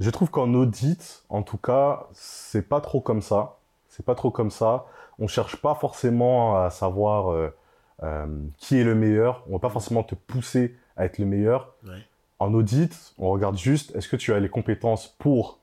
je 0.00 0.10
trouve 0.10 0.30
qu'en 0.30 0.52
audit, 0.54 1.24
en 1.28 1.42
tout 1.42 1.58
cas, 1.58 2.06
c'est 2.12 2.68
pas 2.68 2.80
trop 2.80 3.00
comme 3.00 3.22
ça. 3.22 3.56
C'est 3.88 4.04
pas 4.04 4.14
trop 4.14 4.30
comme 4.30 4.50
ça. 4.50 4.86
On 5.18 5.26
cherche 5.26 5.56
pas 5.56 5.74
forcément 5.74 6.56
à 6.62 6.70
savoir 6.70 7.30
euh, 7.32 7.48
euh, 8.02 8.26
qui 8.58 8.78
est 8.78 8.84
le 8.84 8.94
meilleur. 8.94 9.42
On 9.48 9.52
va 9.54 9.58
pas 9.58 9.70
forcément 9.70 10.02
te 10.02 10.14
pousser 10.14 10.76
à 10.96 11.06
être 11.06 11.18
le 11.18 11.24
meilleur. 11.26 11.74
Ouais. 11.86 11.98
En 12.38 12.52
audit, 12.52 13.14
on 13.18 13.30
regarde 13.30 13.56
juste 13.56 13.94
est-ce 13.96 14.08
que 14.08 14.16
tu 14.16 14.32
as 14.34 14.40
les 14.40 14.50
compétences 14.50 15.08
pour 15.18 15.58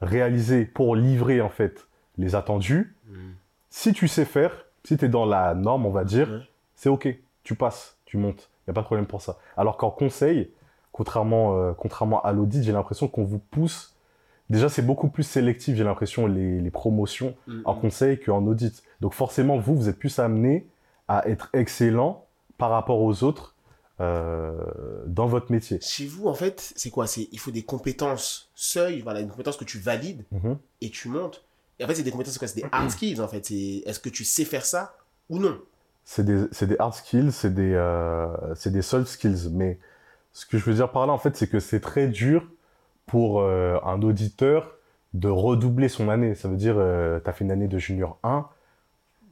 réaliser, 0.00 0.64
pour 0.64 0.94
livrer 0.94 1.40
en 1.40 1.48
fait 1.48 1.86
les 2.18 2.34
attendus? 2.34 2.94
Si 3.70 3.92
tu 3.92 4.06
sais 4.08 4.24
faire, 4.24 4.52
si 4.84 4.96
tu 4.96 5.04
es 5.04 5.08
dans 5.08 5.26
la 5.26 5.54
norme, 5.54 5.84
on 5.86 5.90
va 5.90 6.04
dire, 6.04 6.28
Ouais. 6.30 6.40
c'est 6.76 6.88
ok, 6.88 7.08
tu 7.42 7.54
passes, 7.56 7.96
tu 8.04 8.16
montes, 8.16 8.48
il 8.66 8.70
n'y 8.70 8.72
a 8.72 8.74
pas 8.74 8.80
de 8.82 8.86
problème 8.86 9.06
pour 9.06 9.22
ça. 9.22 9.38
Alors 9.56 9.76
qu'en 9.76 9.90
conseil, 9.90 10.50
contrairement, 10.92 11.56
euh, 11.58 11.72
contrairement 11.72 12.20
à 12.22 12.32
l'audit, 12.32 12.62
j'ai 12.64 12.72
l'impression 12.72 13.06
qu'on 13.08 13.24
vous 13.24 13.38
pousse. 13.38 13.94
Déjà, 14.50 14.68
c'est 14.68 14.82
beaucoup 14.82 15.08
plus 15.08 15.22
sélectif, 15.24 15.76
j'ai 15.76 15.84
l'impression, 15.84 16.26
les, 16.26 16.60
les 16.60 16.70
promotions 16.70 17.34
Mm, 17.46 17.62
en 17.64 17.74
conseil 17.74 18.20
qu'en 18.20 18.44
audit. 18.46 18.82
Donc 19.00 19.12
forcément, 19.12 19.58
vous, 19.58 19.74
vous 19.76 19.88
êtes 19.88 19.98
plus 19.98 20.18
amené 20.18 20.66
à 21.08 21.28
être 21.28 21.48
excellent 21.52 22.24
par 22.58 22.70
rapport 22.70 23.00
aux 23.00 23.22
autres 23.24 23.54
euh, 24.00 24.54
dans 25.06 25.26
votre 25.26 25.50
métier. 25.52 25.78
Chez 25.80 26.06
vous, 26.06 26.28
en 26.28 26.34
fait, 26.34 26.72
c'est 26.76 26.90
quoi? 26.90 27.06
C'est 27.06 27.28
il 27.32 27.38
faut 27.38 27.50
des 27.50 27.62
compétences 27.62 28.50
seuil, 28.54 29.00
voilà, 29.00 29.20
une 29.20 29.28
compétence 29.28 29.56
que 29.56 29.64
tu 29.64 29.78
valides 29.78 30.24
Mhm. 30.32 30.58
et 30.80 30.90
tu 30.90 31.08
montes. 31.08 31.44
Et 31.78 31.84
en 31.84 31.88
fait, 31.88 31.94
c'est 31.96 32.02
des 32.02 32.10
compétences, 32.10 32.34
c'est 32.34 32.38
quoi? 32.38 32.48
C'est 32.48 32.60
des 32.62 32.68
hard 32.72 32.90
skills, 32.90 33.20
en 33.20 33.28
fait. 33.28 33.50
Est-ce 33.50 34.00
que 34.00 34.08
tu 34.08 34.24
sais 34.24 34.44
faire 34.44 34.64
ça 34.64 34.96
ou 35.28 35.38
non? 35.38 35.58
C'est 36.06 36.24
des, 36.24 36.44
c'est 36.52 36.66
des 36.66 36.76
hard 36.78 36.94
skills, 36.94 37.32
c'est 37.32 37.52
des, 37.52 37.74
euh, 37.74 38.28
c'est 38.54 38.70
des 38.70 38.80
soft 38.80 39.08
skills. 39.08 39.50
Mais 39.52 39.78
ce 40.32 40.46
que 40.46 40.56
je 40.56 40.64
veux 40.64 40.74
dire 40.74 40.90
par 40.90 41.06
là, 41.06 41.12
en 41.12 41.18
fait, 41.18 41.36
c'est 41.36 41.48
que 41.48 41.60
c'est 41.60 41.80
très 41.80 42.06
dur 42.06 42.46
pour 43.06 43.40
euh, 43.40 43.78
un 43.84 44.00
auditeur 44.00 44.76
de 45.14 45.28
redoubler 45.28 45.88
son 45.88 46.08
année. 46.08 46.34
Ça 46.34 46.48
veut 46.48 46.56
dire, 46.56 46.76
tu 46.76 47.28
as 47.28 47.32
fait 47.32 47.44
une 47.44 47.50
année 47.50 47.68
de 47.68 47.78
junior 47.78 48.18
1, 48.22 48.46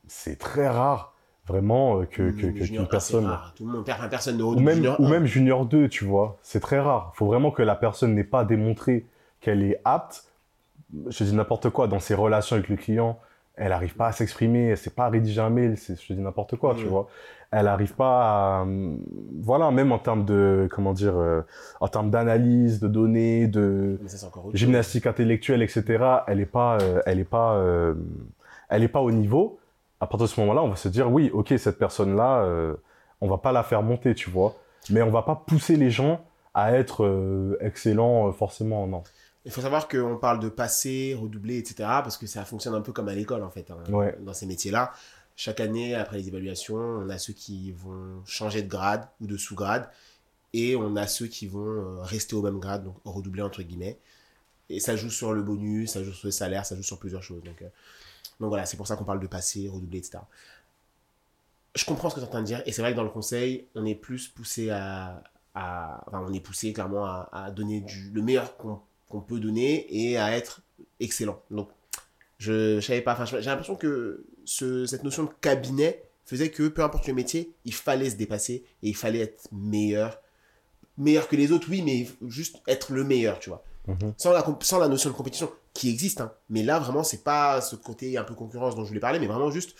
c'est 0.08 0.38
très 0.38 0.68
rare, 0.68 1.14
vraiment, 1.46 2.00
euh, 2.00 2.04
que, 2.04 2.30
que, 2.30 2.84
personne... 2.84 3.26
rare. 3.26 3.52
Tout 3.56 3.66
le 3.66 3.72
monde, 3.72 3.84
per- 3.84 3.94
personne 4.10 4.36
ne 4.36 4.42
Ou 4.42 4.58
même, 4.60 4.76
junior 4.76 5.00
ou 5.00 5.08
même 5.08 5.26
junior 5.26 5.66
2, 5.66 5.88
tu 5.88 6.04
vois. 6.04 6.38
C'est 6.42 6.60
très 6.60 6.80
rare. 6.80 7.12
Il 7.14 7.18
faut 7.18 7.26
vraiment 7.26 7.50
que 7.50 7.62
la 7.62 7.74
personne 7.74 8.14
n'ait 8.14 8.24
pas 8.24 8.44
démontré 8.44 9.06
qu'elle 9.40 9.62
est 9.62 9.80
apte. 9.84 10.24
Je 11.08 11.24
dis 11.24 11.34
n'importe 11.34 11.70
quoi. 11.70 11.86
Dans 11.88 12.00
ses 12.00 12.14
relations 12.14 12.56
avec 12.56 12.68
le 12.68 12.76
client, 12.76 13.18
elle 13.56 13.68
n'arrive 13.68 13.94
pas 13.94 14.08
à 14.08 14.12
s'exprimer, 14.12 14.64
elle 14.64 14.70
ne 14.72 14.76
sait 14.76 14.90
pas 14.90 15.08
rédiger 15.08 15.40
un 15.40 15.50
mail. 15.50 15.76
c'est- 15.78 16.00
Je 16.00 16.12
dis 16.12 16.20
n'importe 16.20 16.56
quoi, 16.56 16.74
tu 16.74 16.84
Ouais. 16.84 16.88
vois. 16.88 17.08
Elle 17.52 17.66
n'arrive 17.66 17.94
pas 17.94 18.58
à... 18.58 18.62
hum, 18.62 18.98
Voilà, 19.40 19.70
même 19.70 19.92
en 19.92 19.98
termes 19.98 20.24
de... 20.24 20.68
Comment 20.72 20.92
dire 20.92 21.16
euh, 21.16 21.42
En 21.80 21.86
termes 21.88 22.10
d'analyse, 22.10 22.80
de 22.80 22.88
données, 22.88 23.46
de 23.46 23.98
ça, 24.06 24.28
chose. 24.34 24.54
gymnastique 24.54 25.06
intellectuelle, 25.06 25.62
etc. 25.62 26.04
Elle 26.26 26.38
n'est 26.38 26.46
pas... 26.46 26.78
euh, 26.82 27.00
elle 27.06 27.20
est 27.20 27.24
pas... 27.24 27.54
euh, 27.56 27.94
elle 28.68 28.82
est 28.82 28.88
pas 28.88 29.00
au 29.02 29.12
niveau. 29.12 29.58
À 30.00 30.06
partir 30.08 30.26
de 30.26 30.30
ce 30.32 30.40
moment-là, 30.40 30.62
on 30.64 30.68
va 30.68 30.76
se 30.76 30.88
dire, 30.88 31.10
oui, 31.12 31.30
ok, 31.32 31.54
cette 31.56 31.78
personne-là, 31.78 32.42
euh, 32.42 32.74
on 33.20 33.28
va 33.28 33.38
pas 33.38 33.52
la 33.52 33.62
faire 33.62 33.82
monter, 33.82 34.14
tu 34.14 34.30
vois. 34.30 34.54
Mais 34.90 35.00
on 35.02 35.10
va 35.10 35.22
pas 35.22 35.36
pousser 35.46 35.76
les 35.76 35.90
gens 35.90 36.20
à 36.54 36.72
être 36.72 37.04
euh, 37.04 37.56
excellents, 37.60 38.28
euh, 38.28 38.32
forcément, 38.32 38.86
non. 38.88 39.02
Il 39.44 39.50
faut 39.52 39.60
savoir 39.60 39.88
qu'on 39.88 40.16
parle 40.16 40.40
de 40.40 40.48
passer, 40.48 41.14
redoubler, 41.14 41.58
etc. 41.58 41.74
Parce 41.78 42.16
que 42.16 42.26
ça 42.26 42.44
fonctionne 42.44 42.74
un 42.74 42.80
peu 42.80 42.92
comme 42.92 43.08
à 43.08 43.14
l'école, 43.14 43.42
en 43.42 43.50
fait, 43.50 43.70
hein, 43.70 43.78
Ouais. 43.92 44.16
dans 44.20 44.32
ces 44.32 44.46
métiers-là. 44.46 44.92
Chaque 45.36 45.60
année, 45.60 45.94
après 45.94 46.16
les 46.18 46.28
évaluations, 46.28 46.76
on 46.76 47.08
a 47.10 47.18
ceux 47.18 47.32
qui 47.32 47.72
vont 47.72 48.22
changer 48.24 48.62
de 48.62 48.68
grade 48.68 49.06
ou 49.20 49.26
de 49.26 49.36
sous-grade. 49.36 49.88
Et 50.52 50.76
on 50.76 50.94
a 50.96 51.06
ceux 51.08 51.26
qui 51.26 51.46
vont 51.46 51.66
euh, 51.66 52.00
rester 52.02 52.36
au 52.36 52.42
même 52.42 52.60
grade, 52.60 52.84
donc 52.84 52.96
redoubler, 53.04 53.42
entre 53.42 53.62
guillemets. 53.62 53.98
Et 54.70 54.78
ça 54.80 54.96
joue 54.96 55.10
sur 55.10 55.32
le 55.32 55.42
bonus, 55.42 55.90
ça 55.92 56.02
joue 56.04 56.12
sur 56.12 56.28
le 56.28 56.30
salaire, 56.30 56.64
ça 56.64 56.76
joue 56.76 56.82
sur 56.84 56.98
plusieurs 56.98 57.22
choses. 57.22 57.42
Donc, 57.42 57.60
euh, 57.60 57.68
donc 58.40 58.48
voilà, 58.48 58.64
c'est 58.64 58.76
pour 58.76 58.86
ça 58.86 58.96
qu'on 58.96 59.04
parle 59.04 59.20
de 59.20 59.26
passer, 59.26 59.68
redoubler, 59.68 59.98
etc. 59.98 60.18
je 61.74 61.84
comprends 61.84 62.08
ce 62.08 62.14
que 62.14 62.20
tu 62.20 62.24
es 62.24 62.28
en 62.28 62.30
train 62.30 62.40
de 62.40 62.46
dire. 62.46 62.62
Et 62.66 62.72
c'est 62.72 62.82
vrai 62.82 62.92
que 62.92 62.96
dans 62.96 63.02
le 63.04 63.10
conseil, 63.10 63.66
on 63.74 63.84
est 63.84 63.94
plus 63.96 64.28
poussé 64.28 64.70
à. 64.70 65.22
à 65.54 66.04
enfin, 66.06 66.24
on 66.26 66.32
est 66.32 66.40
poussé 66.40 66.72
clairement 66.72 67.04
à, 67.04 67.28
à 67.32 67.50
donner 67.50 67.80
du, 67.80 68.10
le 68.10 68.22
meilleur 68.22 68.56
qu'on 68.56 68.80
qu'on 69.14 69.20
peut 69.20 69.38
donner 69.38 69.86
et 69.94 70.18
à 70.18 70.36
être 70.36 70.62
excellent. 70.98 71.40
Donc, 71.48 71.68
je, 72.38 72.80
je 72.80 72.84
savais 72.84 73.00
pas. 73.00 73.12
Enfin, 73.12 73.24
j'ai 73.24 73.40
l'impression 73.40 73.76
que 73.76 74.26
ce, 74.44 74.86
cette 74.86 75.04
notion 75.04 75.22
de 75.22 75.30
cabinet 75.40 76.02
faisait 76.24 76.50
que 76.50 76.66
peu 76.66 76.82
importe 76.82 77.06
le 77.06 77.14
métier, 77.14 77.52
il 77.64 77.72
fallait 77.72 78.10
se 78.10 78.16
dépasser 78.16 78.64
et 78.82 78.88
il 78.88 78.96
fallait 78.96 79.20
être 79.20 79.44
meilleur. 79.52 80.20
Meilleur 80.98 81.28
que 81.28 81.36
les 81.36 81.52
autres, 81.52 81.68
oui, 81.70 81.82
mais 81.82 82.08
juste 82.28 82.60
être 82.66 82.92
le 82.92 83.04
meilleur, 83.04 83.38
tu 83.38 83.50
vois. 83.50 83.62
Mhm. 83.86 84.14
Sans 84.16 84.32
la, 84.32 84.44
sans 84.62 84.80
la 84.80 84.88
notion 84.88 85.10
de 85.10 85.14
compétition 85.14 85.48
qui 85.74 85.90
existe, 85.90 86.20
hein. 86.20 86.32
mais 86.48 86.64
là 86.64 86.80
vraiment, 86.80 87.04
c'est 87.04 87.22
pas 87.22 87.60
ce 87.60 87.76
côté 87.76 88.16
un 88.18 88.24
peu 88.24 88.34
concurrence 88.34 88.74
dont 88.74 88.82
je 88.82 88.88
voulais 88.88 89.00
parler, 89.00 89.20
mais 89.20 89.26
vraiment 89.26 89.50
juste 89.50 89.76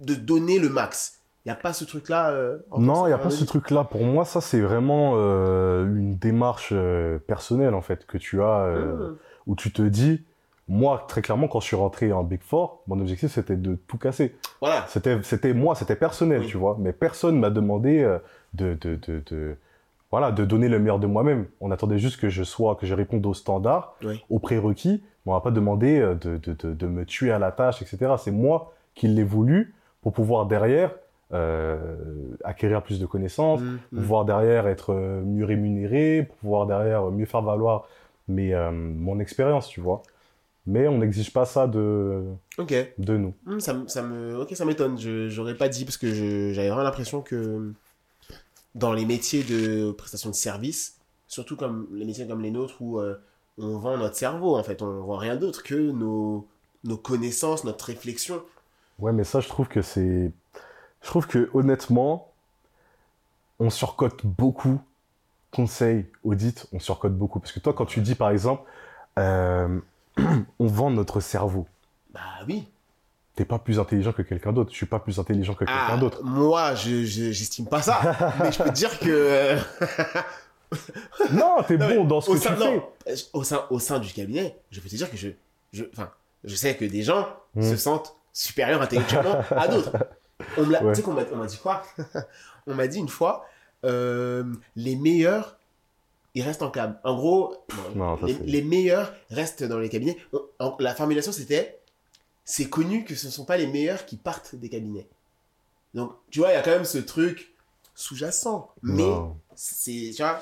de 0.00 0.14
donner 0.14 0.58
le 0.58 0.70
max. 0.70 1.20
Il 1.44 1.48
n'y 1.48 1.52
a 1.52 1.56
pas 1.56 1.72
ce 1.74 1.84
truc-là. 1.84 2.30
euh, 2.30 2.58
Non, 2.78 3.04
il 3.06 3.08
n'y 3.08 3.14
a 3.14 3.18
pas 3.18 3.28
ce 3.30 3.44
truc-là. 3.44 3.84
Pour 3.84 4.02
moi, 4.02 4.24
ça, 4.24 4.40
c'est 4.40 4.60
vraiment 4.60 5.12
euh, 5.16 5.84
une 5.84 6.16
démarche 6.16 6.70
euh, 6.72 7.18
personnelle, 7.18 7.74
en 7.74 7.82
fait, 7.82 8.06
que 8.06 8.16
tu 8.16 8.42
as, 8.42 8.66
Mmh. 8.74 9.16
où 9.46 9.54
tu 9.54 9.70
te 9.72 9.82
dis, 9.82 10.24
moi, 10.68 11.04
très 11.06 11.20
clairement, 11.20 11.46
quand 11.46 11.60
je 11.60 11.66
suis 11.66 11.76
rentré 11.76 12.12
en 12.12 12.22
Big 12.22 12.40
Four, 12.42 12.82
mon 12.86 12.98
objectif, 12.98 13.30
c'était 13.32 13.56
de 13.56 13.74
tout 13.74 13.98
casser. 13.98 14.34
Voilà. 14.60 14.86
C'était, 14.88 15.22
c'était 15.22 15.52
moi, 15.52 15.74
c'était 15.74 15.96
personnel, 15.96 16.40
Oui. 16.40 16.46
tu 16.46 16.56
vois. 16.56 16.78
Mais 16.80 16.94
personne 16.94 17.38
m'a 17.38 17.50
demandé 17.50 18.02
de, 18.54 18.72
de, 18.80 18.96
de, 18.96 19.22
de- 19.26 19.56
voilà, 20.10 20.30
de 20.32 20.44
donner 20.46 20.68
le 20.70 20.78
meilleur 20.78 20.98
de 20.98 21.06
moi-même. 21.06 21.44
On 21.60 21.70
attendait 21.70 21.98
juste 21.98 22.18
que 22.18 22.30
je 22.30 22.42
sois, 22.42 22.76
que 22.76 22.86
je 22.86 22.94
réponde 22.94 23.26
aux 23.26 23.34
standards, 23.34 23.96
Oui. 24.02 24.24
aux 24.30 24.38
prérequis. 24.38 25.02
Mais 25.26 25.32
on 25.32 25.34
m'a 25.34 25.40
pas 25.42 25.50
demandé 25.50 26.00
de, 26.00 26.38
de, 26.38 26.72
de, 26.72 26.86
me 26.86 27.04
tuer 27.04 27.32
à 27.32 27.38
la 27.38 27.52
tâche, 27.52 27.82
etc. 27.82 28.14
C'est 28.18 28.30
moi 28.30 28.72
qui 28.94 29.08
l'ai 29.08 29.24
voulu 29.24 29.74
pour 30.00 30.12
pouvoir 30.14 30.46
derrière 30.46 30.94
acquérir 32.44 32.82
plus 32.82 33.00
de 33.00 33.06
connaissances, 33.06 33.60
Mmh, 33.60 33.78
mmh. 33.92 33.98
pouvoir 34.00 34.24
derrière 34.24 34.66
être 34.68 34.90
euh, 34.92 35.22
mieux 35.22 35.44
rémunéré, 35.44 36.28
pouvoir 36.40 36.66
derrière 36.66 37.10
mieux 37.10 37.26
faire 37.26 37.42
valoir 37.42 37.88
mes, 38.28 38.54
euh, 38.54 38.70
mon 38.72 39.18
expérience, 39.20 39.68
tu 39.68 39.80
vois. 39.80 40.02
Mais 40.66 40.88
on 40.88 40.98
n'exige 40.98 41.32
pas 41.32 41.44
ça 41.46 41.66
de, 41.66 42.24
de 42.98 43.16
nous. 43.16 43.34
Hmm, 43.44 43.60
ça, 43.60 43.76
ça 43.86 44.02
me, 44.02 44.38
ok, 44.40 44.54
ça 44.56 44.64
m'étonne. 44.64 44.98
Je 44.98 45.28
j'aurais 45.28 45.56
pas 45.56 45.68
dit 45.68 45.84
parce 45.84 45.98
que 45.98 46.52
j'avais 46.52 46.68
vraiment 46.68 46.84
l'impression 46.84 47.22
que 47.22 47.72
dans 48.74 48.92
les 48.92 49.04
métiers 49.04 49.42
de 49.44 49.92
prestation 49.92 50.30
de 50.30 50.34
service, 50.34 50.98
surtout 51.28 51.56
comme 51.56 51.88
les 51.92 52.04
métiers 52.04 52.26
comme 52.26 52.40
les 52.42 52.50
nôtres 52.50 52.80
où 52.82 52.98
euh, 52.98 53.16
on 53.58 53.78
vend 53.78 53.96
notre 53.98 54.16
cerveau 54.16 54.56
en 54.56 54.62
fait, 54.64 54.82
on 54.82 55.04
vend 55.04 55.16
rien 55.16 55.36
d'autre 55.36 55.62
que 55.62 55.74
nos, 55.74 56.46
nos 56.84 56.96
connaissances, 56.96 57.64
notre 57.64 57.84
réflexion. 57.86 58.42
Ouais, 58.98 59.12
mais 59.12 59.24
ça, 59.24 59.40
je 59.40 59.48
trouve 59.48 59.68
que 59.68 59.82
c'est. 59.82 60.32
Je 61.04 61.08
trouve 61.10 61.26
que 61.28 61.48
honnêtement, 61.54 62.32
on 63.60 63.70
surcote 63.70 64.24
beaucoup. 64.26 64.80
Conseil, 65.52 66.06
audit, 66.24 66.66
on 66.72 66.80
surcote 66.80 67.14
beaucoup. 67.14 67.38
Parce 67.38 67.52
que 67.52 67.60
toi, 67.60 67.72
quand 67.72 67.86
tu 67.86 68.00
dis 68.00 68.16
par 68.16 68.30
exemple, 68.30 68.68
euh, 69.18 69.78
on 70.58 70.66
vend 70.66 70.90
notre 70.90 71.20
cerveau, 71.20 71.66
Bah 72.12 72.20
oui. 72.48 72.66
t'es 73.36 73.44
pas 73.44 73.58
plus 73.60 73.78
intelligent 73.78 74.12
que 74.12 74.22
quelqu'un 74.22 74.52
d'autre. 74.52 74.70
Je 74.72 74.76
suis 74.76 74.86
pas 74.86 74.98
plus 74.98 75.20
intelligent 75.20 75.52
que 75.54 75.60
quelqu'un 75.66 75.86
Ah, 75.90 75.96
d'autre. 75.96 76.24
moi, 76.24 76.74
je 76.74 77.04
je- 77.04 77.30
j'estime 77.30 77.66
pas 77.66 77.82
ça. 77.82 78.00
mais 78.40 78.50
je 78.50 78.58
peux 78.62 78.70
te 78.70 78.74
dire 78.74 78.98
que 78.98 79.08
euh, 79.10 79.58
Non, 81.32 81.58
t'es 81.68 81.76
bon 81.76 82.04
dans 82.04 82.20
ce 82.20 82.30
que 82.32 82.38
sein, 82.38 82.56
tu 82.56 82.62
fais. 82.62 83.14
au 83.32 83.44
sein 83.44 83.64
au 83.70 83.78
sein 83.78 83.98
du 84.00 84.12
cabinet, 84.12 84.56
je 84.72 84.80
peux 84.80 84.88
te 84.88 84.96
dire 84.96 85.08
que 85.10 85.16
je 85.16 85.28
je 85.72 85.84
enfin, 85.92 86.10
je 86.42 86.56
sais 86.56 86.74
que 86.76 86.84
des 86.84 87.02
gens 87.02 87.28
Hmm. 87.54 87.62
se 87.62 87.76
sentent 87.76 88.16
supérieurs 88.32 88.82
intellectuellement 88.82 89.36
à 89.52 89.68
d'autres. 89.68 89.92
On 90.56 90.64
me 90.66 90.72
l'a- 90.72 90.82
Ouais. 90.82 90.92
Tu 90.92 90.96
sais 90.96 91.02
qu'on 91.02 91.12
m'a 91.12 91.22
on 91.32 91.36
m'a 91.36 91.46
dit 91.46 91.58
quoi? 91.58 91.82
On 92.66 92.74
m'a 92.74 92.86
dit 92.86 92.98
une 92.98 93.08
fois, 93.10 93.46
euh, 93.84 94.44
les 94.74 94.96
meilleurs, 94.96 95.58
ils 96.34 96.42
restent 96.42 96.62
en 96.62 96.70
cab. 96.70 96.98
En 97.04 97.14
gros, 97.14 97.54
non, 97.94 98.16
les, 98.24 98.32
les 98.34 98.62
meilleurs 98.62 99.12
restent 99.30 99.62
dans 99.64 99.78
les 99.78 99.88
cabinets. 99.90 100.16
En- 100.58 100.74
la 100.80 100.94
formulation, 100.94 101.30
c'était, 101.30 101.78
c'est 102.44 102.68
connu 102.70 103.04
que 103.04 103.14
ce 103.14 103.26
ne 103.26 103.32
sont 103.32 103.44
pas 103.44 103.56
les 103.58 103.66
meilleurs 103.66 104.06
qui 104.06 104.16
partent 104.16 104.54
des 104.54 104.68
cabinets. 104.70 105.06
Donc, 105.92 106.12
tu 106.30 106.38
vois, 106.40 106.50
il 106.50 106.54
y 106.54 106.56
a 106.56 106.62
quand 106.62 106.70
même 106.70 106.86
ce 106.86 106.98
truc 106.98 107.54
sous-jacent. 107.94 108.72
Mais 108.82 109.02
Non. 109.02 109.36
c'est, 109.54 110.10
tu 110.16 110.22
vois, 110.22 110.40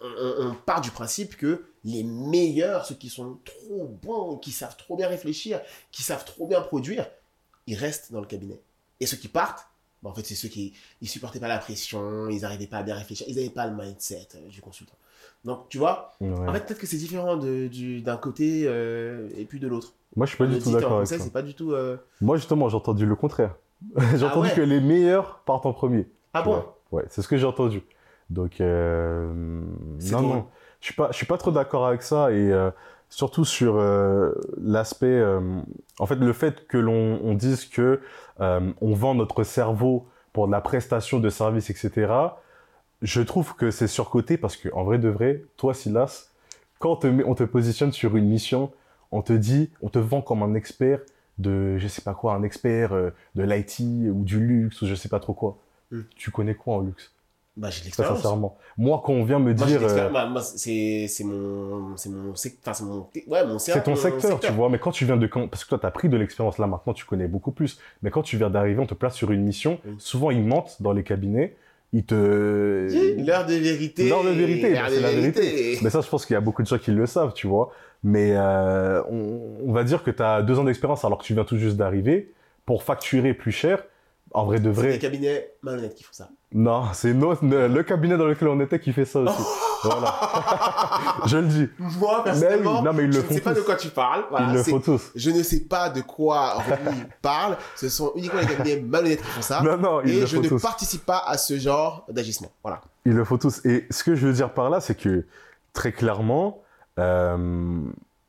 on 0.00 0.54
part 0.64 0.80
du 0.80 0.90
principe 0.92 1.36
que 1.36 1.66
les 1.84 2.04
meilleurs, 2.04 2.86
ceux 2.86 2.94
qui 2.94 3.08
sont 3.10 3.38
trop 3.44 3.84
bons, 4.00 4.36
qui 4.38 4.52
savent 4.52 4.76
trop 4.76 4.96
bien 4.96 5.08
réfléchir, 5.08 5.60
qui 5.90 6.02
savent 6.04 6.24
trop 6.24 6.46
bien 6.46 6.60
produire, 6.60 7.08
ils 7.66 7.74
restent 7.76 8.12
dans 8.12 8.20
le 8.20 8.26
cabinet. 8.26 8.60
Et 9.02 9.06
ceux 9.06 9.16
qui 9.16 9.28
partent, 9.28 9.66
bah, 10.02 10.10
en 10.10 10.14
fait, 10.14 10.24
c'est 10.24 10.34
ceux 10.36 10.48
qui 10.48 10.74
ils 11.00 11.08
supportaient 11.08 11.40
pas 11.40 11.48
la 11.48 11.58
pression, 11.58 12.28
ils 12.28 12.42
n'arrivaient 12.42 12.66
pas 12.68 12.78
à 12.78 12.82
bien 12.84 12.94
réfléchir, 12.94 13.26
ils 13.28 13.34
n'avaient 13.36 13.50
pas 13.50 13.66
le 13.66 13.74
mindset 13.76 14.28
euh, 14.36 14.48
du 14.48 14.60
consultant. 14.60 14.94
Donc, 15.44 15.68
tu 15.68 15.78
vois, 15.78 16.12
Ouais. 16.20 16.48
en 16.48 16.52
fait, 16.52 16.60
peut-être 16.66 16.78
que 16.78 16.86
c'est 16.86 16.96
différent 16.96 17.36
du- 17.36 18.00
d'un 18.00 18.16
côté 18.16 18.62
euh, 18.66 19.28
et 19.36 19.44
puis 19.44 19.58
de 19.58 19.66
l'autre. 19.66 19.92
Moi, 20.14 20.26
je 20.26 20.30
suis 20.30 20.38
pas 20.38 20.46
du 20.46 20.58
dit 20.58 20.72
d'accord 20.72 20.98
avec 20.98 21.08
français, 21.08 21.30
pas 21.30 21.42
du 21.42 21.54
tout. 21.54 21.72
euh, 21.72 21.96
Moi, 22.20 22.36
justement, 22.36 22.68
j'ai 22.68 22.76
entendu 22.76 23.06
le 23.06 23.16
contraire. 23.16 23.56
j'ai 23.96 24.22
Ah 24.24 24.28
entendu 24.28 24.48
ouais 24.48 24.54
que 24.54 24.60
les 24.60 24.80
meilleurs 24.80 25.40
partent 25.40 25.66
en 25.66 25.72
premier. 25.72 26.06
Ah 26.32 26.42
bon? 26.42 26.64
Ouais, 26.92 27.04
c'est 27.08 27.22
ce 27.22 27.28
que 27.28 27.36
j'ai 27.36 27.46
entendu. 27.46 27.82
Donc, 28.30 28.60
euh, 28.60 29.32
non, 29.34 30.20
drôle. 30.20 30.22
non. 30.36 30.46
Je 30.80 30.86
suis 30.86 30.94
pas, 30.94 31.08
je 31.10 31.16
suis 31.16 31.26
pas 31.26 31.38
trop 31.38 31.50
d'accord 31.50 31.86
avec 31.86 32.02
ça 32.02 32.30
et 32.32 32.52
surtout 33.12 33.44
sur 33.44 33.76
euh, 33.76 34.32
l'aspect, 34.58 35.06
euh, 35.06 35.60
en 35.98 36.06
fait, 36.06 36.14
le 36.16 36.32
fait 36.32 36.66
que 36.66 36.78
l'on 36.78 37.20
on 37.22 37.34
dise 37.34 37.66
que 37.66 38.00
euh, 38.40 38.72
on 38.80 38.94
vend 38.94 39.14
notre 39.14 39.44
cerveau 39.44 40.06
pour 40.32 40.46
de 40.46 40.52
la 40.52 40.62
prestation 40.62 41.20
de 41.20 41.28
service, 41.28 41.68
etc. 41.68 42.40
Je 43.02 43.20
trouve 43.20 43.54
que 43.54 43.70
c'est 43.70 43.86
surcoté 43.86 44.38
parce 44.38 44.56
que, 44.56 44.70
en 44.72 44.82
vrai 44.84 44.98
de 44.98 45.08
vrai, 45.10 45.42
toi, 45.58 45.74
Silas, 45.74 46.30
quand 46.78 46.92
on 46.92 46.96
te, 46.96 47.06
met- 47.06 47.24
on 47.24 47.34
te 47.34 47.44
positionne 47.44 47.92
sur 47.92 48.16
une 48.16 48.26
mission, 48.28 48.72
on 49.10 49.20
te 49.20 49.34
dit, 49.34 49.70
on 49.82 49.90
te 49.90 49.98
vend 49.98 50.22
comme 50.22 50.42
un 50.42 50.54
expert 50.54 51.00
de, 51.38 51.76
je 51.76 51.88
sais 51.88 52.02
pas 52.02 52.14
quoi, 52.14 52.32
un 52.34 52.42
expert 52.42 52.92
de 53.34 53.42
l'IT 53.42 54.08
ou 54.10 54.24
du 54.24 54.40
luxe 54.40 54.80
ou 54.80 54.86
je 54.86 54.94
sais 54.94 55.08
pas 55.10 55.20
trop 55.20 55.34
quoi. 55.34 55.58
Mm. 55.90 56.00
Tu 56.16 56.30
connais 56.30 56.54
quoi 56.54 56.76
en 56.76 56.80
luxe? 56.80 57.12
Bah, 57.54 57.68
j'ai 57.70 57.84
l'expérience. 57.84 58.18
sincèrement. 58.18 58.56
Moi, 58.78 59.02
quand 59.04 59.12
on 59.12 59.24
vient 59.24 59.38
me 59.38 59.52
dire, 59.52 59.80
euh, 59.82 60.10
Moi, 60.10 60.26
moi, 60.26 60.40
c'est 60.40 61.06
c'est 61.06 61.24
mon, 61.24 61.96
c'est 61.96 62.08
mon, 62.08 62.34
c'est 62.34 62.82
mon, 62.82 63.06
ouais, 63.26 63.46
mon, 63.46 63.58
c'est 63.58 63.82
ton 63.82 63.90
mon 63.90 63.96
secteur, 63.96 64.40
tu 64.40 64.52
vois. 64.52 64.70
Mais 64.70 64.78
quand 64.78 64.90
tu 64.90 65.04
viens 65.04 65.18
de, 65.18 65.26
parce 65.26 65.64
que 65.64 65.68
toi, 65.68 65.78
tu 65.78 65.86
as 65.86 65.90
pris 65.90 66.08
de 66.08 66.16
l'expérience 66.16 66.56
là 66.58 66.66
maintenant, 66.66 66.94
tu 66.94 67.04
connais 67.04 67.28
beaucoup 67.28 67.52
plus. 67.52 67.78
Mais 68.02 68.10
quand 68.10 68.22
tu 68.22 68.38
viens 68.38 68.48
d'arriver, 68.48 68.80
on 68.80 68.86
te 68.86 68.94
place 68.94 69.14
sur 69.14 69.32
une 69.32 69.42
mission. 69.42 69.78
Souvent, 69.98 70.30
ils 70.30 70.42
mentent 70.42 70.80
dans 70.80 70.92
les 70.92 71.02
cabinets. 71.02 71.54
Ils 71.94 72.04
te, 72.04 72.88
Oui, 72.90 73.22
L'heure 73.22 73.44
de 73.44 73.52
vérité. 73.52 74.08
L'heure 74.08 74.24
de 74.24 74.30
vérité, 74.30 74.70
l'heure 74.70 74.84
bah, 74.84 74.88
de 74.90 74.94
c'est 74.94 75.00
la 75.02 75.10
vérité. 75.10 75.78
Mais 75.82 75.90
ça, 75.90 76.00
je 76.00 76.08
pense 76.08 76.24
qu'il 76.24 76.32
y 76.32 76.36
a 76.38 76.40
beaucoup 76.40 76.62
de 76.62 76.66
gens 76.66 76.78
qui 76.78 76.90
le 76.90 77.04
savent, 77.04 77.34
tu 77.34 77.46
vois. 77.46 77.70
Mais 78.02 78.32
euh, 78.34 79.02
on, 79.10 79.58
on 79.66 79.72
va 79.72 79.84
dire 79.84 80.02
que 80.02 80.10
tu 80.10 80.22
as 80.22 80.40
deux 80.40 80.58
ans 80.58 80.64
d'expérience 80.64 81.04
alors 81.04 81.18
que 81.18 81.24
tu 81.24 81.34
viens 81.34 81.44
tout 81.44 81.58
juste 81.58 81.76
d'arriver 81.76 82.32
pour 82.64 82.82
facturer 82.82 83.34
plus 83.34 83.52
cher. 83.52 83.84
En 84.34 84.46
vrai 84.46 84.60
de 84.60 84.72
C'est 84.72 84.80
vrai, 84.80 84.92
des 84.92 84.98
cabinets 84.98 85.52
malhonnêtes 85.62 85.94
qui 85.94 86.04
font 86.04 86.12
ça. 86.12 86.28
non, 86.52 86.84
c'est 86.94 87.12
notre- 87.12 87.44
le 87.44 87.82
cabinet 87.82 88.16
dans 88.16 88.24
lequel 88.24 88.48
on 88.48 88.58
était 88.60 88.80
qui 88.80 88.92
fait 88.94 89.04
ça 89.04 89.20
aussi. 89.20 89.42
voilà. 89.84 90.14
je 91.26 91.36
le 91.36 91.46
dis. 91.48 91.68
Moi, 91.78 92.16
Mais 92.18 92.24
personnellement, 92.24 92.78
oui, 92.78 92.84
non, 92.84 92.92
mais 92.94 93.04
ils 93.04 93.12
je 93.12 93.18
le 93.18 93.22
ne 93.24 93.28
font 93.28 93.34
sais 93.34 93.40
pas 93.42 93.52
de 93.54 93.60
quoi 93.60 93.74
tu 93.76 93.88
parles. 93.88 94.24
Voilà, 94.30 94.46
Ils 94.48 94.54
le 94.54 94.62
c'est- 94.62 94.70
font 94.70 94.80
tous. 94.80 95.10
Je 95.14 95.30
ne 95.30 95.42
sais 95.42 95.60
pas 95.60 95.90
de 95.90 96.00
quoi 96.00 96.54
Rémi 96.60 97.02
parle. 97.20 97.58
Ce 97.76 97.88
sont 97.90 98.12
uniquement 98.16 98.40
les 98.40 98.46
cabinets 98.46 98.80
malhonnêtes 98.80 99.20
qui 99.20 99.28
font 99.30 99.42
ça. 99.42 99.60
Non, 99.62 99.76
non, 99.76 100.00
ils 100.02 100.10
et 100.16 100.20
le 100.20 100.26
je 100.26 100.36
font 100.36 100.42
ne 100.42 100.48
tous. 100.48 100.62
participe 100.62 101.04
pas 101.04 101.22
à 101.26 101.36
ce 101.36 101.58
genre 101.58 102.06
d'agissement. 102.08 102.50
Voilà. 102.62 102.80
Il 103.04 103.12
le 103.12 103.24
faut 103.24 103.36
tous. 103.38 103.60
Et 103.66 103.86
ce 103.90 104.02
que 104.02 104.14
je 104.14 104.26
veux 104.26 104.32
dire 104.32 104.54
par 104.54 104.70
là, 104.70 104.80
c'est 104.80 104.94
que 104.94 105.26
très 105.74 105.92
clairement, 105.92 106.62
euh, 106.98 107.80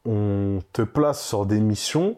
on 0.06 0.60
te 0.74 0.82
place 0.82 1.24
sur 1.26 1.46
des 1.46 1.60
missions 1.62 2.18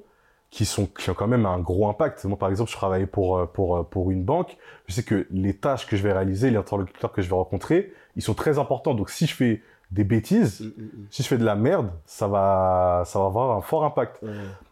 qui, 0.56 0.64
sont, 0.66 0.86
qui 0.86 1.10
ont 1.10 1.14
quand 1.14 1.28
même 1.28 1.45
un 1.45 1.60
gros 1.60 1.89
impact. 1.89 2.24
Moi, 2.24 2.38
par 2.38 2.49
exemple, 2.49 2.72
je 2.72 2.78
travaillais 2.78 3.08
pour, 3.08 3.38
euh, 3.38 3.45
pour, 3.45 3.76
euh, 3.76 3.84
pour 3.84 4.10
une 4.10 4.24
banque. 4.24 4.56
Je 4.88 4.93
sais 4.93 5.03
que 5.03 5.28
les 5.30 5.53
tâches 5.53 5.86
que 5.86 5.97
je 5.97 6.01
vais 6.03 6.14
réaliser, 6.14 6.49
les 6.49 6.56
interlocuteurs 6.56 7.12
que 7.12 7.22
je 7.22 7.28
vais 7.28 7.36
rencontrer, 7.36 7.91
ils 8.16 8.22
sont 8.22 8.34
très 8.34 8.58
importants. 8.58 8.93
Donc, 8.93 9.10
si 9.10 9.28
je 9.28 9.36
fais 9.36 9.62
des 9.91 10.06
bêtises, 10.06 10.62
Mm, 10.62 10.66
mm, 10.68 10.84
mm. 10.86 11.08
si 11.12 11.24
je 11.24 11.28
fais 11.28 11.38
de 11.38 11.43
la 11.43 11.56
merde, 11.56 11.91
ça 12.06 12.30
va, 12.30 13.03
ça 13.06 13.20
va 13.20 13.26
avoir 13.26 13.58
un 13.58 13.62
fort 13.62 13.84
impact. 13.84 14.22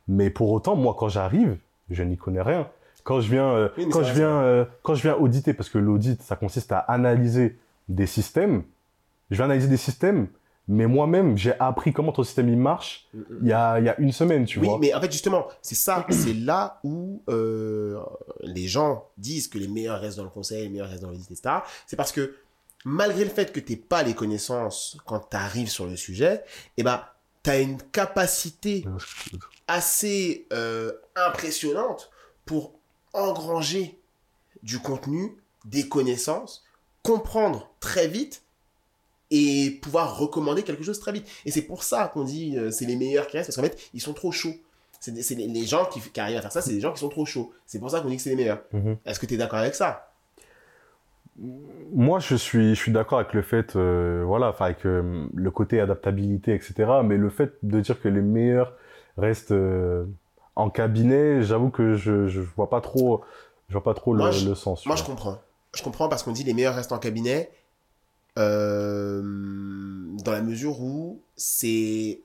Mais 0.08 0.30
pour 0.30 0.54
autant, 0.54 0.78
moi, 0.78 0.96
quand 0.98 1.10
j'arrive, 1.10 1.58
je 1.90 2.02
n'y 2.04 2.16
connais 2.16 2.42
rien. 2.42 2.70
Quand 3.04 3.20
je 3.20 3.30
viens, 3.30 3.50
euh, 3.50 3.68
Oui, 3.78 3.90
quand 3.92 4.04
je 4.04 4.14
viens, 4.14 4.42
euh, 4.42 4.64
quand 4.84 4.96
je 4.96 5.02
viens 5.02 5.16
auditer, 5.16 5.54
parce 5.54 5.68
que 5.68 5.80
l'audit, 5.80 6.22
ça 6.22 6.38
consiste 6.38 6.72
à 6.72 6.80
analyser 6.80 7.58
des 7.90 8.08
systèmes. 8.08 8.64
Je 9.32 9.38
vais 9.38 9.44
analyser 9.44 9.68
des 9.68 9.76
systèmes, 9.76 10.28
mais 10.68 10.88
moi-même, 10.88 11.38
j'ai 11.38 11.54
appris 11.60 11.92
comment 11.94 12.12
ton 12.12 12.24
système 12.24 12.50
il 12.50 12.58
marche 12.58 13.08
Mm, 13.14 13.20
mm. 13.20 13.40
il 13.42 13.48
y 13.48 13.54
a, 13.54 13.80
il 13.80 13.86
y 13.86 13.90
a 13.90 14.00
une 14.00 14.12
semaine, 14.12 14.46
tu 14.46 14.60
oui, 14.60 14.68
vois. 14.68 14.80
mais 14.80 14.94
en 14.94 15.02
fait, 15.02 15.12
justement, 15.12 15.48
c'est 15.62 15.76
ça, 15.76 16.06
c'est 16.10 16.34
là 16.34 16.80
où 16.84 17.22
euh, 17.30 18.00
les 18.42 18.68
gens 18.68 19.08
disent 19.18 19.48
que 19.48 19.58
les 19.58 19.68
meilleurs 19.68 20.00
restent 20.02 20.18
dans 20.18 20.24
le 20.24 20.30
conseil, 20.30 20.64
les 20.64 20.70
meilleurs 20.70 20.90
restent 20.90 21.04
dans 21.04 21.10
l'audit, 21.10 21.30
etc. 21.32 21.56
C'est 21.88 21.96
parce 21.96 22.12
que 22.12 22.36
malgré 22.86 23.24
le 23.24 23.30
fait 23.30 23.52
que 23.52 23.60
tu 23.60 23.74
n'aies 23.74 23.78
pas 23.78 24.04
les 24.04 24.14
connaissances 24.14 24.98
quand 25.06 25.20
tu 25.30 25.38
arrives 25.38 25.70
sur 25.70 25.86
le 25.86 25.96
sujet, 25.96 26.44
eh 26.78 26.84
ben, 26.84 27.02
tu 27.44 27.50
as 27.50 27.60
une 27.60 27.82
capacité 27.82 28.86
assez 29.68 30.48
euh, 30.54 30.92
impressionnante 31.16 32.10
pour 32.46 32.74
engranger 33.14 34.00
du 34.64 34.80
contenu, 34.80 35.38
des 35.66 35.88
connaissances, 35.88 36.66
comprendre 37.04 37.70
très 37.80 38.08
vite 38.08 38.43
et 39.36 39.72
pouvoir 39.82 40.18
recommander 40.20 40.62
quelque 40.64 40.84
chose 40.84 41.00
très 41.00 41.12
vite. 41.12 41.28
Et 41.46 41.52
c'est 41.52 41.64
pour 41.64 41.82
ça 41.84 42.08
qu'on 42.14 42.24
dit 42.24 42.56
euh, 42.58 42.70
c'est 42.72 42.86
les 42.86 42.96
meilleurs 42.96 43.26
qui 43.28 43.38
restent, 43.38 43.50
parce 43.50 43.56
qu'en 43.58 43.64
fait, 43.64 43.90
ils 43.96 44.02
sont 44.02 44.14
trop 44.14 44.32
chauds. 44.32 44.54
C'est 45.00 45.12
les, 45.36 45.48
les 45.48 45.66
gens 45.66 45.86
qui, 45.86 46.00
qui 46.00 46.20
arrivent 46.20 46.38
à 46.38 46.42
faire 46.42 46.52
ça, 46.52 46.62
c'est 46.62 46.72
des 46.74 46.80
gens 46.80 46.94
qui 46.94 47.00
sont 47.00 47.10
trop 47.10 47.26
chauds. 47.26 47.52
C'est 47.66 47.80
pour 47.80 47.90
ça 47.90 48.00
qu'on 48.02 48.10
dit 48.10 48.18
que 48.18 48.22
c'est 48.22 48.30
les 48.30 48.36
meilleurs. 48.38 48.62
Mhm. 48.72 48.98
Est-ce 49.06 49.20
que 49.20 49.26
tu 49.26 49.34
es 49.34 49.38
d'accord 49.38 49.60
avec 49.60 49.76
ça? 49.76 50.12
Moi, 51.92 52.20
je 52.20 52.36
suis, 52.36 52.76
je 52.76 52.80
suis 52.80 52.92
d'accord 52.92 53.20
avec 53.20 53.34
le 53.34 53.42
fait, 53.42 53.76
euh, 53.76 54.24
voilà, 54.26 54.50
enfin, 54.50 54.66
avec 54.66 54.86
euh, 54.86 55.26
le 55.34 55.52
côté 55.52 55.80
adaptabilité, 55.80 56.54
etc. 56.54 56.74
Mais 57.04 57.18
le 57.18 57.30
fait 57.30 57.54
de 57.64 57.80
dire 57.80 58.00
que 58.00 58.08
les 58.08 58.22
meilleurs 58.22 58.74
restent 59.18 59.52
euh, 59.52 60.06
en 60.56 60.70
cabinet, 60.70 61.42
j'avoue 61.44 61.70
que 61.70 61.96
je, 61.96 62.28
je 62.28 62.40
vois 62.40 62.70
pas 62.70 62.82
trop, 62.82 63.22
je 63.70 63.74
vois 63.74 63.84
pas 63.84 63.96
trop 63.96 64.14
Moi, 64.14 64.28
le, 64.28 64.32
je- 64.32 64.50
le 64.50 64.56
sens. 64.56 64.86
Moi, 64.86 64.96
vois. 64.96 65.04
je 65.04 65.08
comprends. 65.10 65.38
Je 65.76 65.82
comprends 65.82 66.08
parce 66.08 66.22
qu'on 66.22 66.32
dit 66.34 66.44
les 66.44 66.54
meilleurs 66.54 66.76
restent 66.76 66.92
en 66.92 67.00
cabinet 67.00 67.50
dans 68.36 70.32
la 70.32 70.42
mesure 70.42 70.82
où 70.82 71.22
c'est 71.36 72.22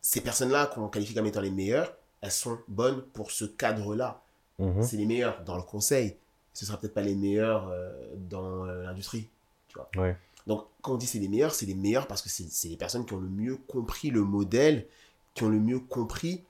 ces 0.00 0.20
personnes-là 0.20 0.66
qu'on 0.66 0.88
qualifie 0.88 1.14
comme 1.14 1.26
étant 1.26 1.40
les 1.40 1.50
meilleures, 1.50 1.94
elles 2.20 2.32
sont 2.32 2.58
bonnes 2.68 3.02
pour 3.12 3.30
ce 3.30 3.44
cadre-là. 3.44 4.22
Mhm. 4.58 4.82
C'est 4.82 4.96
les 4.96 5.06
meilleurs 5.06 5.44
dans 5.44 5.56
le 5.56 5.62
conseil. 5.62 6.16
Ce 6.52 6.66
sera 6.66 6.78
peut-être 6.78 6.94
pas 6.94 7.02
les 7.02 7.14
meilleurs 7.14 7.68
euh, 7.68 7.92
dans 8.16 8.64
euh, 8.66 8.82
l'industrie. 8.84 9.28
Tu 9.68 9.76
vois. 9.76 9.88
Ouais. 9.96 10.16
Donc, 10.46 10.64
quand 10.82 10.94
on 10.94 10.96
dit 10.96 11.06
c'est 11.06 11.18
les 11.18 11.28
meilleurs, 11.28 11.54
c'est 11.54 11.66
les 11.66 11.74
meilleurs 11.74 12.06
parce 12.06 12.22
que 12.22 12.28
c'est 12.28 12.50
c'est 12.50 12.68
les 12.68 12.76
personnes 12.76 13.04
qui 13.04 13.12
ont 13.12 13.20
le 13.20 13.28
mieux 13.28 13.56
compris 13.68 14.10
le 14.10 14.22
modèle, 14.22 14.86
qui 15.34 15.44
ont 15.44 15.48
le 15.48 15.60
mieux 15.60 15.78
compris 15.78 16.42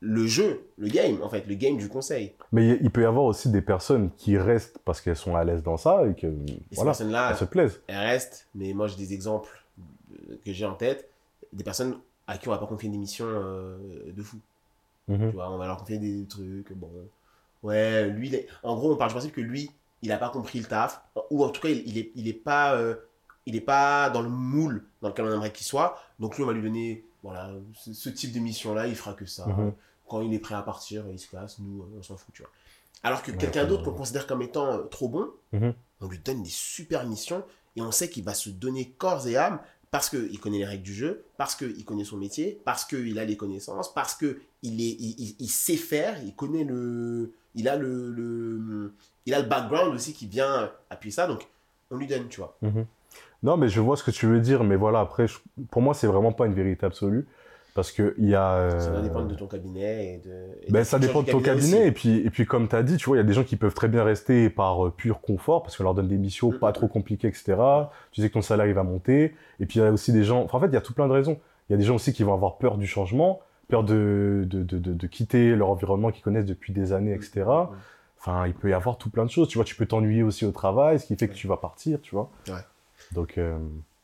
le 0.00 0.26
jeu, 0.26 0.66
le 0.78 0.88
game, 0.88 1.20
en 1.22 1.28
fait, 1.28 1.46
le 1.46 1.54
game 1.54 1.76
du 1.76 1.88
conseil. 1.88 2.32
Mais 2.52 2.78
il- 2.80 2.90
peut 2.90 3.02
y 3.02 3.04
avoir 3.04 3.24
aussi 3.24 3.50
des 3.50 3.62
personnes 3.62 4.10
qui 4.16 4.38
restent 4.38 4.78
parce 4.84 5.00
qu'elles 5.00 5.16
sont 5.16 5.34
à 5.34 5.42
l'aise 5.44 5.62
dans 5.62 5.76
ça 5.76 6.06
et 6.06 6.14
que, 6.14 6.26
Et 6.26 6.46
ces 6.48 6.76
voilà, 6.76 6.90
personnes-là, 6.90 7.30
elles 7.32 7.36
se 7.36 7.44
plaisent. 7.44 7.82
elles 7.88 7.98
restent, 7.98 8.46
mais 8.54 8.72
moi 8.74 8.86
j'ai 8.86 8.96
des 8.96 9.12
exemples 9.12 9.50
euh, 10.30 10.36
que 10.44 10.52
j'ai 10.52 10.64
en 10.66 10.74
tête, 10.74 11.08
des 11.52 11.64
personnes 11.64 11.98
à 12.26 12.38
qui 12.38 12.46
on 12.48 12.52
va 12.52 12.58
pas 12.58 12.66
confier 12.66 12.88
des 12.90 12.96
missions 12.98 13.26
euh, 13.28 13.76
de 14.14 14.22
fou. 14.22 14.38
Mhm. 15.08 15.30
Tu 15.30 15.34
vois, 15.34 15.50
on 15.50 15.58
va 15.58 15.66
leur 15.66 15.78
confier 15.78 15.98
des 15.98 16.24
trucs, 16.26 16.72
bon. 16.74 16.90
Ouais, 17.62 18.06
lui, 18.08 18.28
il 18.28 18.34
est- 18.36 18.46
en 18.62 18.76
gros, 18.76 18.92
on 18.92 18.96
part 18.96 19.08
du 19.08 19.14
principe 19.14 19.32
que 19.34 19.40
lui, 19.40 19.70
il 20.02 20.12
a 20.12 20.16
pas 20.18 20.28
compris 20.30 20.60
le 20.60 20.66
taf, 20.66 21.02
ou 21.30 21.42
en 21.44 21.48
tout 21.48 21.60
cas, 21.60 21.70
il, 21.70 21.88
il 21.88 21.98
est, 21.98 22.12
il 22.14 22.28
est 22.28 22.32
pas, 22.34 22.74
euh, 22.76 22.94
il 23.46 23.56
est 23.56 23.60
pas 23.60 24.10
dans 24.10 24.22
le 24.22 24.28
moule 24.28 24.84
dans 25.02 25.08
lequel 25.08 25.24
on 25.24 25.32
aimerait 25.32 25.50
qu'il 25.52 25.66
soit. 25.66 25.98
Donc 26.20 26.36
lui, 26.36 26.44
on 26.44 26.46
va 26.46 26.52
lui 26.52 26.62
donner, 26.62 27.04
voilà, 27.24 27.50
ce, 27.74 27.92
ce 27.92 28.10
type 28.10 28.32
de 28.32 28.38
mission-là, 28.38 28.86
il 28.86 28.94
fera 28.94 29.14
que 29.14 29.26
ça. 29.26 29.46
Mhm. 29.46 29.72
Quand 30.08 30.20
il 30.22 30.32
est 30.34 30.38
prêt 30.38 30.54
à 30.54 30.62
partir, 30.62 31.04
il 31.10 31.18
se 31.18 31.28
casse, 31.28 31.58
nous, 31.58 31.82
euh, 31.82 31.98
on 31.98 32.02
s'en 32.02 32.16
fout, 32.16 32.32
tu 32.34 32.42
vois. 32.42 32.50
Alors 33.02 33.22
que 33.22 33.30
Ouais, 33.30 33.36
quelqu'un 33.38 33.64
d'autre 33.66 33.82
euh, 33.82 33.84
qu'on 33.86 33.92
considère 33.98 34.26
comme 34.26 34.42
étant 34.42 34.66
euh, 34.66 34.82
trop 34.84 35.08
bon, 35.08 35.28
Mhm. 35.52 35.74
on 36.00 36.08
lui 36.08 36.18
donne 36.18 36.42
des 36.42 36.50
super 36.50 37.06
missions 37.06 37.44
et 37.76 37.82
on 37.82 37.92
sait 37.92 38.08
qu'il 38.10 38.24
va 38.24 38.34
se 38.34 38.50
donner 38.50 38.90
corps 38.98 39.26
et 39.28 39.36
âme 39.36 39.60
parce 39.90 40.10
qu'il 40.10 40.38
connaît 40.38 40.58
les 40.58 40.66
règles 40.66 40.82
du 40.82 40.92
jeu, 40.92 41.24
parce 41.38 41.54
qu'il 41.54 41.84
connaît 41.84 42.04
son 42.04 42.18
métier, 42.18 42.60
parce 42.64 42.84
qu'il 42.84 43.18
a 43.18 43.24
les 43.24 43.36
connaissances, 43.38 43.92
parce 43.94 44.14
qu'il 44.14 44.36
il 44.62 44.80
est, 44.82 44.96
il, 44.98 45.36
il- 45.38 45.48
sait 45.48 45.76
faire, 45.76 46.22
il 46.24 46.34
connaît 46.34 46.64
le. 46.64 47.32
Il 47.54 47.68
a 47.68 47.76
le, 47.76 48.10
le, 48.10 48.92
il 49.24 49.32
a 49.34 49.40
le 49.40 49.48
background 49.48 49.94
aussi 49.94 50.12
qui 50.12 50.26
vient 50.26 50.70
appuyer 50.90 51.12
ça, 51.12 51.26
donc 51.26 51.46
on 51.90 51.96
lui 51.96 52.06
donne, 52.06 52.28
tu 52.28 52.40
vois. 52.40 52.54
Non, 53.42 53.56
mais 53.56 53.68
je 53.68 53.80
vois 53.80 53.96
ce 53.96 54.02
que 54.04 54.10
tu 54.10 54.26
veux 54.26 54.40
dire, 54.40 54.62
mais 54.64 54.76
voilà, 54.76 55.00
après, 55.00 55.26
je- 55.26 55.38
pour 55.70 55.80
moi, 55.80 55.94
c'est 55.94 56.06
vraiment 56.06 56.32
pas 56.32 56.46
une 56.46 56.54
vérité 56.54 56.84
absolue. 56.84 57.26
Parce 57.78 57.92
qu'il 57.92 58.12
y 58.28 58.34
a. 58.34 58.54
euh, 58.54 58.80
Ça 58.80 58.90
va 58.90 59.00
dépendre 59.02 59.28
de 59.28 59.36
ton 59.36 59.46
cabinet 59.46 60.14
et 60.14 60.18
de. 60.18 60.48
et 60.66 60.72
Ben, 60.72 60.80
de 60.80 60.84
ça 60.84 60.98
dépend 60.98 61.22
de 61.22 61.30
ton 61.30 61.38
cabinet. 61.40 61.86
Et 61.86 61.92
puis, 61.92 62.16
et 62.26 62.28
puis, 62.28 62.44
comme 62.44 62.66
tu 62.66 62.74
as 62.74 62.82
dit, 62.82 62.96
tu 62.96 63.04
vois, 63.06 63.14
il 63.16 63.20
y 63.20 63.22
a 63.22 63.24
des 63.24 63.34
gens 63.34 63.44
qui 63.44 63.54
peuvent 63.54 63.72
très 63.72 63.86
bien 63.86 64.02
rester 64.02 64.50
par 64.50 64.84
euh, 64.84 64.90
pur 64.90 65.20
confort 65.20 65.62
parce 65.62 65.76
qu'on 65.76 65.84
leur 65.84 65.94
donne 65.94 66.08
des 66.08 66.16
missions 66.18 66.50
Mhm. 66.50 66.58
pas 66.58 66.72
trop 66.72 66.88
compliquées, 66.88 67.28
etc. 67.28 67.54
Tu 68.10 68.20
sais 68.20 68.28
que 68.28 68.34
ton 68.34 68.42
salaire, 68.42 68.66
il 68.66 68.74
va 68.74 68.82
monter. 68.82 69.32
Et 69.60 69.66
puis, 69.66 69.78
il 69.78 69.82
y 69.82 69.86
a 69.86 69.92
aussi 69.92 70.12
des 70.12 70.24
gens. 70.24 70.42
Enfin, 70.42 70.58
en 70.58 70.60
fait, 70.62 70.66
il 70.66 70.72
y 70.72 70.76
a 70.76 70.80
tout 70.80 70.92
plein 70.92 71.06
de 71.06 71.12
raisons. 71.12 71.38
Il 71.68 71.72
y 71.72 71.74
a 71.74 71.78
des 71.78 71.84
gens 71.84 71.94
aussi 71.94 72.12
qui 72.12 72.24
vont 72.24 72.34
avoir 72.34 72.58
peur 72.58 72.78
du 72.78 72.88
changement, 72.88 73.38
peur 73.68 73.84
de, 73.84 74.44
de, 74.50 74.64
de, 74.64 74.78
de, 74.78 74.92
de 74.92 75.06
quitter 75.06 75.54
leur 75.54 75.68
environnement 75.70 76.10
qu'ils 76.10 76.24
connaissent 76.24 76.46
depuis 76.46 76.72
des 76.72 76.92
années, 76.92 77.14
etc. 77.14 77.44
Enfin, 78.18 78.48
il 78.48 78.54
peut 78.54 78.70
y 78.70 78.72
avoir 78.72 78.98
tout 78.98 79.10
plein 79.10 79.24
de 79.24 79.30
choses. 79.30 79.46
Tu 79.46 79.56
vois, 79.56 79.64
tu 79.64 79.76
peux 79.76 79.86
t'ennuyer 79.86 80.24
aussi 80.24 80.44
au 80.44 80.50
travail, 80.50 80.98
ce 80.98 81.06
qui 81.06 81.14
fait 81.14 81.28
que 81.28 81.34
tu 81.34 81.46
vas 81.46 81.58
partir, 81.58 82.00
tu 82.02 82.12
vois. 82.16 82.28
Ouais. 82.48 82.54
Donc, 83.12 83.38
euh, 83.38 83.56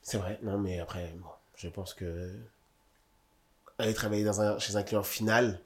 C'est 0.02 0.18
vrai, 0.18 0.38
non, 0.44 0.58
mais 0.58 0.78
après, 0.78 1.12
bon, 1.20 1.26
je 1.56 1.66
pense 1.66 1.92
que 1.92 2.30
aller 3.78 3.94
travailler 3.94 4.24
dans 4.24 4.40
un, 4.40 4.58
chez 4.58 4.76
un 4.76 4.82
client 4.82 5.02
final 5.02 5.60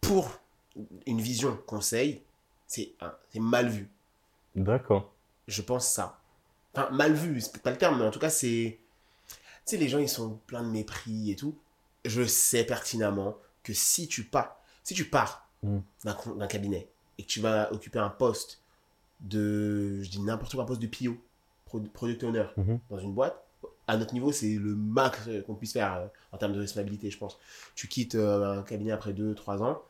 pour 0.00 0.38
une 1.06 1.20
vision 1.20 1.56
conseil, 1.66 2.22
c'est 2.66 2.92
mal 3.34 3.68
vu. 3.68 3.88
d'accord. 4.54 5.12
Je 5.48 5.62
pense 5.62 5.88
ça. 5.88 6.18
Enfin, 6.74 6.90
mal 6.90 7.14
vu, 7.14 7.40
c'est 7.40 7.62
pas 7.62 7.70
le 7.70 7.78
terme, 7.78 7.98
mais 7.98 8.06
en 8.06 8.10
tout 8.10 8.18
cas, 8.18 8.28
c'est. 8.30 8.78
Tu 9.28 9.36
sais, 9.64 9.76
les 9.78 9.88
gens, 9.88 9.98
ils 9.98 10.08
sont 10.08 10.38
pleins 10.46 10.62
de 10.62 10.68
mépris 10.68 11.30
et 11.30 11.36
tout. 11.36 11.56
Je 12.04 12.22
sais 12.24 12.64
pertinemment 12.64 13.36
que 13.62 13.72
si 13.72 14.08
tu 14.08 14.24
pars, 14.24 14.56
si 14.84 14.94
tu 14.94 15.04
pars 15.08 15.44
Mm. 15.64 15.78
d'un 16.04 16.46
cabinet 16.46 16.88
et 17.18 17.24
que 17.24 17.28
tu 17.28 17.40
vas 17.40 17.72
occuper 17.72 17.98
un 17.98 18.10
poste 18.10 18.60
de. 19.20 20.00
Je 20.02 20.08
dis 20.10 20.20
n'importe 20.20 20.54
quoi, 20.54 20.62
un 20.62 20.66
poste 20.66 20.80
de 20.82 20.86
PO, 20.86 21.16
pro- 21.64 21.80
product 21.80 22.22
owner, 22.22 22.44
Mhm. 22.56 22.78
dans 22.90 22.98
une 22.98 23.12
boîte, 23.14 23.42
à 23.88 23.96
notre 23.96 24.12
niveau, 24.14 24.30
c'est 24.30 24.54
le 24.54 24.74
max 24.76 25.28
qu'on 25.46 25.54
puisse 25.54 25.72
faire 25.72 25.94
euh, 25.94 26.06
en 26.32 26.36
termes 26.36 26.52
de 26.52 26.60
responsabilité, 26.60 27.10
je 27.10 27.18
pense. 27.18 27.38
Tu 27.74 27.88
quittes 27.88 28.14
euh, 28.14 28.60
un 28.60 28.62
cabinet 28.62 28.92
après 28.92 29.12
2-3 29.12 29.62
ans, 29.62 29.82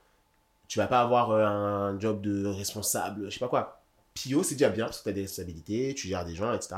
tu 0.69 0.79
vas 0.79 0.87
pas 0.87 1.01
avoir 1.01 1.33
euh, 1.33 1.45
un 1.45 1.99
job 2.01 2.21
de 2.23 2.47
responsable, 2.47 3.27
je 3.27 3.35
sais 3.35 3.41
pas 3.41 3.49
quoi. 3.49 3.83
PO, 4.15 4.43
c'est 4.43 4.55
déjà 4.55 4.71
bien 4.71 4.85
parce 4.87 4.99
que 4.99 5.03
tu 5.05 5.09
as 5.11 5.13
des 5.13 5.23
responsabilités, 5.23 5.95
tu 5.95 6.09
gères 6.09 6.25
des 6.25 6.35
gens, 6.35 6.53
etc. 6.55 6.77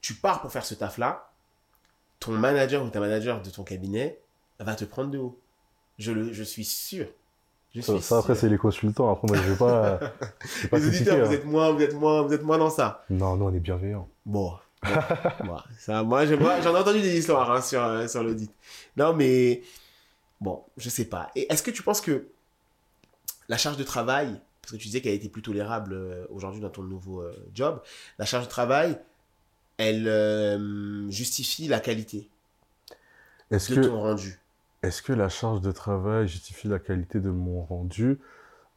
Tu 0.00 0.14
pars 0.14 0.40
pour 0.40 0.52
faire 0.52 0.64
ce 0.64 0.74
taf-là, 0.74 1.30
ton 2.20 2.32
manager 2.32 2.84
ou 2.84 2.88
ta 2.90 3.00
manager 3.00 3.42
de 3.42 3.50
ton 3.50 3.64
cabinet 3.64 4.20
va 4.58 4.74
te 4.74 4.84
prendre 4.84 5.10
de 5.10 5.18
haut. 5.18 5.38
Je, 5.98 6.12
le, 6.12 6.32
je 6.32 6.42
suis 6.42 6.64
sûr. 6.64 7.06
Je 7.74 7.80
Ça, 7.82 7.92
suis 7.94 8.02
ça, 8.02 8.18
après, 8.18 8.34
c'est 8.34 8.48
les 8.48 8.58
consultants. 8.58 9.10
Après, 9.12 9.28
moi, 9.28 9.36
je 9.36 9.50
vais 9.52 9.56
pas, 9.56 10.00
je 10.40 10.62
vais 10.62 10.68
pas 10.68 10.78
Les 10.78 10.90
critiquer. 10.90 11.10
auditeurs, 11.12 11.26
vous 11.26 11.32
hein. 11.32 11.34
êtes 11.34 11.44
moins, 11.44 11.72
vous 11.72 11.80
êtes 11.82 11.94
moins, 11.94 12.22
vous 12.22 12.32
êtes 12.32 12.42
moins 12.42 12.58
dans 12.58 12.70
ça. 12.70 13.04
Non, 13.10 13.36
nous, 13.36 13.44
on 13.46 13.54
est 13.54 13.60
bienveillants. 13.60 14.08
Bon. 14.26 14.54
Bon, 15.44 15.58
ça, 15.78 16.02
moi, 16.02 16.24
moi, 16.36 16.60
j'en 16.62 16.74
ai 16.74 16.78
entendu 16.78 17.00
des 17.00 17.18
histoires 17.18 17.50
hein, 17.50 17.60
sur, 17.60 17.82
euh, 17.82 18.08
sur 18.08 18.22
l'audit. 18.22 18.50
Non, 18.96 19.12
mais 19.14 19.62
bon, 20.40 20.64
je 20.76 20.88
sais 20.88 21.04
pas. 21.04 21.30
Et 21.36 21.52
est-ce 21.52 21.62
que 21.62 21.70
tu 21.70 21.82
penses 21.82 22.00
que 22.00 22.26
la 23.48 23.56
charge 23.56 23.76
de 23.76 23.84
travail, 23.84 24.40
parce 24.62 24.72
que 24.72 24.76
tu 24.78 24.86
disais 24.86 25.00
qu'elle 25.00 25.14
était 25.14 25.28
plus 25.28 25.42
tolérable 25.42 25.92
euh, 25.92 26.24
aujourd'hui 26.30 26.60
dans 26.60 26.70
ton 26.70 26.82
nouveau 26.82 27.20
euh, 27.20 27.34
job, 27.54 27.82
la 28.18 28.24
charge 28.24 28.44
de 28.44 28.50
travail, 28.50 28.98
elle 29.76 31.08
justifie 31.10 31.66
la 31.66 31.80
qualité 31.80 32.28
Est-ce 33.50 33.74
de 33.74 33.80
que, 33.80 33.86
ton 33.86 33.98
rendu? 34.00 34.38
est-ce 34.82 35.00
que 35.00 35.14
la 35.14 35.30
charge 35.30 35.62
de 35.62 35.72
travail 35.72 36.28
justifie 36.28 36.68
la 36.68 36.78
qualité 36.78 37.18
de 37.18 37.30
mon 37.30 37.62
rendu? 37.62 38.18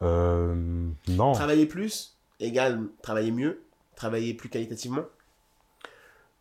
Non. 0.02 1.34
Travailler 1.34 1.66
plus 1.66 2.14
égale 2.40 2.80
travailler 3.02 3.32
mieux, 3.32 3.62
travailler 3.96 4.34
plus 4.34 4.50
qualitativement? 4.50 5.04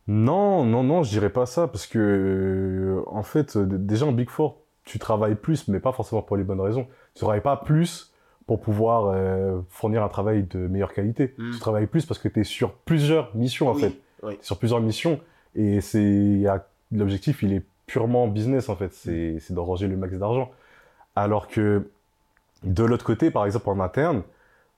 Non, 0.07 0.65
non, 0.65 0.83
non, 0.83 1.03
je 1.03 1.09
dirais 1.09 1.29
pas 1.29 1.45
ça 1.45 1.67
parce 1.67 1.87
que, 1.87 1.99
euh, 1.99 3.03
en 3.07 3.23
fait, 3.23 3.55
euh, 3.55 3.65
déjà 3.65 4.05
en 4.05 4.11
Big 4.11 4.29
Four, 4.29 4.57
tu 4.83 4.99
travailles 4.99 5.35
plus, 5.35 5.67
mais 5.69 5.79
pas 5.79 5.93
forcément 5.93 6.21
pour 6.21 6.35
les 6.35 6.43
bonnes 6.43 6.59
raisons. 6.59 6.87
Tu 7.13 7.21
travailles 7.21 7.41
pas 7.41 7.55
plus 7.57 8.11
pour 8.45 8.59
pouvoir 8.59 9.05
euh, 9.07 9.61
fournir 9.69 10.03
un 10.03 10.09
travail 10.09 10.43
de 10.43 10.59
meilleure 10.67 10.93
qualité. 10.93 11.33
Mm. 11.37 11.51
Tu 11.53 11.59
travailles 11.59 11.87
plus 11.87 12.05
parce 12.05 12.19
que 12.19 12.27
tu 12.27 12.41
es 12.41 12.43
sur 12.43 12.73
plusieurs 12.73 13.33
missions, 13.35 13.69
en 13.69 13.75
Oui, 13.75 13.81
fait. 13.81 13.93
oui. 14.23 14.37
Sur 14.41 14.57
plusieurs 14.57 14.81
missions 14.81 15.19
et 15.55 15.79
c'est 15.81 16.43
l'objectif, 16.91 17.41
il 17.43 17.53
est 17.53 17.63
purement 17.85 18.27
business, 18.27 18.67
en 18.67 18.75
fait. 18.75 18.91
C'est 18.93 19.37
c'est 19.39 19.53
d'enranger 19.53 19.87
le 19.87 19.95
max 19.95 20.15
d'argent. 20.17 20.51
Alors 21.15 21.47
que 21.47 21.87
de 22.63 22.83
l'autre 22.83 23.05
côté, 23.05 23.31
par 23.31 23.45
exemple, 23.45 23.69
en 23.69 23.79
interne, 23.79 24.23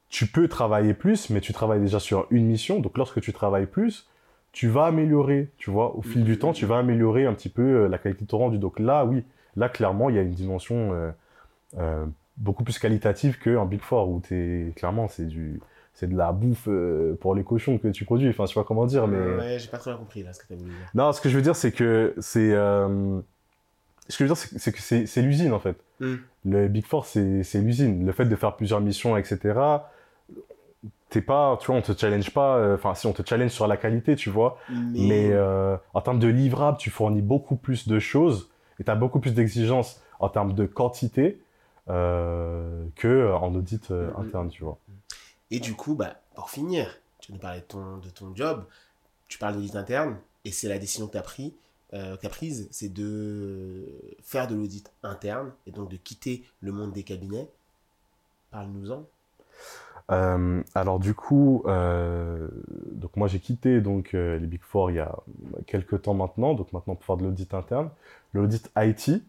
tu 0.10 0.28
peux 0.28 0.48
travailler 0.48 0.94
plus, 0.94 1.30
mais 1.32 1.42
tu 1.42 1.52
travailles 1.54 1.80
déjà 1.80 2.00
sur 2.00 2.28
une 2.30 2.46
mission. 2.46 2.80
Donc, 2.80 2.98
lorsque 2.98 3.22
tu 3.22 3.34
travailles 3.34 3.66
plus, 3.66 4.08
tu 4.56 4.70
vas 4.70 4.86
améliorer, 4.86 5.50
tu 5.58 5.70
vois, 5.70 5.98
au 5.98 6.02
fil 6.02 6.24
du 6.24 6.40
temps, 6.40 6.54
tu 6.54 6.66
vas 6.66 6.78
améliorer 6.78 7.26
un 7.26 7.34
petit 7.34 7.50
peu 7.50 7.62
euh, 7.62 7.88
la 7.90 7.98
qualité 7.98 8.24
de 8.24 8.30
ton 8.30 8.38
rendu. 8.38 8.58
Donc 8.58 8.80
là, 8.80 9.04
oui, 9.04 9.26
là, 9.58 9.68
clairement, 9.68 10.10
il 10.10 10.16
y 10.16 10.18
a 10.18 10.22
une 10.22 10.32
dimension 10.32 10.94
euh, 10.94 11.12
euh, 11.78 12.06
beaucoup 12.38 12.64
plus 12.64 12.80
qualitative 12.80 13.38
qu'un 13.38 13.66
Big 13.66 13.82
Four, 13.82 14.10
où 14.10 14.22
t'es, 14.22 14.72
clairement, 14.78 15.10
c'est 15.10 15.26
du, 15.26 15.60
c'est 15.94 16.08
de 16.10 16.16
la 16.16 16.32
bouffe 16.32 16.70
euh, 16.70 17.18
pour 17.20 17.36
les 17.36 17.44
cochons 17.44 17.78
que 17.80 17.90
tu 17.90 18.06
produis. 18.06 18.30
Enfin, 18.30 18.46
je 18.46 18.54
sais 18.54 18.60
pas 18.60 18.64
comment 18.64 18.86
dire, 18.86 19.08
mais... 19.08 19.18
Ouais, 19.18 19.60
j'ai 19.60 19.68
pas 19.68 19.78
très 19.78 19.92
bien 19.92 19.98
compris 19.98 20.24
là 20.24 20.32
ce 20.32 20.40
que 20.40 20.48
tu 20.48 20.54
as 20.54 20.56
voulu 20.56 20.70
dire. 20.70 20.90
Non, 20.94 21.12
ce 21.12 21.20
que 21.20 21.28
je 21.28 21.36
veux 21.36 21.44
dire, 21.44 21.58
c'est 21.58 21.74
que 21.74 22.14
c'est... 22.20 22.52
Ce 22.52 24.18
que 24.18 24.20
je 24.20 24.24
veux 24.24 24.34
dire, 24.34 24.38
c'est 24.38 24.72
que 24.72 24.80
c'est 24.80 25.22
l'usine, 25.22 25.52
en 25.52 25.60
fait. 25.60 25.76
Mm. 26.00 26.16
Le 26.46 26.68
Big 26.70 26.86
Four, 26.86 27.06
c'est 27.06 27.44
c'est 27.44 27.60
l'usine. 27.60 28.06
Le 28.06 28.12
fait 28.14 28.26
de 28.26 28.36
faire 28.38 28.56
plusieurs 28.56 28.80
missions, 28.80 29.18
etc., 29.18 29.60
t'es 31.16 31.22
pas... 31.26 31.58
Tu 31.62 31.68
vois, 31.68 31.76
on 31.78 31.82
te 31.82 31.98
challenge 31.98 32.32
pas... 32.34 32.58
euh, 32.58 32.76
Enfin, 32.76 32.94
si, 32.96 33.08
on 33.08 33.14
te 33.14 33.24
challenge 33.26 33.52
sur 33.52 33.68
la 33.68 33.78
qualité, 33.78 34.16
tu 34.16 34.30
vois. 34.30 34.58
Mais, 34.70 35.00
Mais 35.08 35.30
euh, 35.32 35.78
en 35.94 36.02
termes 36.02 36.20
de 36.20 36.28
livrables, 36.28 36.78
tu 36.78 36.90
fournis 36.90 37.22
beaucoup 37.22 37.56
plus 37.56 37.88
de 37.88 38.00
choses 38.00 38.50
et 38.80 38.84
tu 38.84 38.92
as 38.92 38.96
beaucoup 38.96 39.20
plus 39.20 39.34
d'exigences 39.34 40.02
en 40.20 40.30
termes 40.30 40.54
de 40.54 40.66
quantité 40.66 41.42
euh, 41.90 42.86
que 42.96 43.32
en 43.34 43.54
audit 43.56 43.92
euh, 43.92 44.12
Mhm. 44.12 44.26
interne, 44.26 44.50
tu 44.50 44.64
vois. 44.64 44.78
Et 45.52 45.60
du 45.60 45.74
coup, 45.76 45.96
bah, 45.96 46.16
pour 46.36 46.50
finir, 46.50 46.98
tu 47.20 47.32
nous 47.32 47.40
parlais 47.40 47.60
de 47.62 47.66
ton, 47.66 47.98
de 47.98 48.10
ton 48.10 48.36
job, 48.36 48.66
tu 49.28 49.38
parles 49.38 49.56
d'audit 49.56 49.76
interne, 49.76 50.18
et 50.44 50.52
c'est 50.52 50.68
la 50.68 50.80
décision 50.80 51.08
que 51.08 51.14
tu 51.14 51.18
as 51.18 51.22
prise, 51.22 51.52
euh, 51.94 52.18
prise, 52.30 52.68
c'est 52.72 52.92
de 52.94 53.86
faire 54.24 54.48
de 54.48 54.56
l'audit 54.56 54.92
interne, 55.04 55.52
et 55.68 55.72
donc 55.72 55.90
de 55.90 55.98
quitter 55.98 56.44
le 56.62 56.72
monde 56.72 56.92
des 56.92 57.04
cabinets. 57.04 57.48
Parle-nous-en. 58.52 59.06
Euh, 60.12 60.62
alors 60.76 61.00
du 61.00 61.14
coup, 61.14 61.64
euh, 61.66 62.48
donc 62.92 63.16
moi 63.16 63.28
j'ai 63.28 63.40
quitté 63.40 63.82
donc 63.82 64.14
les 64.14 64.40
Big 64.40 64.62
Four 64.62 64.92
il 64.92 64.98
y 64.98 65.00
a 65.00 65.16
quelques 65.66 66.04
temps 66.04 66.14
maintenant, 66.14 66.54
donc 66.54 66.72
maintenant 66.74 66.96
pour 66.96 67.06
faire 67.06 67.18
de 67.18 67.24
l'audit 67.24 67.54
interne, 67.54 67.90
l'audit 68.34 68.72
IT. 68.78 69.24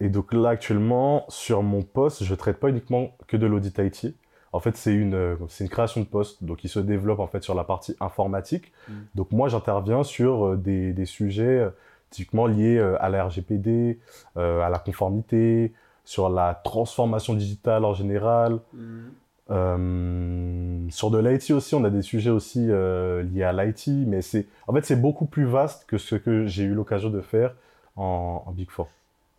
et 0.00 0.08
donc 0.08 0.32
là 0.32 0.50
actuellement 0.50 1.24
sur 1.28 1.62
mon 1.62 1.82
poste, 1.82 2.24
je 2.24 2.34
traite 2.34 2.58
pas 2.58 2.68
uniquement 2.68 3.10
que 3.26 3.36
de 3.36 3.46
l'audit 3.46 3.78
IT. 3.78 4.14
En 4.52 4.58
fait, 4.58 4.76
c'est 4.76 4.92
une, 4.92 5.14
euh, 5.14 5.36
c'est 5.48 5.64
une 5.64 5.70
création 5.70 6.00
de 6.00 6.06
poste, 6.06 6.42
donc 6.42 6.64
il 6.64 6.68
se 6.68 6.80
développe 6.80 7.20
en 7.20 7.28
fait 7.28 7.42
sur 7.42 7.54
la 7.54 7.64
partie 7.64 7.96
informatique. 8.00 8.72
Mm. 8.88 8.92
Donc 9.14 9.30
moi, 9.30 9.48
j'interviens 9.48 10.02
sur 10.02 10.46
euh, 10.46 10.56
des, 10.56 10.92
des, 10.92 11.06
sujets 11.06 11.60
euh, 11.60 11.70
typiquement 12.10 12.46
liés 12.46 12.80
à 12.98 13.08
la 13.08 13.24
RGPD, 13.26 14.00
à 14.34 14.68
la 14.68 14.78
conformité, 14.80 15.72
sur 16.04 16.28
la 16.28 16.60
transformation 16.64 17.34
digitale 17.34 17.84
en 17.84 17.94
général. 17.94 18.58
Mm. 18.72 19.10
Sur 19.50 21.10
de 21.10 21.18
l'IT 21.18 21.50
aussi, 21.50 21.74
on 21.74 21.84
a 21.84 21.90
des 21.90 22.02
sujets 22.02 22.30
aussi 22.30 22.66
liés 22.66 23.42
à 23.42 23.52
l'IT, 23.52 23.88
mais 24.06 24.22
c'est 24.22 24.46
en 24.66 24.72
fait 24.72 24.84
c'est 24.84 25.00
beaucoup 25.00 25.26
plus 25.26 25.44
vaste 25.44 25.84
que 25.86 25.98
ce 25.98 26.14
que 26.16 26.46
j'ai 26.46 26.64
eu 26.64 26.74
l'occasion 26.74 27.10
de 27.10 27.20
faire 27.20 27.54
en, 27.96 28.44
en 28.46 28.52
Big 28.52 28.70
Four. 28.70 28.88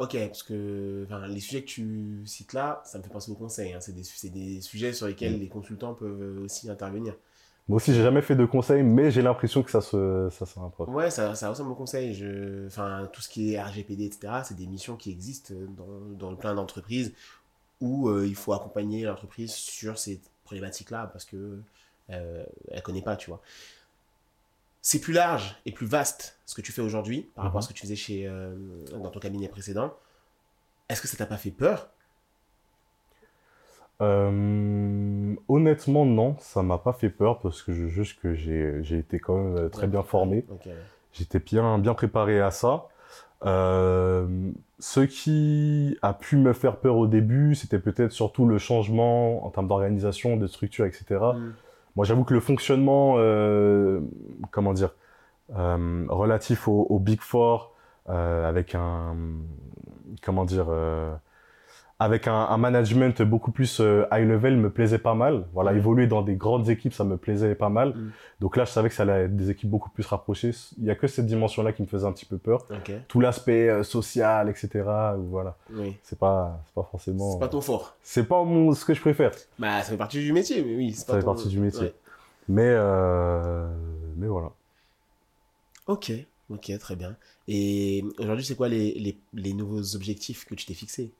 Ok, 0.01 0.17
parce 0.27 0.41
que 0.41 1.05
les 1.29 1.39
sujets 1.39 1.61
que 1.61 1.67
tu 1.67 2.23
cites 2.25 2.53
là, 2.53 2.81
ça 2.85 2.97
me 2.97 3.03
fait 3.03 3.09
penser 3.11 3.31
aux 3.31 3.35
conseils. 3.35 3.71
Hein. 3.71 3.77
C'est 3.81 3.93
des, 3.93 4.29
des, 4.29 4.61
sujets 4.61 4.93
sur 4.93 5.05
lesquels 5.05 5.37
mm. 5.37 5.39
les 5.39 5.47
consultants 5.47 5.93
peuvent 5.93 6.41
aussi 6.43 6.71
intervenir. 6.71 7.13
Moi 7.67 7.77
aussi, 7.77 7.93
j'ai 7.93 8.01
jamais 8.01 8.23
fait 8.23 8.35
de 8.35 8.45
conseils, 8.45 8.81
mais 8.81 9.11
j'ai 9.11 9.21
l'impression 9.21 9.61
que 9.61 9.69
ça 9.69 9.79
se, 9.79 10.27
ça 10.31 10.47
se 10.47 10.57
rapproche. 10.57 10.89
Ouais, 10.89 11.11
ça, 11.11 11.35
ça 11.35 11.49
ressemble 11.49 11.71
au 11.71 11.75
conseil. 11.75 12.15
Je... 12.15 12.65
Enfin, 12.65 13.07
tout 13.13 13.21
ce 13.21 13.29
qui 13.29 13.53
est 13.53 13.61
RGPD, 13.61 14.05
etc., 14.05 14.33
c'est 14.43 14.57
des 14.57 14.65
missions 14.65 14.95
qui 14.95 15.11
existent 15.11 15.53
dans, 15.77 16.29
dans 16.29 16.35
plein 16.35 16.55
d'entreprises 16.55 17.13
où 17.81 18.09
euh, 18.09 18.25
il 18.25 18.35
faut 18.35 18.53
accompagner 18.53 19.03
l'entreprise 19.03 19.51
sur 19.51 19.97
ces 19.97 20.21
problématiques-là 20.45 21.07
parce 21.07 21.25
que 21.25 21.59
euh, 22.09 22.43
elle 22.69 22.81
connaît 22.81 23.01
pas, 23.01 23.15
tu 23.15 23.29
vois 23.29 23.41
c'est 24.81 24.99
plus 24.99 25.13
large 25.13 25.55
et 25.65 25.71
plus 25.71 25.85
vaste 25.85 26.39
ce 26.45 26.55
que 26.55 26.61
tu 26.61 26.71
fais 26.71 26.81
aujourd'hui 26.81 27.29
par 27.35 27.45
rapport 27.45 27.59
à 27.59 27.61
mhm. 27.61 27.63
ce 27.63 27.67
que 27.69 27.73
tu 27.73 27.81
faisais 27.81 27.95
chez, 27.95 28.27
euh, 28.27 28.55
dans 28.91 29.09
ton 29.09 29.19
cabinet 29.19 29.47
précédent. 29.47 29.93
Est-ce 30.89 31.01
que 31.01 31.07
ça 31.07 31.17
t'a 31.17 31.25
pas 31.25 31.37
fait 31.37 31.51
peur? 31.51 31.89
Euh, 34.01 35.35
Honnêtement, 35.47 36.05
non, 36.05 36.35
ça 36.39 36.63
m'a 36.63 36.79
pas 36.79 36.93
fait 36.93 37.09
peur 37.09 37.39
parce 37.39 37.61
que 37.61 37.71
je 37.71 37.87
juge 37.87 38.19
que 38.19 38.33
j'ai 38.33 38.97
été 38.97 39.19
quand 39.19 39.37
même 39.37 39.69
très 39.69 39.87
bien 39.87 40.01
formé. 40.01 40.45
J'étais 41.13 41.39
bien, 41.39 41.77
bien 41.77 41.93
préparé 41.93 42.41
à 42.41 42.51
ça. 42.51 42.87
Ce 43.43 44.99
qui 45.01 45.97
a 46.01 46.13
pu 46.13 46.37
me 46.37 46.53
faire 46.53 46.77
peur 46.77 46.97
au 46.97 47.07
début, 47.07 47.55
c'était 47.55 47.79
peut-être 47.79 48.11
surtout 48.11 48.45
le 48.45 48.57
changement 48.57 49.45
en 49.45 49.49
termes 49.49 49.67
d'organisation, 49.67 50.37
de 50.37 50.47
structure, 50.47 50.85
etc. 50.85 51.19
Moi, 51.95 52.05
j'avoue 52.05 52.23
que 52.23 52.33
le 52.33 52.39
fonctionnement, 52.39 53.15
euh, 53.17 53.99
comment 54.51 54.73
dire, 54.73 54.91
euh, 55.57 56.05
relatif 56.09 56.67
au, 56.67 56.99
Big 56.99 57.19
Four, 57.21 57.73
euh, 58.09 58.47
avec 58.47 58.75
un, 58.75 59.15
comment 60.21 60.45
dire, 60.45 60.67
avec 62.01 62.27
un, 62.27 62.57
management 62.57 63.21
beaucoup 63.21 63.51
plus 63.51 63.79
high 64.11 64.27
level 64.27 64.57
me 64.57 64.71
plaisait 64.71 64.97
pas 64.97 65.13
mal. 65.13 65.45
Voilà, 65.53 65.71
évoluer 65.73 66.07
dans 66.07 66.23
des 66.23 66.33
grandes 66.33 66.67
équipes, 66.67 66.95
ça 66.95 67.03
me 67.03 67.15
plaisait 67.15 67.53
pas 67.53 67.69
mal. 67.69 67.89
Mm. 67.89 68.11
Donc 68.39 68.57
là, 68.57 68.65
je 68.65 68.71
savais 68.71 68.89
que 68.89 68.95
ça 68.95 69.03
allait 69.03 69.25
être 69.25 69.35
des 69.35 69.51
équipes 69.51 69.69
beaucoup 69.69 69.91
plus 69.91 70.03
rapprochées. 70.07 70.49
Il 70.79 70.85
y 70.85 70.89
a 70.89 70.95
que 70.95 71.05
cette 71.05 71.27
dimension-là 71.27 71.73
qui 71.73 71.83
me 71.83 71.87
faisait 71.87 72.07
un 72.07 72.11
petit 72.11 72.25
peu 72.25 72.39
peur. 72.39 72.65
Tout 73.07 73.19
l'aspect 73.19 73.83
social, 73.83 74.49
etc. 74.49 74.83
Voilà. 75.29 75.55
Oui. 75.71 75.95
C'est 76.01 76.17
pas, 76.17 76.59
c'est 76.65 76.73
pas 76.73 76.87
forcément. 76.89 77.33
C'est 77.33 77.39
pas 77.39 77.47
ton 77.47 77.61
fort. 77.61 77.95
C'est 78.01 78.23
pas 78.23 78.43
mon, 78.43 78.73
ce 78.73 78.83
que 78.83 78.95
je 78.95 79.01
préfère. 79.01 79.33
Bah, 79.59 79.83
ça 79.83 79.91
fait 79.91 79.97
partie 79.97 80.21
du 80.21 80.33
métier, 80.33 80.63
mais 80.63 80.75
oui. 80.75 80.93
Ça 80.93 81.13
fait 81.13 81.23
partie 81.23 81.49
du 81.49 81.59
métier. 81.59 81.93
Mais, 82.49 82.65
euh... 82.65 83.67
mais 84.17 84.25
voilà. 84.25 84.49
Ok, 85.85 86.11
ok, 86.49 86.79
très 86.79 86.95
bien. 86.95 87.15
Et 87.47 88.03
aujourd'hui, 88.17 88.43
c'est 88.43 88.55
quoi 88.55 88.69
les, 88.69 88.93
les, 88.93 89.19
les 89.35 89.53
nouveaux 89.53 89.95
objectifs 89.95 90.45
que 90.45 90.55
tu 90.55 90.65
t'es 90.65 90.73
fixés? 90.73 91.11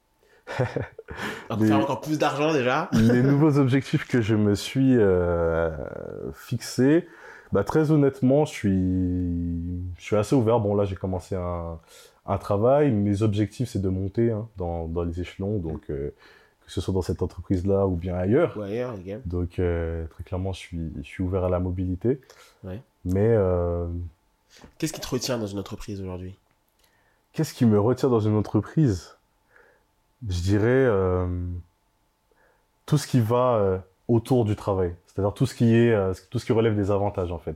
On 1.50 1.58
faire 1.58 1.80
encore 1.80 2.02
plus 2.02 2.18
d'argent 2.18 2.54
déjà. 2.54 2.90
les 2.94 3.24
nouveaux 3.24 3.58
objectifs 3.58 4.08
que 4.08 4.22
je 4.22 4.36
me 4.36 4.56
suis 4.56 4.98
euh, 4.98 5.70
fixés, 6.34 7.08
bah, 7.52 7.64
très 7.64 7.92
honnêtement, 7.92 8.46
je 8.46 8.52
suis, 8.52 9.92
je 9.98 10.04
suis 10.04 10.16
assez 10.16 10.36
ouvert. 10.36 10.60
Bon, 10.60 10.76
là, 10.76 10.86
j'ai 10.86 10.96
commencé 10.96 11.36
un, 11.36 11.80
un, 12.26 12.38
travail. 12.38 12.92
Mes 12.92 13.22
objectifs, 13.24 13.70
c'est 13.70 13.82
de 13.82 13.90
monter 13.90 14.32
hein, 14.32 14.48
dans, 14.58 14.88
dans, 14.88 15.04
les 15.04 15.20
échelons. 15.20 15.58
Donc, 15.58 15.90
euh, 15.90 16.14
que 16.66 16.72
ce 16.72 16.80
soit 16.80 16.94
dans 16.94 17.02
cette 17.02 17.22
entreprise-là 17.22 17.88
ou 17.88 17.96
bien 17.96 18.16
ailleurs. 18.16 18.58
ailleurs, 18.62 18.96
Donc, 19.26 19.60
euh, 19.60 20.06
très 20.08 20.24
clairement, 20.24 20.54
je 20.54 20.60
suis, 20.60 20.92
je 20.98 21.08
suis 21.08 21.24
ouvert 21.24 21.44
à 21.44 21.50
la 21.50 21.60
mobilité. 21.60 22.22
Ouais. 22.64 22.82
Mais. 23.06 23.36
Qu'est-ce 24.78 24.94
qui 24.94 25.00
te 25.00 25.08
retient 25.08 25.38
dans 25.38 25.48
une 25.48 25.60
entreprise 25.60 26.02
aujourd'hui? 26.02 26.36
Qu'est-ce 27.34 27.54
qui 27.54 27.66
me 27.66 27.80
retient 27.80 28.10
dans 28.10 28.20
une 28.20 28.36
entreprise? 28.36 29.16
Je 30.28 30.42
dirais, 30.42 30.68
euh, 30.68 31.28
tout 32.86 32.98
ce 32.98 33.08
qui 33.08 33.20
va 33.20 33.56
euh, 33.56 33.78
autour 34.08 34.46
du 34.46 34.56
travail. 34.56 34.94
C'est-à-dire 35.08 35.34
tout 35.34 35.46
ce 35.46 35.56
qui 35.56 35.76
est, 35.76 35.92
euh, 35.92 36.14
tout 36.30 36.40
ce 36.40 36.46
qui 36.46 36.54
relève 36.54 36.76
des 36.76 36.92
avantages, 36.92 37.32
en 37.32 37.40
fait. 37.40 37.56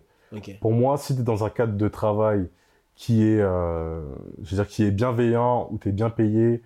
Pour 0.60 0.74
moi, 0.74 0.98
si 0.98 1.16
tu 1.16 1.22
es 1.22 1.24
dans 1.24 1.46
un 1.46 1.50
cadre 1.50 1.78
de 1.78 1.88
travail 1.88 2.50
qui 2.96 3.24
est, 3.24 3.40
je 3.40 4.50
veux 4.50 4.56
dire, 4.56 4.68
qui 4.68 4.84
est 4.84 4.92
bienveillant, 4.92 5.70
où 5.72 5.78
tu 5.78 5.90
es 5.90 5.92
bien 5.94 6.10
payé, 6.10 6.62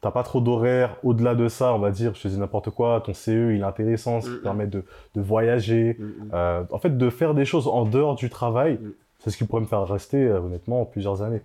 t'as 0.00 0.12
pas 0.12 0.22
trop 0.22 0.40
d'horaires. 0.40 0.96
Au-delà 1.02 1.34
de 1.34 1.48
ça, 1.48 1.74
on 1.74 1.80
va 1.80 1.90
dire, 1.90 2.14
je 2.14 2.22
te 2.22 2.28
dis 2.28 2.38
n'importe 2.38 2.70
quoi, 2.70 3.00
ton 3.04 3.14
CE, 3.14 3.52
il 3.52 3.60
est 3.60 3.64
intéressant, 3.64 4.20
ça 4.20 4.28
te 4.28 4.36
permet 4.36 4.68
de, 4.68 4.84
de 5.16 5.20
voyager. 5.20 5.98
en 6.32 6.78
fait, 6.78 6.96
de 6.96 7.10
faire 7.10 7.34
des 7.34 7.44
choses 7.44 7.66
en 7.66 7.84
dehors 7.84 8.14
du 8.14 8.30
travail, 8.30 8.78
c'est 9.18 9.30
ce 9.30 9.36
qui 9.36 9.44
pourrait 9.44 9.62
me 9.62 9.66
faire 9.66 9.84
rester, 9.84 10.30
honnêtement, 10.30 10.84
plusieurs 10.84 11.22
années. 11.22 11.42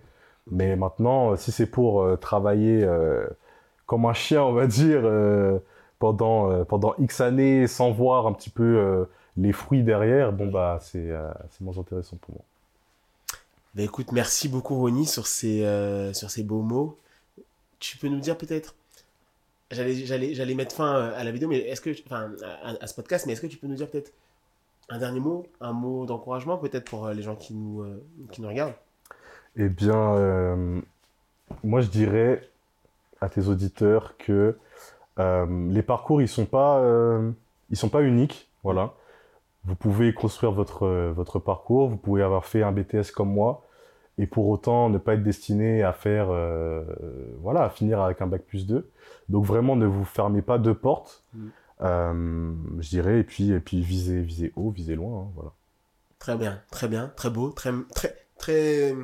Mais 0.52 0.76
maintenant, 0.76 1.34
si 1.34 1.50
c'est 1.50 1.66
pour 1.66 2.06
travailler 2.20 2.86
comme 3.86 4.06
un 4.06 4.14
chien, 4.14 4.42
on 4.42 4.52
va 4.52 4.66
dire, 4.66 5.02
euh, 5.04 5.58
pendant, 5.98 6.50
euh, 6.50 6.64
pendant 6.64 6.94
X 6.98 7.20
années 7.20 7.66
sans 7.66 7.90
voir 7.90 8.26
un 8.26 8.32
petit 8.32 8.50
peu 8.50 8.62
euh, 8.62 9.04
les 9.36 9.52
fruits 9.52 9.82
derrière, 9.82 10.32
bon, 10.32 10.46
bah, 10.46 10.78
c'est 10.80 11.10
moins 11.60 11.78
intéressant 11.78 12.16
pour 12.20 12.34
moi. 12.34 12.44
Bah, 13.74 13.82
écoute, 13.82 14.12
merci 14.12 14.48
beaucoup, 14.48 14.76
Ronnie, 14.76 15.06
sur 15.06 15.26
ces, 15.26 15.60
sur 16.12 16.30
ces 16.30 16.42
beaux 16.42 16.62
mots. 16.62 16.96
Tu 17.80 17.98
peux 17.98 18.08
nous 18.08 18.20
dire 18.20 18.38
peut-être 18.38 18.74
J'allais 19.70 20.54
mettre 20.54 20.76
fin 20.76 21.08
à 21.08 21.24
la 21.24 21.32
vidéo, 21.32 21.48
mais 21.48 21.58
est-ce 21.58 21.80
que, 21.80 21.90
enfin, 22.06 22.30
à, 22.62 22.86
ce 22.86 22.94
podcast, 22.94 23.26
mais 23.26 23.32
est-ce 23.32 23.40
que 23.40 23.48
tu 23.48 23.56
peux 23.56 23.66
nous 23.66 23.74
dire 23.74 23.90
peut-être 23.90 24.12
un 24.88 24.98
dernier 24.98 25.18
mot, 25.18 25.46
un 25.60 25.72
mot 25.72 26.06
d'encouragement 26.06 26.58
peut-être 26.58 26.84
pour 26.84 27.08
les 27.08 27.22
gens 27.22 27.34
qui 27.34 27.54
nous, 27.54 27.84
qui 28.30 28.40
nous 28.40 28.46
regardent? 28.46 28.74
Eh 29.56 29.68
bien, 29.68 30.54
moi 31.64 31.80
je 31.80 31.88
dirais 31.88 32.48
à 33.20 33.28
tes 33.28 33.48
auditeurs 33.48 34.16
que 34.18 34.56
euh, 35.18 35.70
les 35.70 35.82
parcours, 35.82 36.22
ils 36.22 36.28
sont 36.28 36.46
pas, 36.46 36.78
euh, 36.78 37.30
ils 37.70 37.76
sont 37.76 37.88
pas 37.88 38.02
uniques. 38.02 38.50
Voilà. 38.62 38.94
Vous 39.64 39.76
pouvez 39.76 40.12
construire 40.12 40.52
votre, 40.52 40.86
votre 41.12 41.38
parcours, 41.38 41.88
vous 41.88 41.96
pouvez 41.96 42.22
avoir 42.22 42.44
fait 42.44 42.62
un 42.62 42.72
BTS 42.72 43.12
comme 43.14 43.32
moi, 43.32 43.66
et 44.18 44.26
pour 44.26 44.48
autant 44.48 44.90
ne 44.90 44.98
pas 44.98 45.14
être 45.14 45.22
destiné 45.22 45.82
à 45.82 45.92
faire, 45.94 46.28
euh, 46.30 46.84
voilà, 47.40 47.64
à 47.64 47.70
finir 47.70 48.00
avec 48.02 48.20
un 48.20 48.26
bac 48.26 48.42
plus 48.42 48.66
2. 48.66 48.90
Donc 49.30 49.46
vraiment, 49.46 49.74
ne 49.74 49.86
vous 49.86 50.04
fermez 50.04 50.42
pas 50.42 50.58
de 50.58 50.72
portes, 50.72 51.24
mm. 51.32 51.48
je 51.80 52.88
dirais, 52.88 53.20
et 53.20 53.24
puis, 53.24 53.52
et 53.52 53.60
puis 53.60 53.80
visez, 53.80 54.20
visez 54.20 54.52
haut, 54.54 54.70
visez 54.70 54.96
loin, 54.96 55.22
hein, 55.22 55.30
voilà. 55.34 55.52
Très 56.18 56.36
bien, 56.36 56.60
très 56.70 56.88
bien, 56.88 57.12
très 57.16 57.30
beau, 57.30 57.50
très, 57.50 57.70
très, 57.94 58.14
très. 58.38 58.94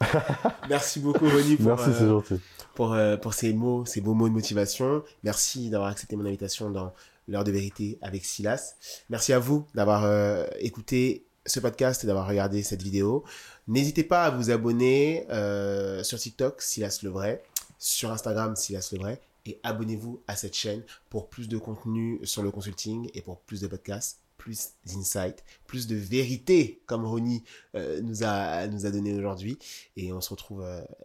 Merci 0.68 1.00
beaucoup, 1.00 1.28
Ronnie. 1.28 1.56
Merci, 1.60 1.90
c'est 1.98 2.06
gentil 2.06 2.40
pour, 2.78 2.92
euh, 2.92 3.16
pour 3.16 3.34
ces 3.34 3.52
mots, 3.52 3.84
ces 3.86 4.00
beaux 4.00 4.14
mots 4.14 4.28
de 4.28 4.32
motivation. 4.34 5.02
Merci 5.24 5.68
d'avoir 5.68 5.90
accepté 5.90 6.14
mon 6.14 6.24
invitation 6.24 6.70
dans 6.70 6.94
l'heure 7.26 7.42
de 7.42 7.50
vérité 7.50 7.98
avec 8.02 8.24
Silas. 8.24 8.76
Merci 9.10 9.32
à 9.32 9.40
vous 9.40 9.66
d'avoir 9.74 10.04
euh, 10.04 10.46
écouté 10.60 11.24
ce 11.44 11.58
podcast 11.58 12.04
et 12.04 12.06
d'avoir 12.06 12.28
regardé 12.28 12.62
cette 12.62 12.80
vidéo. 12.80 13.24
N'hésitez 13.66 14.04
pas 14.04 14.26
à 14.26 14.30
vous 14.30 14.52
abonner 14.52 15.26
euh, 15.28 16.04
sur 16.04 16.20
TikTok, 16.20 16.62
Silas 16.62 17.00
Le 17.02 17.10
Vrai, 17.10 17.42
sur 17.80 18.12
Instagram, 18.12 18.54
Silas 18.54 18.90
Le 18.92 18.98
Vrai, 18.98 19.20
et 19.44 19.58
abonnez-vous 19.64 20.22
à 20.28 20.36
cette 20.36 20.54
chaîne 20.54 20.84
pour 21.10 21.28
plus 21.28 21.48
de 21.48 21.58
contenu 21.58 22.20
sur 22.22 22.44
le 22.44 22.52
consulting 22.52 23.10
et 23.12 23.22
pour 23.22 23.40
plus 23.40 23.60
de 23.60 23.66
podcasts 23.66 24.20
plus 24.38 24.70
d'insight, 24.86 25.44
plus 25.66 25.86
de 25.86 25.96
vérité, 25.96 26.82
comme 26.86 27.04
Ronnie 27.04 27.44
nous, 27.74 28.24
a, 28.24 28.66
nous 28.68 28.86
a 28.86 28.90
donné 28.90 29.14
aujourd'hui. 29.14 29.58
Et 29.96 30.12
on 30.12 30.20
se 30.20 30.30
retrouve 30.30 30.64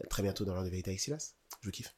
très 0.09 0.23
bientôt 0.23 0.45
dans 0.45 0.53
l'heure 0.53 0.63
de 0.63 0.69
vérité 0.69 0.91
avec 0.91 1.01
Silas. 1.01 1.33
Je 1.61 1.69
kiffe. 1.69 1.93